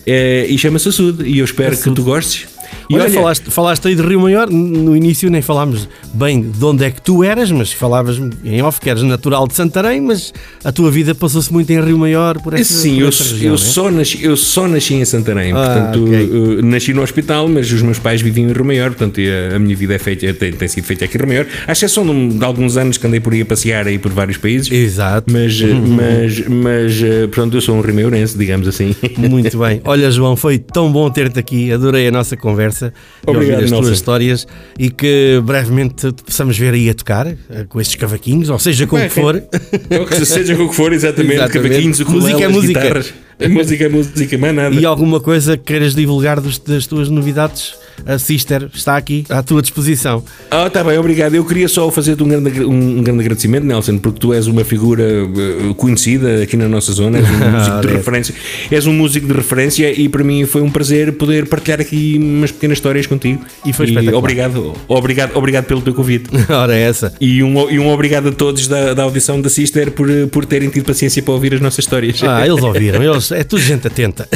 eh, 0.07 0.46
e 0.49 0.57
chama-se 0.57 0.88
Açude 0.88 1.24
e 1.28 1.38
eu 1.40 1.44
espero 1.44 1.76
que 1.76 1.90
tu 1.90 2.03
gostes. 2.03 2.46
E 2.91 2.95
Olha, 2.95 3.11
falaste, 3.11 3.51
falaste 3.51 3.87
aí 3.89 3.95
de 3.95 4.03
Rio 4.03 4.21
Maior, 4.21 4.49
no 4.51 4.97
início 4.97 5.31
nem 5.31 5.43
falámos 5.43 5.89
bem 6.14 6.41
de 6.51 6.64
onde 6.64 6.85
é 6.85 6.91
que 6.91 7.03
tu 7.03 7.23
eras, 7.23 7.51
mas 7.53 7.73
falavas 7.73 8.21
em 8.45 8.62
off 8.62 8.81
que 8.81 8.89
eras 8.89 9.03
natural 9.03 9.47
de 9.47 9.55
Santarém, 9.55 10.01
mas 10.01 10.33
a 10.64 10.73
tua 10.73 10.91
vida 10.91 11.14
passou-se 11.14 11.53
muito 11.53 11.71
em 11.71 11.81
Rio 11.81 11.99
Maior 11.99 12.41
por 12.41 12.55
essa, 12.55 12.73
Sim, 12.73 12.95
por 12.97 13.01
eu, 13.03 13.07
região, 13.11 13.49
eu, 13.51 13.55
é? 13.55 13.59
só 13.59 13.91
nasci, 13.91 14.25
eu 14.25 14.37
só 14.37 14.66
nasci 14.69 14.95
em 14.95 15.05
Santarém, 15.05 15.53
Ah, 15.53 15.55
portanto, 15.93 16.05
ok. 16.05 16.31
uh, 16.31 16.62
nasci 16.66 16.95
no 16.95 17.03
hospital, 17.03 17.49
mas 17.49 17.71
os 17.71 17.83
meus 17.83 17.99
pais 17.99 18.21
viviam 18.23 18.49
em 18.49 18.53
Romaior, 18.53 18.89
portanto, 18.91 19.21
e 19.21 19.29
a, 19.31 19.57
a 19.57 19.59
minha 19.59 19.77
vida 19.77 19.95
é 19.95 19.99
feita, 19.99 20.33
tem, 20.35 20.53
tem 20.53 20.69
sido 20.69 20.85
feita 20.85 21.05
aqui 21.05 21.16
em 21.16 21.21
Romaior. 21.21 21.47
À 21.66 21.73
exceção 21.73 22.05
de, 22.05 22.11
um- 22.11 22.29
de 22.39 22.45
alguns 22.45 22.77
anos 22.77 22.97
que 22.97 23.07
andei 23.07 23.21
por 23.21 23.33
aí 23.33 23.43
a 23.43 23.47
passear 23.47 23.87
aí 23.87 23.99
por 23.99 24.12
vários 24.12 24.37
países, 24.39 24.71
Exato. 24.71 25.33
mas, 25.33 25.61
uh, 25.61 25.66
mas, 25.87 26.47
mas 26.49 26.95
pronto, 27.31 27.57
eu 27.57 27.61
sou 27.61 27.77
um 27.77 27.81
romaiorense, 27.81 28.37
digamos 28.39 28.66
assim. 28.69 28.95
Muito 29.16 29.57
bem. 29.59 29.81
Olha, 29.85 30.11
João, 30.11 30.37
foi 30.37 30.59
tão 30.59 30.91
bom 30.91 31.11
ter-te 31.11 31.39
aqui. 31.39 31.73
Adorei 31.73 32.09
a 32.09 32.11
nossa 32.11 32.37
conversa 32.37 32.58
e 32.63 33.31
Obrigado, 33.31 33.53
ouvir 33.61 33.65
as 33.65 33.71
tuas 33.71 33.89
histórias 33.89 34.47
e 34.79 34.91
que 34.91 35.41
brevemente 35.45 36.13
te 36.13 36.23
possamos 36.23 36.59
ver 36.59 36.75
aí 36.75 36.89
a 36.91 36.95
tocar 36.95 37.27
eh, 37.27 37.37
com 37.69 37.81
estes 37.81 37.97
cavaquinhos, 37.97 38.51
ou 38.51 38.59
seja, 38.59 38.87
com 38.87 38.97
o 38.97 38.99
Bem, 38.99 39.09
que 39.09 39.15
for. 39.15 39.43
Que 40.09 40.25
seja 40.25 40.55
com 40.57 40.65
o 40.65 40.69
que 40.69 40.75
for, 40.75 40.93
exatamente, 40.93 41.35
Exatamente. 41.37 41.69
cavaquinhos, 41.69 42.01
Música 42.01 42.45
é 42.45 42.49
música. 42.49 42.81
guitarras. 42.81 43.15
música 43.49 43.85
é 43.85 43.89
música, 43.89 44.39
mais 44.39 44.55
nada. 44.55 44.75
E 44.75 44.85
alguma 44.85 45.21
coisa 45.21 45.57
que 45.57 45.65
queiras 45.65 45.95
divulgar 45.95 46.41
dos- 46.41 46.59
das 46.59 46.87
tuas 46.87 47.09
novidades 47.09 47.75
a 48.07 48.18
Sister 48.18 48.68
está 48.74 48.96
aqui 48.96 49.24
à 49.28 49.42
tua 49.42 49.62
disposição. 49.62 50.22
Ah, 50.51 50.68
tá 50.70 50.82
bem, 50.84 50.99
obrigado. 50.99 51.34
Eu 51.34 51.44
queria 51.44 51.68
só 51.68 51.90
fazer-te 51.90 52.22
um 52.22 52.28
grande, 52.28 52.64
um, 52.64 53.03
grande 53.03 53.20
agradecimento, 53.20 53.64
Nelson, 53.64 53.99
porque 53.99 54.18
tu 54.18 54.32
és 54.32 54.46
uma 54.46 54.64
figura 54.64 55.05
uh, 55.24 55.74
conhecida 55.74 56.42
aqui 56.42 56.57
na 56.57 56.68
nossa 56.68 56.92
zona, 56.92 57.18
és 57.18 57.28
um 57.28 57.38
músico 57.51 57.80
de 57.80 57.86
referência. 57.88 58.34
És 58.70 58.86
um 58.86 58.92
músico 58.92 59.26
de 59.26 59.32
referência 59.32 59.90
e 60.01 60.09
para 60.09 60.24
mim 60.24 60.44
foi 60.46 60.62
um 60.62 60.70
prazer 60.70 61.12
poder 61.14 61.46
partilhar 61.46 61.80
aqui 61.80 62.18
umas 62.20 62.51
pequenas 62.53 62.78
histórias 62.78 63.07
contigo. 63.07 63.42
E 63.64 63.72
foi 63.72 63.86
espetacular. 63.86 64.18
Obrigado, 64.18 64.72
obrigado, 64.88 65.36
obrigado 65.36 65.64
pelo 65.64 65.80
teu 65.80 65.94
convite. 65.94 66.28
Ora, 66.49 66.74
é 66.74 66.80
essa. 66.82 67.12
E 67.20 67.42
um, 67.42 67.70
e 67.70 67.78
um 67.78 67.88
obrigado 67.90 68.28
a 68.28 68.32
todos 68.32 68.66
da, 68.66 68.94
da 68.94 69.03
audição 69.03 69.40
da 69.40 69.49
Sister 69.49 69.90
por, 69.92 70.09
por 70.30 70.44
terem 70.44 70.68
tido 70.68 70.84
paciência 70.84 71.22
para 71.22 71.34
ouvir 71.34 71.55
as 71.55 71.61
nossas 71.61 71.80
histórias. 71.80 72.20
Ah, 72.22 72.46
eles 72.46 72.62
ouviram, 72.62 73.03
eles, 73.03 73.30
é 73.32 73.44
tudo 73.44 73.61
gente 73.62 73.86
atenta. 73.86 74.28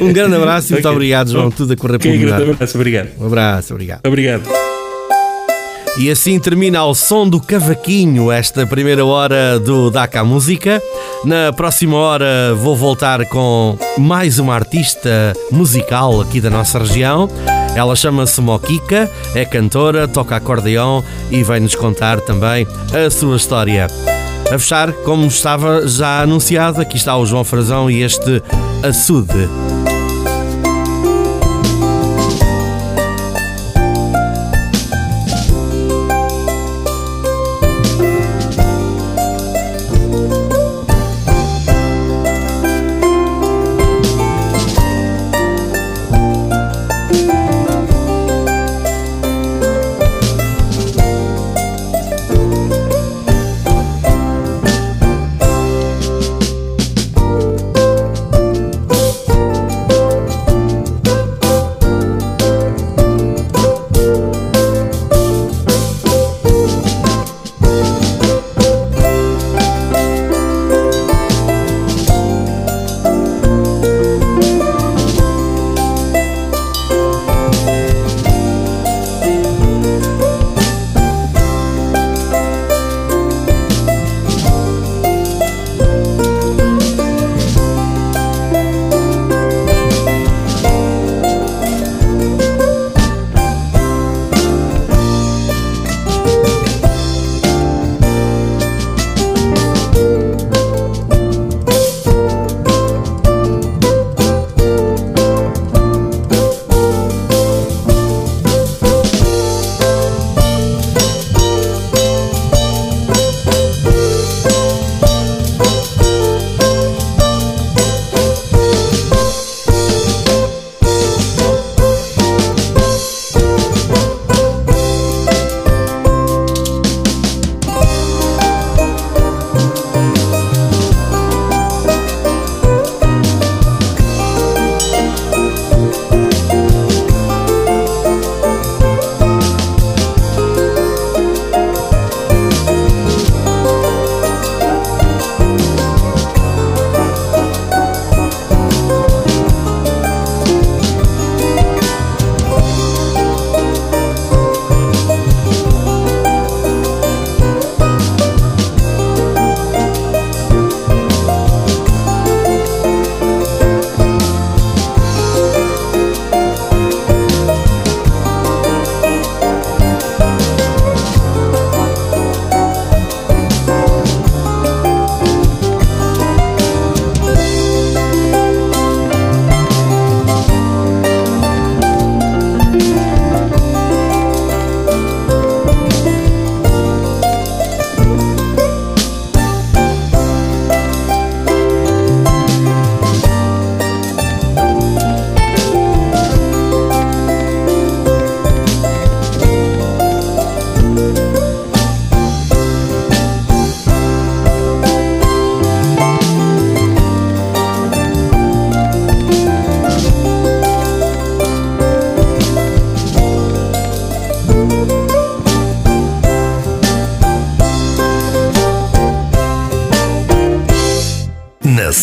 um 0.00 0.12
grande 0.12 0.34
abraço 0.36 0.68
e 0.68 0.72
muito 0.72 0.84
Ok. 0.86 0.96
obrigado, 0.96 1.30
João. 1.30 1.50
Tudo 1.50 1.72
a 1.72 1.76
correr 1.76 1.98
pelo 1.98 2.14
melhor. 2.44 2.54
abraço, 2.54 2.76
obrigado. 2.76 3.08
Um 3.18 3.26
abraço, 3.26 3.72
obrigado. 3.74 4.00
Obrigado. 4.06 4.42
E 5.96 6.10
assim 6.10 6.40
termina 6.40 6.80
ao 6.80 6.92
som 6.92 7.28
do 7.28 7.40
cavaquinho 7.40 8.30
esta 8.30 8.66
primeira 8.66 9.04
hora 9.04 9.60
do 9.60 9.92
Daca 9.92 10.24
Música. 10.24 10.82
Na 11.24 11.52
próxima 11.52 11.96
hora 11.96 12.52
vou 12.56 12.74
voltar 12.74 13.24
com 13.26 13.78
mais 13.96 14.40
uma 14.40 14.56
artista 14.56 15.32
musical 15.52 16.20
aqui 16.20 16.40
da 16.40 16.50
nossa 16.50 16.80
região. 16.80 17.30
Ela 17.76 17.94
chama-se 17.94 18.40
Moquica, 18.40 19.08
é 19.36 19.44
cantora, 19.44 20.08
toca 20.08 20.34
acordeão 20.34 21.02
e 21.30 21.44
vai-nos 21.44 21.76
contar 21.76 22.20
também 22.20 22.66
a 22.92 23.08
sua 23.08 23.36
história. 23.36 23.86
A 24.52 24.58
fechar, 24.58 24.92
como 24.92 25.26
estava 25.26 25.86
já 25.86 26.22
anunciado, 26.22 26.80
aqui 26.80 26.96
está 26.96 27.16
o 27.16 27.24
João 27.24 27.44
Frazão 27.44 27.88
e 27.90 28.02
este 28.02 28.42
açude. 28.82 29.48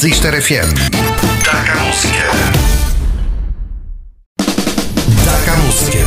Na 0.02 0.08
Sister 0.08 0.42
FM. 0.42 0.74
Daca 1.44 1.74
a 1.74 1.84
música. 1.84 2.26
Daca 5.24 5.52
a 5.52 5.58
música. 5.58 6.00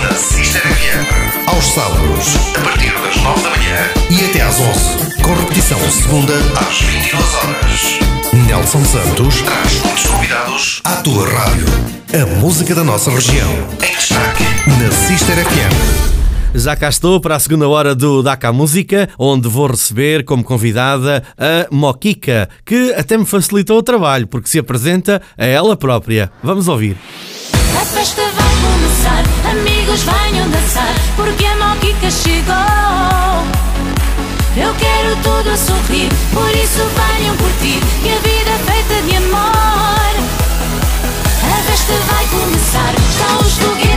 Na 0.00 0.16
Sister 0.16 0.62
FM. 0.62 1.48
Aos 1.48 1.64
sábados, 1.66 2.36
a 2.56 2.60
partir 2.60 2.92
das 2.92 3.16
9 3.16 3.42
da 3.42 3.50
manhã 3.50 3.90
e 4.08 4.24
até 4.24 4.40
às 4.40 4.58
11. 4.58 5.20
Com 5.22 5.34
repetição 5.34 5.78
segunda 5.90 6.32
às 6.66 6.80
22 6.80 7.34
horas. 7.34 8.46
Nelson 8.46 8.84
Santos 8.86 9.42
traz 9.42 9.72
muitos 9.84 10.06
convidados 10.06 10.80
à 10.84 10.96
tua 11.02 11.28
rádio. 11.28 11.66
A 12.14 12.24
música 12.36 12.74
da 12.74 12.84
nossa 12.84 13.10
região. 13.10 13.52
Em 13.82 13.94
destaque. 13.94 14.44
Na 14.66 14.90
Sister 14.90 15.36
FM. 15.36 16.21
Já 16.54 16.76
cá 16.76 16.90
estou 16.90 17.18
para 17.18 17.36
a 17.36 17.40
segunda 17.40 17.66
hora 17.66 17.94
do 17.94 18.22
Daca 18.22 18.52
Música, 18.52 19.08
onde 19.18 19.48
vou 19.48 19.68
receber 19.68 20.22
como 20.22 20.44
convidada 20.44 21.24
a 21.38 21.66
Moquica, 21.74 22.46
que 22.64 22.92
até 22.92 23.16
me 23.16 23.24
facilitou 23.24 23.78
o 23.78 23.82
trabalho, 23.82 24.26
porque 24.26 24.50
se 24.50 24.58
apresenta 24.58 25.22
a 25.36 25.46
ela 25.46 25.74
própria. 25.76 26.30
Vamos 26.42 26.68
ouvir. 26.68 26.98
A 27.80 27.84
festa 27.86 28.20
vai 28.20 28.54
começar, 28.60 29.24
amigos 29.50 30.02
venham 30.02 30.50
dançar, 30.50 30.94
porque 31.16 31.44
a 31.46 31.56
Moquica 31.56 32.10
chegou. 32.10 32.54
Eu 34.54 34.74
quero 34.74 35.16
tudo 35.22 35.50
a 35.50 35.56
sorrir, 35.56 36.10
por 36.34 36.50
isso 36.50 36.82
venham 37.16 37.34
curtir, 37.38 37.80
que 38.02 38.10
a 38.10 38.18
vida 38.18 38.50
é 38.50 38.58
feita 38.72 39.02
de 39.08 39.16
amor. 39.16 39.42
A 41.44 41.62
festa 41.64 41.94
vai 42.12 42.26
começar, 42.26 42.94
estão 42.94 43.40
os 43.40 43.58
foguetes 43.58 43.91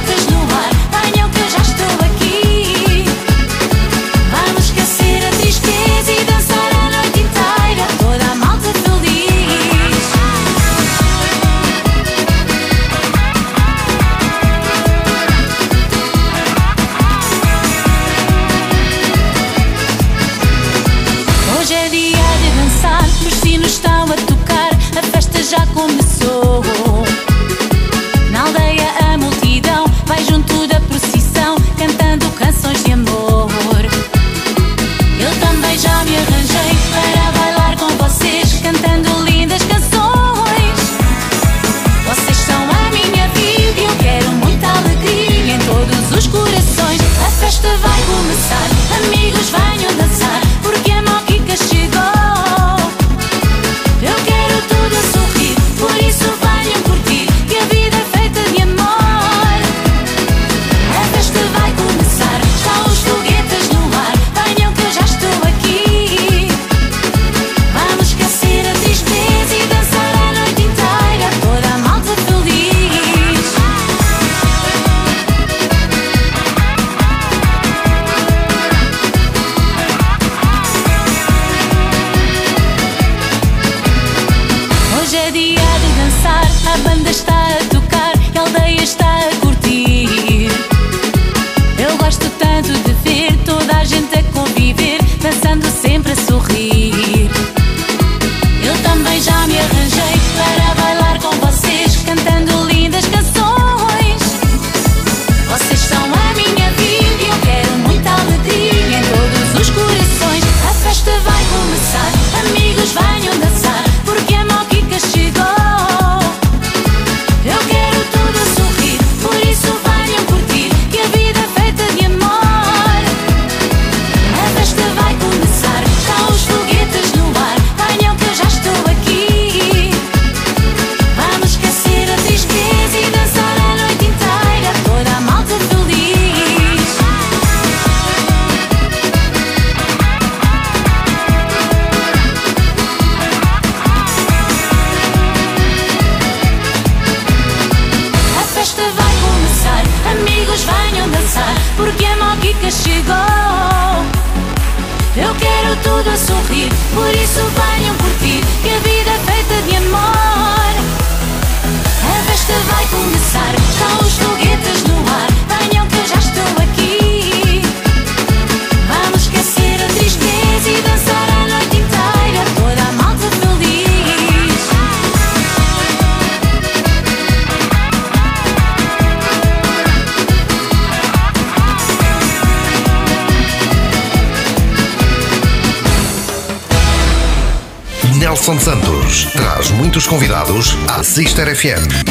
Sister 191.15 191.47
FM. 191.47 192.04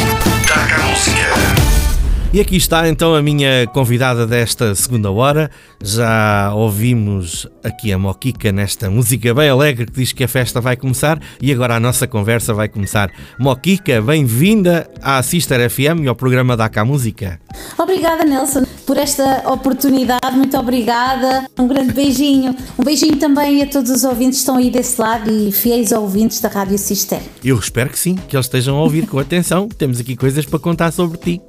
E 2.34 2.40
aqui 2.40 2.56
está 2.56 2.88
então 2.88 3.14
a 3.14 3.22
minha 3.22 3.64
convidada 3.68 4.26
desta 4.26 4.74
segunda 4.74 5.08
hora. 5.08 5.48
Já 5.80 6.52
ouvimos 6.52 7.46
aqui 7.62 7.92
a 7.92 7.98
Moquica 7.98 8.50
nesta 8.50 8.90
música 8.90 9.32
bem 9.32 9.48
alegre 9.48 9.86
que 9.86 9.92
diz 9.92 10.12
que 10.12 10.24
a 10.24 10.26
festa 10.26 10.60
vai 10.60 10.76
começar 10.76 11.20
e 11.40 11.52
agora 11.52 11.76
a 11.76 11.80
nossa 11.80 12.08
conversa 12.08 12.52
vai 12.52 12.68
começar. 12.68 13.08
Moquica, 13.38 14.02
bem-vinda 14.02 14.90
à 15.00 15.22
Sister 15.22 15.70
FM 15.70 16.02
e 16.02 16.08
ao 16.08 16.16
programa 16.16 16.56
da 16.56 16.68
Cá 16.68 16.84
Música. 16.84 17.38
Obrigada, 17.78 18.24
Nelson, 18.24 18.64
por 18.84 18.96
esta 18.96 19.48
oportunidade. 19.48 20.36
Muito 20.36 20.58
obrigada. 20.58 21.46
Um 21.56 21.68
grande 21.68 21.92
beijinho. 21.92 22.52
Um 22.76 22.82
beijinho 22.82 23.16
também 23.16 23.62
a 23.62 23.66
todos 23.68 23.92
os 23.92 24.02
ouvintes 24.02 24.38
que 24.38 24.40
estão 24.40 24.56
aí 24.56 24.72
desse 24.72 25.00
lado 25.00 25.30
e 25.30 25.52
fiéis 25.52 25.92
ouvintes 25.92 26.40
da 26.40 26.48
Rádio 26.48 26.78
Sister. 26.78 27.20
Eu 27.44 27.56
espero 27.56 27.90
que 27.90 27.98
sim, 27.98 28.16
que 28.16 28.34
eles 28.34 28.46
estejam 28.46 28.76
a 28.76 28.82
ouvir 28.82 29.06
com 29.06 29.20
atenção. 29.20 29.68
Temos 29.68 30.00
aqui 30.00 30.16
coisas 30.16 30.44
para 30.44 30.58
contar 30.58 30.90
sobre 30.90 31.16
ti. 31.18 31.40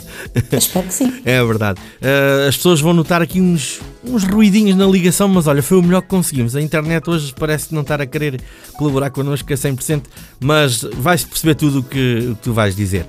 Espero 0.75 0.87
que 0.87 0.93
sim. 0.93 1.13
É 1.23 1.43
verdade. 1.43 1.79
Uh, 2.01 2.49
as 2.49 2.57
pessoas 2.57 2.81
vão 2.81 2.93
notar 2.93 3.21
aqui 3.21 3.39
uns, 3.39 3.79
uns 4.03 4.25
ruidinhos 4.25 4.75
na 4.75 4.85
ligação, 4.85 5.27
mas 5.29 5.47
olha, 5.47 5.63
foi 5.63 5.77
o 5.77 5.81
melhor 5.81 6.01
que 6.01 6.09
conseguimos. 6.09 6.53
A 6.53 6.61
internet 6.61 7.09
hoje 7.09 7.33
parece 7.37 7.73
não 7.73 7.81
estar 7.81 8.01
a 8.01 8.05
querer 8.05 8.41
colaborar 8.73 9.09
connosco 9.09 9.53
a 9.53 9.55
100%, 9.55 10.03
mas 10.39 10.81
vais 10.97 11.23
perceber 11.23 11.55
tudo 11.55 11.79
o 11.79 11.83
que, 11.83 12.27
o 12.31 12.35
que 12.35 12.41
tu 12.41 12.53
vais 12.53 12.75
dizer. 12.75 13.05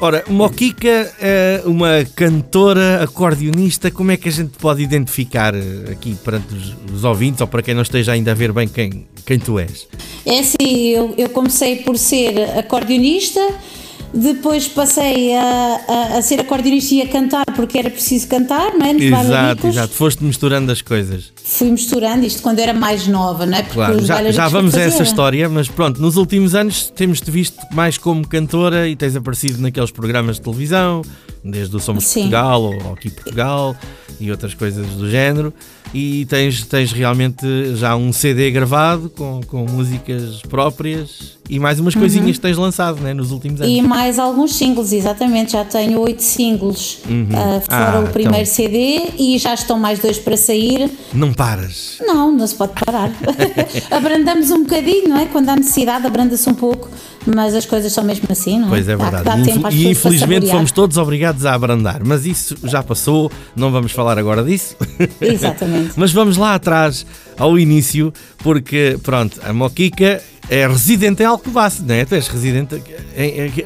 Ora, 0.00 0.24
Moquica 0.28 1.12
é 1.20 1.62
uma 1.66 2.04
cantora, 2.16 3.02
acordeonista, 3.02 3.90
como 3.90 4.10
é 4.10 4.16
que 4.16 4.28
a 4.28 4.32
gente 4.32 4.56
pode 4.58 4.82
identificar 4.82 5.54
eh, 5.54 5.92
aqui 5.92 6.14
perante 6.24 6.54
os, 6.54 6.74
os 6.92 7.04
ouvintes 7.04 7.40
ou 7.40 7.46
para 7.46 7.62
quem 7.62 7.74
não 7.74 7.82
esteja 7.82 8.12
ainda 8.12 8.32
a 8.32 8.34
ver 8.34 8.52
bem 8.52 8.66
quem, 8.66 9.06
quem 9.24 9.38
tu 9.38 9.58
és? 9.58 9.86
É 10.26 10.40
assim, 10.40 10.88
eu, 10.88 11.14
eu 11.16 11.28
comecei 11.28 11.76
por 11.76 11.96
ser 11.96 12.58
acordeonista, 12.58 13.40
depois 14.14 14.68
passei 14.68 15.34
a, 15.34 15.80
a, 15.88 16.18
a 16.18 16.22
ser 16.22 16.40
acordeonista 16.40 16.94
e 16.94 17.02
a 17.02 17.08
cantar 17.08 17.44
porque 17.56 17.78
era 17.78 17.90
preciso 17.90 18.28
cantar, 18.28 18.72
não 18.74 18.86
é? 18.86 18.92
Nos 18.92 19.02
Exato, 19.02 19.66
exato. 19.66 19.94
Foste 19.94 20.22
misturando 20.22 20.70
as 20.70 20.80
coisas. 20.80 21.32
Fui 21.42 21.70
misturando 21.70 22.24
isto 22.24 22.42
quando 22.42 22.58
era 22.60 22.72
mais 22.72 23.06
nova, 23.06 23.44
não 23.44 23.58
é? 23.58 23.62
Porque 23.62 23.74
Claro, 23.74 24.04
já, 24.04 24.30
já 24.30 24.48
vamos 24.48 24.74
a 24.74 24.80
essa 24.80 25.02
história, 25.02 25.48
mas 25.48 25.68
pronto, 25.68 26.00
nos 26.00 26.16
últimos 26.16 26.54
anos 26.54 26.90
temos-te 26.94 27.30
visto 27.30 27.58
mais 27.72 27.98
como 27.98 28.26
cantora 28.26 28.88
e 28.88 28.96
tens 28.96 29.16
aparecido 29.16 29.60
naqueles 29.60 29.90
programas 29.90 30.36
de 30.36 30.42
televisão, 30.42 31.02
desde 31.44 31.76
o 31.76 31.80
Somos 31.80 32.04
Sim. 32.06 32.20
Portugal 32.22 32.62
ou 32.62 32.92
Aqui 32.94 33.10
Portugal 33.10 33.76
e 34.20 34.30
outras 34.30 34.54
coisas 34.54 34.86
do 34.88 35.10
género. 35.10 35.52
E 35.92 36.26
tens, 36.26 36.64
tens 36.64 36.90
realmente 36.90 37.46
já 37.76 37.94
um 37.94 38.12
CD 38.12 38.50
gravado 38.50 39.08
com, 39.10 39.40
com 39.46 39.64
músicas 39.64 40.40
próprias 40.42 41.34
e 41.48 41.60
mais 41.60 41.78
umas 41.78 41.94
coisinhas 41.94 42.36
que 42.36 42.40
tens 42.42 42.56
lançado 42.56 43.00
né, 43.00 43.14
nos 43.14 43.30
últimos 43.30 43.60
anos. 43.60 43.72
Uhum. 43.72 43.78
E 43.78 43.82
mais 43.86 44.18
alguns 44.18 44.54
singles, 44.56 44.92
exatamente. 44.92 45.52
Já 45.52 45.64
tenho 45.64 46.00
oito 46.00 46.20
singles 46.20 46.98
ah, 47.32 47.60
fora 47.60 47.98
Ah, 47.98 48.00
o 48.00 48.08
primeiro 48.12 48.42
então. 48.42 48.54
CD 48.54 49.02
e 49.16 49.38
já 49.38 49.54
estão 49.54 49.78
mais 49.78 50.00
dois 50.00 50.18
para 50.18 50.36
sair. 50.36 50.90
Não 51.12 51.32
paras. 51.32 51.98
Não, 52.00 52.32
não 52.32 52.46
se 52.46 52.56
pode 52.56 52.72
parar. 52.84 53.12
Abrandamos 53.90 54.50
um 54.50 54.62
bocadinho, 54.64 55.08
não 55.08 55.18
é? 55.18 55.26
Quando 55.26 55.48
há 55.50 55.56
necessidade, 55.56 56.06
abranda-se 56.06 56.48
um 56.48 56.54
pouco, 56.54 56.88
mas 57.26 57.54
as 57.54 57.66
coisas 57.66 57.92
são 57.92 58.02
mesmo 58.04 58.26
assim, 58.30 58.58
não 58.58 58.66
é? 58.66 58.70
Pois 58.70 58.88
é 58.88 58.96
verdade. 58.96 59.48
E 59.48 59.50
infel- 59.52 59.66
às 59.66 59.74
e 59.74 59.88
infelizmente 59.88 60.48
fomos 60.48 60.72
todos 60.72 60.96
obrigados 60.96 61.33
a 61.44 61.54
abrandar, 61.54 62.02
mas 62.04 62.26
isso 62.26 62.54
já 62.64 62.82
passou, 62.82 63.30
não 63.56 63.70
vamos 63.72 63.92
falar 63.92 64.18
agora 64.18 64.42
disso. 64.44 64.76
Exatamente. 65.20 65.92
Mas 65.96 66.12
vamos 66.12 66.36
lá 66.36 66.54
atrás, 66.54 67.06
ao 67.38 67.58
início, 67.58 68.12
porque, 68.38 68.98
pronto, 69.02 69.40
a 69.44 69.52
Moquica 69.52 70.22
é 70.50 70.66
residente 70.66 71.22
em 71.22 71.26
Alcobaça, 71.26 71.82
não 71.86 71.94
é? 71.94 72.04
Tu 72.04 72.14
és 72.14 72.28
residente 72.28 72.74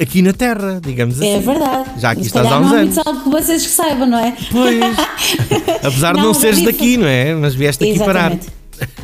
aqui 0.00 0.22
na 0.22 0.32
Terra, 0.32 0.80
digamos 0.84 1.18
assim. 1.18 1.28
É 1.34 1.40
verdade. 1.40 1.90
Já 1.98 2.10
aqui 2.12 2.22
estás 2.22 2.46
há 2.46 2.58
uns 2.58 2.70
não 2.70 2.76
há 2.76 2.80
anos. 2.80 2.96
muitos 3.26 3.46
que 3.48 3.58
saibam, 3.72 4.06
não 4.08 4.18
é? 4.18 4.36
Pois. 4.52 4.78
Apesar 5.84 6.12
de 6.14 6.20
não, 6.20 6.28
Não, 6.28 6.34
seres 6.34 6.58
vivo- 6.60 6.70
daqui, 6.72 6.96
não 6.96 7.08
é? 7.08 7.34
Mas 7.34 7.54
vieste 7.54 7.82
aqui 7.84 7.98
parar. 7.98 8.32
Exatamente. 8.32 8.58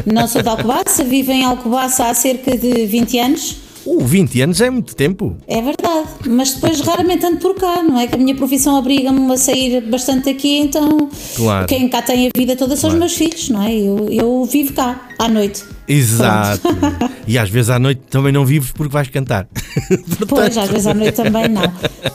Não 0.07 0.29
sou 0.29 0.41
de 0.41 0.49
Alcobaça, 0.49 1.03
vivo 1.03 1.33
em 1.33 1.45
Alcobaça 1.45 2.07
há 2.09 2.15
cerca 2.15 2.57
de 2.57 2.87
20 2.87 3.19
anos. 3.19 3.57
Uh, 3.87 4.01
20 4.05 4.41
anos 4.43 4.61
é 4.61 4.71
muito 4.71 4.95
tempo. 4.97 5.37
É 5.47 5.61
verdade, 5.61 6.09
mas 6.27 6.55
depois 6.55 6.81
raramente 6.81 7.25
ando 7.27 7.37
por 7.39 7.55
cá, 7.55 7.83
não 7.83 7.99
é? 7.99 8.07
Que 8.07 8.15
a 8.15 8.19
minha 8.19 8.35
profissão 8.35 8.79
obriga-me 8.79 9.33
a 9.33 9.37
sair 9.37 9.81
bastante 9.83 10.31
aqui, 10.31 10.59
então 10.59 11.09
Claro. 11.37 11.67
quem 11.67 11.89
cá 11.89 12.01
tem 12.03 12.27
a 12.29 12.31
vida 12.37 12.57
toda 12.57 12.77
são 12.77 12.91
os 12.91 12.97
meus 12.97 13.15
filhos, 13.15 13.49
não 13.51 13.63
é? 13.63 13.75
Eu, 13.75 14.09
eu 14.11 14.45
vivo 14.47 14.73
cá, 14.73 15.09
à 15.19 15.29
noite. 15.29 15.63
Exato. 15.87 16.67
E 17.27 17.37
às 17.39 17.51
vezes 17.51 17.69
à 17.69 17.79
noite 17.79 18.01
também 18.09 18.33
não 18.33 18.45
vives 18.45 18.71
porque 18.73 18.93
vais 18.93 19.09
cantar. 19.09 19.47
Pois, 20.29 20.57
às 20.57 20.71
vezes 20.71 20.87
à 20.87 20.95
noite 20.95 21.13
também 21.13 21.49
não. 21.49 21.63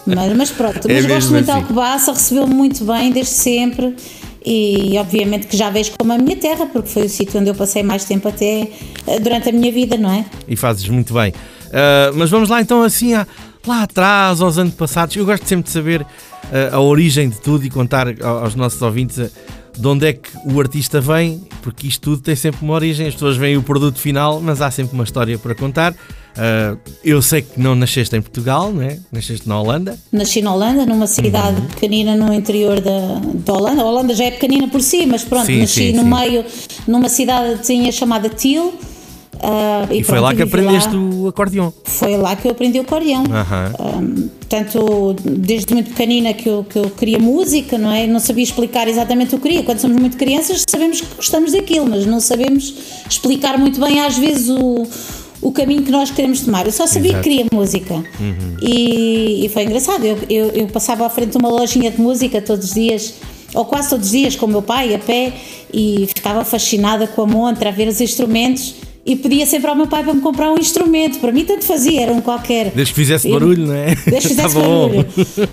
Mas, 0.08 0.36
mas 0.36 0.50
pronto, 0.50 0.90
É 0.90 0.94
mas 0.94 1.06
gosto 1.06 1.32
muito 1.32 1.50
assim. 1.52 1.60
Alcobaça, 1.62 2.12
recebeu-me 2.12 2.54
muito 2.54 2.84
bem 2.84 3.12
desde 3.12 3.34
sempre 3.34 3.96
e 4.46 4.98
obviamente 4.98 5.46
que 5.48 5.56
já 5.56 5.70
vejo 5.70 5.92
como 5.98 6.14
a 6.14 6.18
minha 6.18 6.36
terra, 6.36 6.66
porque 6.66 6.90
foi 6.90 7.04
o 7.06 7.10
sítio 7.10 7.40
onde 7.40 7.50
eu 7.50 7.56
passei 7.56 7.84
mais 7.84 8.06
tempo 8.06 8.28
até 8.28 8.70
eh, 9.06 9.20
durante 9.20 9.50
a 9.50 9.52
minha 9.52 9.72
vida, 9.72 9.98
não 9.98 10.12
é? 10.12 10.26
e 10.48 10.56
fazes 10.56 10.88
muito 10.90 11.14
bem. 11.14 11.34
Ah, 11.74 12.12
mas 12.16 12.30
vamos 12.30 12.50
lá 12.50 12.62
então 12.62 12.82
assim 12.84 13.14
a- 13.14 13.26
lá 13.68 13.84
atrás, 13.84 14.42
aos 14.42 14.58
anos 14.58 14.74
passados. 14.74 15.16
Eu 15.16 15.26
gosto 15.26 15.46
sempre 15.48 15.66
de 15.66 15.72
saber 15.72 16.06
ah, 16.52 16.76
a 16.76 16.80
origem 16.82 17.30
de 17.30 17.40
tudo 17.40 17.66
e 17.66 17.70
contar 17.70 18.08
aos 18.24 18.56
nossos 18.56 18.82
ouvintes 18.82 19.20
ah, 19.20 19.30
de 19.78 19.88
onde 19.88 20.08
é 20.08 20.14
que 20.14 20.30
o 20.46 20.60
artista 20.60 21.00
vem, 21.00 21.42
porque 21.62 21.88
isto 21.88 22.02
tudo 22.02 22.22
tem 22.22 22.36
sempre 22.36 22.66
uma 22.66 22.74
origem. 22.74 23.08
As 23.08 23.14
pessoas 23.14 23.38
veem 23.38 23.56
o 23.56 23.64
produto 23.64 23.98
final, 23.98 24.42
mas 24.42 24.62
há 24.62 24.70
sempre 24.70 24.94
uma 24.94 25.04
história 25.06 25.38
para 25.38 25.56
contar. 25.56 25.94
Ah, 26.38 26.76
eu 27.04 27.22
sei 27.22 27.42
que 27.44 27.60
não 27.60 27.76
nasceste 27.76 28.14
em 28.16 28.22
Portugal, 28.22 28.72
não 28.74 28.82
é? 28.82 28.98
Nasceste 29.12 29.48
na 29.48 29.60
Holanda. 29.62 29.98
Nasci 30.12 30.42
na 30.42 30.54
Holanda, 30.54 30.86
numa 30.86 31.08
cidade 31.08 31.62
Uhum. 31.62 31.68
pequenina 31.68 32.16
no 32.16 32.34
interior 32.34 32.80
da, 32.82 33.22
da 33.46 33.54
Holanda. 33.54 33.82
A 33.82 33.86
Holanda 33.86 34.14
já 34.14 34.26
é 34.26 34.32
pequenina 34.32 34.68
por 34.68 34.82
si, 34.82 35.06
mas 35.06 35.24
pronto, 35.24 35.46
Sim, 35.46 35.60
nasci 35.62 35.92
sim, 35.92 35.94
no 35.94 36.04
sim. 36.04 36.10
meio, 36.10 36.46
numa 36.88 37.08
cidadezinha 37.08 37.92
chamada 37.92 38.28
Til. 38.30 38.74
Ah, 39.42 39.86
E, 39.92 40.04
foi 40.04 40.16
pronto, 40.16 40.22
lá 40.22 40.36
que 40.36 40.42
aprendeste 40.42 40.94
lá. 40.94 41.02
o 41.02 41.28
acordeão. 41.28 41.74
Foi 41.84 42.18
lá 42.18 42.36
que 42.36 42.48
eu 42.48 42.52
aprendi 42.52 42.80
o 42.80 42.82
acordeão. 42.82 43.24
Aham. 43.32 43.74
Um, 43.80 44.28
portanto, 44.40 45.16
desde 45.24 45.74
muito 45.74 45.90
pequenina 45.92 46.34
que 46.34 46.50
eu, 46.50 46.64
que 46.64 46.78
eu 46.78 46.90
queria 46.90 47.20
música, 47.20 47.78
não 47.78 47.92
é? 47.92 48.06
Não 48.08 48.20
sabia 48.20 48.44
explicar 48.44 48.88
exatamente 48.88 49.36
o 49.36 49.38
que 49.38 49.48
queria. 49.48 49.64
Quando 49.64 49.80
somos 49.80 49.98
muito 49.98 50.18
crianças, 50.18 50.64
sabemos 50.68 51.02
que 51.02 51.16
gostamos 51.16 51.52
daquilo, 51.52 51.88
mas 51.88 52.06
não 52.06 52.20
sabemos 52.20 52.74
explicar 53.10 53.58
muito 53.58 53.80
bem, 53.80 54.02
às 54.02 54.18
vezes, 54.18 54.50
o, 54.50 54.86
o 55.42 55.52
caminho 55.52 55.84
que 55.84 55.92
nós 55.92 56.12
queremos 56.12 56.42
tomar. 56.42 56.66
Eu 56.66 56.72
só 56.72 56.86
sabia 56.86 57.12
Exato. 57.12 57.24
que 57.24 57.30
queria 57.30 57.46
música. 57.54 58.04
E, 58.62 59.46
e 59.46 59.50
foi 59.50 59.64
engraçado. 59.64 60.04
Eu, 60.06 60.18
eu, 60.30 60.48
eu 60.50 60.68
passava 60.68 61.06
à 61.06 61.10
frente 61.10 61.32
de 61.32 61.38
uma 61.38 61.50
lojinha 61.50 61.92
de 61.92 62.02
música 62.02 62.42
todos 62.42 62.70
os 62.70 62.74
dias. 62.74 63.14
Ou 63.54 63.66
quase 63.66 63.90
todos 63.90 64.06
os 64.08 64.12
dias, 64.12 64.36
com 64.36 64.46
o 64.46 64.50
meu 64.50 64.62
pai, 64.62 64.94
a 64.94 65.00
pé, 65.00 65.34
e 65.74 66.08
ficava 66.14 66.44
fascinada 66.46 67.08
com 67.08 67.24
a 67.24 67.26
montra, 67.26 67.70
a 67.70 67.72
ver 67.72 67.88
os 67.88 68.00
instrumentos, 68.00 68.76
e 69.12 69.16
pedia 69.16 69.46
sempre 69.46 69.70
ao 69.70 69.76
meu 69.76 69.88
pai 69.88 70.04
para 70.04 70.14
me 70.14 70.22
comprar 70.22 70.52
um 70.52 70.58
instrumento. 70.58 71.20
Para 71.20 71.32
mim, 71.32 71.44
tanto 71.44 71.66
fazia, 71.66 72.02
era 72.02 72.14
um 72.14 72.22
qualquer. 72.22 72.72
Desde 72.72 72.94
que 72.94 73.00
fizesse 73.00 73.28
Eu- 73.28 73.34
barulho, 73.34 73.66
não 73.68 73.74
é? 73.74 73.96
Desde 73.96 74.06
que 74.06 74.12
fizesse 74.36 74.48
Estava 74.48 74.60
bom. 74.62 74.88
barulho. 74.90 75.06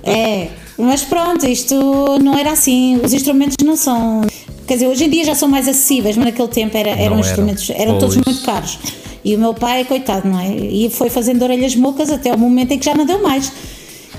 É, 0.05 0.49
mas 0.79 1.03
pronto, 1.03 1.47
isto 1.47 1.75
não 2.23 2.37
era 2.39 2.51
assim. 2.53 3.01
Os 3.03 3.13
instrumentos 3.15 3.57
não 3.65 3.77
são. 3.77 4.21
Quer 4.67 4.75
dizer, 4.75 4.89
hoje 4.89 5.05
em 5.05 5.09
dia 5.11 5.25
já 5.25 5.35
são 5.35 5.49
mais 5.49 5.67
acessíveis, 5.69 6.17
mas 6.17 6.27
naquele 6.27 6.49
tempo 6.49 6.77
era, 6.77 6.91
eram 6.91 7.19
instrumentos, 7.19 7.71
eram 7.71 7.99
todos 7.99 8.17
muito 8.17 8.43
caros. 8.43 8.79
E 9.25 9.35
o 9.35 9.39
meu 9.39 9.55
pai, 9.55 9.85
coitado, 9.85 10.29
não 10.29 10.39
é? 10.39 10.49
E 10.49 10.89
foi 10.91 11.09
fazendo 11.09 11.43
orelhas 11.43 11.75
mocas 11.75 12.11
até 12.11 12.33
o 12.33 12.39
momento 12.39 12.73
em 12.73 12.79
que 12.79 12.85
já 12.85 12.95
não 12.95 13.07
deu 13.07 13.23
mais. 13.23 13.51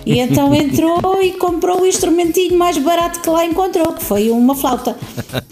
E 0.07 0.19
então 0.19 0.53
entrou 0.55 1.21
e 1.21 1.33
comprou 1.33 1.81
o 1.81 1.85
instrumentinho 1.85 2.57
mais 2.57 2.77
barato 2.77 3.19
que 3.19 3.29
lá 3.29 3.45
encontrou, 3.45 3.91
que 3.91 4.03
foi 4.03 4.29
uma 4.29 4.55
flauta. 4.55 4.95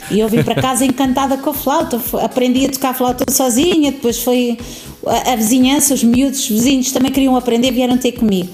E 0.09 0.19
eu 0.19 0.29
vim 0.29 0.41
para 0.41 0.55
casa 0.55 0.85
encantada 0.85 1.37
com 1.37 1.49
a 1.49 1.53
flauta, 1.53 2.01
aprendi 2.23 2.65
a 2.65 2.69
tocar 2.69 2.93
flauta 2.93 3.29
sozinha, 3.29 3.91
depois 3.91 4.19
foi 4.19 4.57
a, 5.05 5.33
a 5.33 5.35
vizinhança, 5.35 5.93
os 5.93 6.03
miúdos, 6.03 6.39
os 6.39 6.47
vizinhos 6.47 6.91
também 6.91 7.11
queriam 7.11 7.35
aprender, 7.35 7.71
vieram 7.71 7.97
ter 7.97 8.13
comigo. 8.13 8.47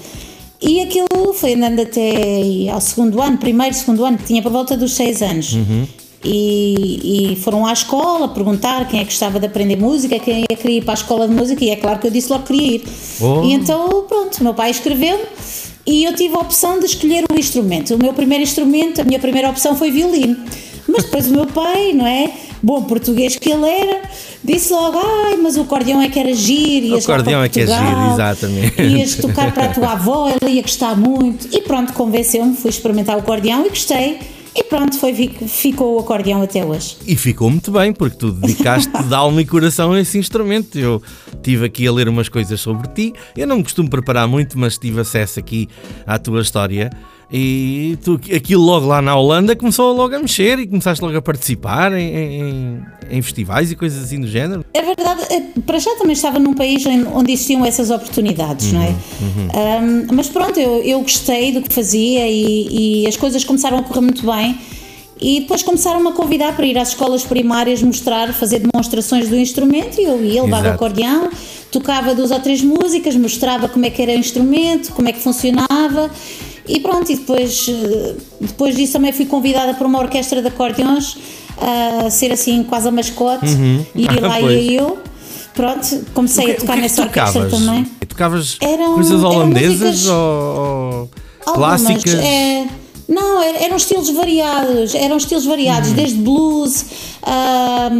E 0.60 0.80
aquilo 0.80 1.32
foi 1.34 1.54
andando 1.54 1.80
até 1.80 2.68
ao 2.72 2.80
segundo 2.80 3.20
ano, 3.20 3.38
primeiro, 3.38 3.74
segundo 3.74 4.04
ano, 4.04 4.18
tinha 4.24 4.42
para 4.42 4.50
volta 4.50 4.76
dos 4.76 4.94
seis 4.94 5.22
anos. 5.22 5.56
E, 6.24 7.32
e 7.32 7.36
foram 7.36 7.66
à 7.66 7.72
escola 7.72 8.28
perguntar 8.28 8.88
quem 8.88 9.00
é 9.00 9.04
que 9.04 9.10
gostava 9.10 9.40
de 9.40 9.46
aprender 9.46 9.76
música, 9.76 10.20
quem 10.20 10.44
é 10.44 10.54
que 10.54 10.62
queria 10.62 10.78
ir 10.78 10.82
para 10.82 10.92
a 10.92 10.94
escola 10.94 11.26
de 11.26 11.34
música, 11.34 11.64
e 11.64 11.70
é 11.70 11.76
claro 11.76 11.98
que 11.98 12.06
eu 12.06 12.12
disse 12.12 12.30
logo 12.30 12.44
que 12.44 12.52
queria 12.52 12.76
ir. 12.76 12.84
Oh. 13.20 13.42
E 13.44 13.52
então, 13.52 14.04
pronto, 14.08 14.42
meu 14.42 14.54
pai 14.54 14.70
escreveu-me 14.70 15.24
e 15.86 16.04
eu 16.04 16.14
tive 16.14 16.34
a 16.34 16.38
opção 16.38 16.78
de 16.78 16.86
escolher 16.86 17.24
o 17.30 17.38
instrumento. 17.38 17.94
O 17.94 17.98
meu 17.98 18.12
primeiro 18.12 18.42
instrumento, 18.42 19.00
a 19.00 19.04
minha 19.04 19.18
primeira 19.18 19.48
opção 19.50 19.76
foi 19.76 19.90
violino. 19.90 20.36
Mas 20.88 21.04
depois 21.04 21.26
o 21.28 21.30
meu 21.30 21.46
pai, 21.46 21.92
não 21.92 22.06
é? 22.06 22.30
Bom 22.62 22.82
português 22.84 23.36
que 23.36 23.50
ele 23.50 23.68
era, 23.68 24.02
disse 24.44 24.72
logo: 24.72 24.98
ai, 24.98 25.36
mas 25.36 25.56
o 25.56 25.62
acordeão 25.62 26.00
é 26.00 26.08
que 26.08 26.18
era 26.18 26.32
giro. 26.32 26.94
O 26.94 26.98
acordeão 26.98 27.42
é 27.42 27.48
que 27.48 27.60
é 27.60 27.66
giro, 27.66 28.12
exatamente. 28.12 28.82
Ias 28.82 29.16
tocar 29.16 29.52
para 29.52 29.64
a 29.64 29.68
tua 29.68 29.90
avó, 29.92 30.28
ela 30.28 30.50
ia 30.50 30.62
gostar 30.62 30.96
muito. 30.96 31.48
E 31.52 31.60
pronto, 31.62 31.92
convenceu-me, 31.92 32.54
fui 32.54 32.70
experimentar 32.70 33.16
o 33.16 33.20
acordeão 33.20 33.66
e 33.66 33.68
gostei. 33.68 34.18
E 34.54 34.62
pronto, 34.64 34.98
foi, 34.98 35.14
ficou 35.48 35.96
o 35.96 36.00
acordeão 36.00 36.42
até 36.42 36.64
hoje. 36.64 36.96
E 37.06 37.16
ficou 37.16 37.48
muito 37.48 37.70
bem, 37.70 37.92
porque 37.92 38.16
tu 38.16 38.32
dedicaste 38.32 38.90
de 39.02 39.14
alma 39.14 39.40
e 39.40 39.46
coração 39.46 39.92
a 39.92 40.00
esse 40.00 40.18
instrumento. 40.18 40.78
Eu 40.78 41.02
tive 41.42 41.64
aqui 41.64 41.86
a 41.86 41.92
ler 41.92 42.08
umas 42.08 42.28
coisas 42.28 42.60
sobre 42.60 42.88
ti. 42.88 43.14
Eu 43.36 43.46
não 43.46 43.56
me 43.56 43.62
costumo 43.62 43.88
preparar 43.88 44.28
muito, 44.28 44.58
mas 44.58 44.76
tive 44.76 45.00
acesso 45.00 45.40
aqui 45.40 45.68
à 46.06 46.18
tua 46.18 46.42
história. 46.42 46.90
E 47.32 47.96
tu, 48.04 48.20
aquilo 48.36 48.62
logo 48.62 48.86
lá 48.86 49.00
na 49.00 49.16
Holanda 49.16 49.56
começou 49.56 49.94
logo 49.96 50.14
a 50.14 50.18
mexer 50.18 50.58
e 50.58 50.66
começaste 50.66 51.02
logo 51.02 51.16
a 51.16 51.22
participar 51.22 51.90
em, 51.94 52.14
em, 52.14 52.82
em 53.10 53.22
festivais 53.22 53.72
e 53.72 53.76
coisas 53.76 54.04
assim 54.04 54.20
do 54.20 54.28
género. 54.28 54.66
É 54.74 54.82
verdade, 54.82 55.22
eh, 55.30 55.42
para 55.64 55.78
já 55.78 55.90
também 55.96 56.12
estava 56.12 56.38
num 56.38 56.52
país 56.52 56.84
onde 56.86 57.32
existiam 57.32 57.64
essas 57.64 57.88
oportunidades, 57.90 58.70
não 58.72 58.82
é? 58.82 58.90
Um, 58.90 60.14
mas 60.14 60.28
pronto, 60.28 60.60
eu, 60.60 60.82
eu 60.82 61.00
gostei 61.00 61.52
do 61.52 61.62
que 61.62 61.72
fazia 61.72 62.28
e, 62.28 63.04
e 63.04 63.06
as 63.06 63.16
coisas 63.16 63.42
começaram 63.44 63.78
a 63.78 63.82
correr 63.82 64.02
muito 64.02 64.26
bem. 64.26 64.58
E 65.18 65.40
depois 65.40 65.62
começaram-me 65.62 66.08
a 66.08 66.12
convidar 66.12 66.54
para 66.54 66.66
ir 66.66 66.76
às 66.76 66.88
escolas 66.88 67.22
primárias 67.22 67.80
mostrar, 67.80 68.34
fazer 68.34 68.58
demonstrações 68.58 69.28
do 69.28 69.36
instrumento 69.36 70.00
e 70.00 70.04
eu 70.04 70.22
ia, 70.22 70.42
levava 70.42 70.62
o 70.62 70.66
Exato. 70.66 70.74
acordeão, 70.74 71.30
tocava 71.70 72.12
duas 72.12 72.32
ou 72.32 72.40
três 72.40 72.60
músicas, 72.60 73.14
mostrava 73.14 73.68
como 73.68 73.86
é 73.86 73.90
que 73.90 74.02
era 74.02 74.12
o 74.12 74.16
instrumento, 74.16 74.92
como 74.92 75.08
é 75.08 75.12
que 75.12 75.20
funcionava 75.20 76.10
e 76.68 76.80
pronto, 76.80 77.10
e 77.10 77.16
depois, 77.16 77.66
eh, 77.68 78.14
depois 78.40 78.76
disso 78.76 78.92
também 78.94 79.12
fui 79.12 79.26
convidada 79.26 79.74
para 79.74 79.86
uma 79.86 79.98
orquestra 79.98 80.40
de 80.40 80.48
acordeões 80.48 81.16
a 81.58 82.10
ser 82.10 82.32
assim 82.32 82.62
quase 82.64 82.88
a 82.88 82.90
mascote 82.90 83.46
e 83.94 84.06
Ah, 84.08 84.26
lá 84.26 84.38
pois. 84.40 84.64
ia 84.64 84.80
eu. 84.80 84.98
Pronto, 85.54 85.86
comecei 86.14 86.52
a 86.52 86.54
tocar 86.54 86.74
que 86.76 86.80
nessa 86.80 87.02
orquestra 87.02 87.42
tocavas? 87.44 87.66
também. 87.66 87.84
Tocavas 88.08 88.56
Eram- 88.60 88.94
coisas 88.94 89.18
eram 89.20 89.30
holandesas 89.30 89.78
músicas- 89.80 90.06
ou, 90.08 90.16
ou 90.16 91.10
Algumas, 91.46 91.82
clássicas? 91.82 92.14
é, 92.14 92.66
não, 93.12 93.42
er- 93.42 93.62
eram 93.64 93.76
estilos 93.76 94.08
variados, 94.10 94.94
eram 94.94 95.16
estilos 95.16 95.44
variados, 95.44 95.90
Uhum. 95.90 95.94
desde 95.96 96.18
blues 96.18 96.84
a, 97.22 97.90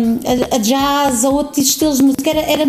a- 0.54 0.58
jazz, 0.58 1.24
a 1.24 1.28
outros 1.30 1.66
estilos 1.66 1.98
de 1.98 2.02
música, 2.04 2.30
era, 2.30 2.40
era 2.40 2.66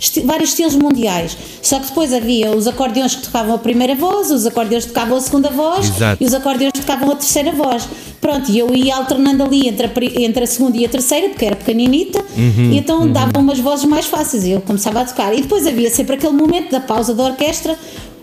esti- 0.00 0.20
vários 0.20 0.50
estilos 0.50 0.74
mundiais. 0.76 1.36
Só 1.62 1.78
que 1.80 1.86
depois 1.86 2.12
havia 2.12 2.50
os 2.56 2.66
acordeões 2.66 3.14
que 3.14 3.22
tocavam 3.22 3.54
a 3.54 3.58
primeira 3.58 3.94
voz, 3.94 4.30
os 4.30 4.46
acordeões 4.46 4.84
que 4.84 4.92
tocavam 4.92 5.16
a 5.16 5.20
segunda 5.20 5.50
voz 5.50 5.86
Exato. 5.86 6.22
e 6.22 6.26
os 6.26 6.34
acordeões 6.34 6.72
que 6.72 6.80
tocavam 6.80 7.10
a 7.12 7.16
terceira 7.16 7.52
voz. 7.52 7.88
Pronto, 8.20 8.50
e 8.50 8.58
eu 8.58 8.74
ia 8.74 8.96
alternando 8.96 9.42
ali 9.44 9.68
entre 9.68 9.86
a, 9.86 10.20
entre 10.22 10.44
a 10.44 10.46
segunda 10.46 10.76
e 10.76 10.84
a 10.84 10.88
terceira, 10.88 11.28
porque 11.28 11.44
era 11.44 11.56
pequeninita, 11.56 12.24
Uhum, 12.36 12.72
e 12.72 12.78
então 12.78 13.10
davam 13.10 13.40
umas 13.42 13.58
vozes 13.58 13.84
mais 13.86 14.06
fáceis 14.06 14.44
e 14.44 14.50
eu 14.50 14.60
começava 14.60 15.00
a 15.00 15.04
tocar. 15.04 15.32
E 15.36 15.40
depois 15.42 15.66
havia 15.66 15.88
sempre 15.90 16.16
aquele 16.16 16.32
momento 16.32 16.70
da 16.70 16.80
pausa 16.80 17.14
da 17.14 17.24
orquestra 17.24 17.76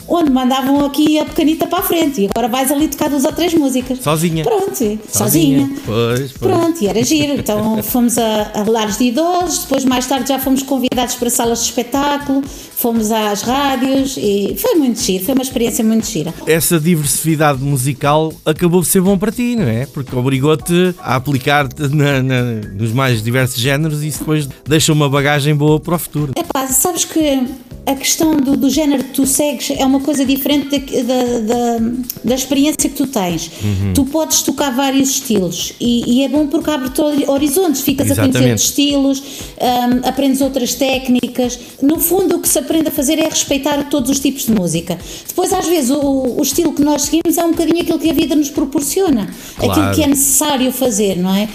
onde 0.08 0.30
mandavam 0.30 0.86
aqui 0.86 1.20
a 1.20 1.26
pequenita 1.26 1.68
para 1.68 1.80
a 1.80 1.84
frente 1.84 2.22
e 2.22 2.30
agora 2.30 2.47
vais 2.47 2.72
ali 2.72 2.88
tocar 2.88 3.10
duas 3.10 3.26
ou 3.26 3.32
três 3.32 3.54
músicas. 3.54 3.99
Sozinha. 3.99 4.43
Pronto, 4.43 4.99
sozinha. 5.10 5.70
Pois, 5.86 6.32
pois. 6.32 6.32
Pronto, 6.34 6.82
e 6.82 6.88
era 6.88 7.04
giro. 7.04 7.34
Então 7.34 7.82
fomos 7.84 8.18
a, 8.18 8.51
a 8.54 8.70
lares 8.70 8.97
de 8.97 9.06
idosos, 9.06 9.60
depois 9.60 9.86
mais 9.86 10.06
tarde 10.06 10.30
já 10.30 10.39
fomos 10.39 10.64
convidados 10.64 11.16
para 11.16 11.30
salas 11.30 11.60
de 11.60 11.66
espetáculo, 11.66 12.43
fomos 12.43 13.12
às 13.12 13.41
rádios 13.41 14.18
e 14.18 14.56
foi 14.58 14.76
muito 14.76 14.99
giro, 14.99 15.24
foi 15.24 15.34
uma 15.34 15.43
experiência 15.43 15.84
muito 15.84 16.06
gira. 16.06 16.34
Essa 16.45 16.80
diversidade 16.80 17.62
musical 17.62 18.34
acabou 18.45 18.82
de 18.82 18.88
ser 18.88 19.01
bom 19.01 19.18
para 19.18 19.32
ti, 19.32 19.56
não 19.56 19.68
é? 19.68 19.86
Porque 19.86 20.16
obrigou-te 20.16 20.95
a 20.99 21.16
aplicar-te 21.16 21.84
nos 21.84 22.91
mais 22.91 23.24
diversos 23.24 23.60
géneros 23.60 24.04
e 24.04 24.08
isso 24.08 24.20
depois 24.20 24.47
deixa 24.68 24.91
uma 24.91 25.10
bagagem 25.10 25.56
boa 25.56 25.80
para 25.80 25.95
o 25.95 25.99
futuro. 25.99 26.34
Epá, 26.36 26.68
sabes 26.68 27.06
que 27.06 27.47
a 27.86 27.96
questão 27.96 28.38
do, 28.38 28.56
do 28.56 28.70
género 28.70 29.04
que 29.04 29.12
tu 29.12 29.28
segues 29.28 29.72
é 29.72 29.86
uma 29.86 30.00
coisa 30.00 30.26
diferente 30.26 30.70
da, 30.80 31.24
da, 31.40 31.78
da, 32.24 32.36
experiência 32.36 32.90
que 32.90 32.96
tu 32.96 33.08
tens. 33.08 33.52
Tu 33.94 34.06
podes 34.06 34.42
tocar 34.42 34.72
vários 34.74 35.10
estilos 35.10 35.74
e, 35.82 36.20
e 36.20 36.24
é 36.24 36.30
bom 36.30 36.48
porque 36.48 36.70
abre-te 36.70 37.02
hori- 37.02 37.26
horizontes, 37.28 37.82
ficas 37.82 38.10
a 38.12 38.16
conhecer 38.16 38.30
Exatamente. 38.38 38.60
estilos, 38.64 39.20
hum, 39.20 40.02
aprendes 40.08 40.40
outras 40.40 40.74
técnicas. 40.76 41.60
No 41.82 42.00
fundo, 42.00 42.38
o 42.38 42.40
que 42.40 42.48
se 42.48 42.58
aprende 42.60 42.88
a 42.88 42.92
fazer 42.92 43.20
é 43.20 43.28
respeitar 43.28 43.90
todos 43.90 44.10
os 44.10 44.20
tipos 44.20 44.46
de 44.46 44.52
música. 44.54 44.98
Depois, 45.28 45.52
às 45.52 45.66
vezes, 45.68 45.92
o, 45.92 46.38
o 46.38 46.42
estilo 46.42 46.72
que 46.72 46.82
nós 46.82 47.02
seguimos 47.04 47.38
é 47.38 47.44
um 47.44 47.52
bocadinho 47.52 47.82
aquilo 47.82 48.00
que 48.00 48.10
a 48.10 48.14
vida 48.14 48.34
nos 48.34 48.50
proporciona, 48.50 49.30
aquilo 49.58 49.74
Claro. 49.74 49.96
que 49.96 50.04
é 50.04 50.08
necessário 50.08 50.72
fazer, 50.72 51.18
não 51.18 51.36
é? 51.36 51.50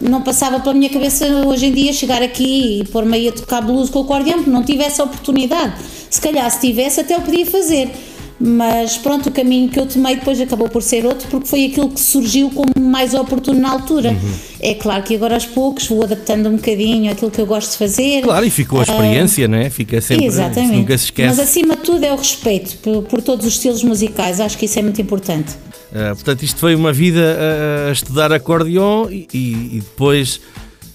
Não 0.00 0.22
passava 0.22 0.60
pela 0.60 0.74
minha 0.74 0.90
cabeça 0.90 1.26
hoje 1.46 1.66
em 1.66 1.72
dia 1.72 1.92
chegar 1.92 2.22
aqui 2.22 2.80
e 2.80 2.84
pôr-me 2.86 3.16
aí 3.16 3.28
a 3.28 3.32
tocar 3.32 3.60
blues 3.60 3.90
com 3.90 4.00
o 4.00 4.02
acordeão, 4.02 4.36
porque 4.36 4.50
não 4.50 4.62
tive 4.62 4.84
essa 4.84 5.02
oportunidade. 5.02 5.74
Se 6.08 6.20
calhar, 6.20 6.48
se 6.50 6.60
tivesse, 6.60 7.00
até 7.00 7.16
o 7.16 7.20
podia 7.20 7.44
fazer. 7.46 7.90
Mas 8.38 8.98
pronto, 8.98 9.30
o 9.30 9.32
caminho 9.32 9.68
que 9.70 9.80
eu 9.80 9.86
tomei 9.86 10.16
depois 10.16 10.38
acabou 10.40 10.68
por 10.68 10.82
ser 10.82 11.06
outro, 11.06 11.26
porque 11.28 11.48
foi 11.48 11.64
aquilo 11.66 11.88
que 11.88 11.98
surgiu 11.98 12.50
como 12.50 12.70
mais 12.78 13.14
oportuno 13.14 13.60
na 13.60 13.70
altura. 13.70 14.10
Uhum. 14.10 14.32
É 14.60 14.74
claro 14.74 15.02
que 15.02 15.14
agora 15.14 15.34
aos 15.34 15.46
poucos 15.46 15.86
vou 15.86 16.02
adaptando 16.02 16.48
um 16.50 16.56
bocadinho 16.56 17.10
aquilo 17.10 17.30
que 17.30 17.40
eu 17.40 17.46
gosto 17.46 17.72
de 17.72 17.78
fazer. 17.78 18.22
Claro, 18.22 18.44
e 18.44 18.50
ficou 18.50 18.80
a 18.80 18.82
experiência, 18.82 19.48
não 19.48 19.56
é? 19.56 19.70
Fica 19.70 20.00
sempre. 20.02 20.26
Exatamente. 20.26 20.76
Nunca 20.76 20.98
se 20.98 21.04
esquece. 21.04 21.28
Mas 21.28 21.38
acima 21.38 21.76
de 21.76 21.82
tudo 21.82 22.04
é 22.04 22.12
o 22.12 22.16
respeito 22.16 22.76
por, 22.78 23.02
por 23.04 23.22
todos 23.22 23.46
os 23.46 23.54
estilos 23.54 23.82
musicais. 23.82 24.38
Acho 24.38 24.58
que 24.58 24.66
isso 24.66 24.78
é 24.78 24.82
muito 24.82 25.00
importante. 25.00 25.54
Uh, 25.96 26.14
portanto, 26.14 26.42
isto 26.42 26.60
foi 26.60 26.74
uma 26.74 26.92
vida 26.92 27.38
a, 27.86 27.88
a 27.88 27.92
estudar 27.92 28.30
acordeon 28.30 29.08
e, 29.08 29.26
e- 29.32 29.76
e 29.76 29.80
depois, 29.80 30.36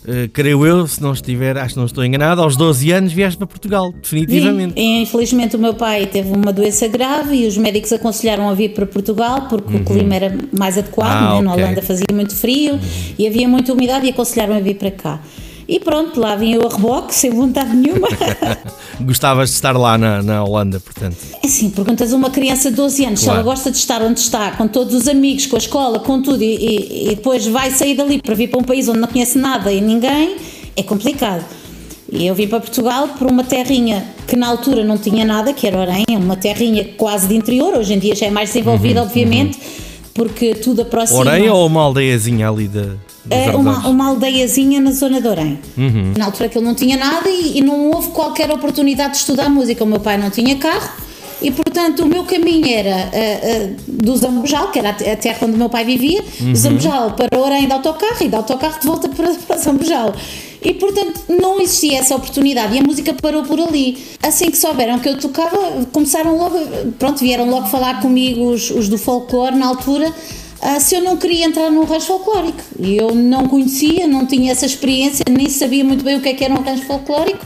uh, 0.05 0.29
creio 0.31 0.63
eu, 0.63 0.85
se 0.85 1.01
não 1.01 1.11
estiver, 1.13 1.57
acho 1.57 1.73
que 1.73 1.79
não 1.79 1.87
estou 1.87 2.05
enganado, 2.05 2.39
aos 2.41 2.55
12 2.55 2.91
anos 2.91 3.11
vieste 3.11 3.35
para 3.37 3.47
Portugal, 3.47 3.91
definitivamente. 3.99 4.73
Sim, 4.79 5.01
infelizmente 5.01 5.55
o 5.55 5.59
meu 5.59 5.73
pai 5.73 6.05
teve 6.05 6.29
uma 6.31 6.53
doença 6.53 6.87
grave 6.87 7.35
e 7.35 7.47
os 7.47 7.57
médicos 7.57 7.91
aconselharam 7.91 8.47
a 8.47 8.53
vir 8.53 8.73
para 8.75 8.85
Portugal 8.85 9.47
porque 9.49 9.75
o 9.77 9.83
clima 9.83 10.13
era 10.13 10.37
mais 10.55 10.77
adequado, 10.77 11.09
Ah, 11.09 11.35
né? 11.37 11.41
na 11.41 11.51
ok. 11.53 11.63
Holanda 11.63 11.81
fazia 11.81 12.05
muito 12.13 12.35
frio 12.35 12.79
e 13.17 13.25
havia 13.25 13.47
muita 13.47 13.73
umidade 13.73 14.05
e 14.05 14.09
aconselharam 14.09 14.55
a 14.55 14.59
vir 14.59 14.75
para 14.75 14.91
cá. 14.91 15.19
E 15.73 15.79
pronto, 15.79 16.19
lá 16.19 16.35
vim 16.35 16.51
eu 16.55 16.67
a 16.67 16.69
reboque, 16.75 17.15
sem 17.15 17.31
vontade 17.31 17.73
nenhuma. 17.73 18.09
Gostavas 18.99 19.49
de 19.49 19.55
estar 19.55 19.71
lá 19.77 19.97
na, 19.97 20.21
na 20.21 20.43
Holanda, 20.43 20.81
portanto. 20.81 21.15
É 21.41 21.47
Assim, 21.47 21.69
perguntas 21.69 22.11
a 22.11 22.15
uma 22.17 22.29
criança 22.29 22.69
de 22.69 22.75
12 22.75 23.05
anos 23.05 23.19
se 23.21 23.25
Claro. 23.25 23.39
ela 23.39 23.49
gosta 23.49 23.71
de 23.71 23.77
estar 23.77 24.01
onde 24.01 24.19
está, 24.19 24.51
com 24.51 24.67
todos 24.67 24.93
os 24.93 25.07
amigos, 25.07 25.45
com 25.45 25.55
a 25.55 25.59
escola, 25.59 25.99
com 25.99 26.21
tudo, 26.21 26.43
e, 26.43 26.55
e- 26.57 27.03
e 27.11 27.15
depois 27.15 27.47
vai 27.47 27.71
sair 27.71 27.95
dali 27.95 28.21
para 28.21 28.35
vir 28.35 28.49
para 28.49 28.59
um 28.59 28.63
país 28.63 28.89
onde 28.89 28.99
não 28.99 29.07
conhece 29.07 29.37
nada 29.37 29.71
e 29.71 29.79
ninguém, 29.79 30.35
é 30.75 30.83
complicado. 30.83 31.45
E 32.11 32.27
eu 32.27 32.35
vim 32.35 32.47
para 32.49 32.59
Portugal 32.59 33.07
por 33.17 33.27
uma 33.31 33.45
terrinha 33.45 34.05
que 34.27 34.35
na 34.35 34.47
altura 34.49 34.83
não 34.83 34.97
tinha 34.97 35.23
nada, 35.23 35.53
que 35.53 35.65
era 35.65 35.77
Orem, 35.79 36.03
uma 36.09 36.35
terrinha 36.35 36.83
quase 36.97 37.29
de 37.29 37.35
interior, 37.35 37.75
hoje 37.77 37.93
em 37.93 37.99
dia 37.99 38.13
já 38.13 38.25
é 38.25 38.29
mais 38.29 38.49
desenvolvida, 38.49 39.01
obviamente, 39.01 39.57
porque 40.13 40.53
tudo 40.53 40.81
aproxima. 40.81 41.19
Orem 41.21 41.49
ou 41.49 41.65
uma 41.65 41.81
aldeiazinha 41.83 42.49
ali 42.49 42.67
da. 42.67 42.81
dos 42.81 43.10
É 43.29 43.55
uma, 43.55 43.87
uma 43.87 44.07
aldeiazinha 44.09 44.81
na 44.81 44.91
zona 44.91 45.21
de 45.21 45.27
Orem. 45.27 45.59
Na 46.17 46.25
altura 46.25 46.49
que 46.49 46.57
ele 46.57 46.65
não 46.65 46.73
tinha 46.75 46.97
nada 46.97 47.29
e, 47.29 47.57
e 47.59 47.61
não 47.61 47.91
houve 47.91 48.09
qualquer 48.09 48.49
oportunidade 48.51 49.11
de 49.13 49.17
estudar 49.17 49.49
música. 49.49 49.83
O 49.83 49.87
meu 49.87 49.99
pai 49.99 50.17
não 50.17 50.29
tinha 50.29 50.55
carro 50.55 50.89
e, 51.41 51.51
portanto, 51.51 52.03
o 52.03 52.05
meu 52.07 52.23
caminho 52.23 52.67
era 52.67 52.95
ah, 52.95 53.09
ah, 53.13 53.69
do 53.87 54.15
Zambujal, 54.17 54.69
que 54.71 54.79
era 54.79 54.89
a 54.89 54.93
te- 54.93 55.09
a 55.09 55.15
terra 55.15 55.37
onde 55.43 55.53
o 55.53 55.57
meu 55.57 55.69
pai 55.69 55.83
vivia, 55.85 56.23
do 56.39 56.55
Zambujal 56.55 57.11
para 57.11 57.39
Orem 57.39 57.67
de 57.67 57.73
autocarro 57.73 58.17
e 58.21 58.27
de 58.27 58.35
autocarro 58.35 58.79
de 58.79 58.87
volta 58.87 59.07
para, 59.09 59.33
para 59.33 59.57
Zambujal. 59.57 60.13
E, 60.63 60.73
portanto, 60.75 61.21
não 61.27 61.59
existia 61.59 61.97
essa 61.99 62.15
oportunidade 62.15 62.75
e 62.75 62.79
a 62.79 62.83
música 62.83 63.13
parou 63.19 63.41
por 63.43 63.59
ali. 63.59 63.97
Assim 64.21 64.51
que 64.51 64.57
souberam 64.57 64.99
que 64.99 65.09
eu 65.09 65.17
tocava, 65.19 65.57
começaram 65.91 66.37
logo, 66.37 66.55
pronto, 66.99 67.19
vieram 67.19 67.49
logo 67.49 67.67
falar 67.67 67.99
comigo 68.01 68.45
os, 68.51 68.69
os 68.69 68.87
do 68.87 68.97
folclore 68.97 69.55
na 69.55 69.65
altura 69.67 70.13
ah, 70.61 70.79
se 70.79 70.95
eu 70.95 71.01
não 71.01 71.17
queria 71.17 71.45
entrar 71.45 71.71
num 71.71 71.83
rancho 71.83 72.05
folclórico. 72.05 72.61
E 72.79 72.95
eu 72.95 73.15
não 73.15 73.47
conhecia, 73.47 74.07
não 74.07 74.25
tinha 74.27 74.51
essa 74.51 74.65
experiência, 74.65 75.25
nem 75.29 75.49
sabia 75.49 75.83
muito 75.83 76.03
bem 76.03 76.17
o 76.17 76.21
que 76.21 76.29
é 76.29 76.33
que 76.33 76.43
era 76.43 76.53
um 76.53 76.61
rancho 76.61 76.85
folclórico, 76.85 77.43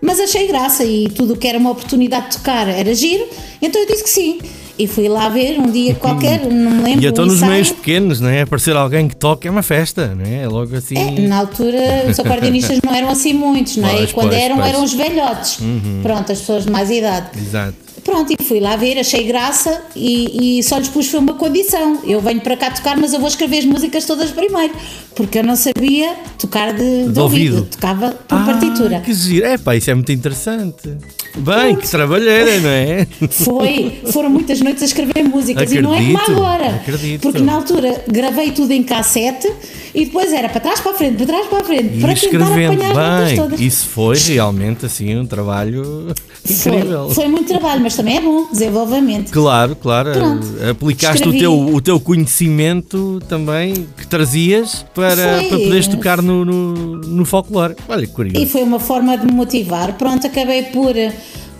mas 0.00 0.18
achei 0.18 0.46
graça 0.48 0.84
e 0.84 1.08
tudo 1.08 1.34
o 1.34 1.36
que 1.36 1.46
era 1.46 1.58
uma 1.58 1.70
oportunidade 1.70 2.30
de 2.30 2.38
tocar 2.38 2.66
era 2.68 2.92
giro, 2.94 3.26
então 3.62 3.80
eu 3.80 3.86
disse 3.86 4.02
que 4.02 4.10
sim. 4.10 4.38
E 4.78 4.86
fui 4.86 5.10
lá 5.10 5.28
ver 5.28 5.60
um 5.60 5.70
dia 5.70 5.94
qualquer, 5.94 6.40
não 6.50 6.70
me 6.70 6.82
lembro. 6.82 7.04
E 7.04 7.06
então 7.06 7.24
um 7.24 7.28
nos 7.28 7.42
meios 7.42 7.70
pequenos, 7.70 8.18
não 8.18 8.30
é? 8.30 8.40
Aparecer 8.40 8.74
alguém 8.74 9.08
que 9.08 9.14
toca 9.14 9.46
é 9.46 9.50
uma 9.50 9.62
festa, 9.62 10.14
não 10.14 10.24
é? 10.24 10.44
É 10.44 10.48
logo 10.48 10.74
assim. 10.74 10.96
É, 10.96 11.20
na 11.20 11.40
altura 11.40 12.06
os 12.08 12.18
acordeonistas 12.18 12.80
não 12.82 12.94
eram 12.94 13.10
assim 13.10 13.34
muitos, 13.34 13.76
não 13.76 13.86
é? 13.86 13.92
Pois, 13.92 14.10
e 14.10 14.14
quando 14.14 14.30
pois, 14.30 14.40
eram, 14.40 14.56
pois. 14.56 14.68
Uhum. 14.68 14.74
eram 14.74 14.84
os 14.84 14.94
velhotes. 14.94 15.58
Pronto, 16.02 16.32
as 16.32 16.40
pessoas 16.40 16.64
de 16.64 16.72
mais 16.72 16.90
idade. 16.90 17.38
Exato. 17.38 17.89
Pronto, 18.10 18.34
e 18.36 18.44
fui 18.44 18.58
lá 18.58 18.74
ver, 18.74 18.98
achei 18.98 19.22
graça 19.22 19.84
e, 19.94 20.58
e 20.58 20.62
só 20.64 20.78
lhes 20.78 20.88
pus 20.88 21.06
foi 21.08 21.20
uma 21.20 21.34
condição. 21.34 22.00
Eu 22.02 22.20
venho 22.20 22.40
para 22.40 22.56
cá 22.56 22.68
tocar, 22.68 22.96
mas 22.96 23.12
eu 23.12 23.20
vou 23.20 23.28
escrever 23.28 23.58
as 23.58 23.64
músicas 23.64 24.04
todas 24.04 24.32
primeiro, 24.32 24.74
porque 25.14 25.38
eu 25.38 25.44
não 25.44 25.56
sabia 25.56 26.14
tocar 26.38 26.72
de, 26.72 27.04
de, 27.06 27.12
De 27.12 27.20
ouvido. 27.20 27.56
ouvido. 27.56 27.66
tocava 27.76 28.10
por 28.12 28.38
Ah, 28.38 28.44
partitura. 28.44 29.00
Que 29.00 29.12
giro. 29.12 29.46
É 29.46 29.58
pá, 29.58 29.76
isso 29.76 29.90
é 29.90 29.94
muito 29.94 30.10
interessante. 30.12 30.96
Bem, 31.36 31.76
que 31.76 31.88
trabalheira, 31.88 32.58
não 32.60 32.68
é? 32.70 33.06
Foi, 33.30 34.00
foram 34.12 34.28
muitas 34.30 34.60
noites 34.60 34.82
a 34.82 34.86
escrever 34.86 35.22
músicas 35.22 35.70
e 35.72 35.80
não 35.80 35.94
é 35.94 35.98
como 35.98 36.16
Acredito, 36.18 36.32
agora. 36.40 36.66
acredito. 36.74 37.20
Porque 37.22 37.40
na 37.40 37.52
altura 37.54 38.04
gravei 38.08 38.50
tudo 38.50 38.72
em 38.72 38.82
cassete 38.82 39.48
e 39.94 40.06
depois 40.06 40.32
era 40.32 40.48
para 40.48 40.60
trás 40.60 40.80
para 40.80 40.90
a 40.92 40.94
frente, 40.94 41.16
para 41.18 41.26
trás 41.26 41.46
para 41.46 41.58
a 41.60 41.64
frente, 41.64 41.96
E 41.96 42.00
para 42.00 42.14
tentar 42.14 42.26
escrevendo 42.26 42.72
apanhar 42.82 42.90
as 42.90 42.96
notas 42.96 43.28
bem. 43.28 43.36
todas. 43.36 43.60
Isso 43.60 43.86
foi 43.88 44.18
realmente 44.18 44.86
assim 44.86 45.16
um 45.16 45.24
trabalho 45.26 46.08
Foi, 46.44 46.72
incrível. 46.72 47.10
foi 47.10 47.28
muito 47.28 47.46
trabalho, 47.46 47.80
mas 47.80 47.94
também 47.94 48.16
é 48.16 48.20
bom, 48.20 48.48
desenvolvimento. 48.50 49.30
Claro, 49.30 49.76
claro. 49.76 50.10
Pronto. 50.12 50.46
Aplicaste 50.68 51.28
o 51.28 51.32
teu, 51.38 51.56
o 51.58 51.80
teu 51.80 52.00
conhecimento 52.00 53.20
também 53.28 53.86
que 53.96 54.06
trazias 54.06 54.84
para, 54.94 55.09
Foi. 55.16 55.48
para 55.48 55.58
poderes 55.58 55.86
tocar 55.88 56.22
no, 56.22 56.44
no, 56.44 56.72
no 56.98 57.24
folclore. 57.24 57.74
Olha, 57.88 58.06
que 58.06 58.12
curioso. 58.12 58.40
E 58.42 58.46
foi 58.48 58.62
uma 58.62 58.78
forma 58.80 59.16
de 59.16 59.26
me 59.26 59.32
motivar. 59.32 59.92
Pronto, 59.94 60.26
acabei 60.26 60.64
por 60.64 60.96
eh, 60.96 61.12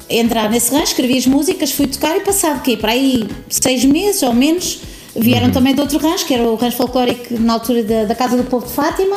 entrar 0.08 0.50
nesse 0.50 0.70
rancho, 0.72 0.86
escrevi 0.92 1.18
as 1.18 1.26
músicas, 1.26 1.70
fui 1.72 1.86
tocar 1.86 2.16
e 2.16 2.20
passado 2.20 2.62
quê? 2.62 2.76
Para 2.76 2.92
aí 2.92 3.26
seis 3.48 3.84
meses 3.84 4.22
ou 4.22 4.34
menos, 4.34 4.80
vieram 5.16 5.46
Uhum. 5.46 5.52
também 5.52 5.74
de 5.74 5.80
outro 5.80 5.98
rancho, 5.98 6.26
que 6.26 6.34
era 6.34 6.42
o 6.44 6.54
rancho 6.54 6.76
folclórico 6.76 7.34
na 7.40 7.54
altura 7.54 7.82
da, 7.82 8.04
da 8.04 8.14
Casa 8.14 8.36
do 8.36 8.44
Povo 8.44 8.66
de 8.66 8.72
Fátima. 8.72 9.16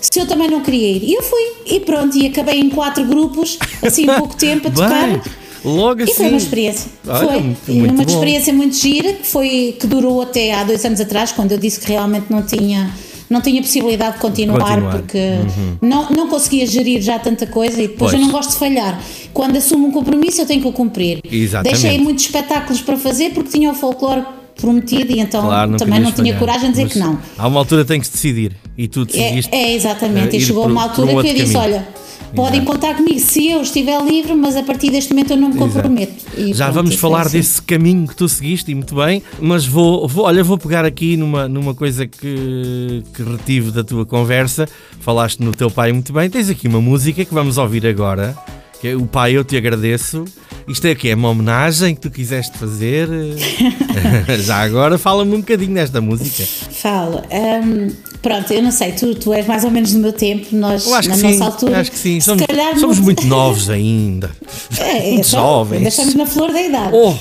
Se 0.00 0.20
eu 0.20 0.26
também 0.26 0.48
não 0.48 0.60
queria 0.60 0.88
ir. 0.92 1.02
E 1.04 1.14
eu 1.14 1.22
fui. 1.22 1.42
E 1.66 1.80
pronto, 1.80 2.16
e 2.16 2.26
acabei 2.26 2.60
em 2.60 2.70
quatro 2.70 3.04
grupos, 3.04 3.58
assim 3.82 4.02
em 4.04 4.06
pouco 4.06 4.36
tempo, 4.36 4.68
a 4.68 4.70
tocar. 4.72 5.08
Bem, 5.08 5.20
logo 5.64 6.00
E 6.00 6.04
assim. 6.04 6.12
foi 6.14 6.28
uma 6.28 6.36
experiência. 6.36 6.90
Olha, 7.08 7.56
foi. 7.64 7.74
E 7.74 7.80
uma 7.82 7.92
bom. 7.92 8.02
experiência 8.02 8.52
muito 8.52 8.76
gira 8.76 9.14
que 9.14 9.26
foi 9.26 9.76
que 9.80 9.86
durou 9.86 10.22
até 10.22 10.52
há 10.54 10.62
dois 10.64 10.84
anos 10.84 11.00
atrás, 11.00 11.32
quando 11.32 11.52
eu 11.52 11.58
disse 11.58 11.80
que 11.80 11.88
realmente 11.88 12.26
não 12.30 12.42
tinha 12.42 12.94
não 13.28 13.40
tinha 13.40 13.60
possibilidade 13.60 14.14
de 14.14 14.20
continuar, 14.20 14.58
Continuar. 14.60 14.82
Uhum. 14.94 15.00
porque 15.00 15.18
não, 15.82 16.10
não 16.10 16.28
conseguia 16.28 16.66
gerir 16.66 17.00
já 17.02 17.18
tanta 17.18 17.46
coisa 17.46 17.82
e 17.82 17.88
depois 17.88 18.10
Pois. 18.10 18.14
eu 18.14 18.20
não 18.20 18.30
gosto 18.30 18.50
de 18.50 18.56
falhar. 18.56 19.00
Quando 19.32 19.56
assumo 19.56 19.88
um 19.88 19.90
compromisso 19.90 20.40
eu 20.40 20.46
tenho 20.46 20.60
que 20.62 20.68
o 20.68 20.72
cumprir. 20.72 21.20
Exatamente. 21.30 21.80
Deixei 21.82 21.98
muitos 22.00 22.24
espetáculos 22.24 22.80
para 22.80 22.96
fazer 22.96 23.30
porque 23.30 23.50
tinha 23.50 23.70
o 23.70 23.74
folclore 23.74 24.22
prometido 24.54 25.12
e 25.12 25.20
então 25.20 25.42
Claro, 25.42 25.70
não 25.72 25.76
também 25.78 26.00
não 26.00 26.12
tinha 26.12 26.34
falhar. 26.34 26.38
coragem 26.38 26.62
de 26.66 26.70
dizer 26.70 26.84
Mas 26.84 26.92
que 26.94 26.98
não. 26.98 27.18
Há 27.36 27.46
uma 27.48 27.58
altura 27.60 27.82
que 27.82 27.88
tens 27.88 28.06
que 28.08 28.12
decidir. 28.14 28.52
E 28.78 28.88
tu 28.88 29.02
É, 29.02 29.04
decidiste. 29.04 29.54
é 29.54 29.74
exatamente. 29.74 30.34
eh, 30.36 30.38
E 30.38 30.40
chegou 30.42 30.62
por- 30.62 30.70
uma 30.72 30.82
altura 30.84 31.08
que 31.08 31.14
eu 31.28 31.34
disse: 31.34 31.52
caminho. 31.52 31.58
olha, 31.60 31.88
podem 32.34 32.60
Exato. 32.60 32.72
contar 32.72 32.94
comigo 32.96 33.20
se 33.20 33.48
eu 33.48 33.62
estiver 33.62 34.02
livre, 34.02 34.34
mas 34.34 34.56
a 34.56 34.62
partir 34.62 34.90
deste 34.90 35.12
momento 35.12 35.30
eu 35.32 35.36
não 35.36 35.48
me 35.50 35.56
comprometo. 35.56 36.14
E 36.36 36.52
Já 36.52 36.66
pronto, 36.66 36.74
vamos 36.76 36.90
foi 36.94 37.00
falar 37.00 37.26
assim. 37.26 37.38
desse 37.38 37.62
caminho 37.62 38.06
que 38.06 38.16
tu 38.16 38.28
seguiste 38.28 38.70
e 38.70 38.74
muito 38.74 38.94
bem, 38.94 39.22
mas 39.40 39.64
vou, 39.66 40.06
vou 40.08 40.24
olha, 40.24 40.42
vou 40.42 40.58
pegar 40.58 40.84
aqui 40.84 41.16
numa, 41.16 41.48
numa 41.48 41.74
coisa 41.74 42.06
que, 42.06 43.02
que 43.14 43.22
retive 43.22 43.70
da 43.70 43.82
tua 43.84 44.04
conversa. 44.04 44.68
Falaste 45.00 45.40
no 45.42 45.52
teu 45.52 45.70
pai 45.70 45.92
muito 45.92 46.12
bem. 46.12 46.28
Tens 46.28 46.50
aqui 46.50 46.66
uma 46.68 46.80
música 46.80 47.24
que 47.24 47.32
vamos 47.32 47.58
ouvir 47.58 47.86
agora, 47.86 48.36
que 48.86 48.90
é 48.90 48.96
O 48.96 49.06
Pai 49.06 49.36
Eu 49.36 49.44
Te 49.44 49.56
Agradeço. 49.56 50.24
Isto 50.68 50.86
é 50.86 50.92
o 50.92 50.96
quê? 50.96 51.08
É 51.08 51.14
uma 51.14 51.30
homenagem 51.30 51.94
que 51.94 52.00
tu 52.00 52.10
quiseste 52.10 52.56
fazer? 52.56 53.08
Já 54.44 54.58
agora 54.58 54.96
fala-me 54.96 55.34
um 55.34 55.40
bocadinho 55.40 55.74
desta 55.74 56.00
música. 56.00 56.44
Falo. 56.70 57.22
hum, 57.64 57.88
pronto, 58.22 58.52
eu 58.52 58.62
não 58.62 58.70
sei, 58.70 58.92
tu, 58.92 59.14
tu 59.16 59.32
és 59.32 59.46
mais 59.46 59.64
ou 59.64 59.70
menos 59.70 59.92
do 59.92 59.98
meu 59.98 60.12
tempo, 60.12 60.46
nós 60.52 60.86
Eu 60.86 60.94
acho 60.94 61.08
na 61.08 61.16
que 61.16 61.22
nossa 61.22 61.36
sim, 61.36 61.42
altura. 61.42 61.80
acho 61.80 61.90
que 61.90 61.98
sim. 61.98 62.20
Somos, 62.20 62.44
somos 62.78 63.00
muito 63.00 63.26
novos 63.26 63.68
ainda. 63.70 64.30
É, 64.78 64.92
muito 64.92 65.28
então, 65.28 65.40
jovens. 65.40 65.78
Ainda 65.78 65.88
estamos 65.88 66.14
na 66.14 66.26
flor 66.26 66.52
da 66.52 66.62
idade. 66.62 66.90
Oh. 66.92 67.14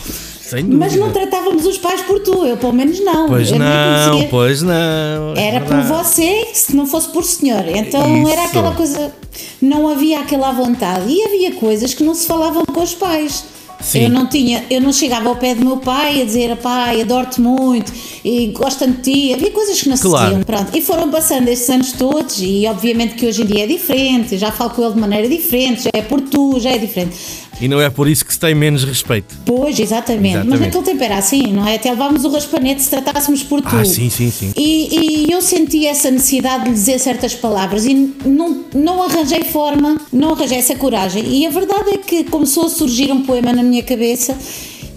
Mas 0.78 0.96
não 0.96 1.12
tratávamos 1.12 1.66
os 1.66 1.78
pais 1.78 2.02
por 2.02 2.20
tu, 2.20 2.46
eu 2.46 2.58
pelo 2.58 2.74
menos 2.74 3.00
não. 3.00 3.28
Pois 3.28 3.52
eu 3.52 3.60
não, 3.60 4.24
pois 4.30 4.62
não. 4.62 5.34
é 5.36 5.48
Era 5.48 5.62
por 5.62 5.82
você, 5.82 6.48
se 6.54 6.76
não 6.76 6.86
fosse 6.86 7.10
por 7.10 7.24
senhor. 7.24 7.64
Então 7.68 8.22
Isso. 8.22 8.32
era 8.32 8.44
aquela 8.46 8.72
coisa. 8.74 9.14
Não 9.62 9.88
havia 9.90 10.20
aquela 10.20 10.52
vontade. 10.52 11.06
E 11.12 11.24
havia 11.24 11.52
coisas 11.54 11.94
que 11.94 12.04
não 12.04 12.14
se 12.14 12.28
falavam 12.28 12.64
com 12.66 12.82
os 12.82 12.94
pais. 12.94 13.44
Sim. 13.82 14.04
Eu 14.04 14.10
não 14.10 14.26
tinha, 14.28 14.64
eu 14.70 14.80
não 14.82 14.92
chegava 14.92 15.28
ao 15.30 15.36
pé 15.36 15.54
do 15.54 15.64
meu 15.64 15.78
pai 15.78 16.22
a 16.22 16.26
dizer, 16.26 16.56
pai, 16.58 17.02
adoro-te 17.02 17.42
muito 17.42 17.92
e 18.24 18.48
gosto 18.48 18.88
de 18.88 19.02
ti. 19.02 19.34
Havia 19.34 19.52
coisas 19.52 19.80
que 19.82 19.90
não 19.90 19.98
se 19.98 20.04
Claro. 20.04 20.26
diziam. 20.28 20.44
Pronto. 20.44 20.76
E 20.76 20.82
foram 20.82 21.10
passando 21.12 21.50
estes 21.50 21.70
anos 21.70 21.92
todos, 21.92 22.38
e 22.42 22.66
obviamente 22.68 23.16
que 23.16 23.26
hoje 23.28 23.42
em 23.44 23.46
dia 23.46 23.66
é 23.66 23.68
diferente, 23.68 24.38
já 24.38 24.52
falo 24.52 24.70
com 24.72 24.82
ele 24.82 24.94
de 24.94 25.00
maneira 25.00 25.28
diferente, 25.28 25.84
já 25.84 25.92
é 25.94 26.02
por 26.02 26.22
tu, 26.22 26.58
já 26.60 26.72
é 26.72 26.78
diferente. 26.78 27.16
E 27.60 27.68
não 27.68 27.80
é 27.80 27.90
por 27.90 28.08
isso 28.08 28.26
que 28.26 28.34
se 28.34 28.40
tem 28.40 28.54
menos 28.54 28.84
respeito. 28.84 29.36
Pois, 29.46 29.80
exatamente. 29.80 30.28
Exatamente. 30.28 30.50
Mas 30.50 30.60
naquele 30.60 30.84
tempo 30.84 31.04
era 31.04 31.18
assim, 31.18 31.54
não 31.54 31.68
é? 31.68 31.76
Até 31.76 31.90
levávamos 31.90 32.26
o 32.26 32.30
raspanete 32.30 32.82
se 32.82 32.90
tratássemos 32.90 33.44
por 33.44 33.62
tu. 33.62 33.76
Ah, 33.76 33.86
sim, 33.86 34.10
sim, 34.10 34.30
sim. 34.30 34.54
E, 34.56 35.26
e 35.28 35.32
eu 35.32 35.42
senti 35.42 35.86
essa 35.86 36.12
necessidade 36.12 36.66
de 36.66 36.72
dizer 36.72 37.00
certas 37.00 37.34
palavras 37.34 37.86
e 37.86 37.94
não, 38.26 38.66
não 38.74 39.04
arranjei 39.04 39.44
forma, 39.44 40.00
não 40.12 40.34
arranjei 40.34 40.58
essa 40.58 40.76
coragem. 40.76 41.24
E 41.26 41.46
a 41.46 41.50
verdade 41.50 41.92
é 41.92 41.98
que 41.98 42.24
começou 42.26 42.66
a 42.66 42.70
surgir 42.70 43.12
um 43.12 43.22
poema 43.22 43.54
na 43.54 43.64
minha 43.64 43.84
cabeça 43.84 44.38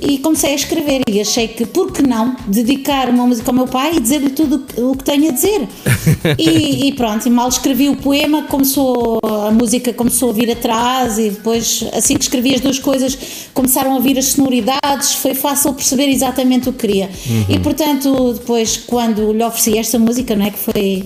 e 0.00 0.18
comecei 0.18 0.52
a 0.52 0.54
escrever 0.54 1.02
e 1.08 1.20
achei 1.20 1.48
que, 1.48 1.66
por 1.66 1.92
que 1.92 2.02
não, 2.02 2.36
dedicar 2.46 3.08
uma 3.08 3.26
música 3.26 3.50
ao 3.50 3.54
meu 3.54 3.66
pai 3.66 3.96
e 3.96 4.00
dizer-lhe 4.00 4.30
tudo 4.30 4.64
o 4.78 4.96
que 4.96 5.04
tenho 5.04 5.28
a 5.28 5.32
dizer. 5.32 5.68
e, 6.38 6.88
e 6.88 6.92
pronto, 6.92 7.26
e 7.26 7.30
mal 7.30 7.48
escrevi 7.48 7.88
o 7.88 7.96
poema, 7.96 8.42
começou, 8.42 9.18
a 9.22 9.50
música 9.50 9.92
começou 9.92 10.30
a 10.30 10.32
vir 10.32 10.50
atrás 10.50 11.18
e 11.18 11.30
depois, 11.30 11.84
assim 11.92 12.16
que 12.16 12.22
escrevi 12.22 12.54
as 12.54 12.60
duas 12.60 12.78
coisas, 12.78 13.18
começaram 13.52 13.96
a 13.96 14.00
vir 14.00 14.18
as 14.18 14.26
sonoridades, 14.26 15.14
foi 15.14 15.34
fácil 15.34 15.72
perceber 15.72 16.08
exatamente 16.08 16.68
o 16.68 16.72
que 16.72 16.86
queria. 16.86 17.10
E 17.48 17.58
portanto, 17.58 18.34
depois, 18.34 18.76
quando 18.76 19.32
lhe 19.32 19.44
ofereci 19.44 19.78
esta 19.78 19.98
música, 19.98 20.36
não 20.36 20.46
é 20.46 20.50
que 20.50 20.58
foi 20.58 21.04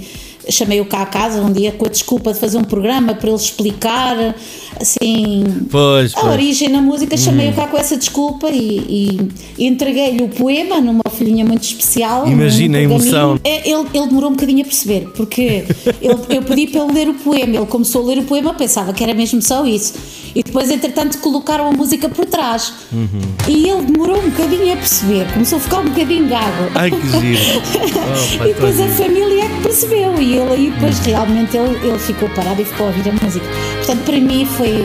chamei-o 0.48 0.84
cá 0.84 1.02
a 1.02 1.06
casa 1.06 1.40
um 1.40 1.52
dia 1.52 1.72
com 1.72 1.86
a 1.86 1.88
desculpa 1.88 2.32
de 2.32 2.38
fazer 2.38 2.58
um 2.58 2.64
programa 2.64 3.14
para 3.14 3.28
ele 3.28 3.36
explicar 3.36 4.34
assim 4.80 5.44
Pois, 5.70 6.14
a 6.16 6.20
pois. 6.20 6.32
origem 6.32 6.68
na 6.68 6.80
música, 6.80 7.16
chamei-o 7.16 7.52
cá 7.52 7.66
com 7.66 7.76
essa 7.76 7.96
desculpa 7.96 8.50
e, 8.50 9.18
e- 9.58 9.64
entreguei-lhe 9.66 10.22
o 10.22 10.28
poema 10.28 10.80
numa 10.80 11.02
folhinha 11.10 11.44
muito 11.44 11.62
especial. 11.62 12.26
Imagina 12.26 12.74
num 12.78 12.80
a 12.80 12.82
emoção. 12.84 13.38
É, 13.44 13.68
Ele, 13.70 13.86
ele 13.94 14.06
demorou 14.06 14.30
um 14.30 14.34
bocadinho 14.34 14.60
a 14.62 14.64
perceber, 14.64 15.08
porque 15.16 15.64
ele- 16.00 16.18
eu 16.30 16.42
pedi 16.42 16.66
para 16.66 16.84
ele 16.84 16.92
ler 16.92 17.08
o 17.08 17.14
poema, 17.14 17.56
ele 17.56 17.66
começou 17.66 18.02
a 18.02 18.06
ler 18.06 18.18
o 18.18 18.24
poema, 18.24 18.54
pensava 18.54 18.92
que 18.92 19.02
era 19.02 19.14
mesmo 19.14 19.40
só 19.42 19.64
isso. 19.66 19.94
E 20.34 20.42
depois, 20.42 20.70
entretanto, 20.70 21.18
colocaram 21.18 21.68
a 21.68 21.72
música 21.72 22.08
por 22.08 22.24
trás. 22.26 22.72
Uhum. 22.92 23.08
E 23.48 23.68
ele 23.68 23.82
demorou 23.82 24.18
um 24.18 24.30
bocadinho 24.30 24.72
a 24.72 24.76
perceber, 24.76 25.26
começou 25.32 25.58
a 25.58 25.60
ficar 25.60 25.78
um 25.80 25.84
bocadinho 25.84 26.28
gago. 26.28 26.70
Ai 26.74 26.90
que 26.90 27.10
giro. 27.20 27.62
Oh, 28.02 28.44
E 28.44 28.52
depois 28.52 28.80
a 28.80 28.86
família 28.88 29.44
é 29.44 29.48
que 29.48 29.62
percebeu 29.62 30.20
e 30.20 30.34
ele 30.36 30.52
aí 30.52 30.70
depois 30.70 30.98
Hum. 30.98 31.02
realmente 31.06 31.56
ele, 31.56 31.86
ele 31.88 31.98
ficou 31.98 32.28
parado 32.30 32.60
e 32.60 32.64
ficou 32.64 32.86
a 32.86 32.90
ouvir 32.90 33.08
a 33.08 33.12
música. 33.24 33.46
Portanto, 33.76 34.04
para 34.04 34.18
mim 34.20 34.44
foi 34.44 34.84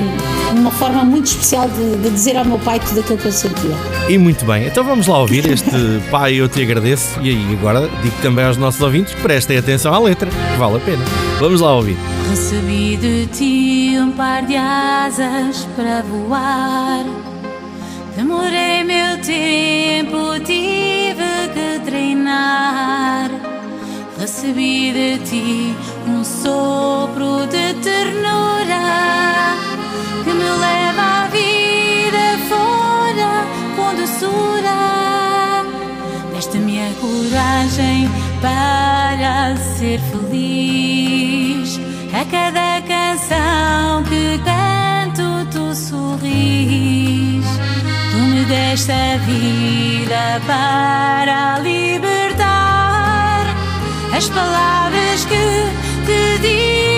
uma 0.56 0.72
forma 0.72 1.04
muito 1.04 1.26
especial 1.26 1.68
de, 1.70 1.98
de 1.98 2.10
dizer 2.10 2.38
ao 2.38 2.46
meu 2.46 2.60
pai 2.60 2.80
tudo 2.80 3.00
aquilo 3.02 3.18
que 3.18 3.26
eu 3.26 3.32
sentia. 3.32 3.76
E 4.08 4.18
muito 4.18 4.46
bem, 4.46 4.68
então 4.68 4.84
vamos 4.84 5.08
lá 5.08 5.20
ouvir 5.20 5.46
este 5.52 5.70
Pai 6.12 6.36
Eu 6.36 6.48
Te 6.48 6.62
Agradeço. 6.62 7.20
E 7.22 7.30
aí 7.30 7.58
agora 7.60 7.90
digo 8.02 8.16
também 8.22 8.46
aos 8.46 8.58
nossos 8.58 8.82
ouvintes 8.82 9.14
que 9.14 9.22
prestem 9.22 9.58
atenção 9.58 9.94
à 9.94 10.00
letra, 10.00 10.30
que 10.30 10.58
vale 10.58 10.78
a 10.78 10.80
pena. 10.80 11.04
Vamos 11.40 11.60
lá 11.62 11.76
ouvir. 11.76 11.98
Recebi 12.30 12.98
de 12.98 13.26
ti 13.28 13.77
um 14.00 14.12
par 14.12 14.44
de 14.44 14.56
asas 14.56 15.68
para 15.76 16.02
voar. 16.04 17.04
Demorei 18.16 18.84
meu 18.84 19.22
tempo, 19.22 20.40
tive 20.46 21.50
que 21.54 21.80
treinar. 21.86 23.30
Recebi 24.20 24.92
de 24.92 25.18
ti 25.20 25.76
um 26.08 26.24
sopro 26.24 27.46
de 27.48 27.74
ternura 27.82 29.56
que 30.24 30.32
me 30.32 30.50
leva 30.66 31.24
à 31.24 31.28
vida 31.28 32.38
fora 32.50 33.46
com 33.76 33.96
doçura. 33.96 34.78
Deste-me 36.34 36.80
a 36.80 36.92
coragem 37.00 38.10
para 38.42 39.56
ser 39.56 40.00
feliz. 40.00 41.07
Cada 42.32 42.82
canção 42.82 44.04
que 44.04 44.40
canto, 44.44 45.46
tu 45.52 45.74
sorris. 45.74 47.46
Tu 48.12 48.18
me 48.18 48.44
deste 48.46 48.92
a 48.92 49.18
vida 49.18 50.42
para 50.46 51.60
libertar 51.60 53.46
as 54.16 54.28
palavras 54.30 55.26
que 55.26 55.72
te 56.06 56.40
digo 56.42 56.97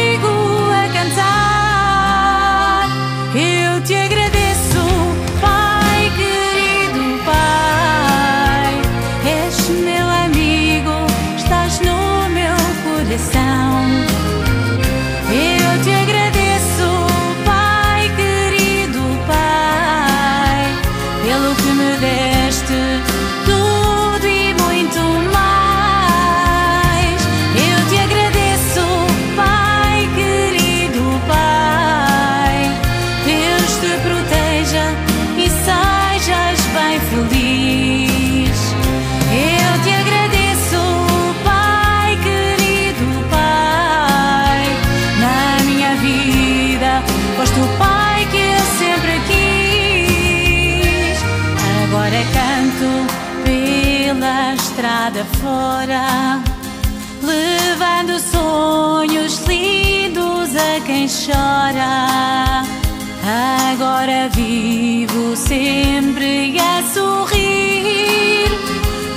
sempre 65.49 66.55
a 66.59 66.83
sorrir. 66.93 68.51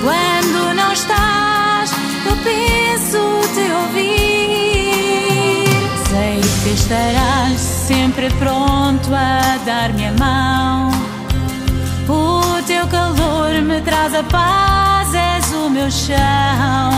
Quando 0.01 0.73
não 0.73 0.91
estás, 0.91 1.91
eu 2.25 2.35
penso 2.37 3.19
te 3.53 3.71
ouvir. 3.81 4.07
Sei 6.09 6.41
que 6.63 6.69
estarás 6.73 7.59
sempre 7.59 8.31
pronto 8.39 9.13
a 9.13 9.59
dar-me 9.63 10.07
a 10.07 10.13
mão. 10.13 10.91
O 12.09 12.63
teu 12.63 12.87
calor 12.87 13.61
me 13.61 13.79
traz 13.81 14.15
a 14.15 14.23
paz, 14.23 15.13
és 15.13 15.53
o 15.53 15.69
meu 15.69 15.91
chão. 15.91 16.89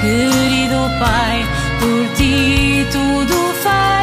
Querido 0.00 0.88
Pai, 1.00 1.44
por 1.80 2.16
ti 2.16 2.86
tudo 2.92 3.52
farei. 3.64 4.01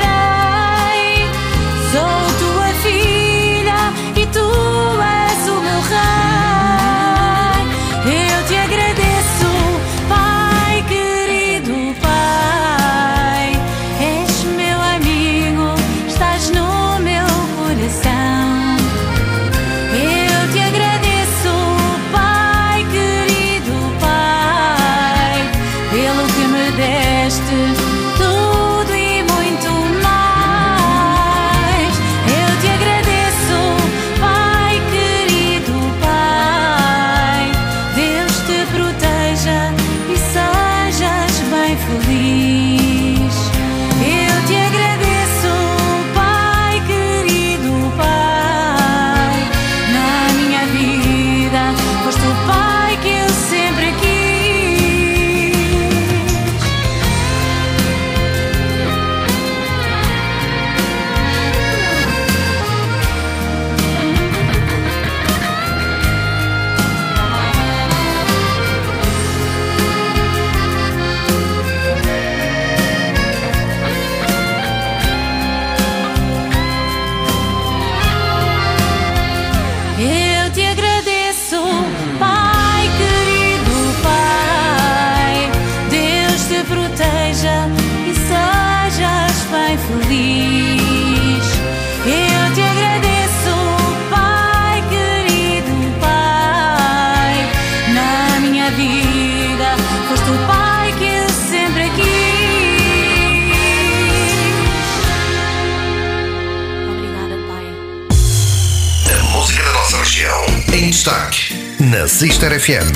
FM. 112.60 112.92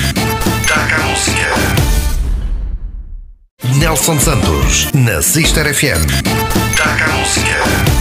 Taca 0.68 0.96
a 0.96 1.08
música. 1.08 1.48
Nelson 3.78 4.20
Santos 4.20 4.92
na 4.92 5.22
Sister 5.22 5.72
FM. 5.72 6.04
Taca 6.76 7.04
a 7.06 7.16
música. 7.16 7.94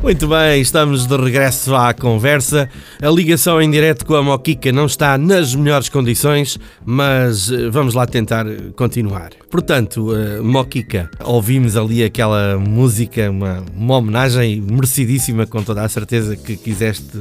Muito 0.00 0.28
bem, 0.28 0.60
estamos 0.60 1.04
de 1.08 1.16
regresso 1.16 1.74
à 1.74 1.92
conversa. 1.92 2.68
A 3.02 3.10
ligação 3.10 3.60
em 3.60 3.68
direto 3.68 4.06
com 4.06 4.14
a 4.14 4.22
Moquica 4.22 4.70
não 4.70 4.86
está 4.86 5.18
nas 5.18 5.52
melhores 5.52 5.88
condições, 5.88 6.60
mas 6.84 7.50
eh, 7.50 7.68
vamos 7.70 7.94
lá 7.94 8.06
tentar 8.06 8.46
eh, 8.46 8.70
continuar. 8.76 9.30
Portanto, 9.50 10.14
eh, 10.14 10.40
Moquica, 10.40 11.10
ouvimos 11.24 11.76
ali 11.76 12.04
aquela 12.04 12.56
música, 12.56 13.28
uma, 13.30 13.64
uma 13.74 13.96
homenagem 13.96 14.60
merecidíssima, 14.60 15.44
com 15.44 15.60
toda 15.60 15.82
a 15.82 15.88
certeza 15.88 16.36
que 16.36 16.56
quiseste 16.56 17.18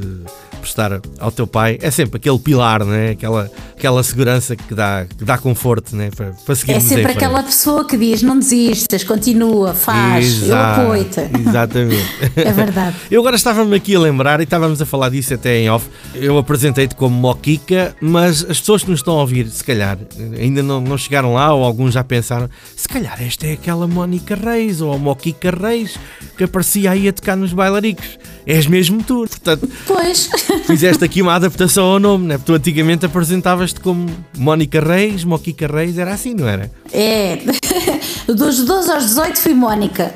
prestar 0.64 1.01
ao 1.20 1.32
teu 1.32 1.45
pai. 1.45 1.78
É 1.82 1.91
sempre 1.91 2.18
aquele 2.18 2.39
pilar, 2.39 2.84
né? 2.84 3.11
aquela, 3.11 3.51
aquela 3.78 4.01
segurança 4.01 4.55
que 4.55 4.74
dá, 4.74 5.05
que 5.05 5.24
dá 5.24 5.38
conforto 5.38 5.95
né? 5.95 6.09
para, 6.16 6.32
para 6.32 6.53
É 6.53 6.55
seguirmos 6.55 6.86
em 6.86 6.88
sempre 6.88 7.11
aquela 7.11 7.43
pessoa 7.43 7.86
que 7.86 7.97
diz: 7.97 8.22
não 8.24 8.39
desistas, 8.39 9.03
continua, 9.03 9.74
faz, 9.74 10.39
eu 10.41 10.45
Exato, 10.47 10.82
apoio-te. 10.82 11.22
Exatamente. 11.39 12.14
É 12.36 12.51
verdade. 12.51 12.95
Eu 13.11 13.22
agora 13.22 13.36
estava-me 13.36 13.76
aqui 13.76 13.95
a 13.95 13.99
lembrar 13.99 14.39
e 14.39 14.43
estávamos 14.43 14.82
a 14.82 14.86
falar 14.86 15.09
disso 15.09 15.34
até 15.34 15.59
em 15.59 15.70
off. 15.70 15.88
Eu 16.16 16.38
apresentei-te 16.38 16.95
como 16.95 17.16
Moquica, 17.16 17.95
mas 18.01 18.43
as 18.43 18.59
pessoas 18.59 18.84
que 18.84 18.89
nos 18.89 18.99
estão 18.99 19.18
a 19.18 19.22
ouvir, 19.22 19.47
se 19.49 19.64
calhar, 19.64 19.97
ainda 20.38 20.64
não, 20.64 20.82
não 20.82 20.97
chegaram 20.97 21.34
lá 21.34 21.53
ou 21.53 21.64
alguns 21.64 21.93
já 21.93 22.03
pensaram, 22.03 22.49
se 22.76 22.88
calhar 22.88 23.22
esta 23.22 23.45
é 23.45 23.53
aquela 23.53 23.88
Mónica 23.88 24.36
Reis 24.36 24.82
ou 24.82 24.93
a 24.93 24.97
Moquica 24.97 25.51
Reis 25.51 25.97
que 26.38 26.43
aparecia 26.43 26.91
aí 26.91 27.07
a 27.07 27.14
tocar 27.14 27.36
nos 27.36 27.53
bailaricos. 27.53 28.18
És 28.45 28.65
mesmo 28.67 29.01
tu. 29.03 29.25
Portanto, 29.27 29.69
Pois, 29.87 30.29
fizeste 30.65 31.03
aqui 31.03 31.21
uma 31.21 31.33
adaptação 31.35 31.85
ao 31.85 31.99
nome, 31.99 32.27
né? 32.27 32.37
Tu 32.43 32.53
antigamente 32.53 33.05
apresentavas-te 33.05 33.79
como 33.79 34.07
Mónica 34.37 34.79
Reis, 34.79 35.23
Moquica 35.23 35.67
Reis, 35.67 35.97
era 35.97 36.13
assim, 36.13 36.33
não 36.33 36.47
era? 36.47 36.71
é. 36.91 37.39
Dos 38.27 38.63
12 38.63 38.91
aos 38.91 39.05
18 39.07 39.39
fui 39.39 39.53
Mónica. 39.53 40.13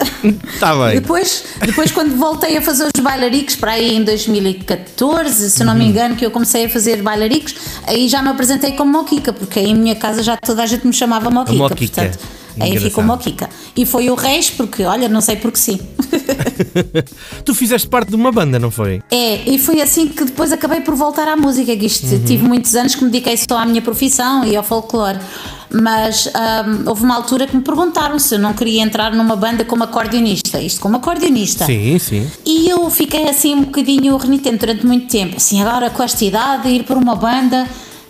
Está 0.53 0.73
bem. 0.75 0.95
Depois, 1.01 1.43
depois, 1.65 1.91
quando 1.91 2.15
voltei 2.15 2.55
a 2.57 2.61
fazer 2.61 2.85
os 2.95 3.01
bailaricos, 3.03 3.55
para 3.57 3.73
aí 3.73 3.95
em 3.97 4.03
2014, 4.03 5.49
se 5.49 5.63
não 5.63 5.73
Uhum. 5.73 5.79
me 5.79 5.85
engano, 5.85 6.15
que 6.15 6.25
eu 6.25 6.31
comecei 6.31 6.65
a 6.65 6.69
fazer 6.69 7.01
bailaricos, 7.01 7.55
aí 7.85 8.07
já 8.07 8.21
me 8.21 8.29
apresentei 8.29 8.71
como 8.73 8.91
Moquica, 8.91 9.33
porque 9.33 9.59
aí 9.59 9.69
em 9.71 9.75
minha 9.75 9.95
casa 9.95 10.23
já 10.23 10.37
toda 10.37 10.63
a 10.63 10.65
gente 10.65 10.87
me 10.87 10.93
chamava 10.93 11.29
Moquica. 11.29 11.57
Moquica. 11.57 12.01
Portanto, 12.01 12.19
aí 12.59 12.69
Engraçado. 12.69 12.89
ficou 12.89 13.03
Moquica. 13.03 13.49
E 13.75 13.85
foi 13.85 14.09
o 14.09 14.15
Reis, 14.15 14.49
porque, 14.49 14.83
olha, 14.83 15.07
não 15.09 15.21
sei 15.21 15.35
porque 15.37 15.57
sim. 15.57 15.79
tu 17.45 17.53
fizeste 17.53 17.87
parte 17.87 18.09
de 18.09 18.15
uma 18.15 18.31
banda, 18.31 18.57
não 18.59 18.71
foi? 18.71 19.01
É, 19.11 19.49
e 19.49 19.57
foi 19.59 19.81
assim 19.81 20.07
que 20.07 20.23
depois 20.25 20.51
acabei 20.51 20.81
por 20.81 20.95
voltar 20.95 21.27
à 21.27 21.35
música, 21.35 21.75
que 21.75 21.85
isto 21.85 22.07
Uhum. 22.07 22.23
tive 22.25 22.43
muitos 22.43 22.75
anos 22.75 22.95
que 22.95 23.03
me 23.03 23.09
dediquei 23.11 23.35
só 23.37 23.57
à 23.57 23.65
minha 23.65 23.81
profissão 23.81 24.43
e 24.45 24.55
ao 24.55 24.63
folclore. 24.63 25.19
Mas 25.69 26.27
hum, 26.27 26.83
houve 26.85 27.03
uma 27.03 27.15
altura 27.15 27.45
que 27.45 27.55
me 27.55 27.61
perguntaram 27.61 28.17
se 28.17 28.35
eu 28.35 28.39
não 28.39 28.53
queria 28.53 28.81
entrar 28.81 29.11
numa 29.13 29.35
banda 29.35 29.65
como 29.65 29.83
acordeonista. 29.83 30.61
Isto 30.61 30.79
como 30.79 30.95
acordeonista. 30.95 31.65
Sim, 31.65 31.99
sim. 31.99 32.25
E 32.45 32.69
eu 32.69 32.89
fiquei 32.89 33.27
assim 33.29 33.53
um 33.53 33.63
bocadinho 33.65 34.15
renitente 34.15 34.59
durante 34.59 34.85
muito 34.85 35.07
tempo. 35.07 35.35
Assim, 35.35 35.61
agora 35.61 35.89
com 35.89 36.01
esta 36.01 36.23
idade, 36.23 36.69
ir 36.69 36.83
para 36.83 36.97
uma 36.97 37.15
banda. 37.15 37.67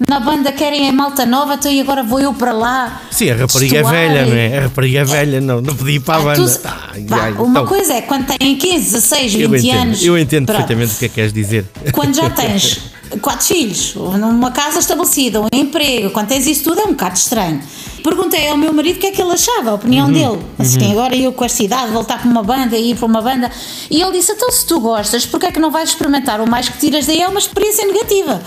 Na 0.07 0.19
banda 0.19 0.51
querem 0.51 0.87
a 0.87 0.93
malta 0.93 1.25
nova, 1.25 1.55
então 1.55 1.71
e 1.71 1.81
agora 1.81 2.03
vou 2.03 2.19
eu 2.19 2.31
para 2.33 2.51
lá. 2.51 3.01
Sim, 3.09 3.31
a 3.31 3.35
rapariga 3.35 3.77
é 3.77 3.81
destoar 3.81 3.93
velha, 3.95 4.25
não 4.27 4.35
é? 4.35 4.57
A 4.57 4.61
rapariga 4.61 4.99
é 4.99 5.03
velha, 5.03 5.41
não, 5.41 5.59
não 5.61 5.75
podia 5.75 5.95
ir 5.95 5.99
para 6.01 6.15
a 6.15 6.17
Ah, 6.19 6.23
banda. 6.35 6.49
tu- 6.59 6.67
Ai, 6.93 7.01
pá, 7.01 7.17
ai, 7.23 7.31
uma 7.33 7.49
então, 7.49 7.65
coisa 7.65 7.93
é 7.93 8.01
quando 8.03 8.25
têm 8.27 8.55
15, 8.57 8.85
16, 8.91 9.33
20 9.33 9.41
eu 9.43 9.55
entendo, 9.55 9.81
anos. 9.81 10.05
eu 10.05 10.17
entendo 10.19 10.45
pronto. 10.45 10.57
perfeitamente 10.59 10.95
o 10.95 10.99
que 10.99 11.05
é 11.05 11.09
que 11.09 11.15
queres 11.15 11.33
dizer. 11.33 11.65
Quando 11.91 12.15
já 12.15 12.29
tens 12.29 12.79
quatro 13.21 13.45
filhos, 13.47 13.95
numa 13.95 14.51
casa 14.51 14.77
estabelecida, 14.79 15.41
um 15.41 15.47
emprego, 15.51 16.11
quando 16.11 16.27
tens 16.27 16.45
isso 16.45 16.63
tudo 16.63 16.81
é 16.81 16.83
um 16.83 16.89
bocado 16.91 17.17
estranho. 17.17 17.59
Perguntei 18.03 18.47
ao 18.49 18.57
meu 18.57 18.71
marido 18.73 18.97
o 18.97 18.99
que 18.99 19.07
é 19.07 19.11
que 19.11 19.21
ele 19.21 19.31
achava, 19.31 19.71
a 19.71 19.73
opinião 19.73 20.07
Uhum, 20.07 20.13
dele. 20.13 20.39
Assim, 20.59 20.91
agora 20.91 21.15
eu 21.15 21.31
com 21.33 21.43
esta 21.45 21.63
idade, 21.63 21.91
voltar 21.91 22.19
para 22.21 22.29
uma 22.29 22.43
banda 22.43 22.77
e 22.77 22.91
ir 22.91 22.95
para 22.95 23.05
uma 23.05 23.21
banda. 23.21 23.51
E 23.89 24.01
ele 24.01 24.11
disse: 24.13 24.31
então 24.31 24.51
se 24.51 24.65
tu 24.65 24.79
gostas, 24.79 25.25
porque 25.25 25.45
é 25.47 25.51
que 25.51 25.59
não 25.59 25.71
vais 25.71 25.89
experimentar? 25.89 26.39
O 26.41 26.49
mais 26.49 26.69
que 26.69 26.77
tiras 26.77 27.05
daí 27.05 27.21
é 27.21 27.27
uma 27.27 27.39
experiência 27.39 27.85
negativa. 27.85 28.41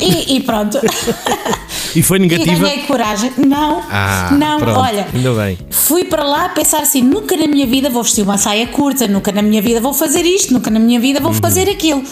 E, 0.00 0.36
e 0.36 0.40
pronto. 0.40 0.78
E 1.94 2.02
foi 2.02 2.18
negativa? 2.18 2.52
E 2.56 2.58
ganhei 2.58 2.78
coragem. 2.84 3.30
Não, 3.36 3.82
Ah, 3.90 4.30
não, 4.32 4.58
pronto, 4.58 4.80
olha. 4.80 5.06
ainda 5.12 5.34
bem. 5.34 5.58
Fui 5.70 6.04
para 6.04 6.24
lá 6.24 6.48
pensar 6.48 6.80
assim: 6.80 7.02
nunca 7.02 7.36
na 7.36 7.46
minha 7.46 7.66
vida 7.66 7.90
vou 7.90 8.02
vestir 8.02 8.22
uma 8.22 8.38
saia 8.38 8.66
curta, 8.66 9.06
nunca 9.06 9.30
na 9.30 9.42
minha 9.42 9.60
vida 9.60 9.78
vou 9.78 9.92
fazer 9.92 10.22
isto, 10.24 10.54
nunca 10.54 10.70
na 10.70 10.78
minha 10.78 10.98
vida 10.98 11.18
Uhum. 11.18 11.24
vou 11.24 11.34
fazer 11.34 11.68
aquilo. 11.68 12.02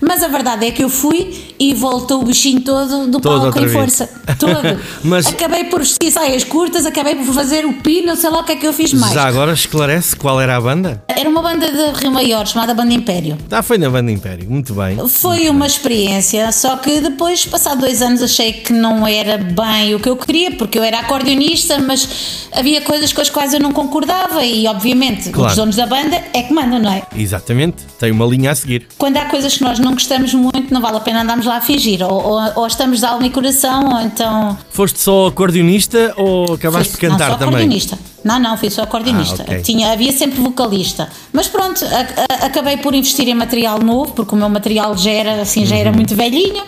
Mas 0.00 0.22
a 0.24 0.28
verdade 0.28 0.66
é 0.66 0.70
que 0.72 0.82
eu 0.82 0.88
fui 0.88 1.54
e 1.58 1.72
voltou 1.74 2.20
o 2.22 2.24
bichinho 2.24 2.60
todo 2.62 3.06
do 3.06 3.20
Todo 3.20 3.42
palco 3.42 3.58
em 3.60 3.68
força. 3.68 4.08
Todo. 4.38 4.80
Mas- 5.04 5.26
Acabei 5.28 5.64
por 5.64 5.80
vestir 5.80 6.10
saias 6.28 6.44
curtas, 6.44 6.84
acabei 6.84 7.14
por 7.14 7.32
fazer 7.32 7.64
o 7.64 7.72
pino, 7.74 8.14
sei 8.14 8.28
lá 8.28 8.40
o 8.40 8.44
que 8.44 8.52
é 8.52 8.56
que 8.56 8.66
eu 8.66 8.72
fiz 8.72 8.92
mais. 8.92 9.14
Já 9.14 9.26
agora 9.26 9.52
esclarece 9.52 10.14
qual 10.14 10.38
era 10.40 10.56
a 10.56 10.60
banda? 10.60 11.02
Era 11.08 11.26
uma 11.28 11.40
banda 11.40 11.66
de 11.70 11.98
Rio 12.00 12.10
Maior 12.12 12.46
chamada 12.46 12.74
Banda 12.74 12.92
Império. 12.92 13.38
Ah, 13.50 13.62
foi 13.62 13.78
na 13.78 13.88
banda 13.88 14.12
Império, 14.12 14.48
muito 14.48 14.74
bem. 14.74 14.98
Foi 15.08 15.48
uma 15.48 15.66
experiência, 15.66 16.52
só 16.52 16.76
que 16.76 17.00
depois, 17.00 17.46
passado 17.46 17.80
dois 17.80 18.02
anos, 18.02 18.22
achei 18.22 18.52
que 18.52 18.72
não 18.74 19.06
era 19.06 19.38
bem 19.38 19.94
o 19.94 20.00
que 20.00 20.08
eu 20.08 20.16
queria, 20.16 20.50
porque 20.52 20.78
eu 20.78 20.82
era 20.82 21.00
acordeonista, 21.00 21.78
mas 21.78 22.48
havia 22.52 22.82
coisas 22.82 23.10
com 23.12 23.22
as 23.22 23.30
quais 23.30 23.54
eu 23.54 23.60
não 23.60 23.72
concordava 23.72 24.44
e, 24.44 24.66
obviamente, 24.66 25.30
Claro. 25.30 25.48
os 25.50 25.56
donos 25.56 25.76
da 25.76 25.86
banda 25.86 26.22
é 26.34 26.42
que 26.42 26.52
mandam, 26.52 26.78
não 26.78 26.92
é? 26.92 27.02
Exatamente, 27.16 27.76
tem 27.98 28.10
uma 28.12 28.26
linha 28.26 28.50
a 28.50 28.54
seguir. 28.54 28.86
Quando 28.98 29.16
há 29.16 29.24
coisas 29.24 29.56
que 29.56 29.62
nós 29.62 29.78
não 29.78 29.92
gostamos 29.92 30.34
muito, 30.34 30.72
não 30.74 30.80
vale 30.82 30.98
a 30.98 31.00
pena 31.00 31.22
andarmos 31.22 31.46
lá 31.46 31.56
a 31.56 31.60
fingir, 31.62 32.02
ou, 32.02 32.12
ou, 32.12 32.52
ou 32.56 32.66
estamos 32.66 33.00
de 33.00 33.06
alma 33.06 33.26
e 33.26 33.30
coração, 33.30 33.94
ou 33.94 34.00
então. 34.02 34.58
Foste 34.70 34.98
só 35.00 35.28
acordeonista 35.28 36.12
ou 36.18 36.54
acabaste 36.54 36.92
de 36.94 36.98
cantar 36.98 37.18
não, 37.18 37.26
só 37.32 37.38
também? 37.38 37.54
acordeonista. 37.54 37.98
Não, 38.24 38.38
não, 38.40 38.56
fui 38.58 38.68
só 38.70 38.82
acordeonista. 38.82 39.42
Ah, 39.46 39.52
ok. 39.52 39.62
Tinha, 39.62 39.92
havia 39.92 40.12
sempre 40.12 40.40
vocalista. 40.40 41.08
Mas 41.32 41.46
pronto, 41.48 41.84
a- 41.84 42.24
a- 42.42 42.46
acabei 42.46 42.76
por 42.76 42.94
investir 42.94 43.28
em 43.28 43.34
material 43.34 43.78
novo, 43.78 44.12
porque 44.12 44.34
o 44.34 44.38
meu 44.38 44.48
material 44.48 44.96
já 44.96 45.10
era, 45.10 45.40
assim, 45.42 45.64
já 45.64 45.74
Uhum. 45.76 45.80
era 45.80 45.92
muito 45.92 46.14
velhinho. 46.16 46.62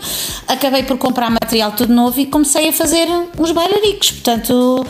Acabei 0.47 0.83
por 0.85 0.97
comprar 0.97 1.31
material 1.31 1.73
tudo 1.73 1.93
novo 1.93 2.19
e 2.21 2.27
comecei 2.27 2.69
a 2.69 2.73
fazer 2.73 3.07
uns 3.39 3.51
bailaricos. 3.53 4.13
Portanto, 4.13 4.87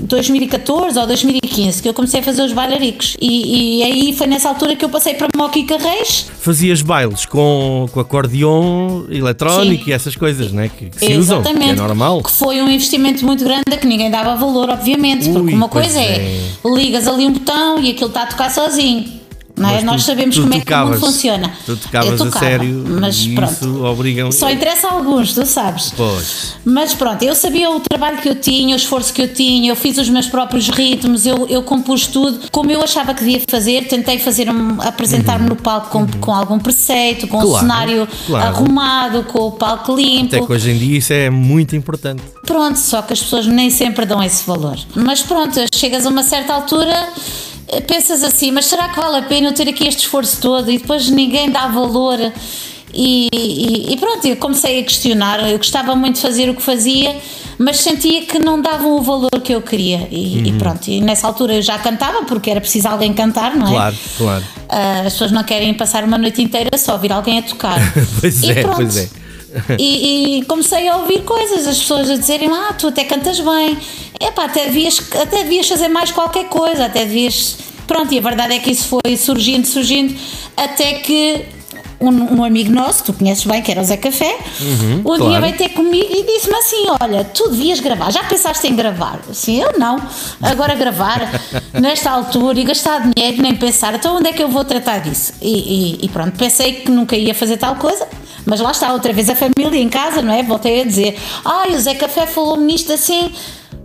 2014 0.00 0.98
ou 0.98 1.06
2015 1.06 1.82
que 1.82 1.88
eu 1.88 1.94
comecei 1.94 2.20
a 2.20 2.22
fazer 2.22 2.42
os 2.42 2.52
bailaricos. 2.52 3.16
E, 3.20 3.78
e 3.78 3.82
aí 3.82 4.12
foi 4.16 4.26
nessa 4.26 4.48
altura 4.48 4.76
que 4.76 4.84
eu 4.84 4.88
passei 4.88 5.14
para 5.14 5.28
Moquica 5.36 5.76
Reis. 5.76 6.26
Fazias 6.40 6.82
bailes 6.82 7.26
com, 7.26 7.88
com 7.92 8.00
acordeon 8.00 9.04
eletrónico 9.10 9.84
Sim. 9.84 9.90
e 9.90 9.92
essas 9.92 10.16
coisas, 10.16 10.52
né? 10.52 10.70
Que, 10.76 10.90
que 10.90 10.98
se 10.98 11.16
usam, 11.16 11.42
que 11.42 11.48
é 11.48 11.72
normal. 11.74 12.22
Que 12.22 12.30
foi 12.30 12.60
um 12.60 12.68
investimento 12.68 13.24
muito 13.24 13.44
grande 13.44 13.62
a 13.72 13.76
que 13.76 13.86
ninguém 13.86 14.10
dava 14.10 14.34
valor, 14.34 14.70
obviamente. 14.70 15.28
Ui, 15.28 15.34
porque 15.34 15.54
uma 15.54 15.68
coisa 15.68 16.00
é. 16.00 16.40
ligas 16.64 17.06
ali 17.06 17.26
um 17.26 17.32
botão 17.32 17.80
e 17.80 17.90
aquilo 17.90 18.08
está 18.08 18.22
a 18.22 18.26
tocar 18.26 18.50
sozinho. 18.50 19.21
Não 19.54 19.68
é? 19.68 19.82
Nós 19.82 20.02
tu- 20.02 20.06
sabemos 20.06 20.34
tu 20.34 20.42
como 20.42 20.54
é 20.54 20.60
que 20.60 20.72
o 20.72 20.76
mundo 20.78 20.90
tocavas. 20.94 21.00
funciona. 21.00 21.52
Tu 21.66 21.76
tocavas 21.76 22.08
Eu 22.08 22.14
a 22.14 22.18
tocava, 22.30 22.44
sério 22.46 22.84
mas 23.00 23.26
pronto. 23.26 23.52
isso 23.52 24.32
Só 24.38 24.50
interessa 24.50 24.88
a 24.88 24.92
alguns, 24.92 25.34
tu 25.34 25.44
sabes. 25.44 25.92
Pois. 25.96 26.54
Mas 26.64 26.94
pronto, 26.94 27.22
eu 27.22 27.34
sabia 27.34 27.70
o 27.70 27.78
trabalho 27.78 28.16
que 28.18 28.28
eu 28.28 28.34
tinha, 28.34 28.74
o 28.74 28.76
esforço 28.76 29.12
que 29.12 29.20
eu 29.22 29.32
tinha, 29.32 29.70
eu 29.70 29.76
fiz 29.76 29.98
os 29.98 30.08
meus 30.08 30.26
próprios 30.26 30.68
ritmos, 30.70 31.26
eu, 31.26 31.46
eu 31.48 31.62
compus 31.62 32.06
tudo 32.06 32.40
como 32.50 32.70
eu 32.70 32.82
achava 32.82 33.12
que 33.12 33.22
devia 33.24 33.42
fazer, 33.48 33.86
tentei 33.88 34.18
fazer 34.18 34.48
um, 34.50 34.80
apresentar-me 34.80 35.48
no 35.48 35.56
palco 35.56 35.90
com, 35.90 36.06
com 36.18 36.32
algum 36.34 36.58
preceito, 36.58 37.28
com 37.28 37.36
Uhum. 37.36 37.42
Claro, 37.42 37.56
o 37.56 37.60
cenário 37.60 38.08
claro. 38.26 38.46
arrumado, 38.46 39.22
com 39.24 39.38
o 39.40 39.52
palco 39.52 39.94
limpo. 39.94 40.34
Até 40.36 40.46
que 40.46 40.52
hoje 40.52 40.70
em 40.70 40.78
dia 40.78 40.98
isso 40.98 41.12
é 41.12 41.28
muito 41.28 41.76
importante. 41.76 42.22
Pronto, 42.46 42.78
só 42.78 43.02
que 43.02 43.12
as 43.12 43.20
pessoas 43.20 43.46
nem 43.46 43.68
sempre 43.68 44.06
dão 44.06 44.22
esse 44.22 44.46
valor. 44.46 44.78
Mas 44.94 45.20
pronto, 45.22 45.60
chegas 45.74 46.06
a 46.06 46.08
uma 46.08 46.22
certa 46.22 46.54
altura, 46.54 47.08
pensas 47.80 48.22
assim, 48.22 48.50
mas 48.50 48.66
será 48.66 48.88
que 48.88 49.00
vale 49.00 49.16
a 49.16 49.22
pena 49.22 49.48
eu 49.48 49.52
ter 49.54 49.68
aqui 49.68 49.86
este 49.88 50.00
esforço 50.00 50.40
todo 50.40 50.70
e 50.70 50.78
depois 50.78 51.08
ninguém 51.08 51.50
dá 51.50 51.66
valor? 51.68 52.18
E, 52.94 53.28
e- 53.32 53.92
e 53.92 53.96
pronto, 53.96 54.26
eu 54.26 54.36
comecei 54.36 54.80
a 54.80 54.82
questionar. 54.84 55.48
Eu 55.50 55.56
gostava 55.56 55.94
muito 55.96 56.16
de 56.16 56.20
fazer 56.20 56.50
o 56.50 56.54
que 56.54 56.60
fazia, 56.62 57.16
mas 57.58 57.78
sentia 57.78 58.22
que 58.26 58.38
não 58.38 58.60
davam 58.60 58.96
o 58.96 59.00
valor 59.00 59.30
que 59.42 59.54
eu 59.54 59.62
queria. 59.62 60.06
E, 60.10 60.38
Uhum. 60.38 60.44
e 60.46 60.52
pronto, 60.58 60.88
e 60.88 61.00
nessa 61.00 61.26
altura 61.26 61.54
eu 61.54 61.62
já 61.62 61.78
cantava, 61.78 62.24
porque 62.24 62.50
era 62.50 62.60
preciso 62.60 62.88
alguém 62.88 63.14
cantar, 63.14 63.56
não 63.56 63.66
é? 63.66 63.70
Claro, 63.70 63.96
claro. 64.18 64.44
Ah, 64.68 65.00
as 65.06 65.12
pessoas 65.14 65.32
não 65.32 65.42
querem 65.42 65.72
passar 65.72 66.04
uma 66.04 66.18
noite 66.18 66.42
inteira 66.42 66.76
só 66.76 66.92
ouvir 66.92 67.12
alguém 67.12 67.38
a 67.38 67.42
tocar. 67.42 67.78
Pois 68.20 68.42
E 68.42 68.50
é, 68.50 68.60
pronto. 68.60 68.76
pois 68.76 68.96
é. 68.98 69.08
E, 69.78 70.38
e 70.38 70.44
comecei 70.44 70.88
a 70.88 70.96
ouvir 70.96 71.22
coisas, 71.22 71.66
as 71.66 71.78
pessoas 71.78 72.10
a 72.10 72.16
dizerem: 72.16 72.48
Ah, 72.50 72.72
tu 72.72 72.88
até 72.88 73.04
cantas 73.04 73.38
bem, 73.40 73.76
epá, 74.20 74.44
até 74.44 74.64
devias, 74.66 75.00
até 75.20 75.42
devias 75.42 75.68
fazer 75.68 75.88
mais 75.88 76.10
qualquer 76.10 76.44
coisa, 76.44 76.86
até 76.86 77.04
devias. 77.04 77.56
Pronto, 77.86 78.12
e 78.14 78.18
a 78.18 78.22
verdade 78.22 78.54
é 78.54 78.58
que 78.58 78.70
isso 78.70 78.88
foi 78.88 79.16
surgindo, 79.16 79.66
surgindo, 79.66 80.14
até 80.56 80.94
que 80.94 81.44
um, 82.00 82.38
um 82.38 82.44
amigo 82.44 82.72
nosso, 82.72 83.04
tu 83.04 83.12
conheces 83.12 83.44
bem, 83.44 83.60
que 83.62 83.70
era 83.70 83.80
o 83.80 83.84
Zé 83.84 83.96
Café, 83.96 84.36
um 85.00 85.02
claro. 85.02 85.28
dia 85.28 85.40
veio 85.40 85.56
ter 85.56 85.68
comigo 85.70 86.08
e 86.10 86.22
disse-me 86.24 86.54
assim: 86.56 86.84
Olha, 87.00 87.24
tu 87.24 87.48
devias 87.50 87.80
gravar, 87.80 88.10
já 88.10 88.24
pensaste 88.24 88.66
em 88.66 88.74
gravar? 88.74 89.20
Assim, 89.30 89.60
eu 89.60 89.78
não, 89.78 90.00
agora 90.40 90.74
gravar 90.74 91.20
nesta 91.74 92.10
altura 92.10 92.58
e 92.60 92.64
gastar 92.64 93.08
dinheiro, 93.12 93.42
nem 93.42 93.54
pensar, 93.54 93.94
então 93.94 94.16
onde 94.16 94.28
é 94.28 94.32
que 94.32 94.42
eu 94.42 94.48
vou 94.48 94.64
tratar 94.64 94.98
disso? 95.00 95.32
E, 95.42 95.48
e- 96.02 96.06
e 96.06 96.08
pronto, 96.08 96.36
pensei 96.38 96.72
que 96.76 96.90
nunca 96.90 97.16
ia 97.16 97.34
fazer 97.34 97.56
tal 97.58 97.76
coisa. 97.76 98.06
Mas 98.46 98.60
lá 98.60 98.70
está, 98.70 98.92
outra 98.92 99.12
vez 99.12 99.28
a 99.28 99.34
família 99.34 99.80
em 99.80 99.88
casa, 99.88 100.22
não 100.22 100.32
é? 100.32 100.42
Voltei 100.42 100.82
a 100.82 100.84
dizer: 100.84 101.16
Ai, 101.44 101.74
o 101.74 101.78
Zé 101.78 101.94
Café 101.94 102.26
falou-me 102.26 102.64
nisto 102.64 102.92
assim. 102.92 103.32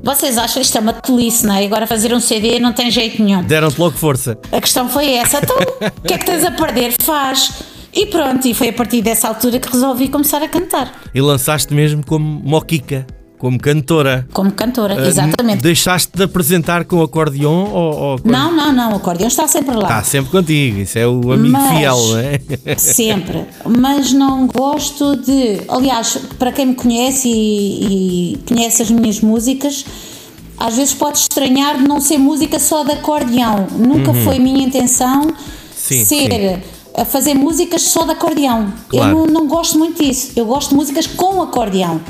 Vocês 0.03 0.37
acham 0.37 0.61
isto 0.61 0.77
é 0.77 0.81
uma 0.81 0.93
tolice, 0.93 1.45
não 1.45 1.55
é? 1.55 1.65
Agora 1.65 1.87
fazer 1.87 2.13
um 2.13 2.19
CD 2.19 2.59
não 2.59 2.71
tem 2.71 2.89
jeito 2.89 3.21
nenhum. 3.21 3.43
Deram-te 3.43 3.79
logo 3.79 3.97
força. 3.97 4.37
A 4.51 4.61
questão 4.61 4.87
foi 4.87 5.13
essa. 5.13 5.39
Então, 5.39 5.57
o 5.97 6.01
que 6.01 6.13
é 6.13 6.17
que 6.17 6.25
tens 6.25 6.45
a 6.45 6.51
perder? 6.51 6.93
Faz. 7.01 7.51
E 7.93 8.05
pronto, 8.05 8.47
e 8.47 8.53
foi 8.53 8.69
a 8.69 8.73
partir 8.73 9.01
dessa 9.01 9.27
altura 9.27 9.59
que 9.59 9.71
resolvi 9.71 10.07
começar 10.07 10.41
a 10.43 10.47
cantar. 10.47 11.01
E 11.13 11.19
lançaste 11.19 11.73
mesmo 11.73 12.05
como 12.05 12.41
moquica, 12.43 13.07
como 13.37 13.59
cantora. 13.59 14.27
Como 14.33 14.51
cantora, 14.51 14.95
Ah, 14.99 15.07
exatamente. 15.07 15.61
Deixaste 15.61 16.11
de 16.15 16.23
apresentar 16.23 16.85
com 16.85 17.01
acordeon 17.01 17.69
ou, 17.71 17.95
ou 17.95 18.19
Não, 18.25 18.55
não, 18.55 18.71
não, 18.73 18.93
o 18.93 18.95
acordeão 18.95 19.27
está 19.27 19.47
sempre 19.47 19.75
lá. 19.75 19.83
Está 19.83 20.03
sempre 20.03 20.31
contigo, 20.31 20.79
isso 20.79 20.97
é 20.97 21.07
o 21.07 21.31
amigo 21.31 21.51
Mas- 21.53 21.77
fiel, 21.77 21.97
não 21.97 22.17
é? 22.17 22.39
Sempre. 22.77 23.45
Mas 23.65 24.11
não 24.13 24.47
gosto 24.47 25.15
de. 25.17 25.61
Aliás, 25.67 26.17
para 26.39 26.51
quem 26.51 26.67
me 26.67 26.75
conhece 26.75 27.27
e, 27.29 28.33
e 28.33 28.37
conhece 28.47 28.81
as 28.81 28.89
minhas 28.91 29.21
músicas, 29.21 29.85
às 30.59 30.75
vezes 30.75 30.93
pode 30.93 31.19
estranhar 31.19 31.77
de 31.77 31.87
não 31.87 32.01
ser 32.01 32.17
música 32.17 32.57
só 32.59 32.83
de 32.83 32.91
acordeão. 32.93 33.67
Nunca 33.77 34.13
foi 34.13 34.39
minha 34.39 34.63
intenção 34.65 35.21
Uhum. 35.23 35.33
Sim, 35.75 36.05
ser. 36.05 36.63
A 36.95 37.05
fazer 37.05 37.35
músicas 37.35 37.83
só 37.83 38.03
de 38.05 38.11
acordeão. 38.11 38.73
Claro. 38.89 39.11
Eu 39.19 39.27
não, 39.27 39.41
não 39.41 39.47
gosto 39.47 39.77
muito 39.77 40.03
disso. 40.03 40.31
Eu 40.35 40.45
gosto 40.47 40.69
de 40.71 40.75
músicas 40.75 41.05
com 41.05 41.41
acordeão. 41.43 42.01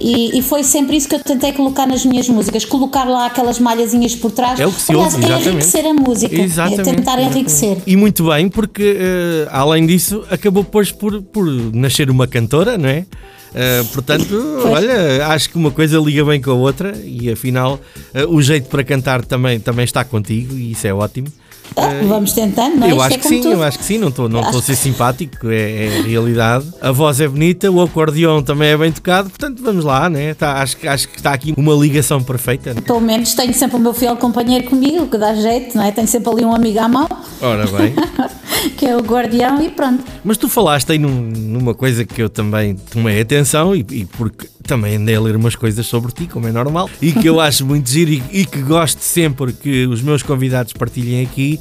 E, 0.00 0.38
e 0.38 0.42
foi 0.42 0.62
sempre 0.62 0.96
isso 0.96 1.08
que 1.08 1.14
eu 1.14 1.20
tentei 1.20 1.52
colocar 1.52 1.86
nas 1.86 2.04
minhas 2.04 2.28
músicas, 2.28 2.64
colocar 2.64 3.04
lá 3.04 3.26
aquelas 3.26 3.58
malhazinhas 3.58 4.14
por 4.14 4.30
trás. 4.30 4.60
É 4.60 4.66
o 4.66 4.72
que 4.72 4.80
se 4.80 4.92
Aliás, 4.92 5.14
ouve, 5.14 5.26
é 5.26 5.38
enriquecer 5.38 5.86
a 5.86 5.94
música. 5.94 6.34
Exatamente, 6.40 6.80
É 6.80 6.84
tentar 6.84 7.00
exatamente. 7.00 7.34
enriquecer. 7.34 7.78
E 7.86 7.96
muito 7.96 8.28
bem, 8.28 8.48
porque 8.48 8.96
eh, 8.98 9.48
além 9.50 9.86
disso, 9.86 10.24
acabou 10.30 10.62
depois 10.62 10.92
por, 10.92 11.20
por 11.22 11.46
nascer 11.74 12.10
uma 12.10 12.26
cantora, 12.28 12.78
não 12.78 12.88
é? 12.88 13.06
Eh, 13.54 13.82
portanto, 13.92 14.34
olha, 14.66 15.26
acho 15.28 15.50
que 15.50 15.56
uma 15.56 15.70
coisa 15.70 15.98
liga 15.98 16.24
bem 16.24 16.40
com 16.40 16.50
a 16.50 16.54
outra 16.54 16.96
e 17.04 17.30
afinal 17.30 17.80
eh, 18.14 18.24
o 18.26 18.40
jeito 18.42 18.68
para 18.68 18.84
cantar 18.84 19.24
também, 19.24 19.58
também 19.58 19.84
está 19.84 20.04
contigo 20.04 20.54
e 20.54 20.72
isso 20.72 20.86
é 20.86 20.92
ótimo. 20.94 21.28
Ah, 21.76 22.00
vamos 22.06 22.32
tentando, 22.32 22.76
não 22.76 22.86
é? 22.86 22.92
Eu 22.92 23.00
acho 23.02 23.14
é 23.14 23.18
que 23.18 23.28
sim, 23.28 23.40
tudo. 23.40 23.52
eu 23.54 23.62
acho 23.62 23.78
que 23.78 23.84
sim, 23.84 23.98
não 23.98 24.08
estou 24.08 24.28
não 24.28 24.40
a 24.40 24.52
ser 24.62 24.74
simpático, 24.76 25.48
é, 25.48 25.86
é 25.86 26.02
realidade. 26.02 26.66
A 26.80 26.90
voz 26.92 27.20
é 27.20 27.28
bonita, 27.28 27.70
o 27.70 27.80
acordeão 27.80 28.42
também 28.42 28.70
é 28.70 28.76
bem 28.76 28.90
tocado, 28.92 29.28
portanto 29.30 29.62
vamos 29.62 29.84
lá, 29.84 30.08
né? 30.10 30.34
Tá, 30.34 30.62
acho, 30.62 30.76
que- 30.76 30.88
acho 30.88 31.08
que 31.08 31.16
está 31.16 31.32
aqui 31.32 31.54
uma 31.56 31.74
ligação 31.74 32.22
perfeita. 32.22 32.74
Pelo 32.82 33.00
menos 33.00 33.34
tenho 33.34 33.54
sempre 33.54 33.76
o 33.76 33.80
meu 33.80 33.94
fiel 33.94 34.16
companheiro 34.16 34.64
comigo, 34.68 35.06
que 35.06 35.18
dá 35.18 35.34
jeito, 35.34 35.76
não 35.76 35.84
é? 35.84 35.92
Tenho 35.92 36.08
sempre 36.08 36.30
ali 36.32 36.44
um 36.44 36.54
amigo 36.54 36.78
à 36.78 36.88
mão, 36.88 37.08
Ora 37.40 37.66
bem. 37.66 37.94
que 38.76 38.86
é 38.86 38.96
o 38.96 39.00
guardião, 39.00 39.62
e 39.62 39.68
pronto. 39.68 40.02
Mas 40.24 40.36
tu 40.36 40.48
falaste 40.48 40.90
aí 40.92 40.98
num- 40.98 41.30
numa 41.30 41.74
coisa 41.74 42.04
que 42.04 42.20
eu 42.20 42.28
também 42.28 42.74
tomei 42.74 43.20
atenção 43.20 43.74
e, 43.74 43.84
e 43.90 44.04
porque 44.04 44.48
também 44.68 44.96
andei 44.96 45.16
a 45.16 45.20
ler 45.20 45.34
umas 45.34 45.56
coisas 45.56 45.86
sobre 45.86 46.12
ti, 46.12 46.26
como 46.26 46.46
é 46.46 46.52
normal, 46.52 46.90
e 47.00 47.10
que 47.10 47.26
eu 47.26 47.40
acho 47.40 47.64
muito 47.64 47.88
giro 47.88 48.10
e, 48.10 48.22
e 48.30 48.44
que 48.44 48.60
gosto 48.60 49.00
sempre 49.00 49.54
que 49.54 49.86
os 49.86 50.02
meus 50.02 50.22
convidados 50.22 50.74
partilhem 50.74 51.24
aqui, 51.24 51.58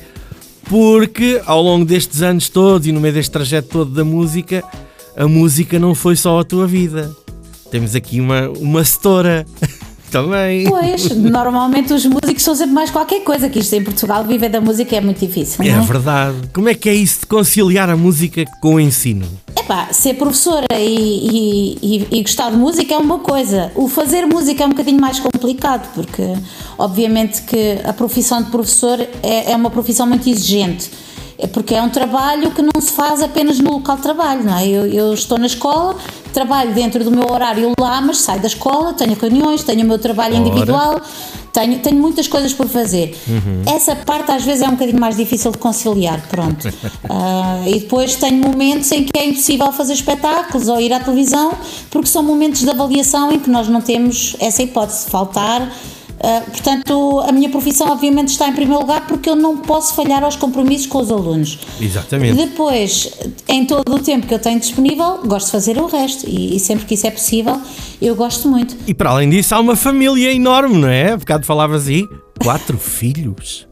porque 0.65 1.41
ao 1.45 1.61
longo 1.61 1.85
destes 1.85 2.21
anos 2.21 2.49
todos 2.49 2.85
e 2.85 2.91
no 2.91 2.99
meio 2.99 3.13
deste 3.13 3.31
trajeto 3.31 3.69
todo 3.69 3.91
da 3.91 4.03
música, 4.03 4.61
a 5.15 5.25
música 5.25 5.79
não 5.79 5.95
foi 5.95 6.17
só 6.17 6.37
a 6.37 6.43
tua 6.43 6.67
vida. 6.67 7.15
Temos 7.71 7.95
aqui 7.95 8.19
uma, 8.19 8.49
uma 8.49 8.83
setora 8.83 9.45
também. 10.23 10.63
Pois, 10.69 11.09
normalmente 11.15 11.93
os 11.93 12.05
músicos 12.05 12.43
são 12.43 12.55
sempre 12.55 12.73
mais 12.73 12.89
qualquer 12.91 13.21
coisa, 13.21 13.49
que 13.49 13.59
isto 13.59 13.73
em 13.73 13.83
Portugal 13.83 14.23
viver 14.23 14.49
da 14.49 14.59
música 14.61 14.95
é 14.95 15.01
muito 15.01 15.19
difícil, 15.25 15.63
É 15.63 15.69
é? 15.69 15.79
verdade. 15.81 16.37
Como 16.53 16.69
é 16.69 16.73
que 16.73 16.89
é 16.89 16.93
isso 16.93 17.21
de 17.21 17.25
conciliar 17.27 17.89
a 17.89 17.97
música 17.97 18.43
com 18.61 18.75
o 18.75 18.79
ensino? 18.79 19.25
Epá, 19.57 19.89
ser 19.91 20.13
professora 20.15 20.65
e, 20.79 21.77
e- 21.81 21.97
e- 21.97 22.07
e 22.19 22.21
gostar 22.21 22.51
de 22.51 22.57
música 22.57 22.93
é 22.93 22.97
uma 22.97 23.19
coisa. 23.19 23.71
O 23.75 23.87
fazer 23.89 24.25
música 24.25 24.63
é 24.63 24.65
um 24.65 24.69
bocadinho 24.69 24.99
mais 25.01 25.19
complicado, 25.19 25.89
porque 25.93 26.23
obviamente 26.77 27.41
que 27.41 27.79
a 27.83 27.91
profissão 27.93 28.41
de 28.41 28.49
professor 28.51 28.99
é, 29.23 29.51
é 29.51 29.55
uma 29.55 29.69
profissão 29.69 30.07
muito 30.07 30.29
exigente. 30.29 30.89
É 31.37 31.45
porque 31.45 31.75
é 31.75 31.81
um 31.81 31.89
trabalho 31.89 32.51
que 32.51 32.61
não 32.61 32.81
se 32.81 32.91
faz 32.91 33.21
apenas 33.21 33.59
no 33.59 33.73
local 33.73 33.97
de 33.97 34.01
trabalho, 34.01 34.43
não 34.43 34.57
é? 34.57 34.67
Eu, 34.67 34.87
eu 34.87 35.13
estou 35.13 35.37
na 35.37 35.45
escola, 35.45 35.95
trabalho 36.33 36.73
dentro 36.73 37.03
do 37.03 37.11
meu 37.11 37.31
horário 37.31 37.71
lá, 37.79 38.01
mas 38.01 38.17
saio 38.17 38.41
da 38.41 38.47
escola, 38.47 38.93
tenho 38.93 39.13
reuniões, 39.13 39.63
tenho 39.63 39.83
o 39.83 39.87
meu 39.87 39.99
trabalho 39.99 40.35
Ora. 40.35 40.47
individual, 40.47 41.01
tenho, 41.53 41.79
tenho 41.79 41.97
muitas 41.97 42.27
coisas 42.27 42.53
por 42.53 42.67
fazer. 42.67 43.15
Essa 43.67 43.95
parte 43.95 44.31
às 44.31 44.43
vezes 44.43 44.63
é 44.63 44.67
um 44.67 44.71
bocadinho 44.71 44.99
mais 44.99 45.15
difícil 45.15 45.51
de 45.51 45.57
conciliar, 45.57 46.21
pronto. 46.27 46.67
Ah, 47.09 47.63
e 47.65 47.79
depois 47.79 48.15
tenho 48.15 48.37
momentos 48.37 48.91
em 48.91 49.03
que 49.03 49.17
é 49.17 49.25
impossível 49.25 49.71
fazer 49.71 49.93
espetáculos 49.93 50.67
ou 50.67 50.79
ir 50.79 50.91
à 50.91 50.99
televisão, 50.99 51.53
porque 51.89 52.07
são 52.07 52.21
momentos 52.21 52.61
de 52.61 52.69
avaliação 52.69 53.31
em 53.31 53.39
que 53.39 53.49
nós 53.49 53.67
não 53.69 53.81
temos 53.81 54.35
essa 54.39 54.61
hipótese 54.61 55.05
de 55.05 55.11
faltar. 55.11 55.71
Ah, 56.19 56.41
portanto, 56.45 57.19
a 57.27 57.31
minha 57.31 57.49
profissão 57.49 57.91
obviamente 57.91 58.29
está 58.29 58.47
em 58.47 58.53
primeiro 58.53 58.81
lugar 58.81 59.05
porque 59.07 59.29
eu 59.29 59.35
não 59.35 59.57
posso 59.57 59.93
falhar 59.93 60.23
aos 60.23 60.35
compromissos 60.35 60.87
com 60.87 60.99
os 60.99 61.11
alunos. 61.11 61.59
Exatamente. 61.79 62.35
Depois, 62.35 63.11
em 63.47 63.65
todo 63.65 63.95
o 63.95 63.99
tempo 63.99 64.27
que 64.27 64.33
eu 64.33 64.39
tenho 64.39 64.59
disponível, 64.59 65.19
gosto 65.25 65.47
de 65.47 65.51
fazer 65.51 65.77
o 65.77 65.85
resto 65.87 66.27
e, 66.27 66.55
e 66.55 66.59
sempre 66.59 66.85
que 66.85 66.95
isso 66.95 67.05
é 67.07 67.11
possível, 67.11 67.61
eu 68.01 68.15
gosto 68.15 68.47
muito. 68.47 68.75
E 68.87 68.93
para 68.93 69.11
além 69.11 69.29
disso, 69.29 69.53
há 69.53 69.59
uma 69.59 69.75
família 69.75 70.33
enorme, 70.33 70.77
não 70.77 70.89
é? 70.89 71.11
Há 71.11 71.17
bocado 71.17 71.45
falavas 71.45 71.87
aí, 71.87 72.03
quatro 72.41 72.77
filhos. 72.79 73.67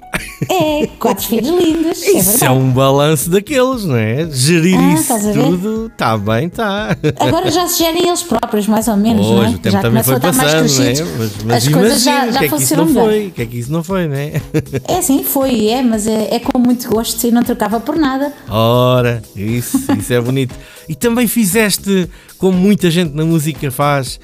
É, 0.49 0.87
quatro 0.99 1.25
filhos 1.27 1.49
lindos. 1.49 2.03
é 2.03 2.11
Isso 2.11 2.43
é 2.45 2.49
um 2.49 2.71
balanço 2.71 3.29
daqueles, 3.29 3.83
não 3.85 3.95
é? 3.95 4.29
Gerir 4.29 4.77
Ah, 4.79 4.93
isso 4.93 5.13
tudo, 5.33 5.87
está 5.87 6.17
bem, 6.17 6.47
está. 6.47 6.97
Agora 7.19 7.51
já 7.51 7.67
se 7.67 7.79
gerem 7.79 8.07
eles 8.07 8.23
próprios, 8.23 8.67
mais 8.67 8.87
ou 8.87 8.97
menos, 8.97 9.25
não 9.25 9.37
Hoje 9.37 9.53
é? 9.53 9.55
o 9.55 9.59
tempo 9.59 9.69
já 9.71 9.81
também 9.81 10.03
foi 10.03 10.19
passando, 10.19 10.77
não 10.77 10.83
é? 10.83 10.93
Mas, 11.17 11.43
mas 11.45 11.67
As 11.67 11.73
coisas 11.73 12.03
já, 12.03 12.31
já 12.31 12.39
que 12.39 12.45
é 12.45 12.49
que 12.49 12.55
isso 12.55 12.75
não 12.75 12.87
foi? 12.87 13.27
O 13.27 13.31
que 13.31 13.41
é 13.41 13.45
que 13.45 13.57
isso 13.57 13.71
não 13.71 13.83
foi, 13.83 14.07
não 14.07 14.15
é? 14.15 14.41
É 14.87 15.01
sim, 15.01 15.23
foi, 15.23 15.67
é, 15.67 15.81
mas 15.81 16.07
é, 16.07 16.35
é 16.35 16.39
com 16.39 16.59
muito 16.59 16.89
gosto 16.89 17.25
e 17.25 17.31
não 17.31 17.43
trocava 17.43 17.79
por 17.79 17.95
nada. 17.95 18.33
Ora, 18.49 19.21
isso, 19.35 19.79
isso 19.97 20.13
é 20.13 20.21
bonito. 20.21 20.55
E 20.87 20.95
também 20.95 21.27
fizeste, 21.27 22.09
como 22.37 22.57
muita 22.57 22.89
gente 22.91 23.13
na 23.13 23.25
música 23.25 23.71
faz, 23.71 24.19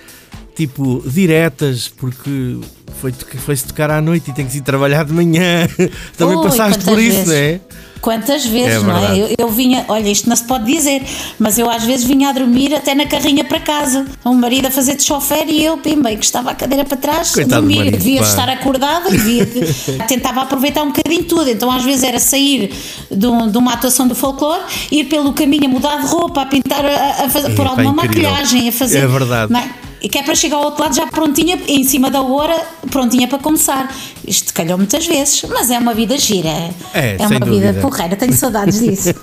tipo, 0.55 1.01
diretas, 1.05 1.87
porque 1.97 2.57
foi, 2.99 3.13
foi-se 3.45 3.65
tocar 3.65 3.89
à 3.91 4.01
noite 4.01 4.31
e 4.31 4.33
tem 4.33 4.45
que 4.45 4.57
ir 4.57 4.61
trabalhar 4.61 5.03
de 5.05 5.13
manhã. 5.13 5.67
Também 6.17 6.37
Ui, 6.37 6.43
passaste 6.43 6.83
por 6.83 6.99
isso, 6.99 7.25
vezes. 7.25 7.27
não 7.27 7.33
é? 7.35 7.59
Quantas 8.01 8.43
vezes, 8.47 8.81
É 8.81 8.85
não 8.85 8.97
é? 8.97 9.15
Eu, 9.15 9.35
eu 9.37 9.47
vinha, 9.49 9.85
olha, 9.87 10.09
isto 10.09 10.27
não 10.27 10.35
se 10.35 10.43
pode 10.45 10.65
dizer, 10.65 11.03
mas 11.37 11.59
eu 11.59 11.69
às 11.69 11.83
vezes 11.83 12.03
vinha 12.03 12.29
a 12.29 12.31
dormir 12.31 12.73
até 12.73 12.95
na 12.95 13.05
carrinha 13.05 13.43
para 13.43 13.59
casa. 13.59 14.07
O 14.25 14.33
marido 14.33 14.65
a 14.67 14.71
fazer 14.71 14.95
de 14.95 15.03
chofer 15.03 15.47
e 15.47 15.63
eu, 15.63 15.77
pimba, 15.77 16.09
que 16.15 16.25
estava 16.25 16.49
a 16.49 16.55
cadeira 16.55 16.83
para 16.83 16.97
trás, 16.97 17.29
Coitado 17.29 17.61
do 17.61 17.67
dormia, 17.67 17.77
marido, 17.85 17.97
devia 17.99 18.21
pá. 18.21 18.27
estar 18.27 18.49
acordada 18.49 19.07
devia, 19.11 19.45
tentava 20.09 20.41
aproveitar 20.41 20.81
um 20.81 20.87
bocadinho 20.87 21.25
tudo. 21.25 21.47
Então 21.47 21.69
às 21.69 21.83
vezes 21.83 22.03
era 22.03 22.19
sair 22.19 22.73
de, 23.11 23.27
um- 23.27 23.47
de 23.47 23.57
uma 23.59 23.73
atuação 23.73 24.07
do 24.07 24.15
folclore, 24.15 24.63
ir 24.91 25.03
pelo 25.03 25.31
caminho 25.33 25.65
a 25.65 25.69
mudar 25.69 25.97
de 26.01 26.07
roupa, 26.07 26.41
a 26.41 26.45
pintar, 26.47 26.83
a, 26.83 27.25
a 27.25 27.29
fazer, 27.29 27.51
pôr 27.55 27.67
Epá, 27.67 27.75
alguma 27.83 28.03
incrível. 28.03 28.31
maquilhagem, 28.31 28.67
a 28.67 28.71
fazer. 28.71 28.97
É 28.97 29.05
verdade. 29.07 29.53
não 29.53 29.59
é? 29.59 29.69
E 30.01 30.09
que 30.09 30.17
é 30.17 30.23
para 30.23 30.33
chegar 30.33 30.57
ao 30.57 30.65
outro 30.65 30.81
lado 30.81 30.95
já 30.95 31.05
prontinha, 31.05 31.59
em 31.67 31.83
cima 31.83 32.09
da 32.09 32.21
hora, 32.21 32.59
prontinha 32.89 33.27
para 33.27 33.37
começar. 33.37 33.93
Isto 34.27 34.51
calhou 34.53 34.77
muitas 34.77 35.05
vezes, 35.05 35.43
mas 35.47 35.69
é 35.69 35.77
uma 35.77 35.93
vida 35.93 36.17
gira. 36.17 36.49
É, 36.93 37.17
é 37.19 37.27
uma 37.27 37.39
dúvida. 37.39 37.71
vida 37.71 37.81
porreira, 37.81 38.15
tenho 38.15 38.33
saudades 38.33 38.79
disso. 38.79 39.09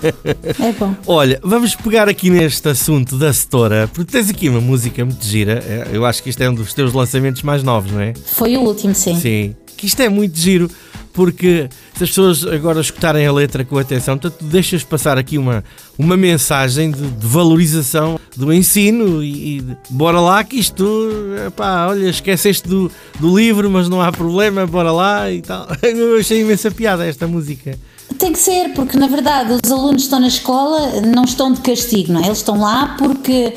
é 0.60 0.72
bom. 0.78 0.94
Olha, 1.06 1.40
vamos 1.42 1.74
pegar 1.74 2.08
aqui 2.08 2.30
neste 2.30 2.68
assunto 2.68 3.16
da 3.18 3.32
setora, 3.32 3.90
porque 3.92 4.12
tens 4.12 4.30
aqui 4.30 4.48
uma 4.48 4.60
música 4.60 5.04
muito 5.04 5.24
gira. 5.24 5.62
É, 5.66 5.88
Eu 5.92 6.06
acho 6.06 6.22
que 6.22 6.30
isto 6.30 6.40
é 6.42 6.48
um 6.48 6.54
dos 6.54 6.72
teus 6.72 6.92
lançamentos 6.92 7.42
mais 7.42 7.64
novos, 7.64 7.90
não 7.90 8.00
é? 8.00 8.14
Foi 8.14 8.56
o 8.56 8.60
último, 8.60 8.94
sim. 8.94 9.18
Sim. 9.20 9.56
Que 9.76 9.86
isto 9.86 10.00
é 10.00 10.08
muito 10.08 10.38
giro, 10.38 10.70
porque 11.18 11.68
se 11.96 12.04
as 12.04 12.10
pessoas 12.10 12.46
agora 12.46 12.80
escutarem 12.80 13.26
a 13.26 13.32
letra 13.32 13.64
com 13.64 13.76
atenção, 13.76 14.16
tu 14.16 14.32
deixas 14.40 14.84
passar 14.84 15.18
aqui 15.18 15.36
uma, 15.36 15.64
uma 15.98 16.16
mensagem 16.16 16.92
de, 16.92 17.10
de 17.10 17.26
valorização 17.26 18.20
do 18.36 18.52
ensino 18.52 19.20
e, 19.20 19.56
e 19.56 19.60
de, 19.60 19.76
bora 19.90 20.20
lá 20.20 20.44
que 20.44 20.60
isto, 20.60 20.86
pá, 21.56 21.88
olha, 21.88 22.08
esqueceste 22.08 22.68
do, 22.68 22.88
do 23.18 23.36
livro, 23.36 23.68
mas 23.68 23.88
não 23.88 24.00
há 24.00 24.12
problema, 24.12 24.64
bora 24.64 24.92
lá 24.92 25.28
e 25.28 25.42
tal. 25.42 25.66
Eu 25.82 26.20
achei 26.20 26.40
imensa 26.40 26.70
piada 26.70 27.04
esta 27.04 27.26
música. 27.26 27.76
Tem 28.16 28.32
que 28.32 28.38
ser, 28.38 28.68
porque 28.74 28.96
na 28.96 29.08
verdade 29.08 29.58
os 29.60 29.72
alunos 29.72 30.04
estão 30.04 30.20
na 30.20 30.28
escola, 30.28 31.00
não 31.00 31.24
estão 31.24 31.52
de 31.52 31.60
castigo, 31.62 32.12
não 32.12 32.22
é? 32.22 32.26
Eles 32.26 32.38
estão 32.38 32.60
lá 32.60 32.94
porque 32.96 33.54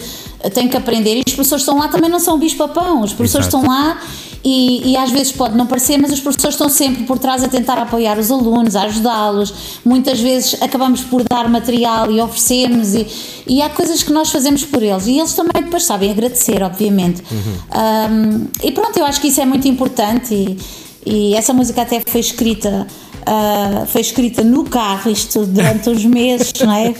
têm 0.51 0.67
que 0.67 0.75
aprender 0.75 1.17
e 1.17 1.23
os 1.27 1.35
professores 1.35 1.61
estão 1.61 1.77
lá 1.77 1.89
também 1.89 2.09
não 2.09 2.19
são 2.19 2.39
bicho-papão, 2.39 3.03
os 3.03 3.13
professores 3.13 3.45
Exato. 3.45 3.63
estão 3.63 3.71
lá 3.71 4.01
e, 4.43 4.91
e 4.91 4.97
às 4.97 5.11
vezes 5.11 5.31
pode 5.31 5.55
não 5.55 5.67
parecer, 5.67 5.97
mas 5.97 6.11
os 6.11 6.19
professores 6.19 6.55
estão 6.55 6.69
sempre 6.69 7.03
por 7.03 7.19
trás 7.19 7.43
a 7.43 7.47
tentar 7.47 7.77
apoiar 7.77 8.17
os 8.17 8.31
alunos, 8.31 8.75
a 8.75 8.83
ajudá-los. 8.83 9.53
Muitas 9.85 10.19
vezes 10.19 10.61
acabamos 10.61 11.01
por 11.01 11.23
dar 11.23 11.47
material 11.47 12.11
e 12.11 12.19
oferecemos 12.19 12.95
e, 12.95 13.07
e 13.47 13.61
há 13.61 13.69
coisas 13.69 14.01
que 14.01 14.11
nós 14.11 14.31
fazemos 14.31 14.65
por 14.65 14.81
eles 14.81 15.05
e 15.05 15.19
eles 15.19 15.33
também 15.33 15.63
depois 15.63 15.83
sabem 15.83 16.09
agradecer, 16.11 16.63
obviamente. 16.63 17.21
Um, 17.31 18.47
e 18.63 18.71
pronto, 18.71 18.97
eu 18.97 19.05
acho 19.05 19.21
que 19.21 19.27
isso 19.27 19.41
é 19.41 19.45
muito 19.45 19.67
importante 19.67 20.33
e, 20.33 20.57
e 21.05 21.35
essa 21.35 21.53
música 21.53 21.83
até 21.83 22.01
foi 22.05 22.21
escrita 22.21 22.87
Uh, 23.21 23.85
foi 23.85 24.01
escrita 24.01 24.43
no 24.43 24.63
carro, 24.63 25.11
isto 25.11 25.45
durante 25.45 25.87
uns 25.91 26.03
meses, 26.09 26.51
não 26.59 26.73
é? 26.73 26.91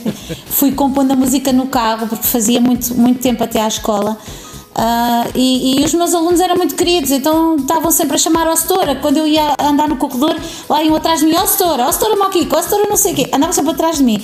Fui 0.45 0.71
compondo 0.71 1.11
a 1.11 1.15
música 1.15 1.51
no 1.51 1.65
carro 1.65 2.07
porque 2.07 2.27
fazia 2.27 2.61
muito, 2.61 2.93
muito 2.93 3.19
tempo 3.19 3.43
até 3.43 3.59
à 3.59 3.67
escola. 3.67 4.15
Uh, 4.71 5.29
e, 5.35 5.81
e 5.81 5.85
os 5.85 5.93
meus 5.93 6.13
alunos 6.13 6.39
eram 6.39 6.55
muito 6.55 6.75
queridos, 6.75 7.11
então 7.11 7.57
estavam 7.57 7.91
sempre 7.91 8.15
a 8.15 8.17
chamar 8.17 8.47
ao 8.47 8.55
setora. 8.55 8.95
Quando 8.95 9.17
eu 9.17 9.27
ia 9.27 9.55
andar 9.59 9.89
no 9.89 9.97
corredor, 9.97 10.35
lá 10.69 10.81
iam 10.81 10.95
atrás 10.95 11.19
de 11.19 11.25
mim: 11.25 11.35
Ó 11.35 11.45
setora, 11.45 11.87
ó 11.87 11.91
setora 11.91 12.15
Moquico, 12.15 12.55
ó 12.55 12.61
setora 12.61 12.87
não 12.87 12.95
sei 12.95 13.11
o 13.11 13.15
quê, 13.15 13.29
andavam 13.33 13.53
sempre 13.53 13.71
atrás 13.71 13.97
de 13.97 14.03
mim. 14.03 14.21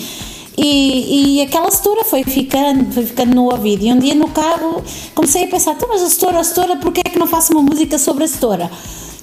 E, 0.58 1.36
e 1.38 1.42
aquela 1.42 1.70
setora 1.70 2.04
foi 2.04 2.24
ficando, 2.24 2.92
foi 2.92 3.06
ficando 3.06 3.36
no 3.36 3.44
ouvido. 3.44 3.84
E 3.84 3.92
um 3.92 4.00
dia 4.00 4.16
no 4.16 4.30
carro 4.30 4.82
comecei 5.14 5.44
a 5.44 5.48
pensar: 5.48 5.74
então, 5.74 5.90
mas 5.90 6.02
a 6.02 6.10
setora, 6.10 6.40
a 6.40 6.44
setora, 6.44 6.78
porquê 6.78 7.02
é 7.06 7.10
que 7.10 7.20
não 7.20 7.28
faço 7.28 7.52
uma 7.52 7.62
música 7.62 7.98
sobre 8.00 8.24
a 8.24 8.28
setora? 8.28 8.72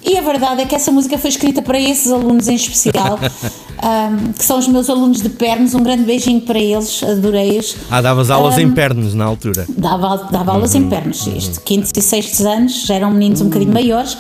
E 0.05 0.19
a 0.19 0.21
verdade 0.21 0.63
é 0.63 0.67
que 0.67 0.75
essa 0.75 0.93
música 0.93 1.17
foi 1.17 1.31
escrita 1.31 1.63
para 1.63 1.81
esses 1.81 2.13
alunos 2.13 2.47
em 2.47 2.55
especial, 2.55 3.19
ahm, 3.83 4.33
que 4.37 4.45
são 4.45 4.59
os 4.59 4.69
meus 4.69 4.91
alunos 4.91 5.23
de 5.23 5.31
pernas. 5.31 5.75
Um 5.75 5.83
grande 5.83 6.05
beijinho 6.05 6.43
para 6.43 6.59
eles, 6.59 7.03
adorei-os. 7.03 7.77
Ah, 7.91 8.03
davas 8.03 8.31
aulas 8.31 8.59
em 8.59 8.71
pernas 8.71 9.15
na 9.15 9.25
altura. 9.25 9.65
Dava, 9.69 10.29
dava 10.31 10.53
aulas 10.53 10.75
em 10.75 10.89
pernas. 10.89 11.27
Isto, 11.27 11.61
quintos 11.63 11.91
e 11.97 12.03
sextos 12.03 12.45
anos, 12.45 12.85
já 12.85 12.97
eram 12.97 13.11
meninos 13.11 13.41
um 13.41 13.47
bocadinho 13.47 13.73
maiores, 13.73 14.19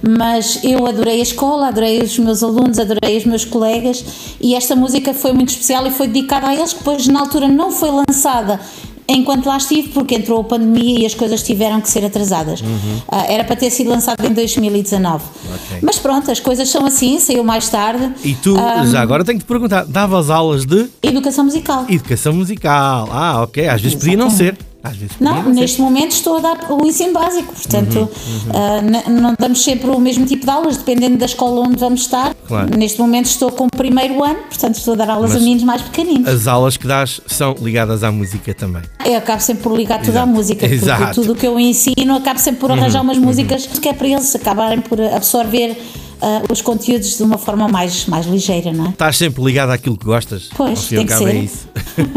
mas 0.00 0.60
eu 0.64 0.86
adorei 0.86 1.20
a 1.20 1.22
escola, 1.22 1.68
adorei 1.68 2.00
os 2.00 2.18
meus 2.18 2.42
alunos, 2.42 2.78
adorei 2.78 3.18
os 3.18 3.24
meus 3.26 3.44
colegas 3.44 4.04
e 4.40 4.54
esta 4.54 4.74
música 4.74 5.12
foi 5.12 5.32
muito 5.32 5.50
especial 5.50 5.86
e 5.86 5.90
foi 5.90 6.06
dedicada 6.06 6.48
a 6.48 6.54
eles, 6.54 6.72
que 6.72 6.78
depois 6.78 7.06
na 7.08 7.20
altura 7.20 7.48
não 7.48 7.70
foi 7.70 7.90
lançada 7.90 8.60
enquanto 9.08 9.46
lá 9.46 9.56
estive, 9.56 9.88
porque 9.88 10.14
entrou 10.14 10.40
a 10.40 10.44
pandemia 10.44 11.00
e 11.00 11.06
as 11.06 11.14
coisas 11.14 11.42
tiveram 11.42 11.80
que 11.80 11.88
ser 11.88 12.04
atrasadas. 12.04 12.62
Ah, 13.08 13.24
era 13.28 13.44
para 13.44 13.56
ter 13.56 13.70
sido 13.70 13.90
lançado 13.90 14.24
em 14.26 14.32
2019. 14.32 15.24
Ok. 15.44 15.78
Mas 15.82 15.98
pronto, 15.98 16.30
as 16.30 16.40
coisas 16.40 16.68
são 16.68 16.84
assim, 16.86 17.18
saiu 17.18 17.44
mais 17.44 17.68
tarde. 17.68 18.12
E 18.24 18.34
tu, 18.34 18.56
Ah, 18.58 18.84
já 18.86 19.00
agora 19.00 19.24
tenho 19.24 19.38
que 19.38 19.44
te 19.44 19.48
perguntar, 19.48 19.84
davas 19.84 20.30
aulas 20.30 20.64
de 20.66 20.86
Educação 21.02 21.44
musical. 21.44 21.84
educação 21.88 22.32
musical? 22.32 23.08
Ah, 23.12 23.42
ok, 23.42 23.68
às 23.68 23.80
vezes 23.80 23.96
podia 23.98 24.16
não 24.16 24.30
ser. 24.30 24.56
Às 24.86 24.96
vezes 24.96 25.16
Não, 25.20 25.44
ser. 25.44 25.50
neste 25.50 25.80
momento 25.80 26.12
estou 26.12 26.36
a 26.36 26.40
dar 26.40 26.70
o 26.72 26.84
ensino 26.86 27.12
básico, 27.12 27.52
portanto, 27.52 28.08
ah, 28.54 28.80
n- 28.82 29.20
não 29.20 29.34
damos 29.38 29.62
sempre 29.62 29.90
o 29.90 29.98
mesmo 30.00 30.24
tipo 30.26 30.44
de 30.44 30.50
aulas, 30.50 30.76
dependendo 30.76 31.16
da 31.18 31.26
escola 31.26 31.60
onde 31.66 31.76
vamos 31.76 32.02
estar. 32.02 32.34
Claro. 32.46 32.76
Neste 32.76 33.00
momento 33.00 33.26
estou 33.26 33.50
com 33.50 33.66
o 33.66 33.70
primeiro 33.70 34.22
ano, 34.22 34.38
portanto, 34.48 34.76
estou 34.76 34.94
a 34.94 34.96
dar 34.96 35.10
aulas 35.10 35.30
Mas 35.32 35.36
a 35.38 35.44
meninos 35.44 35.62
mais 35.64 35.82
pequeninos. 35.82 36.28
As 36.28 36.46
aulas 36.46 36.76
que 36.76 36.86
dás 36.86 37.20
são 37.26 37.54
ligadas 37.60 38.02
à 38.04 38.10
música 38.12 38.54
também. 38.54 38.82
Eu 39.04 39.16
acabo 39.18 39.40
sempre 39.40 39.62
por 39.62 39.76
ligar 39.76 40.00
tudo 40.02 40.16
à 40.16 40.26
música, 40.26 40.60
porque 40.60 40.74
Exato. 40.74 41.02
Uhum. 41.02 41.12
tudo 41.12 41.32
o 41.32 41.36
que 41.36 41.46
eu 41.46 41.58
ensino, 41.58 42.16
acabo 42.16 42.38
sempre 42.38 42.60
por 42.60 42.70
arranjar 42.72 43.02
umas 43.02 43.18
músicas 43.18 43.66
que 43.66 43.88
é 43.88 43.92
para 43.92 44.08
eles 44.08 44.34
acabarem 44.34 44.80
por 44.80 45.00
absorver 45.00 45.76
ah, 46.20 46.42
os 46.50 46.62
conteúdos 46.62 47.16
de 47.16 47.22
uma 47.22 47.38
forma 47.38 47.68
mais, 47.68 48.06
mais 48.06 48.26
ligeira, 48.26 48.72
não 48.72 48.86
é? 48.86 48.88
Estás 48.90 49.16
sempre 49.16 49.42
ligado 49.44 49.70
àquilo 49.70 49.96
que 49.96 50.04
gostas. 50.04 50.48
Pois, 50.56 50.86
tem 50.88 51.06
que 51.06 51.12
é 51.12 51.16
ser. 51.16 51.34
isso. 51.34 51.68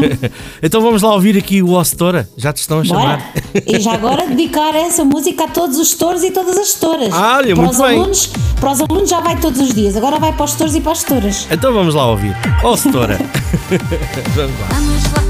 então 0.62 0.80
vamos 0.80 1.02
lá 1.02 1.12
ouvir 1.14 1.36
aqui 1.36 1.62
o 1.62 1.72
Ostora. 1.72 2.28
Já 2.36 2.52
te 2.52 2.58
estão 2.58 2.80
a 2.80 2.82
Bora! 2.84 3.00
chamar. 3.00 3.32
E 3.66 3.80
já 3.80 3.92
agora 3.92 4.26
dedicar 4.26 4.74
essa 4.74 5.04
música 5.04 5.44
a 5.44 5.48
todos 5.48 5.78
os 5.78 5.90
setores 5.90 6.22
e 6.22 6.30
todas 6.30 6.56
as 6.56 6.68
setoras. 6.68 7.12
Ah, 7.12 7.36
olha, 7.38 7.54
para 7.54 7.64
muito 7.64 7.72
os 7.72 7.78
bem. 7.86 7.98
alunos, 7.98 8.26
Para 8.60 8.72
os 8.72 8.80
alunos 8.80 9.10
já 9.10 9.20
vai 9.20 9.38
todos 9.38 9.60
os 9.60 9.74
dias, 9.74 9.96
agora 9.96 10.18
vai 10.18 10.32
para 10.32 10.44
os 10.44 10.52
setores 10.52 10.74
e 10.74 10.80
para 10.80 10.92
as 10.92 10.98
setoras. 10.98 11.46
Então 11.50 11.72
vamos 11.72 11.94
lá 11.94 12.06
ouvir. 12.06 12.36
Ostora. 12.62 13.18
vamos 14.34 14.60
lá. 14.60 14.68
Vamos 14.70 15.12
lá 15.12 15.29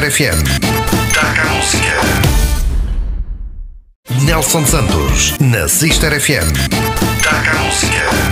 Sister 0.00 0.12
FM. 0.12 0.42
Taca 1.12 1.42
a 1.42 1.54
música. 1.56 1.92
Nelson 4.24 4.64
Santos, 4.64 5.36
na 5.38 5.68
Sister 5.68 6.18
FM. 6.18 6.50
Taca 7.22 7.50
a 7.50 7.64
música. 7.64 8.30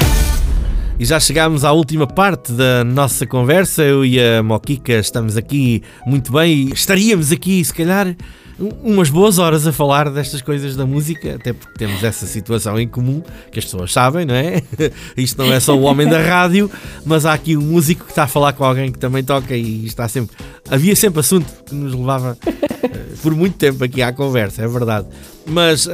E 0.99 1.05
já 1.05 1.21
chegámos 1.21 1.67
à 1.67 1.73
última 1.73 2.07
parte 2.07 2.53
da 2.53 2.83
nossa 2.85 3.27
conversa. 3.27 3.83
Eu 3.83 4.03
e 4.03 4.19
a 4.19 4.43
Moquica 4.43 4.95
estamos 4.95 5.37
aqui 5.37 5.83
muito 6.07 6.33
bem. 6.33 6.71
Estaríamos 6.73 7.31
aqui, 7.33 7.63
se 7.63 7.75
calhar, 7.75 8.17
umas 8.59 9.09
boas 9.09 9.39
horas 9.39 9.67
a 9.67 9.73
falar 9.73 10.11
destas 10.11 10.43
coisas 10.43 10.75
da 10.75 10.85
música, 10.85 11.37
até 11.37 11.53
porque 11.53 11.79
temos 11.79 12.03
essa 12.03 12.27
situação 12.27 12.79
em 12.79 12.89
comum 12.89 13.23
que 13.53 13.59
as 13.59 13.65
pessoas 13.65 13.93
sabem, 13.93 14.27
não 14.27 14.35
é? 14.35 14.63
Isto 15.17 15.43
não 15.43 15.53
é 15.53 15.61
só 15.61 15.77
o 15.77 15.83
homem 15.83 16.09
da 16.09 16.21
rádio, 16.21 16.71
mas 17.05 17.25
há 17.25 17.33
aqui 17.33 17.57
um 17.57 17.63
músico 17.63 18.05
que 18.05 18.11
está 18.11 18.25
a 18.25 18.27
falar 18.27 18.53
com 18.53 18.65
alguém 18.65 18.91
que 18.91 18.99
também 18.99 19.23
toca 19.23 19.57
e 19.57 19.87
está 19.87 20.09
sempre. 20.09 20.37
Havia 20.69 20.97
sempre 20.97 21.21
assunto 21.21 21.47
que 21.65 21.75
nos 21.75 21.95
levava 21.95 22.37
uh, 22.47 23.17
por 23.23 23.35
muito 23.35 23.57
tempo 23.57 23.85
aqui 23.85 24.03
à 24.03 24.13
conversa, 24.13 24.63
é 24.63 24.69
verdade. 24.69 25.07
Mas 25.47 25.87
uh, 25.87 25.91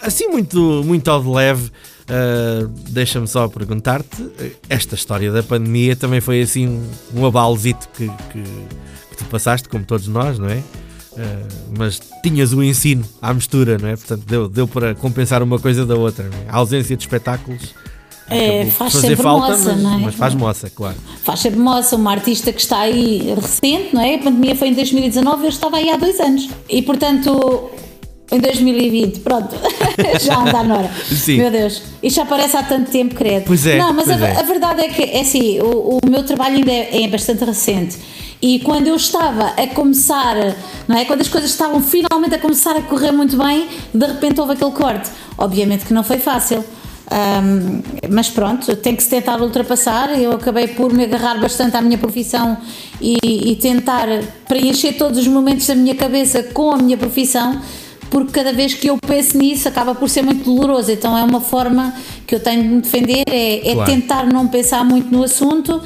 assim, 0.00 0.28
muito, 0.28 0.82
muito 0.84 1.10
ao 1.10 1.22
de 1.22 1.28
leve. 1.28 1.70
Uh, 2.04 2.68
Deixa-me 2.90 3.26
só 3.26 3.48
perguntar-te: 3.48 4.30
esta 4.68 4.94
história 4.94 5.32
da 5.32 5.42
pandemia 5.42 5.96
também 5.96 6.20
foi 6.20 6.42
assim 6.42 6.68
um, 6.68 7.20
um 7.20 7.26
abalzito 7.26 7.88
que, 7.96 8.06
que, 8.08 8.42
que, 8.42 9.16
tu 9.16 9.24
passaste, 9.24 9.68
como 9.68 9.84
todos 9.84 10.06
nós, 10.06 10.38
não 10.38 10.48
é? 10.48 10.62
Uh, 11.14 11.46
mas 11.78 12.00
tinhas 12.22 12.52
o 12.52 12.62
ensino 12.62 13.04
à 13.22 13.32
mistura, 13.32 13.78
não 13.78 13.88
é? 13.88 13.96
Portanto, 13.96 14.24
deu, 14.26 14.48
deu 14.48 14.66
para 14.66 14.94
compensar 14.94 15.42
uma 15.42 15.58
coisa 15.58 15.86
da 15.86 15.94
outra. 15.94 16.24
É? 16.24 16.50
A 16.50 16.56
ausência 16.56 16.96
de 16.96 17.02
espetáculos. 17.02 17.74
É, 18.28 18.64
faz 18.66 18.94
sempre 18.94 19.16
falta, 19.16 19.50
moça, 19.50 19.72
mas, 19.72 19.82
não 19.82 19.94
é? 19.94 19.98
mas 19.98 20.14
faz 20.14 20.34
moça, 20.34 20.70
claro. 20.74 20.96
Faz 21.22 21.40
sempre 21.40 21.60
moça, 21.60 21.94
uma 21.94 22.10
artista 22.10 22.52
que 22.52 22.60
está 22.60 22.80
aí 22.80 23.34
recente, 23.34 23.94
não 23.94 24.00
é? 24.00 24.14
A 24.14 24.18
pandemia 24.18 24.56
foi 24.56 24.68
em 24.68 24.74
2019, 24.74 25.44
eu 25.44 25.48
estava 25.50 25.76
aí 25.76 25.90
há 25.90 25.96
dois 25.96 26.18
anos. 26.20 26.48
E 26.68 26.80
portanto, 26.80 27.70
em 28.32 28.40
2020, 28.40 29.20
pronto, 29.20 29.54
já 30.20 30.40
anda 30.40 30.62
na 30.62 30.78
hora. 30.78 30.90
Sim. 31.04 31.36
Meu 31.36 31.50
Deus, 31.50 31.82
isto 32.02 32.16
já 32.16 32.24
parece 32.24 32.56
há 32.56 32.62
tanto 32.62 32.90
tempo, 32.90 33.14
credo. 33.14 33.44
Pois 33.46 33.66
é. 33.66 33.78
Não, 33.78 33.92
mas 33.92 34.08
a, 34.08 34.14
é. 34.14 34.38
a, 34.38 34.42
verdade 34.42 34.80
é 34.82 34.88
que, 34.88 35.02
é 35.02 35.20
assim, 35.20 35.60
o, 35.60 35.98
o 36.02 36.10
meu 36.10 36.24
trabalho 36.24 36.56
ainda 36.56 36.72
é, 36.72 37.04
é, 37.04 37.08
bastante 37.08 37.44
recente. 37.44 37.98
E 38.44 38.58
quando 38.58 38.86
eu 38.86 38.96
estava 38.96 39.54
a 39.56 39.66
começar, 39.68 40.36
não 40.86 40.98
é? 40.98 41.06
Quando 41.06 41.22
as 41.22 41.28
coisas 41.28 41.48
estavam 41.48 41.80
finalmente 41.80 42.34
a 42.34 42.38
começar 42.38 42.76
a 42.76 42.82
correr 42.82 43.10
muito 43.10 43.38
bem, 43.38 43.66
de 43.94 44.04
repente 44.04 44.38
houve 44.38 44.52
aquele 44.52 44.70
corte. 44.72 45.10
Obviamente 45.38 45.86
que 45.86 45.94
não 45.94 46.04
foi 46.04 46.18
fácil. 46.18 46.62
Um, 47.10 47.82
mas 48.10 48.28
pronto, 48.28 48.76
tem 48.76 48.94
que 48.94 49.02
se 49.02 49.08
tentar 49.08 49.40
ultrapassar. 49.40 50.10
Eu 50.20 50.32
acabei 50.32 50.68
por 50.68 50.92
me 50.92 51.04
agarrar 51.04 51.40
bastante 51.40 51.74
à 51.74 51.80
minha 51.80 51.96
profissão 51.96 52.58
e, 53.00 53.16
e 53.22 53.56
tentar 53.56 54.06
preencher 54.46 54.92
todos 54.92 55.18
os 55.20 55.26
momentos 55.26 55.66
da 55.66 55.74
minha 55.74 55.94
cabeça 55.94 56.42
com 56.42 56.70
a 56.70 56.76
minha 56.76 56.98
profissão 56.98 57.62
porque 58.10 58.30
cada 58.30 58.52
vez 58.52 58.74
que 58.74 58.88
eu 58.88 58.98
penso 58.98 59.38
nisso 59.38 59.66
acaba 59.66 59.94
por 59.94 60.08
ser 60.10 60.22
muito 60.22 60.44
doloroso. 60.44 60.92
Então 60.92 61.16
é 61.16 61.24
uma 61.24 61.40
forma 61.40 61.94
que 62.26 62.34
eu 62.34 62.40
tenho 62.40 62.62
de 62.62 62.68
me 62.68 62.80
defender, 62.82 63.24
é, 63.26 63.70
é 63.70 63.74
claro. 63.74 63.90
tentar 63.90 64.26
não 64.26 64.46
pensar 64.46 64.84
muito 64.84 65.10
no 65.10 65.24
assunto. 65.24 65.80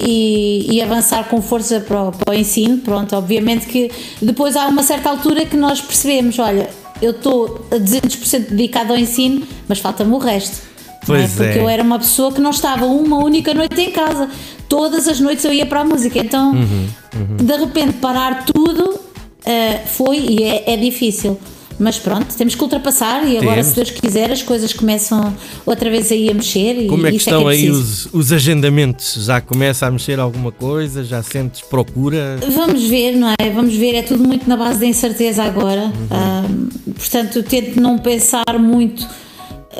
E, 0.00 0.66
e, 0.68 0.82
avançar 0.82 1.28
com 1.28 1.40
força 1.40 1.78
para 1.80 2.02
o, 2.04 2.12
para 2.12 2.32
o, 2.32 2.34
ensino. 2.34 2.78
Pronto, 2.78 3.14
obviamente 3.14 3.66
que 3.66 3.90
depois 4.20 4.56
há 4.56 4.66
uma 4.66 4.82
certa 4.82 5.10
altura 5.10 5.46
que 5.46 5.56
nós 5.56 5.80
percebemos: 5.80 6.38
olha, 6.38 6.68
eu 7.00 7.12
estou 7.12 7.66
a 7.70 7.76
200% 7.76 8.48
dedicado 8.50 8.92
ao 8.92 8.98
ensino, 8.98 9.46
mas 9.68 9.78
falta-me 9.78 10.12
o 10.12 10.18
resto. 10.18 10.72
Pois 11.06 11.40
é? 11.40 11.44
Porque 11.44 11.58
é. 11.58 11.62
eu 11.62 11.68
era 11.68 11.82
uma 11.82 11.98
pessoa 11.98 12.32
que 12.32 12.40
não 12.40 12.50
estava 12.50 12.86
uma 12.86 13.18
única 13.18 13.52
noite 13.54 13.80
em 13.80 13.90
casa. 13.90 14.28
Todas 14.68 15.08
as 15.08 15.20
noites 15.20 15.44
eu 15.44 15.52
ia 15.52 15.66
para 15.66 15.80
a 15.80 15.84
música. 15.84 16.18
Então, 16.18 16.52
uhum, 16.52 16.88
uhum. 17.14 17.36
de 17.36 17.56
repente, 17.56 17.94
parar 17.94 18.44
tudo 18.44 18.90
uh, 18.90 19.86
foi 19.86 20.18
e 20.18 20.42
é, 20.42 20.72
é 20.72 20.76
difícil. 20.76 21.38
Mas 21.78 21.98
pronto, 21.98 22.34
temos 22.36 22.54
que 22.54 22.62
ultrapassar 22.62 23.26
e 23.26 23.36
agora, 23.36 23.56
temos. 23.56 23.66
se 23.68 23.74
Deus 23.74 23.90
quiser, 23.90 24.30
as 24.30 24.42
coisas 24.42 24.72
começam 24.72 25.34
outra 25.64 25.90
vez 25.90 26.10
aí 26.12 26.28
a 26.30 26.34
mexer. 26.34 26.86
Como 26.86 27.06
e 27.06 27.08
é 27.08 27.10
que 27.10 27.16
estão 27.16 27.50
é 27.50 27.54
que 27.54 27.62
aí 27.62 27.70
os, 27.70 28.06
os, 28.12 28.32
agendamentos? 28.32 29.24
Já 29.24 29.40
começa 29.40 29.86
a 29.86 29.90
mexer 29.90 30.20
alguma 30.20 30.52
coisa? 30.52 31.04
Já 31.04 31.22
sentes 31.22 31.60
procura? 31.62 32.38
Vamos 32.54 32.84
ver, 32.84 33.12
não 33.12 33.28
é? 33.28 33.50
Vamos 33.50 33.74
ver, 33.74 33.94
é 33.94 34.02
tudo 34.02 34.22
muito 34.22 34.48
na 34.48 34.56
base 34.56 34.80
da 34.80 34.86
incerteza 34.86 35.42
agora. 35.42 35.92
Uhum. 36.10 36.68
portanto, 36.94 37.42
tento 37.42 37.80
não 37.80 37.98
pensar 37.98 38.58
muito 38.58 39.06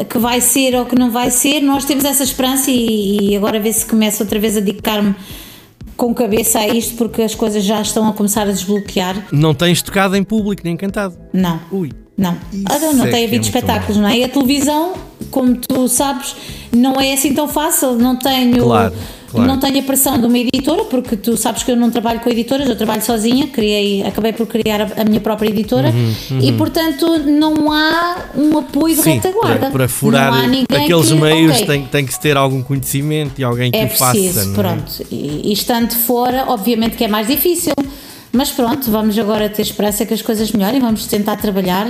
que 0.08 0.18
vai 0.18 0.40
ser 0.40 0.74
ou 0.74 0.86
que 0.86 0.94
não 0.94 1.10
vai 1.10 1.30
ser. 1.30 1.60
Nós 1.60 1.84
temos 1.84 2.04
essa 2.04 2.22
esperança 2.22 2.70
e, 2.70 3.30
e 3.32 3.36
agora 3.36 3.60
ver 3.60 3.72
se 3.72 3.84
começo 3.86 4.22
outra 4.22 4.38
vez 4.38 4.56
a 4.56 4.60
dedicar-me 4.60 5.14
com 5.96 6.14
cabeça 6.14 6.58
a 6.58 6.68
isto 6.68 6.96
porque 6.96 7.22
as 7.22 7.34
coisas 7.34 7.62
já 7.64 7.80
estão 7.80 8.08
a 8.08 8.12
começar 8.12 8.42
a 8.42 8.52
desbloquear. 8.52 9.26
Não 9.32 9.54
tens 9.54 9.82
tocado 9.82 10.16
em 10.16 10.22
público 10.22 10.62
nem 10.64 10.76
cantado? 10.76 11.16
Não. 11.32 11.60
Ui. 11.70 11.90
Não. 12.16 12.36
Ah, 12.66 12.78
não, 12.78 12.92
não 12.94 13.06
é 13.06 13.10
tem 13.10 13.24
havido 13.24 13.44
é 13.44 13.48
espetáculos, 13.48 13.96
não 13.96 14.08
é? 14.08 14.18
E 14.18 14.24
a 14.24 14.28
televisão, 14.28 14.94
como 15.30 15.56
tu 15.56 15.88
sabes, 15.88 16.36
não 16.74 17.00
é 17.00 17.12
assim 17.12 17.34
tão 17.34 17.48
fácil. 17.48 17.94
Não 17.94 18.16
tenho. 18.16 18.62
Claro 18.62 18.94
Claro. 19.32 19.48
Não 19.48 19.58
tenho 19.58 19.80
a 19.80 19.82
pressão 19.82 20.18
de 20.18 20.26
uma 20.26 20.38
editora, 20.38 20.84
porque 20.84 21.16
tu 21.16 21.38
sabes 21.38 21.62
que 21.62 21.70
eu 21.70 21.76
não 21.76 21.90
trabalho 21.90 22.20
com 22.20 22.28
editoras, 22.28 22.68
eu 22.68 22.76
trabalho 22.76 23.00
sozinha, 23.00 23.46
criei, 23.46 24.02
acabei 24.02 24.34
por 24.34 24.46
criar 24.46 24.82
a, 24.82 25.00
a 25.00 25.04
minha 25.04 25.22
própria 25.22 25.48
editora 25.48 25.88
uhum, 25.88 26.14
uhum. 26.32 26.40
e, 26.42 26.52
portanto, 26.52 27.18
não 27.20 27.72
há 27.72 28.26
um 28.36 28.58
apoio 28.58 28.94
de 28.94 29.00
Sim, 29.00 29.14
retaguarda. 29.14 29.58
Para, 29.58 29.70
para 29.70 29.88
furar 29.88 30.34
aqueles 30.68 31.08
que, 31.08 31.14
meios 31.14 31.54
okay, 31.54 31.66
tem, 31.66 31.84
tem 31.86 32.04
que 32.04 32.20
ter 32.20 32.36
algum 32.36 32.62
conhecimento 32.62 33.40
e 33.40 33.44
alguém 33.44 33.70
que 33.70 33.78
é 33.78 33.86
o 33.86 33.88
faça. 33.88 34.12
Preciso, 34.12 34.50
é? 34.50 34.54
pronto. 34.54 35.06
E, 35.10 35.48
e 35.48 35.52
estando 35.54 35.94
fora, 35.94 36.44
obviamente 36.48 36.96
que 36.96 37.04
é 37.04 37.08
mais 37.08 37.26
difícil. 37.26 37.72
Mas 38.30 38.50
pronto, 38.50 38.90
vamos 38.90 39.18
agora 39.18 39.48
ter 39.48 39.62
esperança 39.62 40.04
que 40.04 40.12
as 40.12 40.20
coisas 40.20 40.52
melhorem, 40.52 40.80
vamos 40.80 41.06
tentar 41.06 41.36
trabalhar 41.36 41.88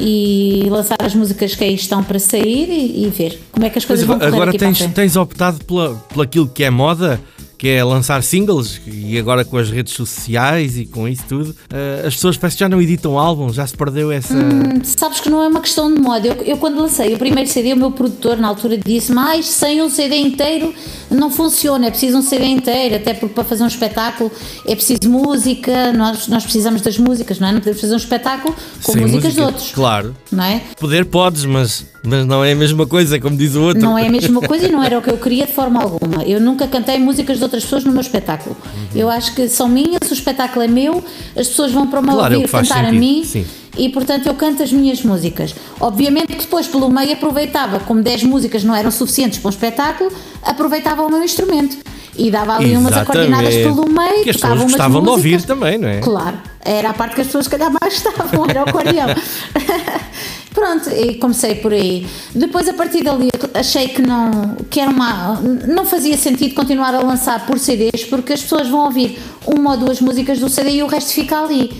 e 0.00 0.66
lançar 0.70 0.96
as 1.00 1.14
músicas 1.14 1.54
que 1.54 1.62
aí 1.62 1.74
estão 1.74 2.02
para 2.02 2.18
sair 2.18 2.68
e, 2.70 3.04
e 3.04 3.10
ver 3.10 3.40
como 3.52 3.66
é 3.66 3.70
que 3.70 3.78
as 3.78 3.84
coisas 3.84 4.06
vão 4.06 4.18
correr 4.18 4.28
Agora 4.28 4.52
tens, 4.52 4.86
tens 4.86 5.16
optado 5.16 5.64
pela, 5.64 5.94
pelo 6.08 6.22
aquilo 6.22 6.48
que 6.48 6.64
é 6.64 6.70
moda 6.70 7.20
que 7.60 7.68
é 7.68 7.84
lançar 7.84 8.22
singles 8.22 8.80
e 8.86 9.18
agora 9.18 9.44
com 9.44 9.58
as 9.58 9.68
redes 9.68 9.92
sociais 9.92 10.78
e 10.78 10.86
com 10.86 11.06
isso 11.06 11.24
tudo, 11.28 11.50
uh, 11.50 12.06
as 12.06 12.14
pessoas 12.14 12.38
parece 12.38 12.56
que 12.56 12.60
já 12.60 12.70
não 12.70 12.80
editam 12.80 13.18
álbuns, 13.18 13.54
já 13.54 13.66
se 13.66 13.76
perdeu 13.76 14.10
essa. 14.10 14.32
Hum, 14.32 14.82
sabes 14.82 15.20
que 15.20 15.28
não 15.28 15.42
é 15.42 15.48
uma 15.48 15.60
questão 15.60 15.92
de 15.92 16.00
moda. 16.00 16.26
Eu, 16.26 16.36
eu, 16.42 16.56
quando 16.56 16.80
lancei 16.80 17.12
o 17.12 17.18
primeiro 17.18 17.50
CD, 17.50 17.74
o 17.74 17.76
meu 17.76 17.90
produtor 17.90 18.38
na 18.38 18.48
altura 18.48 18.78
disse: 18.78 19.12
Mas 19.12 19.44
sem 19.44 19.82
um 19.82 19.90
CD 19.90 20.16
inteiro 20.16 20.72
não 21.10 21.30
funciona, 21.30 21.86
é 21.86 21.90
preciso 21.90 22.18
um 22.18 22.22
CD 22.22 22.46
inteiro, 22.46 22.96
até 22.96 23.14
porque 23.14 23.34
para 23.34 23.44
fazer 23.44 23.62
um 23.62 23.66
espetáculo 23.66 24.30
é 24.66 24.74
preciso 24.74 25.08
música, 25.08 25.92
nós, 25.92 26.28
nós 26.28 26.44
precisamos 26.44 26.80
das 26.80 26.98
músicas, 26.98 27.38
não 27.38 27.48
é? 27.48 27.52
Não 27.52 27.58
podemos 27.58 27.80
fazer 27.80 27.94
um 27.94 27.98
espetáculo 27.98 28.54
com 28.82 28.92
sem 28.92 29.02
músicas 29.02 29.24
música, 29.24 29.40
de 29.40 29.46
outros. 29.46 29.72
Claro. 29.72 30.16
Não 30.30 30.44
é? 30.44 30.62
Poder 30.78 31.04
podes, 31.06 31.44
mas 31.44 31.84
mas 32.02 32.26
não 32.26 32.42
é 32.42 32.52
a 32.52 32.56
mesma 32.56 32.86
coisa, 32.86 33.20
como 33.20 33.36
diz 33.36 33.54
o 33.54 33.62
outro. 33.62 33.82
Não 33.82 33.98
é 33.98 34.06
a 34.06 34.10
mesma 34.10 34.40
coisa 34.40 34.66
e 34.66 34.72
não 34.72 34.82
era 34.82 34.98
o 34.98 35.02
que 35.02 35.10
eu 35.10 35.18
queria 35.18 35.46
de 35.46 35.52
forma 35.52 35.82
alguma. 35.82 36.22
Eu 36.24 36.40
nunca 36.40 36.66
cantei 36.66 36.98
músicas 36.98 37.36
de 37.36 37.44
outras 37.44 37.62
pessoas 37.62 37.84
no 37.84 37.92
meu 37.92 38.00
espetáculo. 38.00 38.56
Uhum. 38.64 38.98
Eu 38.98 39.10
acho 39.10 39.34
que 39.34 39.48
são 39.48 39.68
minhas, 39.68 40.10
o 40.10 40.14
espetáculo 40.14 40.64
é 40.64 40.68
meu, 40.68 41.04
as 41.36 41.48
pessoas 41.48 41.72
vão 41.72 41.86
para 41.86 42.00
me 42.00 42.08
claro, 42.08 42.34
é 42.34 42.36
ouvir 42.38 42.50
cantar 42.50 42.84
sentido. 42.84 42.88
a 42.88 42.92
mim. 42.92 43.22
Sim. 43.24 43.44
E 43.76 43.88
portanto 43.88 44.26
eu 44.26 44.34
canto 44.34 44.62
as 44.62 44.72
minhas 44.72 45.02
músicas. 45.02 45.54
Obviamente 45.80 46.28
que 46.28 46.42
depois, 46.42 46.66
pelo 46.66 46.90
meio, 46.90 47.12
aproveitava, 47.12 47.80
como 47.80 48.02
10 48.02 48.24
músicas 48.24 48.64
não 48.64 48.74
eram 48.74 48.90
suficientes 48.90 49.38
para 49.38 49.48
um 49.48 49.50
espetáculo, 49.50 50.12
aproveitava 50.42 51.02
o 51.02 51.08
meu 51.08 51.22
instrumento 51.22 51.78
e 52.16 52.30
dava 52.30 52.56
ali 52.56 52.76
umas 52.76 52.96
acordinadas 52.96 53.54
pelo 53.54 53.88
meio. 53.88 54.22
Que 54.24 54.30
as 54.30 54.36
pessoas 54.36 54.62
gostavam 54.62 55.02
de 55.02 55.08
ouvir 55.08 55.42
também, 55.42 55.78
não 55.78 55.88
é? 55.88 56.00
Claro, 56.00 56.38
era 56.60 56.90
a 56.90 56.94
parte 56.94 57.14
que 57.14 57.20
as 57.20 57.28
pessoas, 57.28 57.48
calhar, 57.48 57.70
mais 57.70 57.94
gostavam, 57.94 58.46
era 58.48 58.64
o 58.64 58.68
acordeão. 58.68 59.08
Pronto, 60.52 60.90
e 60.90 61.14
comecei 61.14 61.54
por 61.54 61.72
aí. 61.72 62.06
Depois, 62.34 62.68
a 62.68 62.74
partir 62.74 63.04
dali, 63.04 63.28
achei 63.54 63.88
que 63.88 64.02
não, 64.02 64.56
que 64.68 64.80
era 64.80 64.90
uma, 64.90 65.40
não 65.66 65.86
fazia 65.86 66.16
sentido 66.18 66.54
continuar 66.54 66.94
a 66.94 66.98
lançar 66.98 67.46
por 67.46 67.58
CDs, 67.58 68.04
porque 68.04 68.32
as 68.32 68.42
pessoas 68.42 68.68
vão 68.68 68.84
ouvir 68.84 69.18
uma 69.46 69.72
ou 69.72 69.76
duas 69.76 70.00
músicas 70.00 70.40
do 70.40 70.48
CD 70.48 70.70
e 70.72 70.82
o 70.82 70.86
resto 70.86 71.12
fica 71.12 71.40
ali. 71.40 71.70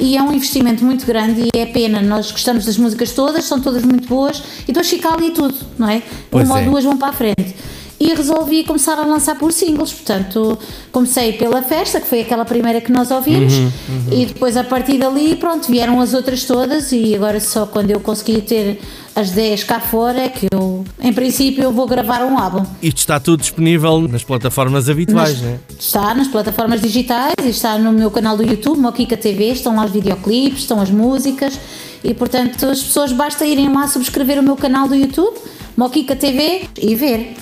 E 0.00 0.16
é 0.16 0.22
um 0.22 0.32
investimento 0.32 0.84
muito 0.84 1.06
grande 1.06 1.48
e 1.54 1.58
é 1.58 1.66
pena. 1.66 2.00
Nós 2.00 2.32
gostamos 2.32 2.64
das 2.64 2.78
músicas 2.78 3.12
todas, 3.12 3.44
são 3.44 3.60
todas 3.60 3.84
muito 3.84 4.08
boas, 4.08 4.42
e 4.62 4.66
depois 4.68 4.88
fica 4.88 5.12
ali 5.12 5.30
tudo, 5.30 5.54
não 5.78 5.88
é? 5.88 6.02
Pois 6.30 6.48
uma 6.48 6.58
é. 6.58 6.64
ou 6.64 6.70
duas 6.70 6.84
vão 6.84 6.96
para 6.96 7.08
a 7.08 7.12
frente 7.12 7.54
e 8.00 8.14
resolvi 8.14 8.64
começar 8.64 8.98
a 8.98 9.04
lançar 9.04 9.34
por 9.36 9.52
singles. 9.52 9.92
Portanto, 9.92 10.58
comecei 10.90 11.34
pela 11.34 11.60
festa, 11.60 12.00
que 12.00 12.06
foi 12.06 12.22
aquela 12.22 12.46
primeira 12.46 12.80
que 12.80 12.90
nós 12.90 13.10
ouvimos, 13.10 13.52
uhum, 13.52 13.64
uhum. 13.88 14.04
e 14.10 14.24
depois 14.24 14.56
a 14.56 14.64
partir 14.64 14.96
dali, 14.96 15.36
pronto, 15.36 15.70
vieram 15.70 16.00
as 16.00 16.14
outras 16.14 16.44
todas. 16.44 16.90
E 16.92 17.14
agora 17.14 17.38
só 17.38 17.66
quando 17.66 17.90
eu 17.90 18.00
consegui 18.00 18.40
ter 18.40 18.80
as 19.14 19.32
10 19.32 19.64
cá 19.64 19.80
fora 19.80 20.20
é 20.20 20.28
que 20.30 20.46
eu, 20.50 20.82
em 20.98 21.12
princípio, 21.12 21.62
eu 21.62 21.72
vou 21.72 21.86
gravar 21.86 22.24
um 22.24 22.38
álbum. 22.38 22.64
Isto 22.82 22.98
está 22.98 23.20
tudo 23.20 23.40
disponível 23.40 24.00
nas 24.08 24.24
plataformas 24.24 24.88
habituais, 24.88 25.34
Nas- 25.34 25.42
não 25.42 25.48
é? 25.50 25.58
Está 25.78 26.14
nas 26.14 26.28
plataformas 26.28 26.80
digitais 26.80 27.34
e 27.44 27.50
está 27.50 27.76
no 27.76 27.92
meu 27.92 28.10
canal 28.10 28.34
do 28.36 28.42
YouTube, 28.42 28.78
Moquica 28.80 29.16
TV, 29.16 29.50
estão 29.52 29.76
lá 29.76 29.84
os 29.84 29.90
videoclipes, 29.90 30.60
estão 30.60 30.80
as 30.80 30.90
músicas 30.90 31.58
e 32.02 32.14
portanto 32.14 32.64
as 32.66 32.82
pessoas 32.82 33.12
basta 33.12 33.44
irem 33.44 33.70
lá 33.70 33.86
subscrever 33.86 34.38
o 34.38 34.42
meu 34.42 34.56
canal 34.56 34.88
do 34.88 34.94
YouTube, 34.94 35.36
Moquica 35.76 36.16
TV 36.16 36.62
e 36.80 36.94
ver. 36.94 37.34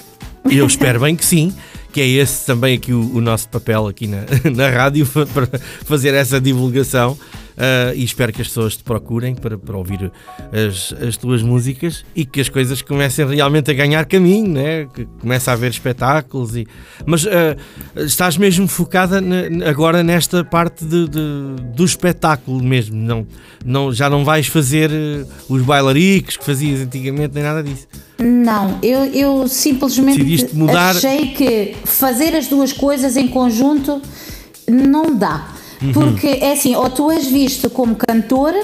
Eu 0.51 0.67
espero 0.67 1.01
bem 1.01 1.15
que 1.15 1.25
sim. 1.25 1.53
que 1.93 2.01
é 2.01 2.07
esse 2.07 2.47
também 2.47 2.77
aqui 2.77 2.93
o, 2.93 3.17
o 3.17 3.21
nosso 3.21 3.49
papel 3.49 3.87
aqui 3.87 4.07
na, 4.07 4.25
na 4.55 4.71
rádio 4.71 5.07
para 5.35 5.47
fazer 5.85 6.15
essa 6.15 6.41
divulgação. 6.41 7.19
Uh, 7.59 7.93
e 7.97 8.05
espero 8.05 8.33
que 8.33 8.41
as 8.41 8.47
pessoas 8.47 8.77
te 8.77 8.85
procurem 8.85 9.35
para, 9.35 9.59
para 9.59 9.77
ouvir 9.77 10.13
as, 10.53 10.93
as 11.03 11.17
tuas 11.17 11.43
músicas 11.43 12.05
e 12.15 12.25
que 12.25 12.41
as 12.41 12.49
coisas 12.49 12.81
comecem 12.83 13.27
realmente 13.27 13.69
a 13.69 13.75
ganhar 13.75 14.07
caminho, 14.07 14.53
né? 14.53 14.87
que 14.95 15.07
comece 15.21 15.51
a 15.51 15.55
haver 15.55 15.71
espetáculos. 15.71 16.55
E... 16.55 16.69
Mas 17.05 17.25
uh, 17.25 17.29
estás 17.97 18.37
mesmo 18.37 18.69
focada 18.69 19.21
agora 19.69 20.05
nesta 20.05 20.45
parte 20.45 20.85
de, 20.85 21.09
de, 21.09 21.21
do 21.75 21.85
espetáculo 21.85 22.63
mesmo, 22.63 22.95
não, 22.97 23.27
não, 23.65 23.93
já 23.93 24.09
não 24.09 24.25
vais 24.25 24.47
fazer 24.47 24.89
uh, 24.89 25.27
os 25.49 25.63
bailaricos 25.63 26.37
que 26.37 26.45
fazias 26.45 26.81
antigamente, 26.81 27.35
nem 27.35 27.43
nada 27.43 27.61
disso. 27.61 27.89
Não, 28.19 28.79
eu, 28.83 29.05
eu 29.07 29.49
simplesmente 29.49 30.53
mudar... 30.53 30.91
achei 30.91 31.29
que 31.29 31.77
fazer 31.85 32.35
as 32.35 32.49
duas 32.49 32.73
coisas 32.73 33.17
em 33.17 33.29
conjunto 33.29 34.03
não 34.69 35.15
dá. 35.15 35.49
Uhum. 35.81 35.93
Porque 35.93 36.27
é 36.27 36.53
assim, 36.53 36.75
ou 36.75 36.91
tu 36.91 37.11
és 37.11 37.27
visto 37.29 37.71
como 37.71 37.95
cantora 37.95 38.61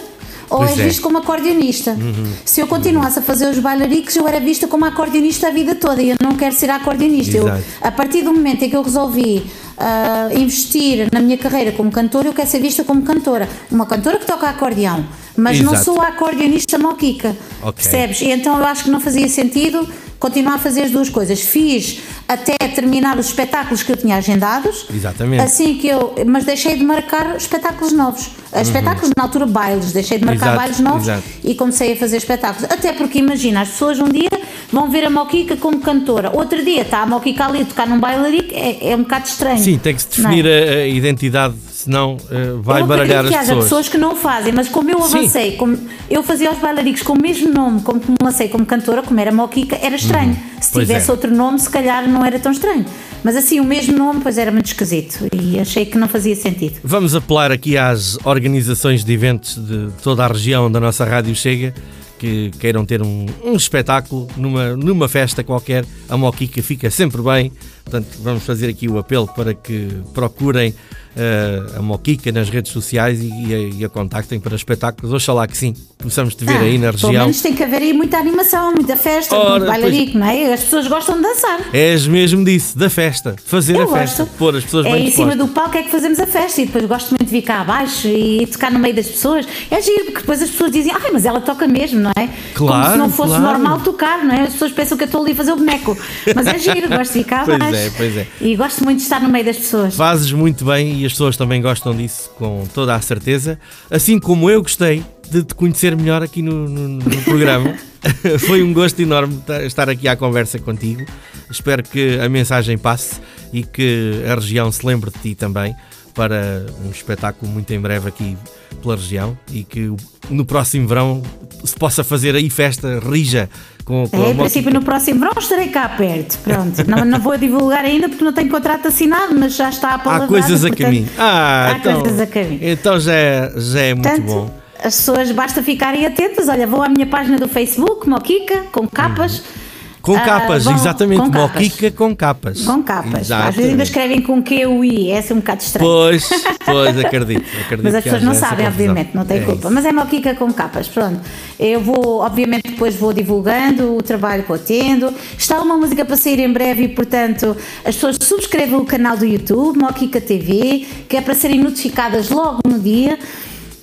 ou 0.51 0.59
pois 0.59 0.71
és 0.71 0.81
é. 0.81 0.85
visto 0.85 1.03
como 1.03 1.19
acordeonista. 1.19 1.93
Uhum. 1.93 2.33
Se 2.45 2.61
eu 2.61 2.67
continuasse 2.67 3.19
a 3.19 3.23
fazer 3.23 3.49
os 3.49 3.59
bailaricos, 3.59 4.15
eu 4.17 4.27
era 4.27 4.41
vista 4.41 4.67
como 4.67 4.85
acordeonista 4.85 5.49
a 5.49 5.51
vida 5.51 5.75
toda 5.75 6.03
e 6.03 6.11
eu 6.11 6.17
não 6.21 6.37
quero 6.37 6.55
ser 6.55 6.71
acordeonista. 6.71 7.37
Eu, 7.37 7.47
a 7.81 7.93
partir 7.93 8.23
do 8.23 8.33
momento 8.33 8.65
em 8.65 8.71
que 8.71 8.77
eu 8.77 8.83
resolvi 8.83 9.45
uh, 9.79 10.39
investir 10.39 11.09
na 11.13 11.21
minha 11.21 11.39
carreira 11.39 11.73
como 11.73 11.91
cantora, 11.91 12.29
eu 12.29 12.33
quero 12.33 12.49
ser 12.49 12.61
vista 12.61 12.85
como 12.85 13.03
cantora. 13.03 13.49
Uma 13.71 13.87
cantora 13.87 14.19
que 14.19 14.27
toca 14.27 14.49
acordeão, 14.49 15.05
mas 15.37 15.59
Exato. 15.59 15.75
não 15.75 15.83
sou 15.83 16.01
a 16.01 16.09
acordeonista 16.09 16.79
moquica. 16.79 17.37
Okay. 17.61 17.73
Percebes? 17.73 18.21
E 18.21 18.31
então 18.31 18.59
eu 18.59 18.65
acho 18.65 18.85
que 18.85 18.91
não 18.91 19.01
fazia 19.01 19.29
sentido 19.29 19.87
continuar 20.19 20.55
a 20.55 20.59
fazer 20.59 20.83
as 20.83 20.91
duas 20.91 21.09
coisas. 21.09 21.41
Fiz 21.41 22.01
até 22.29 22.57
terminar 22.75 23.19
os 23.19 23.27
espetáculos 23.27 23.83
que 23.83 23.93
eu 23.93 23.97
tinha 23.97 24.17
agendados. 24.17 24.87
Exatamente. 24.93 25.43
Assim 25.43 25.79
que 25.79 25.89
eu. 25.89 26.15
Mas 26.27 26.45
deixei 26.45 26.77
de 26.77 26.85
marcar 26.85 27.37
espetáculos 27.37 27.93
novos. 27.93 28.27
Uhum. 28.53 28.61
Espetáculos 28.61 29.11
na 29.17 29.25
altura 29.25 29.47
bailes, 29.47 29.93
deixei 29.93 30.19
de 30.19 30.25
marcar 30.25 30.47
Exato. 30.47 30.57
bailes 30.57 30.81
novos 30.81 31.09
Exato. 31.09 31.23
e 31.43 31.55
comecei 31.55 31.93
a 31.93 31.97
fazer 31.97 32.19
espetáculos. 32.19 32.71
Até 32.71 32.93
porque 32.93 33.19
imagina, 33.19 33.63
as 33.63 33.71
pessoas 33.71 33.99
um 33.99 34.09
dia 34.09 34.31
vão 34.71 34.89
ver 34.91 35.05
a 35.05 35.11
Moquica 35.11 35.57
como 35.57 35.81
cantora, 35.81 36.31
outro 36.35 36.65
dia 36.65 36.83
está 36.83 37.03
a 37.03 37.07
Moquica 37.07 37.47
ali 37.47 37.63
a 37.63 37.65
tocar 37.65 37.87
num 37.87 37.99
bailarico, 37.99 38.53
é, 38.53 38.91
é 38.93 38.97
um 38.97 39.03
bocado 39.03 39.27
estranho. 39.27 39.59
Sim, 39.59 39.79
tem 39.79 39.95
que 39.95 40.03
se 40.03 40.09
definir 40.09 40.47
é? 40.47 40.69
a, 40.69 40.79
a 40.83 40.87
identidade 40.87 41.55
senão 41.85 42.17
uh, 42.17 42.63
vai 42.63 42.81
eu 42.81 42.87
baralhar 42.87 43.25
as 43.25 43.31
que 43.31 43.37
pessoas. 43.37 43.51
haja 43.51 43.63
pessoas 43.63 43.89
que 43.91 43.99
não 43.99 44.17
fazem, 44.17 44.53
mas 44.53 44.69
como 44.69 44.91
eu 44.91 45.03
avancei, 45.03 45.53
como 45.53 45.79
eu 46.11 46.23
fazia 46.23 46.51
os 46.51 46.59
bailaricos 46.59 47.03
com 47.03 47.13
o 47.13 47.21
mesmo 47.21 47.53
nome, 47.53 47.83
como 47.83 48.01
lancei 48.23 48.49
como 48.49 48.65
cantora, 48.65 49.03
como 49.03 49.21
era 49.21 49.31
Moquica, 49.31 49.77
era 49.77 49.95
estranho. 49.95 50.31
Uhum. 50.31 50.63
Se 50.63 50.73
pois 50.73 50.87
tivesse 50.87 51.11
é. 51.11 51.13
outro 51.13 51.35
nome, 51.35 51.59
se 51.59 51.69
calhar 51.69 52.09
não 52.09 52.25
era 52.25 52.39
tão 52.39 52.53
estranho. 52.53 52.87
Mas 53.23 53.37
assim, 53.37 53.61
o 53.61 53.65
mesmo 53.65 53.97
nome, 53.97 54.21
pois 54.23 54.39
era 54.39 54.51
muito 54.51 54.67
esquisito 54.67 55.29
e 55.33 55.59
achei 55.59 55.85
que 55.85 55.99
não 55.99 56.09
fazia 56.09 56.35
sentido. 56.35 56.77
Vamos 56.83 57.15
apelar 57.15 57.53
aqui 57.53 57.77
às 57.77 58.19
organizações 58.25 59.05
de 59.05 59.13
eventos 59.13 59.57
de 59.57 59.91
toda 60.03 60.25
a 60.25 60.29
região 60.29 60.71
da 60.71 60.81
nossa 60.81 61.05
Rádio 61.05 61.35
Chega 61.35 61.75
que 62.19 62.51
queiram 62.59 62.87
ter 62.87 63.03
um, 63.03 63.27
um, 63.45 63.55
espetáculo 63.55 64.29
numa, 64.37 64.77
numa 64.77 65.09
festa 65.09 65.45
qualquer, 65.45 65.85
a 66.09 66.17
Moquica 66.17 66.63
fica 66.63 66.91
sempre 66.91 67.21
bem. 67.21 67.53
Portanto, 67.85 68.07
vamos 68.23 68.45
fazer 68.45 68.71
aqui 68.71 68.89
o 68.89 68.99
apelo 68.99 69.29
para 69.29 69.53
que 69.53 69.89
procurem 70.15 70.75
uh, 71.17 71.79
a 71.79 71.83
Moquica 71.83 72.31
nas 72.33 72.49
redes 72.49 72.73
sociais 72.73 73.21
e, 73.21 73.29
e, 73.29 73.55
a, 73.55 73.59
e, 73.59 73.85
a, 73.85 73.89
contactem 73.89 74.41
para 74.41 74.55
espetáculos. 74.55 75.13
Oxalá 75.13 75.47
que 75.47 75.57
sim, 75.57 75.75
possamos 75.99 76.35
te 76.35 76.45
ver 76.45 76.57
ah, 76.57 76.61
aí 76.61 76.79
na 76.79 76.91
região. 76.91 77.11
Pelo 77.11 77.23
menos 77.25 77.41
tem 77.41 77.55
que 77.55 77.63
haver 77.63 77.83
aí 77.83 77.93
muita 77.93 78.19
animação, 78.19 78.73
muita 78.73 78.97
festa, 78.97 79.35
Ora, 79.35 79.51
muito 79.51 79.67
bailarico, 79.67 80.13
pois... 80.13 80.15
não 80.15 80.27
é? 80.27 80.53
As 80.53 80.65
pessoas 80.65 80.87
gostam 80.87 81.17
de 81.17 81.23
dançar. 81.23 81.61
És 81.73 82.07
mesmo 82.07 82.45
disso, 82.45 82.77
da 82.77 82.91
festa, 82.91 83.37
fazer 83.45 83.77
Eu 83.77 83.83
a 83.83 83.99
festa, 83.99 84.25
gosto. 84.25 84.37
pôr 84.37 84.57
as 84.57 84.65
pessoas 84.65 84.87
é 84.87 84.93
bem 84.93 85.09
em 85.09 85.11
cima 85.11 85.37
do 85.37 85.49
palco 85.49 85.77
é 85.77 85.83
que 85.83 85.91
fazemos 85.91 86.19
a 86.19 86.27
festa 86.27 86.63
e 86.63 86.67
depois 86.67 86.85
gosto 86.87 87.11
muito 87.11 87.25
de 87.25 87.31
vir 87.31 87.43
cá 87.43 87.61
abaixo 87.61 88.09
e 88.09 88.47
tocar 88.47 88.71
no 88.71 88.79
meio 88.79 88.95
das 88.95 89.09
pessoas. 89.09 89.47
É 89.71 89.81
giro, 89.81 90.05
porque 90.07 90.21
depois 90.21 90.43
as 90.43 90.51
pessoas 90.51 90.71
dizem, 90.71 90.93
ai, 90.93 91.11
mas 91.13 91.25
ela 91.25 91.41
toca 91.41 91.67
mesmo, 91.67 92.01
não 92.01 92.13
é? 92.17 92.29
Claro, 92.55 92.83
Como 92.83 92.93
se 92.93 92.99
não 92.99 93.11
fosse 93.11 93.37
claro. 93.37 93.59
normal 93.59 93.81
tocar, 93.81 94.25
não 94.25 94.35
é? 94.35 94.43
As 94.43 94.53
pessoas 94.53 94.73
pensam 94.73 94.97
que 94.97 95.05
eu 95.05 95.07
estou 95.07 95.23
ali 95.23 95.33
a 95.33 95.35
fazer 95.35 95.53
o 95.53 95.57
boneco. 95.57 95.97
Mas 96.35 96.47
é 96.47 96.59
giro, 96.59 96.89
gosto 96.89 97.19
de 97.19 97.25
cá 97.25 97.43
abaixo. 97.43 97.55
Pois 97.65 97.75
é, 97.75 97.91
pois 97.97 98.17
é. 98.17 98.27
E 98.41 98.57
gosto 98.57 98.85
muito 98.85 98.99
de 98.99 99.05
estar 99.05 99.21
no 99.21 99.29
meio 99.29 99.45
das 99.45 99.57
pessoas. 99.57 99.97
Fazes 99.97 100.31
muito 100.33 100.65
bem 100.65 101.04
as 101.07 101.13
pessoas 101.13 101.37
também 101.37 101.61
gostam 101.61 101.75
gostam 101.75 101.97
disso 101.97 102.31
com 102.39 102.67
toda 102.73 102.95
a 102.95 103.01
certeza, 103.01 103.59
assim 103.91 104.19
como 104.19 104.49
eu 104.49 104.63
gostei 104.63 105.05
de 105.31 105.43
te 105.43 105.55
conhecer 105.55 105.97
melhor 105.97 106.23
aqui 106.23 106.41
no, 106.41 106.69
no, 106.69 106.89
no 106.89 107.23
programa. 107.23 107.77
Foi 108.47 108.63
um 108.63 108.73
gosto 108.73 109.01
enorme 109.01 109.43
estar 109.67 109.89
aqui 109.89 110.07
à 110.09 110.17
conversa 110.17 110.59
contigo. 110.59 111.05
Espero 111.51 111.83
que 111.83 112.19
a 112.19 112.29
mensagem 112.29 112.79
passe 112.79 113.21
e 113.53 113.63
que 113.63 114.23
a 114.31 114.35
região 114.35 114.71
se 114.71 114.87
lembre 114.87 115.11
de 115.11 115.19
ti 115.19 115.35
também 115.35 115.75
para 116.15 116.67
um 116.85 116.91
espetáculo 116.91 117.51
muito 117.51 117.73
em 117.73 117.81
breve 117.81 118.09
aqui 118.09 118.37
pela 118.81 118.97
região 118.97 119.37
e 119.51 119.65
que 119.65 119.93
no 120.31 120.45
próximo 120.45 120.87
verão 120.87 121.23
se 121.65 121.75
possa 121.75 122.05
fazer 122.05 122.35
aí 122.35 122.49
festa 122.51 123.01
rija 123.01 123.49
com, 123.85 124.09
com 124.09 124.25
é, 124.25 124.31
em 124.31 124.37
princípio 124.37 124.73
no 124.73 124.83
próximo 124.83 125.21
verão 125.21 125.33
estarei 125.37 125.69
cá 125.69 125.89
perto. 125.89 126.39
Pronto, 126.39 126.89
não, 126.89 127.05
não 127.05 127.21
vou 127.21 127.37
divulgar 127.37 127.85
ainda 127.85 128.09
porque 128.09 128.25
não 128.25 128.33
tenho 128.33 128.49
contrato 128.49 128.89
assinado, 128.89 129.35
mas 129.35 129.57
já 129.57 129.69
está 129.69 129.95
a 129.95 129.99
palavra. 129.99 130.25
Há 130.25 130.29
coisas 130.29 130.65
a 130.65 130.71
caminho. 130.71 131.09
Ah, 131.19 131.73
há 131.73 131.79
então, 131.79 132.01
coisas 132.01 132.21
a 132.21 132.27
caminho. 132.27 132.61
Então 132.63 132.99
já 132.99 133.13
é, 133.13 133.53
já 133.57 133.81
é 133.81 133.95
muito 133.95 134.09
Portanto, 134.09 134.27
bom. 134.27 134.65
As 134.79 134.97
pessoas 134.97 135.31
basta 135.33 135.63
ficarem 135.63 136.07
atentas. 136.07 136.49
Olha, 136.49 136.67
vou 136.67 136.83
à 136.83 136.89
minha 136.89 137.07
página 137.07 137.39
do 137.39 137.49
Facebook, 137.49 138.09
Moquica, 138.09 138.65
com 138.73 138.89
capas. 138.89 139.41
Hum 139.41 139.64
com 140.05 140.15
ah, 140.17 140.21
capas, 140.21 140.67
exatamente. 140.67 141.23
Com 141.23 141.31
Moquica 141.31 141.91
com 141.91 142.15
capas. 142.15 142.61
Com 142.61 142.83
capas. 142.83 143.23
Exatamente. 143.23 143.49
Às 143.49 143.57
vezes 143.57 143.71
ainda 143.71 143.83
escrevem 143.83 144.21
com 144.21 144.43
Q 144.43 144.67
U 144.67 144.85
I, 144.85 145.11
é 145.11 145.19
assim 145.19 145.33
um 145.33 145.39
bocado 145.39 145.63
estranho. 145.63 145.89
Pois, 145.89 146.29
pois, 146.63 146.99
acredito. 146.99 147.43
acredito 147.63 147.83
mas 147.83 147.95
as 147.95 148.05
pessoas 148.05 148.23
não 148.23 148.35
sabem, 148.35 148.67
obviamente, 148.67 149.11
não 149.15 149.25
tem 149.25 149.39
é 149.39 149.41
culpa. 149.41 149.61
Isso. 149.61 149.71
Mas 149.71 149.87
é 149.87 149.93
Moquica 149.93 150.35
com 150.35 150.53
capas, 150.53 150.89
pronto. 150.89 151.21
Eu 151.59 151.81
vou, 151.81 152.19
obviamente, 152.19 152.71
depois 152.71 152.95
vou 152.95 153.15
divulgando 153.15 153.97
o 153.97 154.03
trabalho 154.03 154.43
que 154.43 154.51
eu 154.51 154.59
tendo. 154.59 155.15
Está 155.39 155.63
uma 155.63 155.79
música 155.79 156.05
para 156.05 156.17
sair 156.19 156.39
em 156.41 156.53
breve 156.53 156.83
e, 156.85 156.89
portanto, 156.89 157.57
as 157.83 157.95
pessoas 157.95 158.19
subscrevam 158.21 158.81
o 158.81 158.85
canal 158.85 159.17
do 159.17 159.25
YouTube, 159.25 159.79
Moquica 159.79 160.21
TV, 160.21 160.87
que 161.09 161.17
é 161.17 161.23
para 161.23 161.35
serem 161.35 161.61
notificadas 161.61 162.29
logo 162.29 162.61
no 162.69 162.79
dia. 162.79 163.19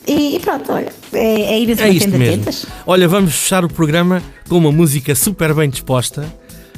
E, 0.07 0.35
e 0.35 0.39
pronto, 0.39 0.71
olha, 0.71 0.91
é, 1.13 1.53
é 1.53 1.59
ir 1.59 1.79
é 1.79 1.89
isto 1.89 2.09
mesmo. 2.09 2.43
Olha, 2.85 3.07
vamos 3.07 3.35
fechar 3.35 3.63
o 3.63 3.69
programa 3.69 4.21
com 4.49 4.57
uma 4.57 4.71
música 4.71 5.13
super 5.15 5.53
bem 5.53 5.69
disposta. 5.69 6.25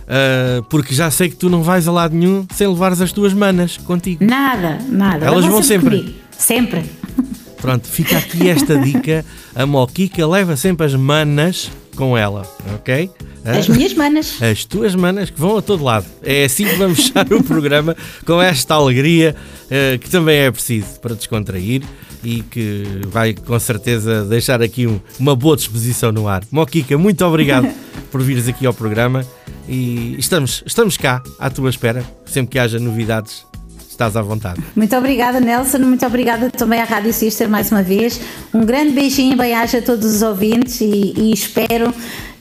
Uh, 0.04 0.62
porque 0.64 0.94
já 0.94 1.10
sei 1.10 1.30
que 1.30 1.36
tu 1.38 1.50
não 1.50 1.64
vais 1.64 1.88
a 1.88 1.92
lado 1.92 2.14
nenhum 2.14 2.46
sem 2.54 2.68
levares 2.68 3.00
as 3.00 3.14
tuas 3.14 3.34
manas 3.34 3.78
contigo. 3.78 4.24
Nada, 4.24 4.80
nada. 4.90 5.26
Elas 5.26 5.46
vão 5.46 5.64
sempre. 5.64 6.16
Sempre. 6.38 6.82
sempre. 6.82 6.90
Pronto, 7.62 7.88
fica 7.88 8.18
aqui 8.18 8.50
esta 8.50 8.78
dica. 8.78 9.24
A 9.56 9.66
Moquica 9.66 10.28
leva 10.28 10.58
sempre 10.58 10.86
as 10.86 10.94
manas 10.94 11.72
com 11.96 12.18
ela, 12.18 12.46
ok? 12.76 13.10
As 13.46 13.70
minhas 13.70 13.94
manas. 13.94 14.38
As 14.44 14.66
tuas 14.66 14.94
manas 14.96 15.30
que 15.30 15.40
vão 15.40 15.58
a 15.58 15.62
todo 15.62 15.84
lado. 15.84 16.06
É 16.22 16.44
assim 16.44 16.66
que 16.66 16.76
vamos 16.76 17.08
fechar 17.08 17.32
o 17.32 17.42
programa 17.42 17.96
com 18.26 18.42
esta 18.42 18.76
alegria 18.76 19.36
uh, 19.66 19.98
que 20.00 20.10
também 20.10 20.40
é 20.40 20.52
preciso 20.52 21.00
para 21.00 21.16
descontrair 21.16 21.84
e 22.24 22.42
que 22.42 22.84
vai 23.08 23.34
com 23.34 23.58
certeza 23.60 24.24
deixar 24.26 24.62
aqui 24.62 24.88
um, 24.88 25.00
uma 25.20 25.36
boa 25.36 25.56
disposição 25.56 26.12
no 26.12 26.28
ar. 26.28 26.44
Moquica, 26.52 26.98
muito 26.98 27.24
obrigado 27.26 27.68
por 28.12 28.22
vires 28.22 28.48
aqui 28.48 28.66
ao 28.66 28.74
programa 28.74 29.26
e 29.68 30.16
estamos, 30.18 30.64
estamos 30.66 30.98
cá 30.98 31.22
à 31.40 31.50
tua 31.50 31.70
espera, 31.70 32.04
sempre 32.26 32.52
que 32.54 32.60
haja 32.60 32.80
novidades. 32.80 33.46
Estás 33.90 34.18
à 34.18 34.24
vontade. 34.24 34.60
Muito 34.76 34.96
obrigada, 34.96 35.40
Nelson. 35.40 35.78
Muito 35.78 36.04
obrigada 36.04 36.50
também 36.50 36.82
à 36.82 36.84
Rádio 36.84 37.14
Sister 37.14 37.48
mais 37.48 37.72
uma 37.72 37.84
vez. 37.84 38.20
Um 38.52 38.66
grande 38.66 38.92
beijinho, 38.92 39.38
bem-aja 39.38 39.78
a 39.78 39.82
todos 39.84 40.16
os 40.16 40.24
ouvintes 40.24 40.82
e, 40.82 41.14
e 41.16 41.32
espero 41.32 41.94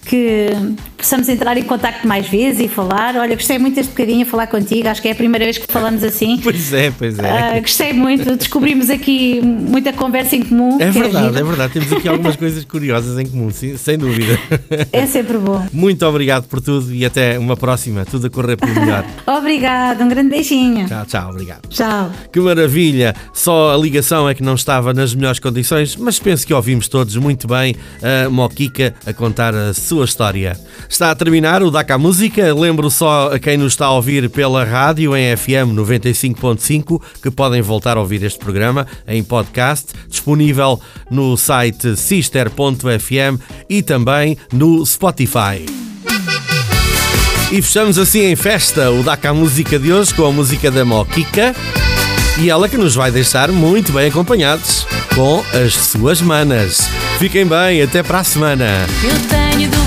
que 0.05 0.51
possamos 0.97 1.29
entrar 1.29 1.57
em 1.57 1.63
contato 1.63 2.07
mais 2.07 2.29
vezes 2.29 2.61
e 2.61 2.69
falar. 2.69 3.17
Olha, 3.17 3.35
gostei 3.35 3.59
muito 3.59 3.75
deste 3.75 3.91
bocadinho 3.91 4.23
a 4.23 4.27
falar 4.27 4.47
contigo, 4.47 4.89
acho 4.89 5.03
que 5.03 5.09
é 5.09 5.13
a 5.13 5.15
primeira 5.15 5.45
vez 5.45 5.59
que 5.59 5.71
falamos 5.71 6.03
assim. 6.05 6.41
Pois 6.53 6.73
é, 6.73 6.91
pois 6.91 7.19
é. 7.19 7.59
Uh, 7.59 7.63
gostei 7.63 7.93
muito, 7.93 8.37
descobrimos 8.37 8.91
aqui 8.91 9.41
muita 9.43 9.93
conversa 9.93 10.37
em 10.37 10.43
comum. 10.43 10.79
É, 10.81 10.85
é 10.85 10.91
verdade, 10.91 11.37
é, 11.37 11.41
é, 11.41 11.45
verdade, 11.45 11.73
temos 11.73 11.93
aqui 11.93 12.09
algumas 12.09 12.37
coisas 12.37 12.65
curiosas 12.65 13.19
em 13.19 13.27
comum, 13.27 13.51
sim, 13.51 13.77
sem 13.77 13.97
dúvida. 13.97 14.39
É 14.93 15.07
sempre 15.07 15.39
bom. 15.39 15.65
Muito 15.73 16.05
obrigado 16.05 16.47
por 16.49 16.61
tudo 16.61 16.93
e 16.93 17.05
até 17.05 17.39
uma 17.39 17.57
próxima, 17.57 18.05
tudo 18.05 18.27
a 18.27 18.31
correr 18.31 18.57
pelo 18.57 18.75
melhor. 18.75 19.05
obrigado, 19.27 20.03
um 20.03 20.09
grande 20.09 20.31
beijinho. 20.31 20.87
Tchau, 20.87 21.07
tchau, 21.07 21.31
obrigado. 21.31 21.69
Tchau. 21.69 22.11
Que 22.33 22.41
maravilha, 22.41 23.15
só 23.33 23.75
a 23.75 23.77
ligação 23.77 24.29
é 24.29 24.35
que 24.35 24.43
não 24.43 24.55
estava 24.55 24.93
nas 24.93 25.15
melhores 25.15 25.39
condições, 25.39 25.97
mas 25.97 26.19
penso 26.19 26.47
que 26.47 26.53
ouvimos 26.53 26.89
todos 26.89 27.17
muito 27.17 27.47
bem 27.47 27.77
a 28.03 28.29
Moquica 28.29 28.95
a 29.07 29.13
contar 29.13 29.55
a 29.55 29.73
sua 29.73 29.92
sua 29.93 30.07
história. 30.07 30.59
Está 30.89 31.11
a 31.11 31.15
terminar 31.15 31.63
o 31.63 31.71
DACA 31.71 31.99
Música. 31.99 32.55
Lembro 32.55 32.91
só 32.91 33.31
a 33.35 33.39
quem 33.39 33.59
nos 33.59 33.75
está 33.75 33.87
a 33.87 33.93
ouvir 33.93 34.31
pela 34.31 34.65
rádio 34.65 35.15
em 35.15 35.37
FM 35.37 35.77
95.5 35.77 37.03
que 37.23 37.31
podem 37.31 37.61
voltar 37.61 37.99
a 37.99 38.01
ouvir 38.01 38.23
este 38.23 38.39
programa 38.39 38.87
em 39.07 39.23
podcast, 39.23 39.93
disponível 40.09 40.81
no 41.11 41.37
site 41.37 41.95
sister.fm 41.95 43.39
e 43.69 43.83
também 43.83 44.39
no 44.51 44.85
Spotify. 44.87 45.67
E 47.51 47.61
fechamos 47.61 47.99
assim 47.99 48.21
em 48.21 48.35
festa 48.35 48.91
o 48.91 49.03
DACA 49.03 49.35
Música 49.35 49.79
de 49.79 49.93
hoje 49.93 50.15
com 50.15 50.25
a 50.25 50.33
música 50.33 50.71
da 50.71 50.87
Moquica 50.87 51.55
e 52.41 52.49
ela 52.49 52.67
que 52.67 52.79
nos 52.79 52.95
vai 52.95 53.11
deixar 53.11 53.53
muito 53.53 53.93
bem 53.93 54.09
acompanhados 54.09 54.87
com 55.15 55.45
as 55.55 55.75
suas 55.75 56.23
manas. 56.23 56.89
Fiquem 57.19 57.45
bem, 57.45 57.83
até 57.83 58.03
para 58.03 58.21
a 58.21 58.25
semana 58.25 58.87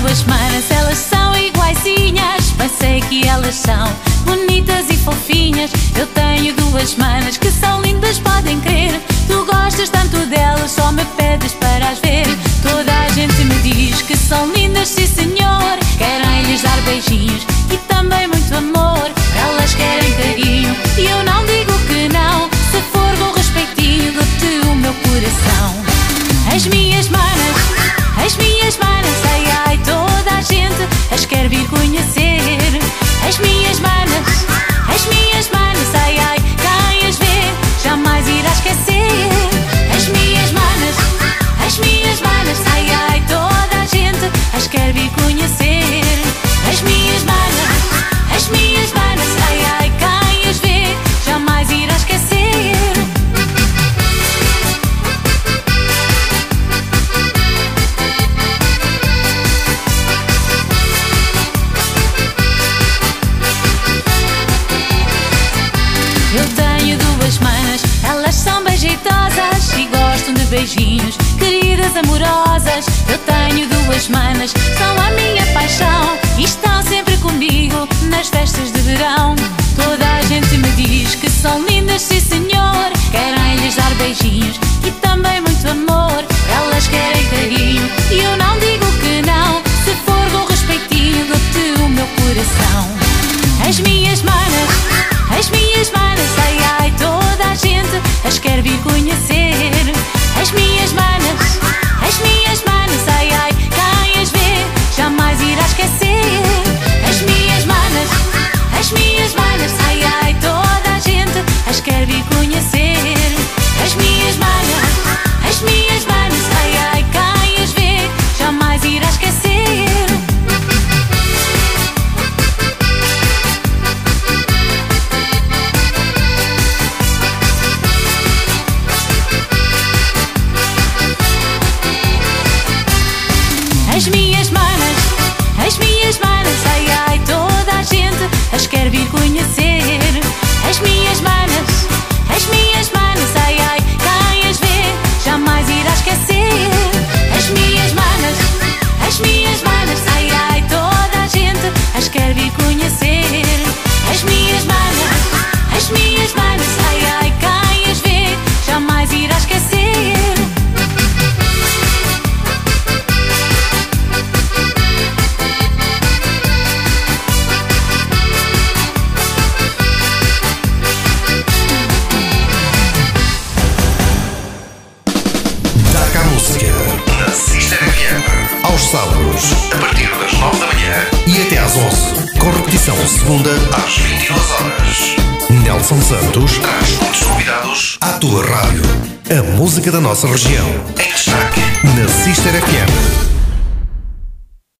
duas 0.06 0.22
manas, 0.22 0.70
elas 0.70 0.98
são 0.98 1.36
iguaizinhas. 1.36 2.54
sei 2.78 3.00
que 3.00 3.26
elas 3.26 3.56
são 3.56 3.92
bonitas 4.24 4.88
e 4.88 4.96
fofinhas. 4.96 5.70
Eu 5.98 6.06
tenho 6.06 6.54
duas 6.54 6.94
manas 6.94 7.36
que 7.36 7.50
são 7.50 7.80
lindas, 7.82 8.18
podem 8.20 8.60
crer. 8.60 9.00
Tu 9.26 9.44
gostas 9.44 9.88
tanto 9.88 10.18
delas, 10.26 10.70
só 10.70 10.92
me 10.92 11.04
pedes 11.16 11.54
para 11.54 11.90
as 11.90 11.98
ver. 11.98 12.26
Toda 12.62 12.92
a 12.92 13.08
gente 13.08 13.44
me 13.44 13.54
diz 13.62 14.02
que 14.02 14.16
são 14.16 14.52
lindas, 14.52 14.88
sim 14.88 15.06
senhor. 15.06 15.76
Querem 15.98 16.42
lhes 16.44 16.62
dar 16.62 16.80
beijinhos 16.82 17.44
e 17.72 17.76
também 17.88 18.28
muito 18.28 18.54
amor. 18.54 19.05